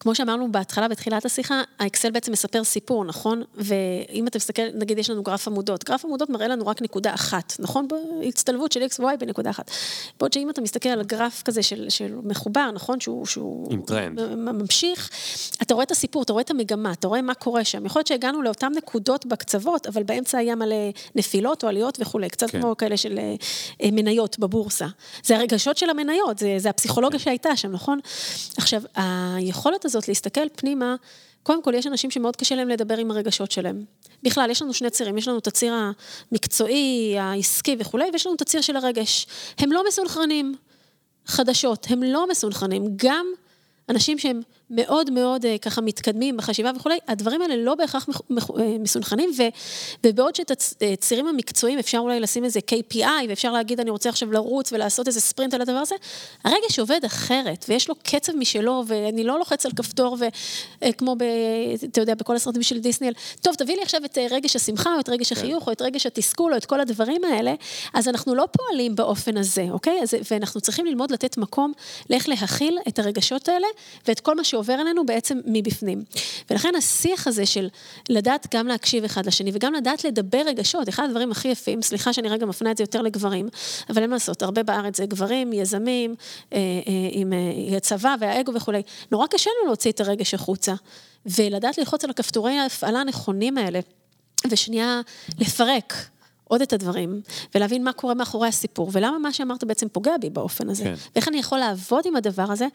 כמו 0.00 0.14
שאמרנו 0.14 0.52
בהתחלה, 0.52 0.88
בתחילת 0.88 1.24
השיחה, 1.24 1.62
האקסל 1.78 2.10
בעצם 2.10 2.32
מספר 2.32 2.64
סיפור, 2.64 3.04
נכון? 3.04 3.42
ואם 3.54 4.26
אתה 4.26 4.38
מסתכל, 4.38 4.62
נגיד 4.74 4.98
יש 4.98 5.10
לנו 5.10 5.22
גרף 5.22 5.48
עמודות, 5.48 5.84
גרף 5.84 6.04
עמודות 6.04 6.30
מראה 6.30 6.48
לנו 6.48 6.66
רק 6.66 6.82
נקודה 6.82 7.14
אחת, 7.14 7.56
נכון? 7.58 7.88
בהצטלבות 7.88 8.72
של 8.72 8.82
x 8.82 9.00
ו-y 9.00 9.16
בנקודה 9.16 9.50
אחת. 9.50 9.70
בעוד 10.20 10.32
שאם 10.32 10.50
אתה 10.50 10.60
מסתכל 10.60 10.88
על 10.88 11.02
גרף 11.02 11.42
כזה 11.42 11.62
של, 11.62 11.86
של 11.88 12.14
מחובר, 12.22 12.70
נכון? 12.70 13.00
שהוא, 13.00 13.26
שהוא... 13.26 13.72
עם 13.72 13.82
טרנד. 13.82 14.20
ממשיך, 14.34 15.10
אתה 15.62 15.74
רואה 15.74 15.84
את 15.84 15.90
הסיפור, 15.90 16.22
אתה 16.22 16.32
רואה 16.32 16.42
את 16.42 16.50
המגמה, 16.50 16.92
אתה 16.92 17.08
רואה 17.08 17.22
מה 17.22 17.34
קורה 17.34 17.64
שם. 17.64 17.86
יכול 17.86 18.00
להיות 18.00 18.06
שהגענו 18.06 18.42
לאותן 18.42 18.72
נקודות 18.76 19.26
בקצוות, 19.26 19.86
אבל 19.86 20.02
באמצע 20.02 20.38
היה 20.38 20.54
מלא 20.54 20.76
נפילות 21.14 21.64
או 21.64 21.68
עליות 21.68 21.98
וכולי, 22.00 22.28
קצת 22.28 22.50
כן. 22.50 22.60
כמו 22.60 22.76
כאלה 22.76 22.96
של 22.96 23.18
אה, 23.82 23.90
מניות 23.92 24.38
בבורסה. 24.38 24.86
זה 25.24 25.36
הרגשות 25.36 25.76
של 25.76 25.90
המניות, 25.90 26.38
זה, 26.38 26.54
זה 26.58 26.70
הפסיכולוגיה 26.70 27.18
כן. 27.18 27.24
שהייתה 27.24 27.56
שם, 27.56 27.72
נכון? 27.72 27.98
עכשיו, 28.56 28.82
היכולת 28.94 29.84
הזאת 29.90 30.08
להסתכל 30.08 30.48
פנימה, 30.56 30.94
קודם 31.42 31.62
כל, 31.62 31.74
יש 31.74 31.86
אנשים 31.86 32.10
שמאוד 32.10 32.36
קשה 32.36 32.54
להם 32.54 32.68
לדבר 32.68 32.96
עם 32.96 33.10
הרגשות 33.10 33.50
שלהם. 33.50 33.84
בכלל, 34.22 34.50
יש 34.50 34.62
לנו 34.62 34.74
שני 34.74 34.90
צירים, 34.90 35.18
יש 35.18 35.28
לנו 35.28 35.38
את 35.38 35.46
הציר 35.46 35.74
המקצועי, 36.32 37.16
העסקי 37.18 37.76
וכולי, 37.78 38.04
ויש 38.12 38.26
לנו 38.26 38.36
את 38.36 38.40
הציר 38.40 38.60
של 38.60 38.76
הרגש. 38.76 39.26
הם 39.58 39.72
לא 39.72 39.84
מסונכרנים. 39.88 40.54
חדשות, 41.26 41.86
הם 41.90 42.02
לא 42.02 42.28
מסונכרנים. 42.28 42.84
גם 42.96 43.26
אנשים 43.88 44.18
שהם 44.18 44.40
מאוד 44.70 45.10
מאוד 45.10 45.46
אה, 45.46 45.58
ככה 45.58 45.80
מתקדמים 45.80 46.36
בחשיבה 46.36 46.70
וכולי, 46.76 46.98
הדברים 47.08 47.42
האלה 47.42 47.56
לא 47.56 47.74
בהכרח 47.74 48.08
אה, 48.08 48.14
מסונכנים, 48.78 49.30
ו, 49.38 49.42
ובעוד 50.04 50.34
שאת 50.34 50.50
הצירים 50.92 51.26
המקצועיים 51.26 51.78
אפשר 51.78 51.98
אולי 51.98 52.20
לשים 52.20 52.44
איזה 52.44 52.60
KPI, 52.70 53.28
ואפשר 53.28 53.52
להגיד 53.52 53.80
אני 53.80 53.90
רוצה 53.90 54.08
עכשיו 54.08 54.32
לרוץ 54.32 54.72
ולעשות 54.72 55.08
איזה 55.08 55.20
ספרינט 55.20 55.54
על 55.54 55.60
הדבר 55.60 55.78
הזה, 55.78 55.94
הרגש 56.44 56.78
עובד 56.78 57.00
אחרת, 57.06 57.64
ויש 57.68 57.88
לו 57.88 57.94
קצב 58.02 58.32
משלו, 58.36 58.84
ואני 58.86 59.24
לא 59.24 59.38
לוחץ 59.38 59.66
על 59.66 59.72
כפתור, 59.76 60.16
וכמו, 60.86 61.10
אה, 61.10 61.14
ב, 61.16 61.24
אתה 61.84 62.00
יודע, 62.00 62.14
בכל 62.14 62.36
הסרטים 62.36 62.62
של 62.62 62.78
דיסניאל, 62.78 63.12
טוב, 63.40 63.54
תביא 63.54 63.76
לי 63.76 63.82
עכשיו 63.82 64.04
את 64.04 64.18
רגש 64.30 64.56
השמחה, 64.56 64.94
או 64.94 65.00
את 65.00 65.08
רגש 65.08 65.32
כן. 65.32 65.40
החיוך, 65.40 65.66
או 65.66 65.72
את 65.72 65.82
רגש 65.82 66.06
התסכול, 66.06 66.52
או 66.52 66.56
את 66.56 66.64
כל 66.64 66.80
הדברים 66.80 67.24
האלה, 67.24 67.54
אז 67.94 68.08
אנחנו 68.08 68.34
לא 68.34 68.46
פועלים 68.52 68.96
באופן 68.96 69.36
הזה, 69.36 69.66
אוקיי? 69.70 70.00
אז, 70.02 70.14
ואנחנו 70.30 70.60
צריכים 70.60 70.86
ללמוד 70.86 71.10
לתת 71.12 71.36
מקום 71.36 71.72
לאיך 72.10 72.28
להכיל 72.28 72.78
את 72.88 72.98
הרגשות 72.98 73.48
האלה, 73.48 73.66
ואת 74.08 74.20
כל 74.20 74.34
מה 74.34 74.44
שעובר 74.60 74.72
עלינו 74.72 75.06
בעצם 75.06 75.40
מבפנים. 75.46 76.04
ולכן 76.50 76.74
השיח 76.78 77.26
הזה 77.26 77.46
של 77.46 77.68
לדעת 78.08 78.46
גם 78.54 78.66
להקשיב 78.66 79.04
אחד 79.04 79.26
לשני 79.26 79.50
וגם 79.54 79.74
לדעת 79.74 80.04
לדבר 80.04 80.42
רגשות, 80.46 80.88
אחד 80.88 81.04
הדברים 81.04 81.30
הכי 81.30 81.48
יפים, 81.48 81.82
סליחה 81.82 82.12
שאני 82.12 82.28
רגע 82.28 82.46
מפנה 82.46 82.70
את 82.70 82.76
זה 82.76 82.82
יותר 82.82 83.02
לגברים, 83.02 83.48
אבל 83.90 84.02
אין 84.02 84.10
מה 84.10 84.16
לעשות, 84.16 84.42
הרבה 84.42 84.62
בארץ 84.62 84.96
זה 84.96 85.06
גברים, 85.06 85.52
יזמים, 85.52 86.14
אה, 86.52 86.58
אה, 86.58 86.92
עם 87.10 87.32
אה, 87.32 87.76
הצבא 87.76 88.14
והאגו 88.20 88.54
וכולי. 88.54 88.82
נורא 89.12 89.26
קשה 89.26 89.50
לנו 89.50 89.66
להוציא 89.66 89.90
את 89.90 90.00
הרגש 90.00 90.34
החוצה, 90.34 90.74
ולדעת 91.26 91.78
ללחוץ 91.78 92.04
על 92.04 92.10
הכפתורי 92.10 92.58
ההפעלה 92.58 93.00
הנכונים 93.00 93.58
האלה, 93.58 93.80
ושנייה 94.50 95.00
לפרק. 95.38 95.94
עוד 96.50 96.62
את 96.62 96.72
הדברים, 96.72 97.20
ולהבין 97.54 97.84
מה 97.84 97.92
קורה 97.92 98.14
מאחורי 98.14 98.48
הסיפור, 98.48 98.90
ולמה 98.92 99.18
מה 99.18 99.32
שאמרת 99.32 99.64
בעצם 99.64 99.88
פוגע 99.88 100.12
בי 100.20 100.30
באופן 100.30 100.70
הזה. 100.70 100.84
כן. 100.84 100.94
ואיך 101.14 101.28
אני 101.28 101.38
יכול 101.38 101.58
לעבוד 101.58 102.06
עם 102.06 102.16
הדבר 102.16 102.52
הזה, 102.52 102.66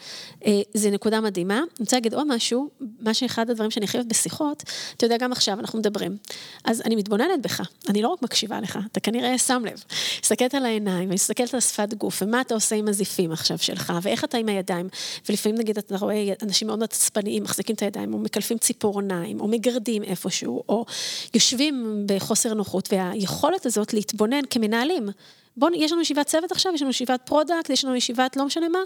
אה, 0.45 0.61
זה 0.73 0.91
נקודה 0.91 1.21
מדהימה. 1.21 1.57
אני 1.57 1.65
רוצה 1.79 1.95
להגיד 1.95 2.13
עוד 2.13 2.35
משהו, 2.35 2.69
מה 2.99 3.13
שאחד 3.13 3.49
הדברים 3.49 3.71
שאני 3.71 3.87
חייבת 3.87 4.05
בשיחות, 4.05 4.63
אתה 4.97 5.05
יודע, 5.05 5.17
גם 5.17 5.31
עכשיו 5.31 5.59
אנחנו 5.59 5.79
מדברים. 5.79 6.17
אז 6.63 6.81
אני 6.85 6.95
מתבוננת 6.95 7.41
בך, 7.41 7.61
אני 7.89 8.01
לא 8.01 8.07
רק 8.07 8.21
מקשיבה 8.21 8.59
לך, 8.59 8.79
אתה 8.91 8.99
כנראה 8.99 9.37
שם 9.37 9.63
לב. 9.65 9.83
מסתכלת 10.23 10.55
על 10.55 10.65
העיניים, 10.65 11.09
מסתכלת 11.09 11.53
על 11.53 11.59
שפת 11.59 11.93
גוף, 11.93 12.21
ומה 12.21 12.41
אתה 12.41 12.53
עושה 12.53 12.75
עם 12.75 12.87
הזיפים 12.87 13.31
עכשיו 13.31 13.57
שלך, 13.57 13.93
ואיך 14.01 14.23
אתה 14.23 14.37
עם 14.37 14.49
הידיים. 14.49 14.89
ולפעמים 15.29 15.57
נגיד 15.57 15.77
אתה 15.77 15.97
רואה 15.97 16.33
אנשים 16.43 16.67
מאוד 16.67 16.83
עצבניים, 16.83 17.43
מחזיקים 17.43 17.75
את 17.75 17.81
הידיים, 17.81 18.13
או 18.13 18.19
מקלפים 18.19 18.57
ציפורניים, 18.57 19.39
או 19.39 19.47
מגרדים 19.47 20.03
איפשהו, 20.03 20.63
או 20.69 20.85
יושבים 21.33 22.03
בחוסר 22.05 22.53
נוחות, 22.53 22.93
והיכולת 22.93 23.64
הזאת 23.65 23.93
להתבונן 23.93 24.41
כמנהלים. 24.49 25.09
בואו, 25.57 25.73
יש 25.75 25.91
לנו 25.91 26.01
ישיבת 26.01 26.27
צוות 26.27 26.51
עכשיו, 26.51 26.73
יש 26.73 26.81
לנו 26.81 26.89
ישיבת 26.89 27.21
product, 27.25 27.69
יש 27.69 27.85
לנו 27.85 27.95
ישיבת 27.95 28.35
לא 28.35 28.45
משנה 28.45 28.69
מה, 28.69 28.79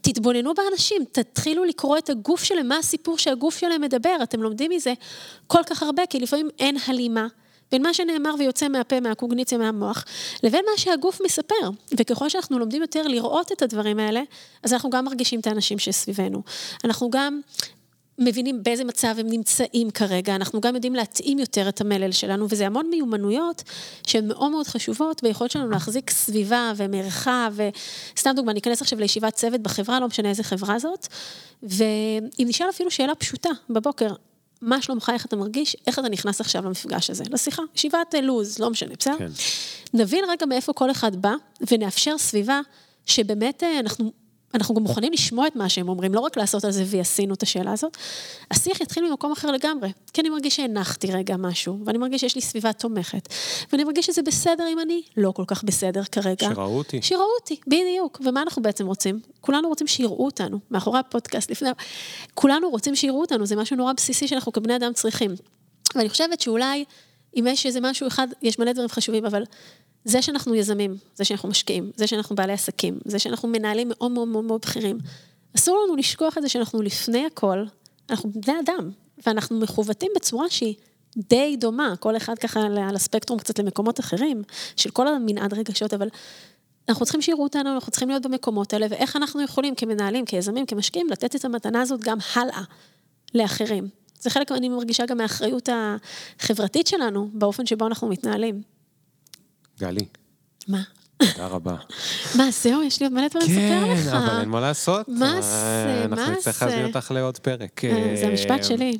תתבוננו 0.00 0.54
באנשים, 0.54 1.04
תתחילו 1.12 1.64
לקרוא 1.64 1.98
את 1.98 2.10
הגוף 2.10 2.44
שלהם, 2.44 2.68
מה 2.68 2.76
הסיפור 2.76 3.18
שהגוף 3.18 3.58
שלהם 3.58 3.80
מדבר, 3.80 4.16
אתם 4.22 4.42
לומדים 4.42 4.70
מזה 4.70 4.92
כל 5.46 5.62
כך 5.66 5.82
הרבה, 5.82 6.06
כי 6.06 6.20
לפעמים 6.20 6.48
אין 6.58 6.76
הלימה. 6.86 7.26
בין 7.72 7.82
מה 7.82 7.94
שנאמר 7.94 8.34
ויוצא 8.38 8.68
מהפה, 8.68 9.00
מהקוגניציה, 9.00 9.58
מהמוח, 9.58 10.04
לבין 10.42 10.64
מה 10.70 10.78
שהגוף 10.78 11.20
מספר. 11.24 11.70
וככל 11.98 12.28
שאנחנו 12.28 12.58
לומדים 12.58 12.82
יותר 12.82 13.02
לראות 13.02 13.52
את 13.52 13.62
הדברים 13.62 13.98
האלה, 13.98 14.22
אז 14.62 14.72
אנחנו 14.72 14.90
גם 14.90 15.04
מרגישים 15.04 15.40
את 15.40 15.46
האנשים 15.46 15.78
שסביבנו. 15.78 16.42
אנחנו 16.84 17.10
גם 17.10 17.40
מבינים 18.18 18.62
באיזה 18.62 18.84
מצב 18.84 19.14
הם 19.18 19.26
נמצאים 19.28 19.90
כרגע, 19.90 20.34
אנחנו 20.36 20.60
גם 20.60 20.74
יודעים 20.74 20.94
להתאים 20.94 21.38
יותר 21.38 21.68
את 21.68 21.80
המלל 21.80 22.12
שלנו, 22.12 22.46
וזה 22.50 22.66
המון 22.66 22.86
מיומנויות 22.90 23.62
שהן 24.06 24.28
מאוד 24.28 24.50
מאוד 24.50 24.66
חשובות 24.66 25.22
ביכולת 25.22 25.50
שלנו 25.50 25.70
להחזיק 25.70 26.10
סביבה 26.10 26.72
ומרחב, 26.76 27.54
וסתם 28.14 28.32
דוגמה, 28.36 28.52
ניכנס 28.52 28.82
עכשיו 28.82 29.00
לישיבת 29.00 29.34
צוות 29.34 29.60
בחברה, 29.60 30.00
לא 30.00 30.06
משנה 30.06 30.28
איזה 30.28 30.42
חברה 30.42 30.78
זאת, 30.78 31.06
ואם 31.62 32.46
נשאל 32.46 32.66
אפילו 32.70 32.90
שאלה 32.90 33.14
פשוטה 33.14 33.50
בבוקר, 33.70 34.14
מה 34.60 34.82
שלומך, 34.82 35.10
איך 35.14 35.26
אתה 35.26 35.36
מרגיש, 35.36 35.76
איך 35.86 35.98
אתה 35.98 36.08
נכנס 36.08 36.40
עכשיו 36.40 36.64
למפגש 36.64 37.10
הזה, 37.10 37.24
לשיחה, 37.30 37.62
ישיבת 37.74 38.14
לוז, 38.22 38.58
לא 38.58 38.70
משנה, 38.70 38.94
בסדר? 38.98 39.18
כן. 39.18 39.30
נבין 39.94 40.24
רגע 40.28 40.46
מאיפה 40.46 40.72
כל 40.72 40.90
אחד 40.90 41.16
בא, 41.16 41.34
ונאפשר 41.70 42.18
סביבה 42.18 42.60
שבאמת 43.06 43.62
אה, 43.62 43.80
אנחנו 43.80 44.12
אנחנו 44.56 44.74
גם 44.74 44.82
מוכנים 44.82 45.12
לשמוע 45.12 45.46
את 45.46 45.56
מה 45.56 45.68
שהם 45.68 45.88
אומרים, 45.88 46.14
לא 46.14 46.20
רק 46.20 46.36
לעשות 46.36 46.64
על 46.64 46.70
זה 46.70 46.84
ויעשינו 46.86 47.34
את 47.34 47.42
השאלה 47.42 47.72
הזאת. 47.72 47.96
השיח 48.50 48.80
יתחיל 48.80 49.08
ממקום 49.08 49.32
אחר 49.32 49.50
לגמרי, 49.50 49.92
כי 50.12 50.20
אני 50.20 50.28
מרגיש 50.28 50.56
שהנחתי 50.56 51.12
רגע 51.12 51.36
משהו, 51.36 51.78
ואני 51.84 51.98
מרגיש 51.98 52.20
שיש 52.20 52.34
לי 52.34 52.40
סביבה 52.40 52.72
תומכת, 52.72 53.28
ואני 53.72 53.84
מרגיש 53.84 54.06
שזה 54.06 54.22
בסדר 54.22 54.64
אם 54.72 54.80
אני 54.80 55.02
לא 55.16 55.30
כל 55.30 55.44
כך 55.46 55.64
בסדר 55.64 56.02
כרגע. 56.12 56.48
שראו 56.54 56.78
אותי. 56.78 57.02
שראו 57.02 57.28
אותי, 57.40 57.56
בדיוק. 57.66 58.20
ומה 58.24 58.42
אנחנו 58.42 58.62
בעצם 58.62 58.86
רוצים? 58.86 59.20
כולנו 59.40 59.68
רוצים 59.68 59.86
שיראו 59.86 60.24
אותנו, 60.24 60.58
מאחורי 60.70 60.98
הפודקאסט, 60.98 61.50
לפני... 61.50 61.68
כולנו 62.34 62.70
רוצים 62.70 62.96
שיראו 62.96 63.20
אותנו, 63.20 63.46
זה 63.46 63.56
משהו 63.56 63.76
נורא 63.76 63.92
בסיסי 63.92 64.28
שאנחנו 64.28 64.52
כבני 64.52 64.76
אדם 64.76 64.92
צריכים. 64.92 65.30
ואני 65.94 66.08
חושבת 66.08 66.40
שאולי, 66.40 66.84
אם 67.36 67.46
יש 67.48 67.66
איזה 67.66 67.80
משהו 67.80 68.06
אחד, 68.06 68.28
יש 68.42 68.58
מלא 68.58 68.72
דברים 68.72 68.88
חשובים, 68.88 69.26
אבל 69.26 69.42
זה 70.06 70.22
שאנחנו 70.22 70.54
יזמים, 70.54 70.96
זה 71.14 71.24
שאנחנו 71.24 71.48
משקיעים, 71.48 71.90
זה 71.96 72.06
שאנחנו 72.06 72.36
בעלי 72.36 72.52
עסקים, 72.52 72.98
זה 73.04 73.18
שאנחנו 73.18 73.48
מנהלים 73.48 73.88
מאוד 73.88 74.10
מאוד 74.10 74.28
מאוד 74.28 74.44
מאוד 74.44 74.60
בכירים, 74.60 74.98
אסור 75.56 75.84
לנו 75.84 75.96
לשכוח 75.96 76.38
את 76.38 76.42
זה 76.42 76.48
שאנחנו 76.48 76.82
לפני 76.82 77.26
הכל, 77.26 77.64
אנחנו 78.10 78.30
בני 78.34 78.54
אדם, 78.64 78.90
ואנחנו 79.26 79.60
מכוותים 79.60 80.12
בצורה 80.16 80.50
שהיא 80.50 80.74
די 81.16 81.56
דומה, 81.60 81.94
כל 82.00 82.16
אחד 82.16 82.38
ככה 82.38 82.60
על 82.60 82.96
הספקטרום 82.96 83.38
קצת 83.38 83.58
למקומות 83.58 84.00
אחרים, 84.00 84.42
של 84.76 84.90
כל 84.90 85.08
המנעד 85.08 85.54
רגשות, 85.54 85.94
אבל 85.94 86.08
אנחנו 86.88 87.04
צריכים 87.04 87.22
שיראו 87.22 87.42
אותנו, 87.42 87.72
אנחנו 87.74 87.90
צריכים 87.92 88.08
להיות 88.08 88.22
במקומות 88.22 88.72
האלה, 88.72 88.86
ואיך 88.90 89.16
אנחנו 89.16 89.42
יכולים 89.42 89.74
כמנהלים, 89.74 90.24
כיזמים, 90.24 90.66
כמשקיעים, 90.66 91.06
לתת 91.10 91.36
את 91.36 91.44
המתנה 91.44 91.82
הזאת 91.82 92.00
גם 92.00 92.18
הלאה 92.34 92.62
לאחרים. 93.34 93.88
זה 94.20 94.30
חלק, 94.30 94.52
אני 94.52 94.68
מרגישה 94.68 95.06
גם 95.06 95.16
מהאחריות 95.16 95.68
החברתית 96.38 96.86
שלנו, 96.86 97.28
באופן 97.32 97.66
שבו 97.66 97.86
אנחנו 97.86 98.08
מתנהלים. 98.08 98.75
גלי. 99.80 100.06
מה? 100.68 100.82
תודה 101.16 101.46
רבה. 101.46 101.76
מה, 102.34 102.50
זהו, 102.50 102.82
יש 102.82 103.00
לי 103.00 103.06
עוד 103.06 103.12
מלא 103.12 103.28
דברים 103.28 103.48
לספר 103.48 103.92
לך. 103.92 104.10
כן, 104.10 104.16
אבל 104.16 104.40
אין 104.40 104.48
מה 104.48 104.60
לעשות. 104.60 105.08
מה 105.08 105.16
זה, 105.16 106.06
מה 106.08 106.16
זה? 106.16 106.22
אנחנו 106.22 106.32
נצטרך 106.32 106.62
להזמין 106.62 106.86
אותך 106.86 107.10
לעוד 107.10 107.38
פרק. 107.38 107.84
אה, 107.84 108.14
זה 108.20 108.26
המשפט 108.26 108.64
שלי. 108.64 108.98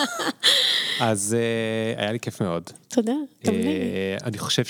אז 1.00 1.36
אה, 1.38 1.94
היה 2.02 2.12
לי 2.12 2.20
כיף 2.20 2.42
מאוד. 2.42 2.70
תודה. 2.88 3.12
אה, 3.48 4.16
אני 4.24 4.38
חושב 4.38 4.64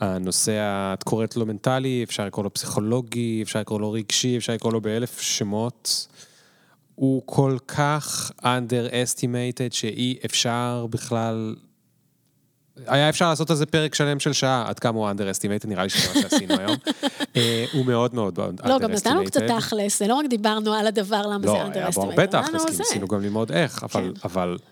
שהנושא, 0.00 0.52
את 0.94 1.02
קוראת 1.02 1.36
לו 1.36 1.46
מנטלי, 1.46 2.04
אפשר 2.04 2.26
לקרוא 2.26 2.44
לו 2.44 2.54
פסיכולוגי, 2.54 3.42
אפשר 3.42 3.60
לקרוא 3.60 3.80
לו 3.80 3.92
רגשי, 3.92 4.36
אפשר 4.36 4.52
לקרוא 4.52 4.72
לו 4.72 4.80
באלף 4.80 5.20
שמות. 5.20 6.06
הוא 6.94 7.22
כל 7.26 7.56
כך 7.68 8.30
underestimated 8.42 9.74
שאי 9.74 10.16
אפשר 10.24 10.86
בכלל 10.90 11.54
היה 12.86 13.08
אפשר 13.08 13.28
לעשות 13.28 13.50
על 13.50 13.56
זה 13.56 13.66
פרק 13.66 13.94
שלם 13.94 14.20
של 14.20 14.32
שעה, 14.32 14.64
עד 14.68 14.78
כמה 14.78 14.98
הוא 14.98 15.10
underestimated, 15.10 15.66
נראה 15.68 15.82
לי 15.82 15.88
שזה 15.88 16.08
מה 16.14 16.20
שעשינו 16.20 16.54
היום. 16.58 16.76
אה, 17.36 17.64
הוא 17.72 17.86
מאוד 17.86 18.14
מאוד 18.14 18.38
underestimated. 18.38 18.68
לא, 18.68 18.78
גם 18.78 18.90
נתנו 18.90 19.24
קצת 19.24 19.42
תכלס, 19.42 19.98
זה 19.98 20.06
לא 20.06 20.14
רק 20.14 20.26
דיברנו 20.26 20.74
על 20.74 20.86
הדבר 20.86 21.26
למה 21.26 21.42
זה 21.42 21.64
underestimated. 21.64 21.74
לא, 21.74 21.80
היה 21.80 21.90
בו 21.90 22.02
הרבה 22.02 22.26
תכלס, 22.26 22.64
כי 22.64 22.76
ניסינו 22.78 23.08
גם 23.08 23.20
ללמוד 23.20 23.52
איך, 23.52 23.84
אבל 24.24 24.56
כן. 24.58 24.64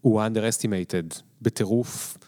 הוא 0.00 0.22
underestimated 0.22 1.20
בטירוף. 1.42 2.18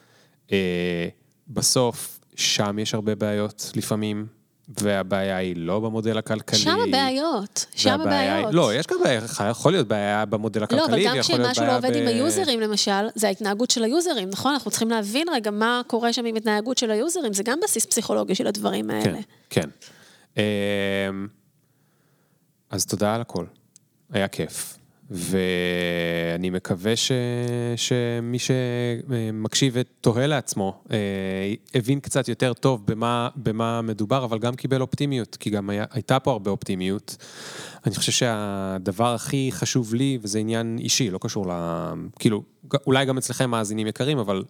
אה, 0.53 1.09
בסוף, 1.49 2.21
שם 2.37 2.79
יש 2.79 2.95
הרבה 2.95 3.15
בעיות 3.15 3.73
לפעמים. 3.77 4.27
והבעיה 4.69 5.37
היא 5.37 5.55
לא 5.57 5.81
במודל 5.81 6.19
הכלכלי. 6.19 6.59
שם 6.59 6.79
הבעיות, 6.89 7.67
שם 7.75 8.01
הבעיות. 8.01 8.55
לא, 8.55 8.75
יש 8.75 8.87
גם 8.87 8.97
בעיה, 9.05 9.21
יכול 9.51 9.73
להיות 9.73 9.89
בעיה 9.89 10.25
במודל 10.25 10.63
הכלכלי, 10.63 11.05
לא, 11.05 11.11
אבל 11.11 11.17
גם 11.17 11.23
כשמשהו 11.23 11.67
לא 11.67 11.77
עובד 11.77 11.93
ב... 11.93 11.97
עם 11.97 12.07
היוזרים 12.07 12.61
למשל, 12.61 13.09
זה 13.15 13.27
ההתנהגות 13.27 13.71
של 13.71 13.85
היוזרים, 13.85 14.31
נכון? 14.31 14.53
אנחנו 14.53 14.71
צריכים 14.71 14.91
להבין 14.91 15.29
רגע 15.33 15.51
מה 15.51 15.83
קורה 15.87 16.13
שם 16.13 16.25
עם 16.25 16.35
התנהגות 16.35 16.79
של 16.79 16.91
היוזרים, 16.91 17.33
זה 17.33 17.43
גם 17.43 17.59
בסיס 17.65 17.87
פסיכולוגי 17.87 18.35
של 18.35 18.47
הדברים 18.47 18.91
האלה. 18.91 19.19
כן, 19.51 19.69
כן. 20.35 20.41
אז 22.71 22.87
תודה 22.87 23.15
על 23.15 23.21
הכל, 23.21 23.45
היה 24.13 24.29
כיף. 24.29 24.79
ואני 25.11 26.51
מקווה 26.51 26.97
ש... 26.97 27.13
שמי 27.77 28.39
שמקשיב 28.39 29.73
ותוהה 29.77 30.27
לעצמו, 30.27 30.83
אה, 30.91 30.97
הבין 31.75 32.01
קצת 32.01 32.29
יותר 32.29 32.53
טוב 32.53 32.87
במה, 32.87 33.29
במה 33.37 33.83
מדובר, 33.83 34.25
אבל 34.25 34.39
גם 34.39 34.55
קיבל 34.55 34.81
אופטימיות, 34.81 35.37
כי 35.37 35.51
גם 35.51 35.71
היה, 35.71 35.85
הייתה 35.91 36.19
פה 36.19 36.31
הרבה 36.31 36.51
אופטימיות. 36.51 37.17
אני 37.87 37.95
חושב 37.95 38.13
שהדבר 38.13 39.15
הכי 39.15 39.49
חשוב 39.53 39.95
לי, 39.95 40.19
וזה 40.23 40.39
עניין 40.39 40.79
אישי, 40.79 41.11
לא 41.11 41.19
קשור 41.23 41.47
ל... 41.47 41.53
כאילו, 42.19 42.43
אולי 42.87 43.05
גם 43.05 43.19
אצלכם 43.19 43.51
מאזינים 43.51 43.87
יקרים, 43.87 44.19
אבל 44.19 44.45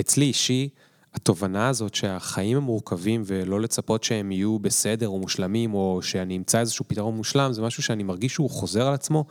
אצלי 0.00 0.24
אישי, 0.24 0.68
התובנה 1.14 1.68
הזאת 1.68 1.94
שהחיים 1.94 2.56
הם 2.56 2.62
מורכבים 2.62 3.22
ולא 3.26 3.60
לצפות 3.60 4.04
שהם 4.04 4.32
יהיו 4.32 4.58
בסדר 4.58 5.08
או 5.08 5.18
מושלמים 5.18 5.74
או 5.74 5.98
שאני 6.02 6.36
אמצא 6.36 6.60
איזשהו 6.60 6.84
פתרון 6.88 7.16
מושלם, 7.16 7.52
זה 7.52 7.62
משהו 7.62 7.82
שאני 7.82 8.02
מרגיש 8.02 8.32
שהוא 8.32 8.50
חוזר 8.50 8.86
על 8.86 8.94
עצמו 8.94 9.24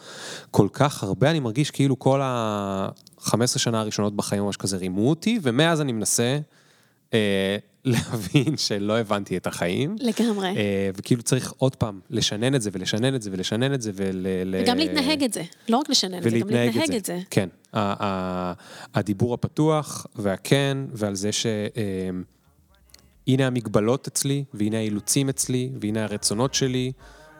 כל 0.52 0.68
כך 0.74 1.04
הרבה, 1.04 1.32
אני 1.32 1.40
מרגיש 1.40 1.72
כאילו 1.72 2.00
כל 2.00 2.22
ה-15 2.22 3.46
שנה 3.58 3.80
הראשונות 3.80 4.16
בחיים 4.16 4.44
ממש 4.44 4.58
כזה 4.58 4.78
רימו 4.78 5.10
אותי, 5.10 5.40
ומאז 5.42 5.82
אני 5.82 5.92
מנסה 5.92 6.40
אה, 7.14 7.58
להבין 7.86 8.58
שלא 8.58 8.98
הבנתי 8.98 9.38
את 9.38 9.48
החיים. 9.48 9.96
לגמרי. 10.00 10.48
אה, 10.48 10.90
וכאילו 10.96 11.24
צריך 11.24 11.54
עוד 11.58 11.76
פעם 11.76 12.00
לשנן 12.10 12.56
את 12.56 12.62
זה 12.62 12.70
ולשנן 12.74 13.16
את 13.16 13.22
זה 13.22 13.30
ולשנן 13.34 13.74
את 13.74 13.82
זה 13.82 13.92
ול... 13.96 14.26
וגם 14.64 14.78
להתנהג 14.78 15.24
את 15.24 15.34
זה, 15.34 15.44
לא 15.70 15.78
רק 15.78 15.90
לשנן 15.90 16.18
את 16.18 16.24
זה, 16.24 16.40
גם 16.40 16.50
להתנהג 16.50 16.96
את 16.96 17.06
זה. 17.06 17.20
כן, 17.30 17.50
הדיבור 18.94 19.34
הפתוח 19.34 20.06
והכן, 20.16 20.78
ועל 20.94 21.16
זה 21.16 21.32
ש... 21.32 21.46
אה, 21.46 22.10
הנה 23.28 23.48
המגבלות 23.48 24.08
אצלי, 24.08 24.44
והנה 24.54 24.78
האילוצים 24.78 25.30
אצלי, 25.30 25.70
והנה 25.82 26.04
הרצונות 26.04 26.54
שלי, 26.54 26.92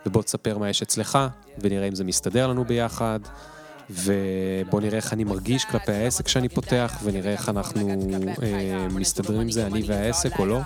ובוא 0.06 0.22
תספר 0.22 0.58
מה 0.58 0.70
יש 0.70 0.82
אצלך, 0.82 1.20
ונראה 1.60 1.88
אם 1.88 1.96
זה 1.96 2.04
מסתדר 2.04 2.48
לנו 2.48 2.66
ביחד. 2.66 3.20
ובוא 3.90 4.82
נראה 4.82 4.98
איך 4.98 5.14
אני 5.14 5.24
מרגיש 5.24 5.66
כלפי 5.66 5.92
העסק 5.92 6.28
שאני 6.28 6.50
פותח, 6.50 6.98
ונראה 7.04 7.32
איך 7.32 7.50
אנחנו 7.50 7.90
אה, 8.44 8.88
מסתדרים 8.90 9.42
עם 9.42 9.52
זה, 9.52 9.66
אני 9.66 9.82
והעסק 9.88 10.40
או 10.40 10.46
לא. 10.46 10.60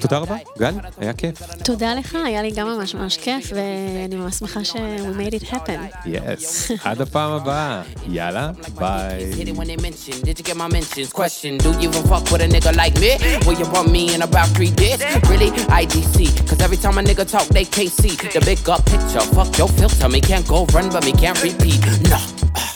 תודה 0.00 0.18
רבה, 0.18 0.36
גל, 0.58 0.74
היה 0.98 1.12
כיף. 1.12 1.42
תודה 1.64 1.94
לך, 1.94 2.16
היה 2.26 2.42
לי 2.42 2.50
גם 2.50 2.66
ממש 2.68 2.94
ממש 2.94 3.16
כיף, 3.16 3.52
ואני 3.54 4.16
ממש 4.16 4.34
שמחה 4.34 4.64
ש- 4.64 4.72
we 4.72 5.18
made 5.20 5.42
it 5.42 5.50
happen. 5.52 6.06
יס, 6.06 6.70
עד 6.84 7.00
הפעם 7.00 7.32
הבאה, 7.32 7.82
יאללה, 8.08 8.50
ביי. 8.74 9.32
Talk, 17.34 17.48
they 17.56 17.64
KC. 17.76 18.02
The 18.36 18.40
big 18.50 18.68
up 18.68 18.82
picture, 18.92 19.24
fuck 19.34 19.50
your 19.58 19.68
filter, 19.78 20.08
me 20.14 20.20
can't 20.20 20.46
go 20.46 20.58
run, 20.74 20.86
but 20.94 21.02
me 21.08 21.12
can't 21.22 21.40
repeat. 21.42 21.93
No. 22.02 22.73